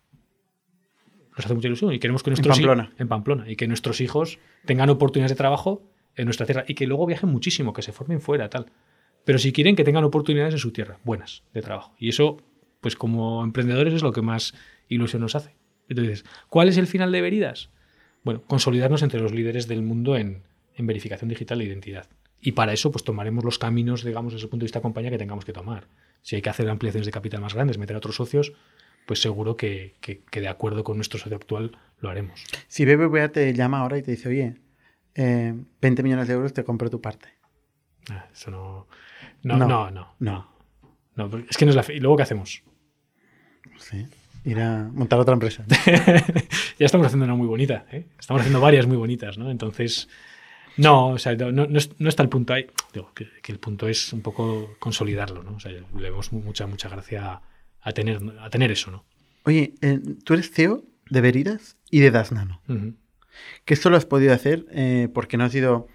Nos 1.38 1.46
hace 1.46 1.54
mucha 1.54 1.68
ilusión 1.68 1.94
y 1.94 2.00
queremos 2.00 2.24
que 2.24 2.30
nuestros 2.30 2.58
hi- 2.58 2.62
Pamplona. 2.62 2.94
en 2.98 3.08
Pamplona 3.08 3.50
y 3.50 3.56
que 3.56 3.68
nuestros 3.68 4.02
hijos 4.02 4.40
tengan 4.66 4.90
oportunidades 4.90 5.32
de 5.32 5.38
trabajo 5.38 5.84
en 6.16 6.26
nuestra 6.26 6.46
tierra 6.46 6.66
y 6.68 6.76
que 6.76 6.86
luego 6.88 7.06
viajen 7.06 7.30
muchísimo, 7.30 7.74
que 7.74 7.82
se 7.82 7.92
formen 7.94 8.22
fuera, 8.22 8.50
tal. 8.50 8.66
Pero 9.24 9.40
si 9.40 9.52
quieren 9.54 9.76
que 9.76 9.84
tengan 9.84 10.04
oportunidades 10.04 10.54
en 10.56 10.60
su 10.60 10.72
tierra, 10.72 11.00
buenas, 11.04 11.44
de 11.54 11.62
trabajo. 11.62 11.94
Y 11.98 12.10
eso, 12.10 12.38
pues 12.82 12.96
como 12.96 13.44
emprendedores 13.44 13.94
es 13.94 14.02
lo 14.04 14.12
que 14.12 14.22
más 14.22 14.54
ilusión 14.90 15.22
nos 15.22 15.36
hace. 15.36 15.56
Entonces, 15.92 16.26
¿cuál 16.50 16.70
es 16.70 16.78
el 16.78 16.88
final 16.88 17.12
de 17.12 17.22
Veridas? 17.22 17.70
Bueno, 18.24 18.42
consolidarnos 18.48 19.02
entre 19.04 19.20
los 19.20 19.32
líderes 19.32 19.68
del 19.68 19.82
mundo 19.82 20.16
en, 20.16 20.44
en 20.76 20.88
verificación 20.88 21.30
digital 21.30 21.60
de 21.60 21.66
identidad. 21.66 22.08
Y 22.40 22.54
para 22.54 22.74
eso, 22.74 22.92
pues 22.92 23.04
tomaremos 23.04 23.44
los 23.44 23.60
caminos, 23.60 24.04
digamos, 24.04 24.34
desde 24.34 24.46
el 24.46 24.50
punto 24.50 24.64
de 24.64 24.66
vista 24.68 24.80
de 24.80 24.84
compañía 24.84 25.12
que 25.12 25.18
tengamos 25.18 25.46
que 25.46 25.54
tomar. 25.54 25.88
Si 26.22 26.36
hay 26.36 26.42
que 26.42 26.50
hacer 26.50 26.70
ampliaciones 26.70 27.06
de 27.06 27.12
capital 27.12 27.42
más 27.42 27.54
grandes, 27.54 27.78
meter 27.78 27.96
a 27.96 27.98
otros 27.98 28.16
socios, 28.16 28.54
pues 29.06 29.22
seguro 29.22 29.56
que, 29.58 29.96
que- 30.02 30.22
que 30.30 30.40
de 30.42 30.48
acuerdo 30.48 30.84
con 30.84 30.98
nuestro 30.98 31.20
socio 31.20 31.36
actual 31.36 31.78
lo 32.00 32.10
haremos. 32.10 32.44
Si 32.68 32.86
BBVA 32.86 33.30
te 33.32 33.54
llama 33.54 33.80
ahora 33.80 33.98
y 33.98 34.04
te 34.04 34.12
dice, 34.12 34.30
oye, 34.30 34.56
eh, 35.16 35.54
20 35.82 36.04
millones 36.04 36.28
de 36.28 36.34
euros 36.36 36.54
te 36.54 36.64
compro 36.64 36.90
tu 36.90 37.02
parte. 37.02 37.30
Ah, 38.10 38.28
Eso 38.34 38.50
no. 38.52 38.88
No, 39.44 39.58
No. 39.58 39.68
no, 39.68 39.92
no. 39.92 40.16
No. 40.20 40.48
no, 41.16 41.38
es 41.50 41.58
que 41.58 41.66
no 41.66 41.70
es 41.72 41.76
la 41.76 41.84
fe- 41.84 41.96
¿Y 41.96 42.00
luego 42.00 42.18
qué 42.18 42.24
hacemos? 42.24 42.64
Sí. 43.78 44.06
Ir 44.44 44.60
a 44.60 44.90
montar 44.94 45.20
otra 45.20 45.34
empresa. 45.34 45.64
ya 46.80 46.86
estamos 46.86 47.06
haciendo 47.08 47.26
una 47.26 47.36
muy 47.36 47.48
bonita, 47.48 47.86
¿eh? 47.92 48.08
Estamos 48.20 48.42
haciendo 48.42 48.60
varias 48.60 48.88
muy 48.88 48.98
bonitas, 48.98 49.38
¿no? 49.38 49.52
Entonces, 49.52 50.10
no, 50.78 51.10
o 51.10 51.18
sea, 51.20 51.36
no, 51.36 51.52
no 51.68 51.78
es- 51.78 51.92
no 52.00 52.10
está 52.10 52.24
el 52.24 52.30
punto 52.30 52.54
ahí. 52.54 52.66
Digo, 52.94 53.12
que, 53.14 53.28
que 53.44 53.52
el 53.52 53.60
punto 53.60 53.88
es 53.88 54.12
un 54.14 54.22
poco 54.22 54.76
consolidarlo, 54.80 55.44
¿no? 55.44 55.56
O 55.56 55.60
sea, 55.60 55.72
le 55.72 55.84
vemos 56.10 56.32
mu- 56.34 56.42
mucha, 56.42 56.66
mucha 56.66 56.90
gracia 56.90 57.42
a 57.82 57.92
tener, 57.92 58.20
a 58.40 58.50
tener 58.50 58.72
eso, 58.72 58.90
¿no? 58.90 59.06
Oye, 59.44 59.76
eh, 59.82 60.00
tú 60.24 60.34
eres 60.34 60.50
CEO 60.52 60.84
de 61.10 61.22
Veridas 61.22 61.78
y 61.92 62.00
de 62.00 62.10
Das 62.12 62.32
Nano. 62.32 62.62
Ujú. 62.68 62.96
Que 63.66 63.74
esto 63.76 63.90
lo 63.90 63.98
has 63.98 64.06
podido 64.06 64.34
hacer 64.34 64.66
eh, 64.72 65.08
porque 65.14 65.38
no 65.38 65.44
has 65.44 65.54
ido 65.56 65.88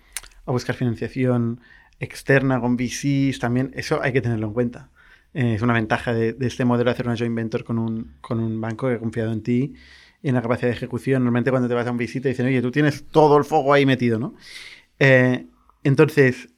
a 0.46 0.52
buscar 0.52 0.76
financiación 0.76 1.60
externa 1.98 2.60
con 2.60 2.76
VCs 2.76 3.38
también. 3.40 3.72
Eso 3.74 4.00
hay 4.02 4.12
que 4.12 4.20
tenerlo 4.20 4.46
en 4.48 4.52
cuenta. 4.52 4.90
Eh, 5.36 5.52
es 5.52 5.60
una 5.60 5.74
ventaja 5.74 6.14
de, 6.14 6.32
de 6.32 6.46
este 6.46 6.64
modelo 6.64 6.90
hacer 6.90 7.06
una 7.06 7.14
joint 7.14 7.36
venture 7.36 7.62
con 7.62 7.78
un, 7.78 8.14
con 8.22 8.40
un 8.40 8.58
banco 8.58 8.88
que 8.88 8.94
ha 8.94 8.98
confiado 8.98 9.32
en 9.32 9.42
ti 9.42 9.74
y 10.22 10.28
en 10.30 10.34
la 10.34 10.40
capacidad 10.40 10.68
de 10.68 10.76
ejecución. 10.76 11.24
Normalmente 11.24 11.50
cuando 11.50 11.68
te 11.68 11.74
vas 11.74 11.86
a 11.86 11.90
un 11.90 11.98
te 11.98 12.04
dicen, 12.06 12.46
oye, 12.46 12.62
tú 12.62 12.70
tienes 12.70 13.04
todo 13.08 13.36
el 13.36 13.44
fuego 13.44 13.74
ahí 13.74 13.84
metido, 13.84 14.18
¿no? 14.18 14.34
Eh, 14.98 15.44
entonces, 15.84 16.48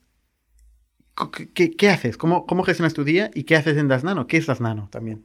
¿qué, 1.55 1.73
qué 1.73 1.89
haces? 1.89 2.17
¿Cómo, 2.17 2.47
¿Cómo 2.47 2.63
gestionas 2.63 2.95
tu 2.95 3.03
día 3.03 3.33
y 3.35 3.43
qué 3.43 3.57
haces 3.57 3.77
en 3.79 3.89
Das 3.89 4.05
Nano? 4.05 4.29
¿Qué 4.29 4.37
es 4.37 4.47
Das 4.47 4.61
Nano 4.61 4.89
también? 4.93 5.25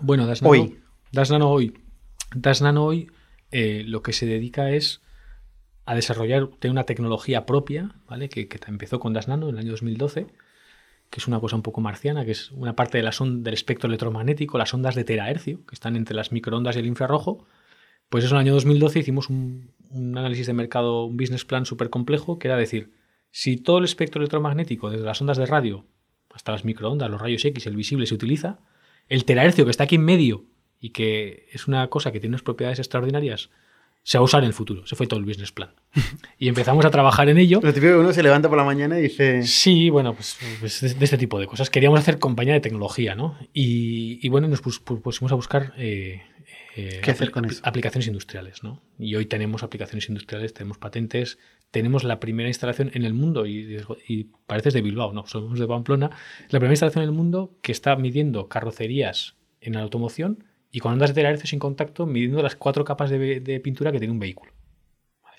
Bueno, 0.00 0.26
Das 0.26 0.40
Nano 0.40 0.52
Hoy. 0.52 0.78
Das 1.12 1.30
Nano 1.30 1.50
hoy. 1.50 1.74
Das 2.34 2.62
Nano 2.62 2.86
hoy 2.86 3.10
eh, 3.50 3.84
lo 3.86 4.02
que 4.02 4.14
se 4.14 4.24
dedica 4.24 4.70
es 4.70 5.02
a 5.84 5.94
desarrollar, 5.94 6.48
tiene 6.58 6.72
una 6.72 6.84
tecnología 6.84 7.44
propia, 7.44 7.96
¿vale? 8.08 8.30
Que, 8.30 8.48
que 8.48 8.58
empezó 8.66 8.98
con 8.98 9.12
Das 9.12 9.28
Nano 9.28 9.50
en 9.50 9.56
el 9.56 9.60
año 9.60 9.72
2012, 9.72 10.26
que 11.14 11.20
es 11.20 11.28
una 11.28 11.38
cosa 11.38 11.54
un 11.54 11.62
poco 11.62 11.80
marciana, 11.80 12.24
que 12.24 12.32
es 12.32 12.50
una 12.50 12.74
parte 12.74 12.98
del 12.98 13.54
espectro 13.54 13.86
electromagnético, 13.86 14.58
las 14.58 14.74
ondas 14.74 14.96
de 14.96 15.04
terahercio, 15.04 15.64
que 15.64 15.76
están 15.76 15.94
entre 15.94 16.16
las 16.16 16.32
microondas 16.32 16.74
y 16.74 16.80
el 16.80 16.86
infrarrojo. 16.86 17.46
Pues 18.08 18.24
en 18.24 18.32
el 18.32 18.36
año 18.38 18.52
2012 18.52 18.98
hicimos 18.98 19.30
un, 19.30 19.70
un 19.90 20.18
análisis 20.18 20.48
de 20.48 20.54
mercado, 20.54 21.04
un 21.04 21.16
business 21.16 21.44
plan 21.44 21.66
súper 21.66 21.88
complejo, 21.88 22.40
que 22.40 22.48
era 22.48 22.56
decir, 22.56 22.90
si 23.30 23.56
todo 23.56 23.78
el 23.78 23.84
espectro 23.84 24.20
electromagnético, 24.20 24.90
desde 24.90 25.04
las 25.04 25.20
ondas 25.20 25.36
de 25.36 25.46
radio 25.46 25.86
hasta 26.32 26.50
las 26.50 26.64
microondas, 26.64 27.08
los 27.08 27.20
rayos 27.20 27.44
X, 27.44 27.64
el 27.68 27.76
visible, 27.76 28.06
se 28.06 28.14
utiliza, 28.16 28.58
el 29.06 29.24
terahercio 29.24 29.64
que 29.64 29.70
está 29.70 29.84
aquí 29.84 29.94
en 29.94 30.04
medio 30.04 30.46
y 30.80 30.90
que 30.90 31.46
es 31.52 31.68
una 31.68 31.86
cosa 31.90 32.10
que 32.10 32.18
tiene 32.18 32.32
unas 32.32 32.42
propiedades 32.42 32.80
extraordinarias, 32.80 33.50
se 34.04 34.16
va 34.18 34.22
a 34.22 34.24
usar 34.26 34.42
en 34.44 34.46
el 34.48 34.52
futuro. 34.54 34.86
Se 34.86 34.94
fue 34.94 35.06
todo 35.08 35.18
el 35.18 35.26
business 35.26 35.50
plan. 35.50 35.70
y 36.38 36.46
empezamos 36.48 36.84
a 36.84 36.90
trabajar 36.90 37.28
en 37.28 37.38
ello. 37.38 37.58
Lo 37.62 37.72
típico 37.74 37.94
que 37.94 37.98
uno 37.98 38.12
se 38.12 38.22
levanta 38.22 38.48
por 38.48 38.56
la 38.58 38.64
mañana 38.64 38.98
y 38.98 39.02
dice... 39.02 39.42
Sí, 39.42 39.90
bueno, 39.90 40.14
pues, 40.14 40.38
pues 40.60 40.80
de, 40.80 40.94
de 40.94 41.04
este 41.04 41.18
tipo 41.18 41.40
de 41.40 41.46
cosas. 41.46 41.70
Queríamos 41.70 41.98
hacer 41.98 42.18
compañía 42.20 42.52
de 42.54 42.60
tecnología, 42.60 43.14
¿no? 43.16 43.36
Y, 43.52 44.24
y 44.24 44.28
bueno, 44.28 44.46
nos 44.46 44.62
pus- 44.62 44.80
pu- 44.84 45.00
pusimos 45.02 45.32
a 45.32 45.34
buscar 45.34 45.72
eh, 45.78 46.22
eh, 46.76 47.00
¿Qué 47.02 47.10
hacer 47.10 47.30
con 47.30 47.44
apli- 47.44 47.52
eso? 47.52 47.60
aplicaciones 47.64 48.06
industriales, 48.06 48.62
¿no? 48.62 48.82
Y 48.98 49.14
hoy 49.16 49.26
tenemos 49.26 49.62
aplicaciones 49.62 50.08
industriales, 50.08 50.52
tenemos 50.52 50.76
patentes, 50.78 51.38
tenemos 51.70 52.04
la 52.04 52.20
primera 52.20 52.48
instalación 52.48 52.90
en 52.94 53.04
el 53.04 53.14
mundo, 53.14 53.46
y, 53.46 53.78
y 54.06 54.24
pareces 54.46 54.74
de 54.74 54.82
Bilbao, 54.82 55.12
no, 55.12 55.26
somos 55.26 55.58
de 55.58 55.66
Pamplona, 55.66 56.10
la 56.50 56.58
primera 56.58 56.72
instalación 56.74 57.04
en 57.04 57.08
el 57.08 57.14
mundo 57.16 57.56
que 57.62 57.72
está 57.72 57.96
midiendo 57.96 58.48
carrocerías 58.48 59.36
en 59.60 59.72
la 59.74 59.80
automoción 59.80 60.44
y 60.74 60.80
con 60.80 60.92
ondas 60.92 61.10
de 61.10 61.14
terahercio 61.14 61.46
sin 61.46 61.60
contacto, 61.60 62.04
midiendo 62.04 62.42
las 62.42 62.56
cuatro 62.56 62.84
capas 62.84 63.08
de, 63.08 63.38
de 63.38 63.60
pintura 63.60 63.92
que 63.92 64.00
tiene 64.00 64.10
un 64.10 64.18
vehículo. 64.18 64.52
Vale. 65.22 65.38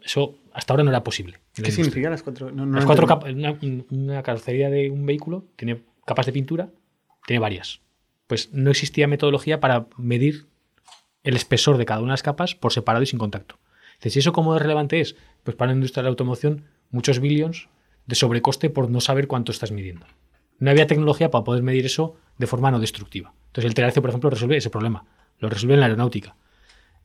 Eso 0.00 0.38
hasta 0.52 0.72
ahora 0.72 0.84
no 0.84 0.90
era 0.90 1.02
posible. 1.02 1.40
la 1.56 1.64
¿Qué 1.64 1.72
significa 1.72 2.08
las 2.08 2.22
cuatro? 2.22 2.52
No, 2.52 2.66
no 2.66 2.76
Las 2.76 2.84
cuatro 2.84 3.04
capas, 3.04 3.32
una, 3.32 3.58
una 3.90 4.22
carrocería 4.22 4.70
de 4.70 4.88
un 4.88 5.04
vehículo 5.04 5.44
tiene 5.56 5.82
capas 6.06 6.26
de 6.26 6.32
pintura, 6.32 6.70
tiene 7.26 7.40
varias. 7.40 7.80
Pues 8.28 8.52
no 8.52 8.70
existía 8.70 9.08
metodología 9.08 9.58
para 9.58 9.88
medir 9.96 10.46
el 11.24 11.34
espesor 11.34 11.76
de 11.76 11.84
cada 11.84 11.98
una 11.98 12.10
de 12.10 12.12
las 12.12 12.22
capas 12.22 12.54
por 12.54 12.72
separado 12.72 13.02
y 13.02 13.06
sin 13.06 13.18
contacto. 13.18 13.58
Entonces, 13.94 14.14
¿y 14.14 14.18
eso 14.20 14.32
cómo 14.32 14.54
de 14.54 14.60
relevante 14.60 15.00
es? 15.00 15.16
Pues 15.42 15.56
para 15.56 15.72
la 15.72 15.74
industria 15.74 16.02
de 16.02 16.04
la 16.04 16.10
automoción, 16.10 16.66
muchos 16.92 17.18
billions 17.18 17.68
de 18.06 18.14
sobrecoste 18.14 18.70
por 18.70 18.88
no 18.88 19.00
saber 19.00 19.26
cuánto 19.26 19.50
estás 19.50 19.72
midiendo. 19.72 20.06
No 20.60 20.70
había 20.70 20.86
tecnología 20.86 21.32
para 21.32 21.42
poder 21.42 21.64
medir 21.64 21.86
eso 21.86 22.14
de 22.38 22.46
forma 22.46 22.70
no 22.70 22.78
destructiva. 22.78 23.34
Entonces, 23.50 23.68
el 23.68 23.74
terahercio, 23.74 24.00
por 24.00 24.10
ejemplo, 24.10 24.30
resuelve 24.30 24.56
ese 24.56 24.70
problema. 24.70 25.04
Lo 25.40 25.48
resuelve 25.48 25.74
en 25.74 25.80
la 25.80 25.86
aeronáutica. 25.86 26.36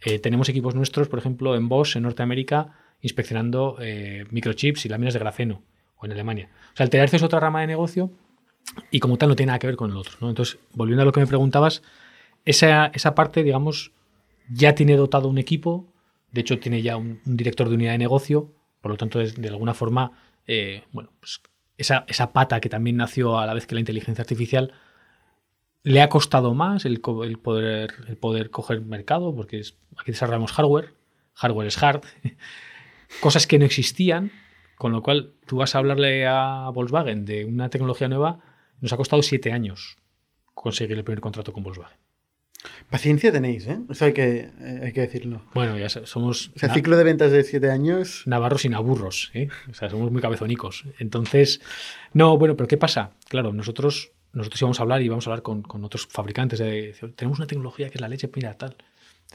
Eh, 0.01 0.19
tenemos 0.19 0.47
equipos 0.49 0.75
nuestros, 0.75 1.07
por 1.07 1.17
ejemplo, 1.19 1.55
en 1.55 1.67
Bosch, 1.67 1.95
en 1.95 2.03
Norteamérica, 2.03 2.73
inspeccionando 3.01 3.77
eh, 3.81 4.25
microchips 4.29 4.85
y 4.85 4.89
láminas 4.89 5.13
de 5.13 5.19
grafeno, 5.19 5.63
o 5.97 6.05
en 6.05 6.11
Alemania. 6.11 6.49
O 6.73 6.77
sea, 6.77 6.83
el 6.83 6.89
terahercio 6.89 7.17
es 7.17 7.23
otra 7.23 7.39
rama 7.39 7.61
de 7.61 7.67
negocio 7.67 8.11
y 8.91 8.99
como 8.99 9.17
tal 9.17 9.29
no 9.29 9.35
tiene 9.35 9.47
nada 9.47 9.59
que 9.59 9.67
ver 9.67 9.75
con 9.75 9.89
el 9.91 9.97
otro. 9.97 10.13
¿no? 10.21 10.29
Entonces, 10.29 10.59
volviendo 10.73 11.01
a 11.01 11.05
lo 11.05 11.11
que 11.11 11.19
me 11.19 11.27
preguntabas, 11.27 11.81
esa, 12.45 12.87
esa 12.93 13.15
parte, 13.15 13.43
digamos, 13.43 13.91
ya 14.49 14.75
tiene 14.75 14.95
dotado 14.97 15.27
un 15.27 15.37
equipo, 15.39 15.87
de 16.31 16.41
hecho 16.41 16.59
tiene 16.59 16.81
ya 16.81 16.97
un, 16.97 17.21
director 17.25 17.69
de 17.69 17.75
unidad 17.75 17.93
de 17.93 17.97
negocio, 17.97 18.51
por 18.81 18.91
lo 18.91 18.97
tanto, 18.97 19.19
es- 19.21 19.35
de 19.41 19.47
alguna 19.47 19.73
forma, 19.73 20.11
eh, 20.45 20.83
bueno, 20.91 21.09
pues 21.19 21.41
esa, 21.77 22.05
esa 22.07 22.31
pata 22.33 22.59
que 22.59 22.69
también 22.69 22.97
nació 22.97 23.39
a 23.39 23.45
la 23.45 23.53
vez 23.53 23.65
que 23.65 23.73
la 23.75 23.81
inteligencia 23.81 24.21
artificial, 24.21 24.73
le 25.85 26.01
ha 26.01 26.09
costado 26.09 26.53
más 26.53 26.83
el, 26.85 26.99
poder, 26.99 27.93
el 28.07 28.17
poder 28.17 28.49
coger 28.49 28.81
mercado, 28.81 29.33
porque 29.33 29.59
es- 29.59 29.75
aquí 29.97 30.11
desarrollamos 30.11 30.51
hardware, 30.51 30.93
hardware 31.35 31.67
es 31.67 31.81
hard, 31.81 32.01
cosas 33.21 33.47
que 33.47 33.59
no 33.59 33.65
existían, 33.65 34.31
con 34.77 34.91
lo 34.91 35.01
cual 35.01 35.31
tú 35.45 35.57
vas 35.57 35.75
a 35.75 35.77
hablarle 35.77 36.25
a 36.27 36.69
Volkswagen 36.73 37.23
de 37.25 37.45
una 37.45 37.69
tecnología 37.69 38.07
nueva, 38.09 38.39
nos 38.81 38.91
ha 38.91 38.97
costado 38.97 39.21
siete 39.21 39.51
años 39.51 39.95
conseguir 40.53 40.97
el 40.97 41.03
primer 41.03 41.21
contrato 41.21 41.53
con 41.53 41.63
Volkswagen. 41.63 41.97
Paciencia 42.89 43.31
tenéis, 43.31 43.67
¿eh? 43.67 43.77
Eso 43.89 44.05
hay 44.05 44.13
que, 44.13 44.49
eh, 44.59 44.79
hay 44.85 44.91
que 44.91 45.01
decirlo. 45.01 45.43
Bueno, 45.53 45.77
ya 45.77 45.87
somos 45.87 46.51
O 46.55 46.59
sea, 46.59 46.73
ciclo 46.73 46.97
de 46.97 47.03
ventas 47.03 47.31
de 47.31 47.43
siete 47.43 47.69
años. 47.69 48.23
navarros 48.25 48.65
y 48.65 48.69
naburros, 48.69 49.29
¿eh? 49.35 49.49
o 49.69 49.73
sea, 49.75 49.89
somos 49.89 50.11
muy 50.11 50.19
cabezonicos. 50.21 50.83
Entonces, 50.97 51.61
no, 52.13 52.37
bueno, 52.39 52.55
pero 52.55 52.67
¿qué 52.67 52.77
pasa? 52.77 53.11
Claro, 53.29 53.53
nosotros, 53.53 54.11
nosotros 54.35 54.61
íbamos 54.61 54.79
a 54.79 54.83
hablar 54.83 55.01
y 55.01 55.09
vamos 55.09 55.25
a 55.27 55.31
hablar 55.31 55.41
con, 55.43 55.61
con 55.63 55.83
otros 55.83 56.05
fabricantes 56.07 56.59
de, 56.59 56.95
tenemos 57.15 57.39
una 57.39 57.47
tecnología 57.47 57.89
que 57.89 57.95
es 57.95 58.01
la 58.01 58.07
leche, 58.09 58.29
mira, 58.35 58.53
tal. 58.57 58.75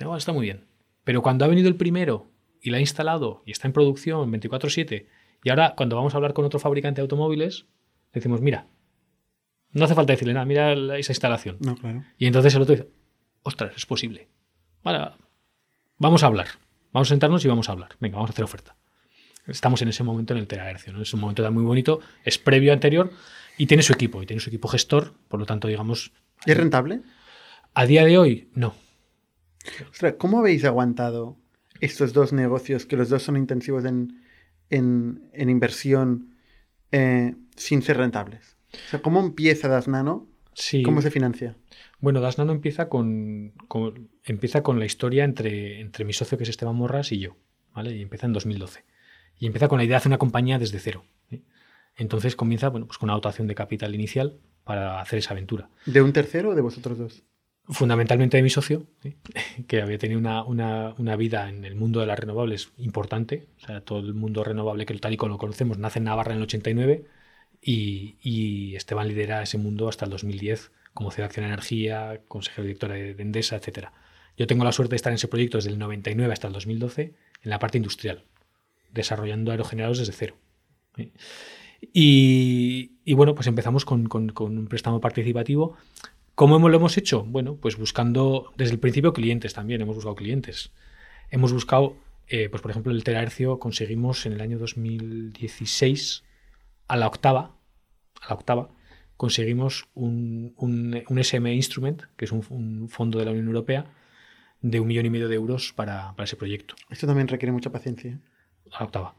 "Ah, 0.01 0.17
está 0.17 0.33
muy 0.33 0.45
bien. 0.47 0.65
Pero 1.05 1.23
cuando 1.23 1.45
ha 1.45 1.49
venido 1.49 1.69
el 1.69 1.77
primero 1.77 2.29
y 2.61 2.71
la 2.71 2.77
ha 2.77 2.81
instalado 2.81 3.43
y 3.47 3.51
está 3.53 3.67
en 3.67 3.73
producción 3.73 4.31
24/7, 4.31 5.07
y 5.43 5.51
ahora 5.51 5.75
cuando 5.77 5.97
vamos 5.97 6.15
a 6.15 6.19
hablar 6.19 6.33
con 6.35 6.45
otro 6.45 6.61
fabricante 6.61 7.01
de 7.01 7.03
automóviles, 7.03 7.63
le 8.13 8.21
decimos, 8.21 8.41
mira, 8.41 8.67
no 9.73 9.85
hace 9.85 9.95
falta 9.95 10.13
decirle 10.13 10.35
nada, 10.35 10.47
mira 10.47 10.75
la- 10.77 10.99
esa 10.99 11.13
instalación. 11.13 11.57
No, 11.61 11.77
claro. 11.77 12.05
Y 12.19 12.27
entonces 12.27 12.55
el 12.55 12.63
otro 12.63 12.75
dice, 12.75 12.89
ostras, 13.43 13.73
es 13.77 13.87
posible. 13.87 14.29
Vale, 14.83 15.11
vamos 15.99 16.23
a 16.23 16.27
hablar. 16.27 16.49
Vamos 16.93 17.09
a 17.09 17.11
sentarnos 17.11 17.45
y 17.45 17.49
vamos 17.49 17.69
a 17.69 17.73
hablar. 17.73 17.91
Venga, 18.01 18.17
vamos 18.17 18.31
a 18.31 18.33
hacer 18.33 18.45
oferta. 18.45 18.77
Estamos 19.47 19.81
en 19.83 19.89
ese 19.89 20.03
momento 20.03 20.35
en 20.35 20.41
el 20.41 20.47
terahercio, 20.47 20.93
¿no? 20.93 21.01
Es 21.03 21.13
un 21.15 21.21
momento 21.21 21.49
muy 21.51 21.65
bonito, 21.65 22.01
es 22.25 22.37
previo 22.39 22.73
anterior 22.73 23.11
y 23.63 23.67
tiene 23.67 23.83
su 23.83 23.93
equipo, 23.93 24.23
y 24.23 24.27
tiene 24.27 24.41
su 24.41 24.49
equipo 24.51 24.69
gestor, 24.69 25.15
por 25.29 25.39
lo 25.41 25.47
tanto, 25.47 25.69
digamos, 25.69 26.13
¿Y 26.47 26.51
es 26.53 26.57
rentable? 26.57 27.01
a 27.75 27.85
día 27.87 28.05
de 28.05 28.17
hoy, 28.19 28.49
no. 28.55 28.75
Ostras, 29.91 30.15
¿cómo 30.19 30.39
habéis 30.41 30.65
aguantado 30.65 31.37
estos 31.81 32.13
dos 32.13 32.33
negocios 32.33 32.87
que 32.87 32.97
los 32.97 33.09
dos 33.09 33.23
son 33.23 33.37
intensivos 33.37 33.85
en, 33.85 34.23
en- 34.71 35.29
en 35.33 35.51
inversión 35.51 36.37
eh, 36.93 37.35
sin 37.57 37.83
ser 37.83 37.99
rentables? 37.99 38.57
O 38.73 38.91
sea, 38.91 39.03
¿cómo 39.03 39.21
empieza 39.21 39.69
Das 39.69 39.89
Nano? 39.89 40.27
Sí. 40.55 40.83
¿Cómo 40.83 41.03
se 41.03 41.11
financia? 41.11 41.57
Bueno, 42.01 42.21
Das 42.21 42.39
Nano 42.39 42.53
empieza 42.53 42.89
con, 42.89 43.53
con- 43.69 44.09
empieza 44.25 44.63
con 44.63 44.79
la 44.79 44.87
historia 44.87 45.25
entre, 45.25 45.81
entre 45.81 46.05
mi 46.05 46.13
socio, 46.13 46.39
que 46.39 46.45
es 46.45 46.51
Esteban 46.51 46.77
Morras, 46.77 47.13
y 47.13 47.19
yo. 47.19 47.37
¿vale? 47.75 47.95
Y 47.97 48.03
empieza 48.03 48.27
en 48.27 48.33
2012. 48.33 48.85
Y 49.39 49.47
empieza 49.47 49.69
con 49.69 49.79
la 49.79 49.85
idea 49.85 49.95
de 49.95 49.99
hacer 49.99 50.11
una 50.11 50.19
compañía 50.19 50.59
desde 50.59 50.79
cero. 50.79 51.05
¿sí? 51.29 51.45
Entonces 51.97 52.37
comienza 52.37 52.69
bueno, 52.69 52.87
pues 52.87 52.99
con 52.99 53.09
una 53.09 53.15
dotación 53.15 53.47
de 53.47 53.55
capital 53.55 53.95
inicial 53.95 54.39
para 54.65 55.01
hacer 55.01 55.19
esa 55.19 55.33
aventura. 55.35 55.69
¿De 55.87 56.03
un 56.03 56.13
tercero 56.13 56.51
o 56.51 56.55
de 56.55 56.63
vosotros 56.63 56.99
dos? 56.99 57.23
Fundamentalmente 57.69 58.37
de 58.37 58.43
mi 58.43 58.51
socio, 58.51 58.87
¿sí? 59.03 59.17
que 59.69 59.81
había 59.83 59.99
tenido 59.99 60.19
una, 60.19 60.43
una- 60.45 60.95
una 60.99 61.15
vida 61.17 61.49
en 61.49 61.65
el 61.65 61.75
mundo 61.77 62.01
de 62.01 62.07
las 62.07 62.19
renovables 62.19 62.73
importante. 62.79 63.47
O 63.63 63.67
sea, 63.67 63.81
todo 63.83 64.01
el 64.01 64.15
mundo 64.15 64.43
renovable 64.43 64.87
que 64.87 64.95
tal 64.99 65.13
y 65.13 65.17
como 65.17 65.31
lo 65.35 65.39
conocemos 65.39 65.79
nace 65.79 65.99
en 65.99 66.07
Navarra 66.07 66.33
en 66.33 66.39
el 66.39 66.45
89 66.45 67.05
y, 67.63 68.17
y 68.23 68.75
Esteban 68.77 69.09
lidera 69.09 69.43
ese 69.43 69.59
mundo 69.59 69.89
hasta 69.89 70.05
el 70.07 70.11
2010 70.11 70.73
como 70.95 71.11
CEO 71.11 71.23
de 71.23 71.27
Acción 71.27 71.47
Energía, 71.47 72.21
consejero 72.27 72.65
director 72.65 72.91
de 72.91 73.15
de 73.15 73.23
Endesa, 73.23 73.57
etc. 73.57 73.93
Yo 74.37 74.47
tengo 74.47 74.65
la 74.65 74.73
suerte 74.73 74.91
de 74.93 74.97
estar 74.97 75.13
en 75.13 75.17
ese 75.17 75.29
proyecto 75.29 75.59
desde 75.59 75.71
el 75.71 75.79
99 75.79 76.33
hasta 76.33 76.49
el 76.49 76.53
2012 76.55 77.15
en 77.43 77.51
la 77.51 77.59
parte 77.61 77.79
industrial, 77.79 78.25
desarrollando 78.93 79.51
aerogeneradores 79.53 79.99
desde 80.01 80.13
cero. 80.13 80.37
¿sí? 80.97 81.13
Y, 81.93 82.93
y 83.05 83.15
bueno, 83.15 83.35
pues 83.35 83.47
empezamos 83.47 83.85
con, 83.85 84.07
con- 84.09 84.29
con 84.31 84.59
un 84.59 84.67
préstamo 84.69 85.01
participativo 85.01 85.77
¿Cómo 86.35 86.57
hemos- 86.57 86.71
lo 86.71 86.79
hemos 86.79 86.97
hecho? 86.99 87.25
Bueno, 87.25 87.57
pues 87.57 87.77
buscando 87.77 88.53
desde 88.57 88.73
el 88.75 88.81
principio 88.81 89.13
clientes 89.13 89.55
también, 89.55 89.83
hemos 89.83 89.97
buscado 89.97 90.17
clientes. 90.17 90.73
Hemos 91.31 91.53
buscado, 91.53 91.97
eh, 92.29 92.49
pues 92.49 92.63
por 92.63 92.71
ejemplo, 92.71 92.93
el 92.93 93.05
terahercio 93.05 93.59
conseguimos 93.59 94.27
en 94.27 94.33
el 94.35 94.41
año 94.41 94.59
2016 94.59 96.25
a 96.89 96.97
la 96.97 97.07
octava, 97.09 97.57
a 98.23 98.29
la 98.29 98.35
octava, 98.35 98.71
conseguimos 99.17 99.87
un, 99.95 100.55
un, 100.57 101.03
un 101.09 101.19
SM 101.19 101.55
Instrument, 101.55 102.03
que 102.17 102.25
es 102.27 102.33
un, 102.33 102.45
un 102.51 102.89
fondo 102.89 103.19
de 103.19 103.27
la 103.27 103.33
Unión 103.33 103.47
Europea, 103.47 103.87
de 104.63 104.81
un 104.81 104.89
millón 104.89 105.07
y 105.07 105.11
medio 105.11 105.29
de 105.29 105.37
euros 105.37 105.73
para, 105.75 106.13
para 106.17 106.25
ese 106.25 106.37
proyecto. 106.37 106.75
Esto 106.91 107.07
también 107.07 107.29
requiere 107.29 107.53
mucha 107.53 107.71
paciencia. 107.71 108.19
A 108.73 108.81
la 108.81 108.87
octava. 108.87 109.15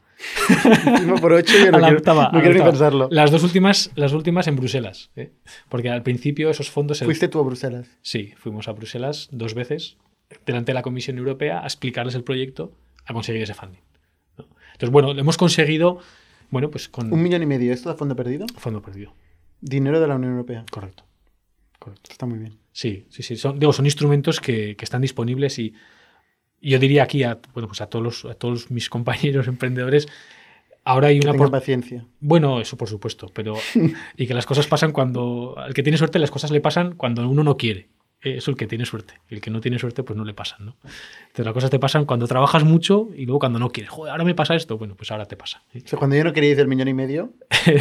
Por 1.20 1.32
ocho 1.32 1.52
yo 1.58 1.70
no 1.72 1.78
quiero, 1.78 1.96
octava, 1.96 2.30
no 2.32 2.40
quiero 2.40 2.54
ni 2.54 2.70
pensarlo. 2.70 3.08
Las 3.10 3.30
dos 3.30 3.42
últimas, 3.42 3.90
las 3.94 4.12
últimas 4.12 4.46
en 4.46 4.56
Bruselas. 4.56 5.10
¿eh? 5.16 5.32
Porque 5.68 5.90
al 5.90 6.02
principio 6.02 6.50
esos 6.50 6.70
fondos... 6.70 7.00
Fuiste 7.00 7.28
tú 7.28 7.40
a 7.40 7.42
Bruselas. 7.42 7.88
Sí, 8.02 8.32
fuimos 8.36 8.68
a 8.68 8.72
Bruselas 8.72 9.28
dos 9.32 9.54
veces 9.54 9.96
delante 10.46 10.72
de 10.72 10.74
la 10.74 10.82
Comisión 10.82 11.18
Europea 11.18 11.60
a 11.60 11.64
explicarles 11.64 12.14
el 12.14 12.24
proyecto, 12.24 12.72
a 13.04 13.12
conseguir 13.12 13.42
ese 13.42 13.54
funding. 13.54 13.80
¿no? 14.38 14.46
Entonces, 14.72 14.90
bueno, 14.90 15.12
lo 15.12 15.20
hemos 15.20 15.36
conseguido, 15.36 15.98
bueno, 16.50 16.70
pues 16.70 16.88
con 16.88 17.12
Un 17.12 17.22
millón 17.22 17.42
y 17.42 17.46
medio. 17.46 17.72
¿Esto 17.72 17.90
a 17.90 17.94
fondo 17.94 18.16
perdido? 18.16 18.46
fondo 18.56 18.82
perdido. 18.82 19.14
Dinero 19.60 20.00
de 20.00 20.06
la 20.06 20.16
Unión 20.16 20.32
Europea. 20.32 20.64
Correcto. 20.70 21.04
Correcto. 21.78 22.10
Está 22.12 22.26
muy 22.26 22.38
bien. 22.38 22.58
Sí, 22.72 23.06
sí, 23.10 23.22
sí. 23.22 23.36
Son, 23.36 23.58
digo, 23.58 23.72
son 23.72 23.86
instrumentos 23.86 24.40
que, 24.40 24.76
que 24.76 24.84
están 24.84 25.02
disponibles 25.02 25.58
y 25.58 25.74
yo 26.62 26.78
diría 26.78 27.02
aquí 27.02 27.22
a, 27.24 27.38
bueno, 27.54 27.68
pues 27.68 27.80
a 27.80 27.86
todos, 27.86 28.04
los- 28.04 28.24
a 28.24 28.34
todos 28.34 28.70
mis 28.70 28.88
compañeros 28.88 29.46
emprendedores, 29.48 30.06
ahora 30.84 31.08
hay 31.08 31.20
Que 31.20 31.28
una... 31.28 31.36
por- 31.36 31.50
paciencia. 31.50 32.04
Bueno, 32.20 32.60
eso 32.60 32.76
por 32.76 32.88
supuesto, 32.88 33.30
pero 33.34 33.54
y 34.16 34.26
que 34.26 34.34
las 34.34 34.46
cosas 34.46 34.66
pasan 34.66 34.92
cuando 34.92 35.54
al 35.58 35.74
que 35.74 35.82
tiene 35.82 35.98
suerte 35.98 36.18
las 36.18 36.30
cosas 36.30 36.50
le 36.50 36.60
pasan 36.60 36.92
cuando 36.94 37.28
uno 37.28 37.42
no 37.44 37.56
quiere. 37.56 37.88
Eso 38.24 38.52
el 38.52 38.56
que 38.56 38.68
tiene 38.68 38.86
suerte. 38.86 39.14
El 39.30 39.40
que 39.40 39.50
no 39.50 39.60
tiene 39.60 39.80
suerte 39.80 40.04
pues 40.04 40.16
no 40.16 40.24
le 40.24 40.32
pasan, 40.32 40.64
¿no? 40.64 40.76
Entonces 41.22 41.44
las 41.44 41.52
cosas 41.54 41.70
te 41.70 41.80
pasan 41.80 42.04
cuando 42.04 42.28
trabajas 42.28 42.62
mucho 42.62 43.08
y 43.16 43.26
luego 43.26 43.40
cuando 43.40 43.58
no 43.58 43.70
quieres. 43.70 43.90
Joder, 43.90 44.12
ahora 44.12 44.22
me 44.22 44.32
pasa 44.36 44.54
esto. 44.54 44.78
Bueno, 44.78 44.94
pues 44.94 45.10
ahora 45.10 45.24
te 45.26 45.36
pasa. 45.36 45.64
¿eh? 45.74 45.82
O 45.84 45.88
sea, 45.88 45.98
cuando 45.98 46.14
yo 46.14 46.22
no 46.22 46.32
queríais 46.32 46.56
el 46.58 46.68
millón 46.68 46.86
y 46.86 46.94
medio, 46.94 47.32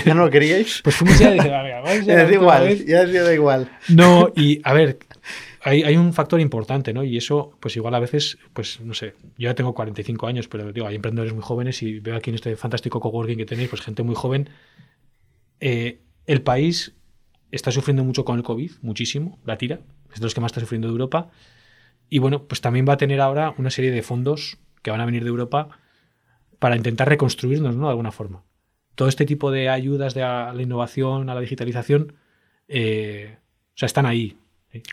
ya 0.03 0.15
no 0.15 0.25
lo 0.25 0.31
queríais. 0.31 0.81
Pues 0.83 0.95
fuimos 0.95 1.19
ya 1.19 1.29
y 1.29 1.33
dije, 1.35 1.53
"A 1.53 1.61
ver, 1.61 1.73
vamos 1.83 2.05
ya 2.07 2.23
es 2.23 2.31
igual, 2.31 2.63
vez". 2.63 2.85
ya 2.87 3.03
es 3.03 3.13
da 3.13 3.31
igual. 3.35 3.69
No, 3.89 4.33
y 4.35 4.59
a 4.63 4.73
ver, 4.73 4.97
hay, 5.63 5.83
hay 5.83 5.97
un 5.97 6.13
factor 6.13 6.39
importante, 6.39 6.93
¿no? 6.93 7.03
Y 7.03 7.17
eso, 7.17 7.55
pues 7.59 7.75
igual 7.75 7.93
a 7.93 7.99
veces, 7.99 8.37
pues 8.53 8.79
no 8.81 8.93
sé, 8.93 9.13
yo 9.37 9.49
ya 9.49 9.55
tengo 9.55 9.73
45 9.73 10.27
años, 10.27 10.47
pero 10.47 10.71
digo, 10.71 10.87
hay 10.87 10.95
emprendedores 10.95 11.33
muy 11.33 11.43
jóvenes 11.43 11.83
y 11.83 11.99
veo 11.99 12.15
aquí 12.15 12.31
en 12.31 12.35
este 12.35 12.55
fantástico 12.55 12.99
coworking 12.99 13.37
que 13.37 13.45
tenéis, 13.45 13.69
pues 13.69 13.81
gente 13.81 14.01
muy 14.03 14.15
joven. 14.15 14.49
Eh, 15.59 15.99
el 16.25 16.41
país 16.41 16.95
está 17.51 17.71
sufriendo 17.71 18.03
mucho 18.03 18.25
con 18.25 18.37
el 18.37 18.43
COVID, 18.43 18.71
muchísimo, 18.81 19.39
la 19.45 19.57
tira, 19.57 19.81
es 20.11 20.19
de 20.19 20.25
los 20.25 20.33
que 20.33 20.41
más 20.41 20.51
está 20.51 20.61
sufriendo 20.61 20.87
de 20.87 20.93
Europa. 20.93 21.29
Y 22.09 22.19
bueno, 22.19 22.43
pues 22.47 22.61
también 22.61 22.85
va 22.87 22.93
a 22.93 22.97
tener 22.97 23.21
ahora 23.21 23.53
una 23.57 23.69
serie 23.69 23.91
de 23.91 24.01
fondos 24.01 24.57
que 24.81 24.91
van 24.91 25.01
a 25.01 25.05
venir 25.05 25.23
de 25.23 25.29
Europa 25.29 25.69
para 26.59 26.75
intentar 26.75 27.07
reconstruirnos, 27.07 27.75
¿no? 27.75 27.85
De 27.85 27.91
alguna 27.91 28.11
forma. 28.11 28.43
Todo 28.95 29.07
este 29.07 29.25
tipo 29.25 29.51
de 29.51 29.69
ayudas 29.69 30.13
de 30.13 30.23
a 30.23 30.53
la 30.53 30.61
innovación, 30.61 31.29
a 31.29 31.35
la 31.35 31.41
digitalización, 31.41 32.15
eh, 32.67 33.37
o 33.75 33.77
sea, 33.77 33.85
están 33.85 34.05
ahí. 34.05 34.37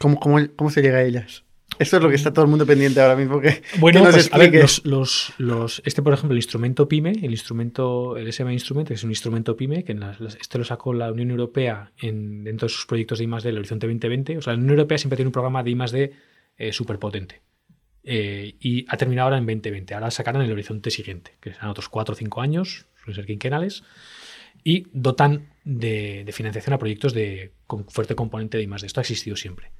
¿Cómo, 0.00 0.18
cómo, 0.20 0.38
cómo 0.56 0.70
se 0.70 0.82
llega 0.82 0.98
a 0.98 1.02
ellas? 1.04 1.44
Esto 1.78 1.98
es 1.98 2.02
lo 2.02 2.08
que 2.08 2.16
está 2.16 2.32
todo 2.32 2.44
el 2.44 2.50
mundo 2.50 2.66
pendiente 2.66 3.00
ahora 3.00 3.14
mismo. 3.14 3.40
Que, 3.40 3.62
Bueno, 3.78 4.00
que 4.00 4.06
nos 4.06 4.14
pues, 4.14 4.32
a 4.32 4.38
ver, 4.38 4.46
expliques. 4.48 4.84
los, 4.84 4.86
los- 4.86 5.32
los- 5.38 5.82
este, 5.84 6.02
por 6.02 6.12
ejemplo, 6.12 6.32
el 6.32 6.38
instrumento 6.38 6.88
PYME, 6.88 7.12
el 7.22 7.30
instrumento, 7.30 8.16
el 8.16 8.26
SM 8.26 8.52
Instrument, 8.52 8.90
es 8.90 9.04
un 9.04 9.10
instrumento 9.10 9.56
PYME, 9.56 9.84
que 9.84 9.92
en 9.92 10.00
las- 10.00 10.18
este 10.40 10.58
lo 10.58 10.64
sacó 10.64 10.92
la 10.94 11.12
Unión 11.12 11.30
Europea 11.30 11.92
en, 11.98 12.42
dentro 12.42 12.66
de 12.66 12.74
sus 12.74 12.86
proyectos 12.86 13.18
de 13.18 13.24
I+D 13.26 13.36
del 13.42 13.58
Horizonte 13.58 13.86
2020. 13.86 14.38
O 14.38 14.42
sea, 14.42 14.54
la 14.54 14.58
Unión 14.58 14.70
Europea 14.70 14.98
siempre 14.98 15.16
tiene 15.16 15.28
un 15.28 15.32
programa 15.32 15.62
de 15.62 15.70
I+D 15.70 16.12
eh, 16.56 16.72
súper 16.72 16.98
potente. 16.98 17.42
Eh, 18.02 18.54
y 18.60 18.86
ha 18.88 18.96
terminado 18.96 19.26
ahora 19.26 19.38
en 19.38 19.44
2020. 19.46 19.94
Ahora 19.94 20.10
sacarán 20.10 20.42
el 20.42 20.50
horizonte 20.50 20.90
siguiente, 20.90 21.32
que 21.40 21.52
serán 21.52 21.68
otros 21.68 21.88
4 21.90 22.14
o 22.14 22.16
5 22.16 22.40
años, 22.40 22.86
suelen 22.96 23.14
ser 23.14 23.26
quinquenales, 23.26 23.84
y 24.64 24.86
dotan 24.92 25.50
de, 25.68 26.32
financiación 26.32 26.72
a 26.72 26.78
proyectos 26.78 27.12
de, 27.12 27.52
con 27.66 27.86
fuerte 27.88 28.14
componente 28.14 28.56
de 28.56 28.64
I+D. 28.64 28.86
Esto 28.86 29.00
ha 29.00 29.02
existido 29.02 29.36
siempre. 29.36 29.70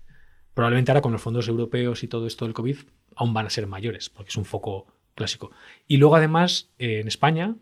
Probablemente 0.53 0.91
ahora 0.91 1.01
con 1.01 1.12
los 1.12 1.22
fondos 1.22 1.49
europeos 1.49 2.03
y 2.03 2.09
todo 2.09 2.26
esto 2.26 2.45
del 2.45 2.55
COVID 2.55 2.76
aún 3.16 3.32
van 3.32 3.47
a 3.47 3.51
ser 3.51 3.66
mayores, 3.66 4.11
porque 4.11 4.28
es 4.28 4.36
un 4.36 4.45
foco 4.45 4.86
clásico. 5.14 5.51
Y 5.86 5.97
luego 5.97 6.16
además 6.16 6.68
eh, 6.78 7.01
en 7.01 7.09
España, 7.09 7.57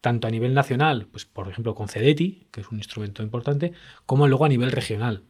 tanto 0.00 0.28
a 0.28 0.30
nivel 0.30 0.54
nacional, 0.54 1.08
pues 1.10 1.24
por 1.24 1.48
ejemplo 1.48 1.74
con 1.74 1.88
CEDETI, 1.88 2.46
que 2.52 2.60
es 2.60 2.68
un 2.70 2.78
instrumento 2.78 3.22
importante, 3.22 3.72
como 4.06 4.28
luego 4.28 4.44
a 4.44 4.48
nivel 4.48 4.70
regional. 4.70 5.24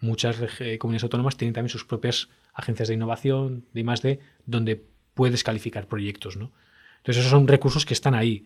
Muchas 0.00 0.40
reg- 0.40 0.78
comunidades 0.78 1.04
autónomas 1.04 1.36
tienen 1.36 1.54
también 1.54 1.70
sus 1.70 1.84
propias 1.84 2.28
agencias 2.54 2.88
de 2.88 2.94
innovación, 2.94 3.66
de 3.72 3.80
I+D, 3.80 4.20
donde 4.46 4.84
puedes 5.14 5.42
calificar 5.42 5.88
proyectos, 5.88 6.36
¿no? 6.36 6.52
Entonces 6.98 7.20
esos 7.22 7.30
son 7.30 7.48
recursos 7.48 7.84
que 7.84 7.94
están 7.94 8.14
ahí. 8.14 8.44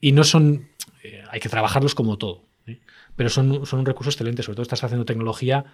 Y 0.00 0.12
no 0.12 0.24
son, 0.24 0.68
eh, 1.02 1.24
hay 1.30 1.40
que 1.40 1.48
trabajarlos 1.48 1.94
como 1.94 2.18
todo, 2.18 2.44
pero 3.16 3.28
son, 3.28 3.66
son 3.66 3.80
un 3.80 3.86
recurso 3.86 4.10
excelente, 4.10 4.42
sobre 4.42 4.56
todo 4.56 4.62
estás 4.62 4.84
haciendo 4.84 5.04
tecnología 5.04 5.64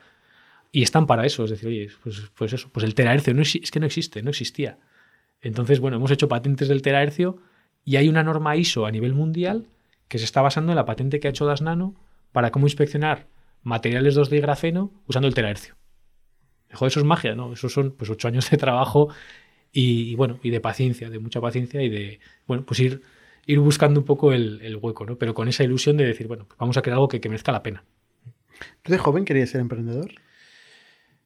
y 0.72 0.82
están 0.82 1.06
para 1.06 1.26
eso, 1.26 1.44
es 1.44 1.50
decir, 1.50 1.68
oye, 1.68 1.88
pues, 2.02 2.30
pues 2.34 2.52
eso, 2.52 2.68
pues 2.72 2.84
el 2.84 2.94
terahercio 2.94 3.34
no, 3.34 3.42
es 3.42 3.70
que 3.70 3.80
no 3.80 3.86
existe, 3.86 4.22
no 4.22 4.30
existía. 4.30 4.78
Entonces, 5.40 5.80
bueno, 5.80 5.96
hemos 5.96 6.10
hecho 6.10 6.28
patentes 6.28 6.68
del 6.68 6.82
terahercio 6.82 7.38
y 7.84 7.96
hay 7.96 8.08
una 8.08 8.22
norma 8.22 8.56
ISO 8.56 8.86
a 8.86 8.90
nivel 8.90 9.14
mundial 9.14 9.66
que 10.08 10.18
se 10.18 10.24
está 10.24 10.42
basando 10.42 10.72
en 10.72 10.76
la 10.76 10.84
patente 10.84 11.18
que 11.18 11.28
ha 11.28 11.30
hecho 11.30 11.46
Das 11.46 11.62
Nano 11.62 11.94
para 12.32 12.50
cómo 12.50 12.66
inspeccionar 12.66 13.26
materiales 13.62 14.16
2D 14.16 14.38
y 14.38 14.40
grafeno 14.40 14.92
usando 15.06 15.28
el 15.28 15.34
terahercio. 15.34 15.76
Joder, 16.72 16.90
eso 16.90 17.00
es 17.00 17.06
magia, 17.06 17.34
¿no? 17.34 17.52
Esos 17.52 17.72
son 17.72 17.92
pues 17.92 18.10
ocho 18.10 18.28
años 18.28 18.48
de 18.50 18.56
trabajo 18.56 19.08
y, 19.72 20.10
y, 20.10 20.14
bueno, 20.14 20.38
y 20.42 20.50
de 20.50 20.60
paciencia, 20.60 21.10
de 21.10 21.18
mucha 21.18 21.40
paciencia 21.40 21.82
y 21.82 21.88
de, 21.88 22.20
bueno, 22.46 22.64
pues 22.64 22.78
ir, 22.80 23.02
ir 23.50 23.58
buscando 23.60 24.00
un 24.00 24.06
poco 24.06 24.32
el, 24.32 24.60
el 24.62 24.76
hueco, 24.76 25.04
¿no? 25.04 25.16
Pero 25.16 25.34
con 25.34 25.48
esa 25.48 25.64
ilusión 25.64 25.96
de 25.96 26.04
decir, 26.06 26.26
bueno, 26.26 26.44
pues 26.46 26.58
vamos 26.58 26.76
a 26.76 26.82
crear 26.82 26.94
algo 26.94 27.08
que, 27.08 27.20
que 27.20 27.28
merezca 27.28 27.52
la 27.52 27.62
pena. 27.62 27.84
¿Tú 28.82 28.92
de 28.92 28.98
joven 28.98 29.24
querías 29.24 29.50
ser 29.50 29.60
emprendedor? 29.60 30.10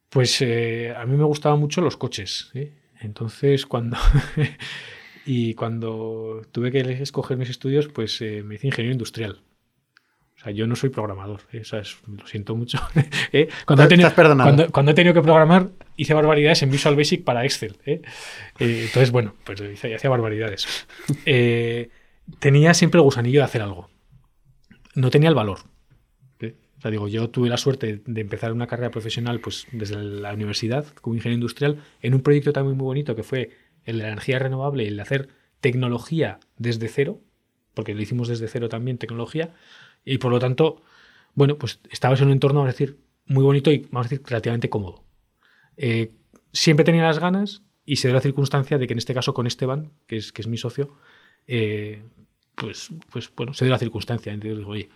Pues 0.08 0.40
eh, 0.42 0.94
a 0.96 1.04
mí 1.06 1.16
me 1.16 1.24
gustaban 1.24 1.58
mucho 1.58 1.80
los 1.80 1.96
coches. 1.96 2.50
¿sí? 2.52 2.70
Entonces, 3.00 3.66
cuando. 3.66 3.96
y 5.26 5.54
cuando 5.54 6.42
tuve 6.52 6.70
que 6.70 6.80
escoger 7.02 7.36
mis 7.36 7.50
estudios, 7.50 7.88
pues 7.88 8.20
eh, 8.20 8.42
me 8.44 8.54
hice 8.54 8.68
ingeniero 8.68 8.92
industrial. 8.92 9.42
O 10.36 10.40
sea, 10.44 10.52
yo 10.52 10.66
no 10.66 10.76
soy 10.76 10.90
programador. 10.90 11.40
¿eh? 11.52 11.60
O 11.60 11.64
sea, 11.64 11.80
es- 11.80 11.96
lo 12.06 12.26
siento 12.26 12.54
mucho. 12.54 12.78
¿eh? 13.32 13.48
Cuando, 13.66 13.84
he 13.84 13.88
tenido, 13.88 14.10
perdonado. 14.14 14.48
cuando, 14.48 14.72
cuando 14.72 14.92
he 14.92 14.94
tenido 14.94 15.14
que 15.14 15.22
programar, 15.22 15.70
hice 15.96 16.14
barbaridades 16.14 16.62
en 16.62 16.70
Visual 16.70 16.96
Basic 16.96 17.24
para 17.24 17.44
Excel. 17.44 17.76
entonces, 18.58 19.10
bueno, 19.10 19.34
pues 19.44 19.60
hice, 19.60 19.94
hacía 19.94 20.10
barbaridades. 20.10 20.86
Tenía 22.38 22.74
siempre 22.74 22.98
el 22.98 23.04
gusanillo 23.04 23.40
de 23.40 23.44
hacer 23.44 23.62
algo. 23.62 23.90
No 24.94 25.10
tenía 25.10 25.28
el 25.28 25.34
valor. 25.34 25.60
¿eh? 26.40 26.54
O 26.78 26.80
sea, 26.80 26.90
digo, 26.90 27.08
yo 27.08 27.30
tuve 27.30 27.48
la 27.48 27.56
suerte 27.56 28.02
de 28.04 28.20
empezar 28.20 28.52
una 28.52 28.66
carrera 28.66 28.90
profesional 28.90 29.40
pues, 29.40 29.66
desde 29.72 29.96
la 29.96 30.32
universidad 30.32 30.86
como 31.00 31.16
ingeniero 31.16 31.36
industrial 31.36 31.82
en 32.00 32.14
un 32.14 32.22
proyecto 32.22 32.52
también 32.52 32.76
muy 32.76 32.84
bonito 32.84 33.14
que 33.16 33.22
fue 33.22 33.50
el 33.84 33.98
de 33.98 34.02
la 34.02 34.08
energía 34.08 34.38
renovable 34.38 34.84
y 34.84 34.88
el 34.88 34.96
de 34.96 35.02
hacer 35.02 35.28
tecnología 35.60 36.40
desde 36.58 36.88
cero, 36.88 37.20
porque 37.74 37.94
lo 37.94 38.02
hicimos 38.02 38.28
desde 38.28 38.48
cero 38.48 38.68
también, 38.68 38.98
tecnología, 38.98 39.54
y 40.04 40.18
por 40.18 40.30
lo 40.30 40.38
tanto, 40.38 40.82
bueno, 41.34 41.56
pues 41.56 41.80
estabas 41.90 42.20
en 42.20 42.26
un 42.26 42.32
entorno, 42.32 42.60
vamos 42.60 42.70
a 42.70 42.72
decir, 42.72 42.98
muy 43.26 43.42
bonito 43.42 43.70
y, 43.72 43.78
vamos 43.90 44.06
a 44.06 44.08
decir, 44.10 44.26
relativamente 44.26 44.68
cómodo. 44.68 45.04
Eh, 45.76 46.12
siempre 46.52 46.84
tenía 46.84 47.02
las 47.02 47.18
ganas 47.18 47.62
y 47.84 47.96
se 47.96 48.08
dio 48.08 48.14
la 48.14 48.20
circunstancia 48.20 48.78
de 48.78 48.86
que 48.86 48.92
en 48.92 48.98
este 48.98 49.14
caso 49.14 49.34
con 49.34 49.46
Esteban, 49.46 49.92
que 50.06 50.16
es, 50.16 50.32
que 50.32 50.42
es 50.42 50.48
mi 50.48 50.56
socio, 50.56 50.96
eh, 51.46 52.02
pues, 52.54 52.90
pues 53.10 53.30
bueno, 53.36 53.54
se 53.54 53.64
dio 53.64 53.72
la 53.72 53.78
circunstancia. 53.78 54.32
Entonces 54.32 54.58
digo, 54.58 54.70
oye, 54.70 54.88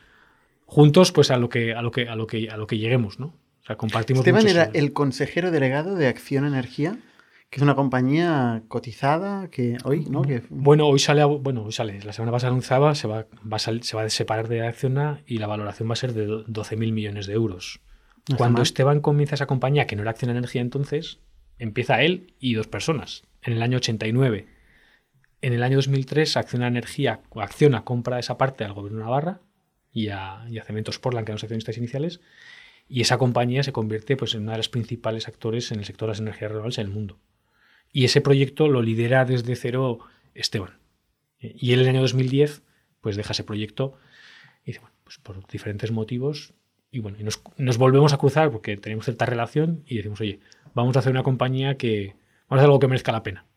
juntos 0.67 1.13
pues 1.13 1.31
a 1.31 1.39
lo 1.39 1.49
que, 1.49 1.75
a 1.75 1.83
lo 1.83 1.91
que, 1.91 2.09
a 2.09 2.17
lo 2.17 2.27
que, 2.27 2.49
a 2.51 2.57
lo 2.57 2.67
que 2.67 2.79
lleguemos, 2.79 3.19
¿no? 3.19 3.27
O 3.27 3.65
sea, 3.67 3.77
compartimos 3.77 4.21
Esteban 4.21 4.47
era 4.49 4.71
el 4.73 4.93
consejero 4.93 5.51
delegado 5.51 5.95
de 5.95 6.07
Acción 6.07 6.47
Energía, 6.47 6.99
que 7.51 7.57
es 7.57 7.63
una 7.63 7.75
compañía 7.75 8.63
cotizada 8.69 9.49
que 9.49 9.77
hoy, 9.85 10.05
¿no? 10.09 10.23
Que, 10.23 10.43
Bueno, 10.51 10.87
hoy 10.87 10.99
sale, 10.99 11.25
bueno, 11.25 11.65
hoy 11.65 11.73
sale, 11.73 12.01
la 12.03 12.13
semana 12.13 12.33
pasada 12.33 12.51
anunciaba, 12.51 12.95
se 12.95 13.09
va, 13.09 13.27
va 13.51 13.57
a 13.57 13.59
sal- 13.59 13.83
se 13.83 13.97
va 13.97 14.03
a 14.03 14.11
separar 14.11 14.49
de 14.49 14.67
Acciona 14.67 15.23
y 15.27 15.39
la 15.39 15.47
valoración 15.47 15.89
va 15.89 15.95
a 15.95 15.97
ser 15.97 16.13
de 16.13 16.27
do- 16.27 16.45
12.000 16.47 16.93
millones 16.93 17.27
de 17.27 17.35
euros. 17.35 17.81
No 18.31 18.37
Cuando. 18.37 18.61
Esteban 18.63 19.01
comienza 19.01 19.35
esa 19.35 19.47
compañía, 19.47 19.87
que 19.87 19.97
no 19.97 20.03
era 20.03 20.11
Acciona 20.11 20.33
Energía 20.37 20.61
entonces, 20.61 21.21
empieza 21.59 22.03
él 22.03 22.35
y 22.39 22.55
dos 22.55 22.67
personas, 22.69 23.25
en 23.43 23.55
el 23.55 23.63
año 23.63 23.79
89. 23.79 24.47
En 25.41 25.53
el 25.53 25.63
año 25.63 25.77
2003, 25.77 26.37
Acciona 26.37 26.67
Energía, 26.67 27.21
Acciona 27.37 27.85
compra 27.85 28.19
esa 28.19 28.39
parte 28.39 28.65
al 28.65 28.73
gobierno 28.73 28.99
de 28.99 29.05
Navarra 29.05 29.41
y 29.93 30.09
a, 30.09 30.45
y 30.51 30.59
a 30.59 30.65
Cementos 30.65 30.99
Portland, 30.99 31.25
que 31.25 31.33
eran 31.33 31.37
los 31.37 31.45
accionistas 31.45 31.79
iniciales, 31.79 32.21
y 32.89 33.03
esa 33.03 33.19
compañía 33.19 33.63
se 33.63 33.73
convierte 33.73 34.17
pues, 34.17 34.35
en 34.35 34.43
una 34.43 34.53
de 34.53 34.59
las 34.59 34.69
principales 34.69 35.29
actores 35.29 35.71
en 35.71 35.79
el 35.79 35.85
sector 35.85 36.09
de 36.09 36.13
las 36.13 36.21
energías 36.21 36.51
renovables 36.51 36.79
en 36.79 36.87
el 36.87 36.93
mundo. 36.93 37.19
Y 37.93 38.05
ese 38.05 38.21
proyecto 38.21 38.69
lo 38.69 38.83
lidera 38.83 39.25
desde 39.25 39.55
cero 39.57 40.01
Esteban. 40.35 40.79
Y 41.41 41.73
en 41.73 41.81
el 41.81 41.89
año 41.89 42.01
2010 42.01 42.63
pues 43.01 43.17
deja 43.17 43.33
ese 43.33 43.45
proyecto 43.45 43.97
y 44.65 44.73
dice, 44.73 44.81
bueno, 44.81 44.97
pues 45.05 45.19
por 45.19 45.47
diferentes 45.47 45.93
motivos 45.93 46.55
y 46.91 46.99
bueno, 47.01 47.19
nos, 47.21 47.41
nos 47.57 47.79
volvemos 47.79 48.13
a 48.13 48.19
cruzar 48.19 48.51
porque 48.51 48.77
tenemos 48.77 49.05
cierta 49.05 49.27
relación 49.27 49.85
y 49.87 49.97
decimos, 49.97 50.21
oye, 50.21 50.41
vamos 50.75 50.97
a 50.97 50.99
hacer 50.99 51.13
una 51.13 51.23
compañía 51.23 51.77
que, 51.77 52.17
vamos 52.49 52.51
a 52.51 52.55
hacer 52.57 52.65
algo 52.65 52.79
que 52.81 52.89
merezca 52.89 53.13
la 53.13 53.23
pena. 53.23 53.48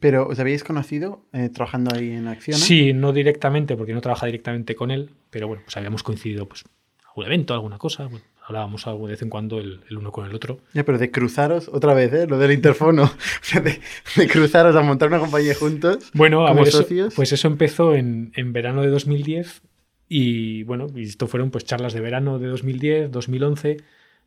Pero, 0.00 0.26
¿os 0.28 0.38
habéis 0.38 0.64
conocido 0.64 1.24
eh, 1.32 1.48
trabajando 1.48 1.94
ahí 1.94 2.10
en 2.10 2.26
Acciona? 2.28 2.58
Sí, 2.58 2.92
no 2.92 3.12
directamente, 3.12 3.76
porque 3.76 3.94
no 3.94 4.00
trabaja 4.00 4.26
directamente 4.26 4.74
con 4.74 4.90
él, 4.90 5.10
pero 5.30 5.48
bueno, 5.48 5.62
pues 5.64 5.76
habíamos 5.76 6.02
coincidido, 6.02 6.46
pues, 6.46 6.64
algún 7.06 7.24
evento, 7.26 7.54
alguna 7.54 7.78
cosa, 7.78 8.04
bueno, 8.06 8.24
hablábamos 8.46 8.86
algo 8.86 9.06
de 9.06 9.12
vez 9.12 9.22
en 9.22 9.30
cuando 9.30 9.58
el, 9.58 9.80
el 9.88 9.96
uno 9.98 10.12
con 10.12 10.26
el 10.26 10.34
otro. 10.34 10.60
Ya, 10.74 10.84
pero 10.84 10.98
de 10.98 11.10
cruzaros 11.10 11.68
otra 11.72 11.94
vez, 11.94 12.12
¿eh? 12.12 12.26
Lo 12.26 12.38
del 12.38 12.52
interfono. 12.52 13.10
de, 13.62 13.80
de 14.16 14.28
cruzaros 14.28 14.76
a 14.76 14.82
montar 14.82 15.08
una 15.08 15.18
compañía 15.20 15.54
juntos. 15.54 16.10
Bueno, 16.12 16.46
a 16.46 16.52
ver, 16.52 16.68
eso- 16.68 16.78
socios. 16.82 17.14
pues 17.14 17.32
eso 17.32 17.48
empezó 17.48 17.94
en, 17.94 18.32
en 18.36 18.52
verano 18.52 18.82
de 18.82 18.88
2010 18.88 19.62
y 20.08 20.62
bueno, 20.64 20.86
y 20.94 21.02
esto 21.04 21.26
fueron 21.26 21.50
pues 21.50 21.64
charlas 21.64 21.92
de 21.94 22.00
verano 22.00 22.38
de 22.38 22.46
2010, 22.48 23.10
2011. 23.10 23.78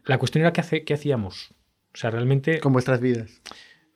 La 0.05 0.17
cuestión 0.17 0.41
era 0.43 0.53
qué, 0.53 0.61
hace, 0.61 0.83
qué 0.83 0.93
hacíamos. 0.95 1.51
O 1.93 1.97
sea, 1.97 2.09
realmente, 2.11 2.59
con 2.59 2.73
vuestras 2.73 2.99
vidas. 3.01 3.41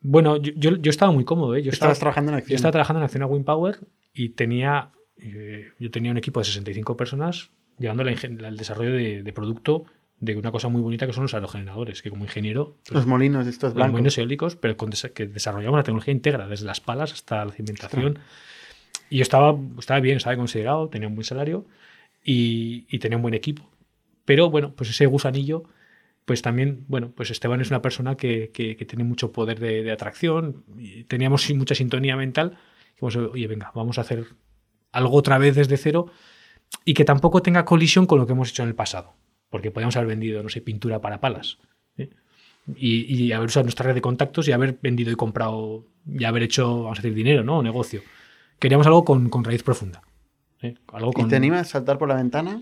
Bueno, 0.05 0.37
yo, 0.37 0.51
yo, 0.55 0.75
yo 0.77 0.89
estaba 0.89 1.11
muy 1.11 1.25
cómodo, 1.25 1.55
¿eh? 1.55 1.61
Yo 1.63 1.71
estaba, 1.71 1.91
Estabas 1.91 1.99
trabajando 1.99 2.31
en 2.31 2.35
yo 2.35 2.39
Acciona. 2.39 2.55
estaba 2.55 2.71
trabajando 2.71 2.99
en 2.99 3.03
Acciona 3.05 3.25
Wind 3.27 3.45
Power 3.45 3.79
y 4.13 4.29
tenía, 4.29 4.91
eh, 5.17 5.69
yo 5.79 5.91
tenía 5.91 6.11
un 6.11 6.17
equipo 6.17 6.39
de 6.39 6.45
65 6.45 6.95
personas 6.97 7.49
llevando 7.77 8.03
la 8.03 8.11
el 8.11 8.57
desarrollo 8.57 8.93
de, 8.93 9.21
de 9.23 9.33
producto 9.33 9.85
de 10.19 10.35
una 10.37 10.51
cosa 10.51 10.69
muy 10.69 10.81
bonita 10.81 11.05
que 11.05 11.13
son 11.13 11.23
los 11.23 11.33
aerogeneradores, 11.33 12.01
que 12.01 12.09
como 12.09 12.23
ingeniero 12.23 12.77
pues, 12.85 12.91
Los 12.93 13.05
molinos 13.05 13.47
estos 13.47 13.69
los 13.69 13.73
blancos. 13.75 13.91
molinos 13.91 14.17
eólicos, 14.17 14.55
pero 14.55 14.77
con 14.77 14.89
que 14.91 15.25
desarrollamos 15.27 15.77
la 15.77 15.83
tecnología 15.83 16.13
íntegra, 16.13 16.47
desde 16.47 16.65
las 16.65 16.79
palas 16.79 17.11
hasta 17.11 17.43
la 17.43 17.51
cimentación. 17.51 18.19
Y 19.09 19.17
yo 19.17 19.21
estaba, 19.23 19.55
estaba 19.77 19.99
bien, 19.99 20.17
estaba 20.17 20.37
considerado, 20.37 20.87
tenía 20.87 21.07
un 21.09 21.15
buen 21.15 21.25
salario 21.25 21.65
y, 22.23 22.85
y 22.89 22.99
tenía 22.99 23.17
un 23.17 23.21
buen 23.23 23.33
equipo. 23.33 23.69
Pero 24.23 24.49
bueno, 24.49 24.73
pues 24.75 24.89
ese 24.89 25.05
gusanillo, 25.05 25.65
pues 26.25 26.41
también, 26.41 26.85
bueno, 26.87 27.11
pues 27.15 27.29
Esteban 27.31 27.61
es 27.61 27.69
una 27.69 27.81
persona 27.81 28.15
que, 28.17 28.51
que- 28.51 28.75
que 28.75 28.85
tiene 28.85 29.03
mucho 29.03 29.31
poder 29.31 29.59
de, 29.59 29.83
de 29.83 29.91
atracción, 29.91 30.63
y 30.77 31.03
teníamos 31.05 31.49
mucha 31.55 31.75
sintonía 31.75 32.15
mental. 32.17 32.57
Y 32.89 33.05
dijimos, 33.05 33.15
oye, 33.33 33.47
venga, 33.47 33.71
vamos 33.75 33.97
a 33.97 34.01
hacer 34.01 34.25
algo 34.91 35.15
otra 35.15 35.37
vez 35.37 35.55
desde 35.55 35.77
cero 35.77 36.07
y 36.83 36.93
que 36.93 37.05
tampoco 37.05 37.41
tenga 37.41 37.63
colisión 37.65 38.05
con 38.07 38.17
lo 38.19 38.25
que 38.25 38.33
hemos 38.33 38.49
hecho 38.49 38.63
en 38.63 38.69
el 38.69 38.75
pasado. 38.75 39.13
Porque 39.49 39.69
podíamos 39.71 39.95
haber 39.97 40.07
vendido, 40.09 40.41
no 40.41 40.49
sé, 40.49 40.61
pintura 40.61 40.99
para 41.01 41.19
palas. 41.21 41.59
¿eh? 41.97 42.09
Y, 42.75 43.23
y 43.23 43.31
haber 43.31 43.47
usado 43.47 43.65
nuestra 43.65 43.85
red 43.85 43.93
de 43.95 44.01
contactos 44.01 44.47
y 44.47 44.51
haber 44.51 44.79
vendido 44.81 45.11
y 45.11 45.15
comprado 45.15 45.85
y 46.07 46.23
haber 46.23 46.43
hecho, 46.43 46.83
vamos 46.83 46.97
a 46.99 47.01
decir, 47.01 47.13
dinero, 47.15 47.43
¿no? 47.43 47.59
O 47.59 47.63
negocio. 47.63 48.01
Queríamos 48.57 48.87
algo 48.87 49.05
con, 49.05 49.29
con 49.29 49.43
raíz 49.43 49.61
profunda. 49.61 50.01
¿eh? 50.61 50.73
Algo 50.91 51.11
¿Y 51.11 51.13
con, 51.13 51.29
te 51.29 51.35
animas 51.35 51.61
a 51.61 51.71
saltar 51.73 51.97
por 51.99 52.07
la 52.07 52.15
ventana? 52.15 52.61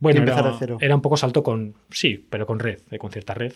Bueno, 0.00 0.20
empezar 0.20 0.40
era, 0.44 0.52
de 0.52 0.56
cero? 0.58 0.78
era 0.80 0.94
un 0.94 1.02
poco 1.02 1.16
salto 1.16 1.42
con, 1.42 1.74
sí, 1.90 2.26
pero 2.30 2.46
con 2.46 2.58
red, 2.58 2.80
eh, 2.90 2.98
con 2.98 3.10
cierta 3.10 3.34
red. 3.34 3.52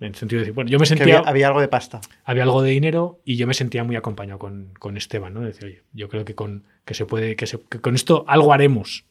En 0.00 0.08
el 0.08 0.14
sentido 0.16 0.38
de 0.40 0.44
decir, 0.46 0.54
bueno, 0.54 0.68
yo 0.70 0.78
me 0.80 0.86
sentía, 0.86 1.18
había, 1.18 1.28
había 1.30 1.46
algo 1.48 1.60
de 1.60 1.68
pasta. 1.68 2.00
había 2.24 2.42
algo 2.42 2.60
de 2.62 2.70
dinero 2.70 3.20
y 3.24 3.36
yo 3.36 3.46
me 3.46 3.54
sentía 3.54 3.84
muy 3.84 3.94
acompañado 3.94 4.38
con, 4.40 4.72
con 4.80 4.96
Esteban, 4.96 5.32
¿no? 5.32 5.40
De 5.42 5.46
decir, 5.48 5.64
oye, 5.66 5.82
yo 5.92 6.08
creo 6.08 6.24
que 6.24 6.34
con, 6.34 6.64
que 6.84 6.94
se 6.94 7.06
puede, 7.06 7.36
que, 7.36 7.46
se- 7.46 7.60
que 7.68 7.80
con 7.80 7.94
esto 7.94 8.24
algo 8.26 8.52
haremos. 8.52 9.04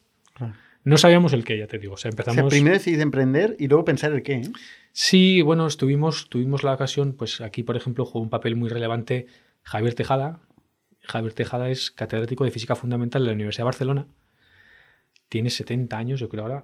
No 0.84 0.98
sabíamos 0.98 1.32
el 1.34 1.46
qué, 1.46 1.58
ya 1.60 1.68
te 1.68 1.78
digo. 1.78 1.94
O 1.94 1.98
sea, 1.98 2.10
O 2.10 2.14
empezamos. 2.14 2.36
sea, 2.38 2.48
primero 2.50 2.74
decidís 2.74 3.00
emprender 3.00 3.56
y 3.60 3.68
luego 3.68 3.86
pensar 3.86 4.12
el 4.12 4.24
qué. 4.24 4.34
¿eh? 4.38 4.52
Sí, 4.92 5.42
bueno, 5.44 5.68
estuvimos, 5.68 6.28
tuvimos 6.28 6.64
la 6.64 6.74
ocasión, 6.74 7.14
pues 7.14 7.40
aquí, 7.40 7.62
por 7.64 7.78
ejemplo, 7.78 8.04
jugó 8.04 8.22
un 8.24 8.30
papel 8.32 8.56
muy 8.56 8.68
relevante 8.68 9.28
Javier 9.62 9.94
Tejada. 9.94 10.40
Javier 11.04 11.34
Tejada 11.34 11.70
es 11.70 11.92
catedrático 11.92 12.44
de 12.46 12.52
Física 12.52 12.76
Fundamental 12.76 13.22
de 13.22 13.28
la 13.28 13.34
Universidad 13.34 13.62
de 13.62 13.66
Barcelona. 13.66 14.08
Tiene 15.32 15.50
70 15.50 15.98
años, 15.98 16.20
yo 16.20 16.28
creo 16.28 16.44
ahora. 16.44 16.64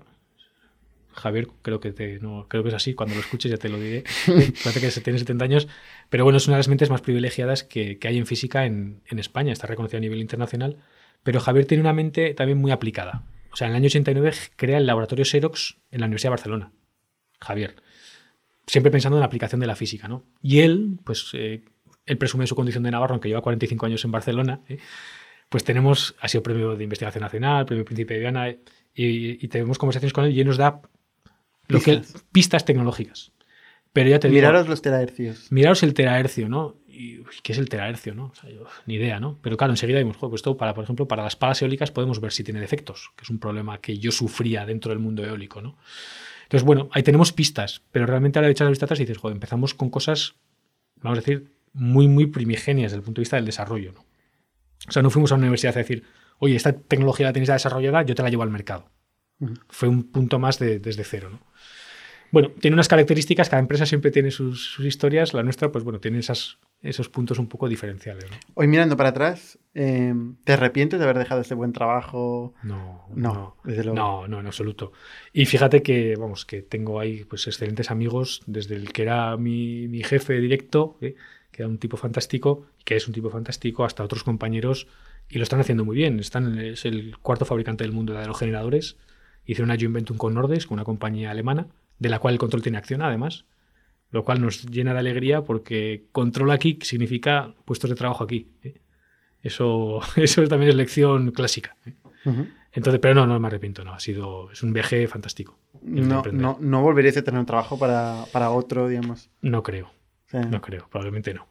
Javier, 1.14 1.48
creo 1.62 1.80
que, 1.80 1.94
te, 1.94 2.20
no, 2.20 2.48
creo 2.48 2.62
que 2.64 2.70
es 2.70 2.76
así, 2.76 2.94
cuando 2.94 3.16
lo 3.16 3.22
escuches 3.22 3.50
ya 3.50 3.58
te 3.58 3.70
lo 3.70 3.80
diré. 3.80 4.04
Parece 4.28 4.82
que 4.82 5.02
tiene 5.02 5.18
70 5.18 5.46
años, 5.46 5.68
pero 6.10 6.24
bueno, 6.26 6.38
es 6.38 6.48
una 6.48 6.58
de 6.58 6.60
las 6.60 6.68
mentes 6.68 6.90
más 6.90 7.02
privilegiadas 7.02 7.64
que, 7.64 7.98
que 7.98 8.08
hay 8.10 8.18
en 8.18 8.26
física 8.26 8.66
en, 8.66 9.02
en 9.08 9.20
España, 9.20 9.54
está 9.54 9.68
reconocida 9.68 10.00
a 10.00 10.02
nivel 10.02 10.20
internacional. 10.20 10.78
Pero 11.24 11.40
Javier 11.40 11.66
tiene 11.66 11.82
una 11.82 11.94
mente 11.94 12.34
también 12.34 12.58
muy 12.58 12.72
aplicada. 12.72 13.24
O 13.52 13.56
sea, 13.56 13.68
en 13.68 13.72
el 13.72 13.78
año 13.78 13.88
89 13.88 14.32
crea 14.58 14.78
el 14.78 14.86
laboratorio 14.86 15.24
Xerox 15.24 15.78
en 15.90 16.02
la 16.02 16.06
Universidad 16.06 16.30
de 16.30 16.36
Barcelona. 16.36 16.72
Javier 17.40 17.78
siempre 18.68 18.92
pensando 18.92 19.16
en 19.18 19.22
la 19.22 19.26
aplicación 19.26 19.62
de 19.62 19.68
la 19.68 19.76
física, 19.76 20.08
¿no? 20.08 20.26
Y 20.44 20.60
él, 20.60 21.00
pues, 21.04 21.32
eh, 21.34 21.64
él 22.06 22.18
presume 22.18 22.44
de 22.44 22.48
su 22.48 22.56
condición 22.56 22.84
de 22.84 22.92
Navarro, 22.92 23.14
aunque 23.14 23.30
lleva 23.30 23.42
45 23.42 23.86
años 23.86 24.04
en 24.06 24.12
Barcelona, 24.12 24.62
¿eh? 24.68 24.78
Pues 25.50 25.64
tenemos, 25.64 26.16
ha 26.20 26.28
sido 26.28 26.44
premio 26.44 26.76
de 26.76 26.84
investigación 26.84 27.22
nacional, 27.24 27.66
premio 27.66 27.86
Príncipe 27.86 28.14
de 28.16 28.20
Viana, 28.20 28.50
y, 28.50 28.58
y 28.96 29.48
tenemos 29.48 29.78
conversaciones 29.78 30.14
con 30.14 30.26
él 30.26 30.32
y 30.34 30.42
él 30.42 30.48
nos 30.48 30.58
da 30.58 30.82
lo 31.68 31.80
que 31.82 31.92
él- 31.92 32.00
Pistas. 32.02 32.26
pistas 32.32 32.66
tecnológicas. 32.66 33.32
Pero 33.94 34.10
ya 34.10 34.20
te 34.20 34.28
digo, 34.28 34.36
Miraros 34.38 34.68
los 34.68 34.82
terahercios. 34.82 35.52
miraros 35.52 35.82
el 35.84 35.94
terahercio, 35.94 36.50
¿no? 36.50 36.76
Y, 36.88 37.20
uy, 37.20 37.26
¿Qué 37.44 37.52
es 37.54 37.58
el 37.58 37.70
terahercio, 37.70 38.14
no? 38.14 38.26
O 38.28 38.36
sea, 38.36 38.50
yo, 38.50 38.66
ni 38.86 38.96
idea, 38.96 39.20
¿no? 39.20 39.40
Pero 39.42 39.58
claro, 39.58 39.74
enseguida 39.74 40.00
vimos, 40.00 40.18
"Jo, 40.18 40.30
pues 40.30 40.40
esto 40.40 40.56
para, 40.58 40.74
por 40.74 40.84
ejemplo, 40.84 41.08
para 41.08 41.24
las 41.24 41.36
palas 41.36 41.62
eólicas 41.62 41.92
podemos 41.92 42.20
ver 42.20 42.32
si 42.32 42.44
tiene 42.44 42.60
defectos, 42.60 43.12
que 43.16 43.24
es 43.24 43.30
un 43.30 43.40
problema 43.40 43.80
que 43.80 43.98
yo 43.98 44.12
sufría 44.12 44.66
dentro 44.66 44.90
del 44.92 45.00
mundo 45.00 45.24
eólico, 45.26 45.62
¿no? 45.62 45.78
Entonces, 46.44 46.64
bueno, 46.66 46.90
ahí 46.94 47.04
tenemos 47.04 47.34
pistas, 47.34 47.82
pero 47.92 48.06
realmente 48.06 48.40
ahora 48.40 48.50
echas 48.52 48.66
la 48.66 48.70
vista 48.70 48.86
atrás 48.86 49.00
y 49.00 49.04
dices, 49.04 49.18
joder, 49.18 49.36
empezamos 49.36 49.74
con 49.74 49.90
cosas, 49.90 50.36
vamos 51.02 51.18
a 51.20 51.22
decir, 51.22 51.52
muy, 51.74 52.08
muy 52.08 52.28
primigenias 52.28 52.92
desde 52.92 52.98
el 53.00 53.04
punto 53.04 53.20
de 53.20 53.24
vista 53.24 53.36
del 53.36 53.46
desarrollo, 53.46 53.94
¿no? 53.94 54.06
O 54.88 54.92
sea, 54.92 55.02
no 55.02 55.10
fuimos 55.10 55.32
a 55.32 55.36
una 55.36 55.44
universidad 55.44 55.76
a 55.76 55.80
decir, 55.80 56.04
oye, 56.40 56.56
esta 56.56 56.74
tecnología 56.74 57.26
la 57.28 57.34
tenéis 57.34 57.50
desarrollada, 57.50 58.04
yo 58.04 58.16
te 58.16 58.24
la 58.24 58.30
llevo 58.30 58.44
al 58.44 58.50
mercado. 58.52 58.90
Fue 59.70 59.88
un 59.88 60.04
punto 60.12 60.40
más 60.40 60.60
de- 60.60 60.80
desde 60.80 61.04
cero, 61.04 61.30
¿no? 61.32 61.40
Bueno, 62.30 62.52
tiene 62.60 62.74
unas 62.76 62.90
características, 62.90 63.48
cada 63.50 63.62
empresa 63.62 63.86
siempre 63.86 64.12
tiene 64.12 64.32
sus, 64.32 64.62
sus 64.72 64.86
historias, 64.86 65.34
la 65.34 65.44
nuestra, 65.44 65.72
pues 65.72 65.86
bueno, 65.86 66.02
tiene 66.02 66.20
esas, 66.20 66.58
esos 66.82 67.08
puntos 67.08 67.40
un 67.40 67.48
poco 67.48 67.70
diferenciales, 67.70 68.26
¿no? 68.30 68.36
Hoy 68.54 68.68
mirando 68.68 68.98
para 68.98 69.10
atrás, 69.10 69.58
eh, 69.74 70.14
¿te 70.44 70.52
arrepientes 70.54 71.00
de 71.00 71.06
haber 71.06 71.20
dejado 71.20 71.40
este 71.40 71.54
buen 71.56 71.72
trabajo? 71.72 72.54
No, 72.64 73.06
No, 73.16 73.56
desde 73.64 73.86
luego. 73.86 73.96
No, 73.96 74.28
no, 74.28 74.42
en 74.42 74.46
absoluto. 74.48 74.92
Y 75.32 75.46
fíjate 75.46 75.82
que, 75.82 76.16
vamos, 76.18 76.46
que 76.46 76.62
tengo 76.62 77.00
ahí 77.00 77.24
pues 77.24 77.48
excelentes 77.48 77.92
amigos, 77.92 78.42
desde 78.46 78.76
el 78.76 78.92
que 78.92 79.04
era 79.04 79.38
mi, 79.38 79.88
mi 79.88 80.04
jefe 80.04 80.34
directo, 80.42 80.98
¿eh? 81.00 81.16
Que 81.58 81.64
era 81.64 81.70
un 81.70 81.80
tipo 81.80 81.98
fantástico, 81.98 82.68
que 82.86 82.96
es 82.96 83.08
un 83.08 83.16
tipo 83.16 83.32
fantástico, 83.32 83.84
hasta 83.84 84.04
otros 84.04 84.24
compañeros, 84.24 84.86
y 85.28 85.40
lo 85.40 85.44
están 85.44 85.60
haciendo 85.60 85.84
muy 85.84 85.98
bien. 85.98 86.20
Están, 86.20 86.60
es 86.60 86.86
el 86.86 87.18
cuarto 87.18 87.46
fabricante 87.46 87.84
del 87.84 87.94
mundo 87.94 88.14
de 88.14 88.20
aerogeneradores. 88.20 88.96
Hicieron 89.44 89.72
una 89.72 89.80
joint 89.80 89.96
venture 89.96 90.20
con 90.20 90.36
Nordes, 90.36 90.68
con 90.68 90.76
una 90.76 90.84
compañía 90.84 91.32
alemana, 91.32 91.66
de 91.98 92.10
la 92.10 92.20
cual 92.20 92.36
el 92.36 92.40
control 92.40 92.62
tiene 92.62 92.78
acción, 92.78 93.02
además. 93.02 93.46
Lo 94.12 94.24
cual 94.24 94.40
nos 94.40 94.68
llena 94.68 94.94
de 94.94 95.00
alegría 95.00 95.46
porque 95.46 96.06
control 96.12 96.52
aquí 96.52 96.78
significa 96.84 97.56
puestos 97.66 97.90
de 97.90 97.96
trabajo 97.96 98.24
aquí. 98.24 98.52
¿eh? 98.62 98.80
Eso, 99.42 100.02
eso 100.16 100.48
también 100.48 100.70
es 100.70 100.76
lección 100.76 101.32
clásica. 101.32 101.76
¿eh? 101.88 101.96
Entonces, 102.72 103.00
pero 103.02 103.16
no, 103.16 103.26
no 103.26 103.40
me 103.40 103.48
arrepiento, 103.48 103.84
no. 103.84 103.96
Ha 103.96 104.00
sido, 104.00 104.52
es 104.52 104.62
un 104.62 104.74
viaje 104.74 105.08
fantástico. 105.08 105.58
No, 105.82 106.22
no, 106.32 106.58
no 106.62 106.82
volverías 106.84 107.18
a 107.18 107.24
tener 107.24 107.40
un 107.40 107.48
trabajo 107.48 107.80
para, 107.80 108.26
para 108.32 108.52
otro, 108.52 108.88
digamos. 108.88 109.32
No 109.42 109.64
creo, 109.64 109.90
No 110.34 110.62
creo, 110.62 110.88
probablemente 110.90 111.34
no. 111.34 111.48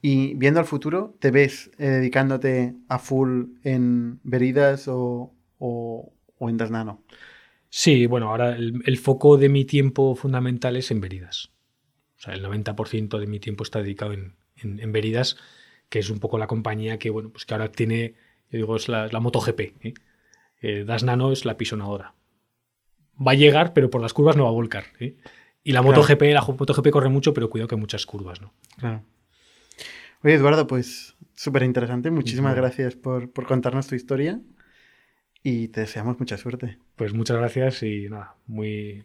Y 0.00 0.34
viendo 0.34 0.58
al 0.60 0.66
futuro, 0.66 1.14
¿te 1.20 1.30
ves 1.30 1.70
eh, 1.78 1.86
dedicándote 1.86 2.74
a 2.88 2.98
full 2.98 3.44
en 3.62 4.20
Veridas 4.24 4.88
o, 4.88 5.32
o, 5.58 6.12
o 6.38 6.50
en 6.50 6.56
Das 6.56 6.70
Nano? 6.70 7.04
Sí, 7.68 8.06
bueno, 8.06 8.28
ahora 8.28 8.56
el, 8.56 8.82
el 8.84 8.98
foco 8.98 9.36
de 9.36 9.48
mi 9.48 9.64
tiempo 9.64 10.14
fundamental 10.16 10.76
es 10.76 10.90
en 10.90 11.00
Veridas. 11.00 11.52
O 12.18 12.20
sea, 12.20 12.34
el 12.34 12.44
90% 12.44 13.18
de 13.18 13.26
mi 13.26 13.40
tiempo 13.40 13.62
está 13.62 13.80
dedicado 13.80 14.12
en, 14.12 14.34
en, 14.56 14.80
en 14.80 14.92
Veridas, 14.92 15.36
que 15.88 16.00
es 16.00 16.10
un 16.10 16.18
poco 16.18 16.38
la 16.38 16.46
compañía 16.48 16.98
que, 16.98 17.10
bueno, 17.10 17.30
pues 17.30 17.46
que 17.46 17.54
ahora 17.54 17.70
tiene, 17.70 18.14
yo 18.50 18.58
digo, 18.58 18.76
es 18.76 18.88
la, 18.88 19.06
la 19.06 19.20
MotoGP. 19.20 19.60
¿eh? 19.60 19.94
Eh, 20.60 20.84
Das 20.84 21.04
Nano 21.04 21.32
es 21.32 21.44
la 21.44 21.56
pisonadora. 21.56 22.14
Va 23.24 23.32
a 23.32 23.36
llegar, 23.36 23.72
pero 23.72 23.90
por 23.90 24.00
las 24.00 24.12
curvas 24.12 24.36
no 24.36 24.44
va 24.44 24.50
a 24.50 24.52
volcar. 24.52 24.84
¿eh? 25.00 25.16
Y 25.64 25.72
la 25.72 25.80
Claro. 25.82 25.96
MotoGP, 25.96 26.22
la 26.32 26.42
MotoGP 26.42 26.90
corre 26.90 27.08
mucho, 27.08 27.32
pero 27.32 27.48
cuidado 27.48 27.68
que 27.68 27.74
hay 27.74 27.80
muchas 27.80 28.06
curvas, 28.06 28.40
¿no? 28.40 28.52
Claro. 28.78 29.02
Oye, 30.24 30.34
Eduardo, 30.34 30.66
pues 30.66 31.16
súper 31.34 31.62
interesante. 31.62 32.10
Muchísimas 32.10 32.54
gracias 32.54 32.94
por, 32.94 33.30
por 33.30 33.46
contarnos 33.46 33.86
tu 33.86 33.94
historia 33.94 34.40
y 35.42 35.68
te 35.68 35.80
deseamos 35.80 36.18
mucha 36.18 36.36
suerte. 36.36 36.78
Pues 36.96 37.12
muchas 37.12 37.36
gracias 37.36 37.82
y 37.82 38.08
nada, 38.08 38.36
muy. 38.46 39.04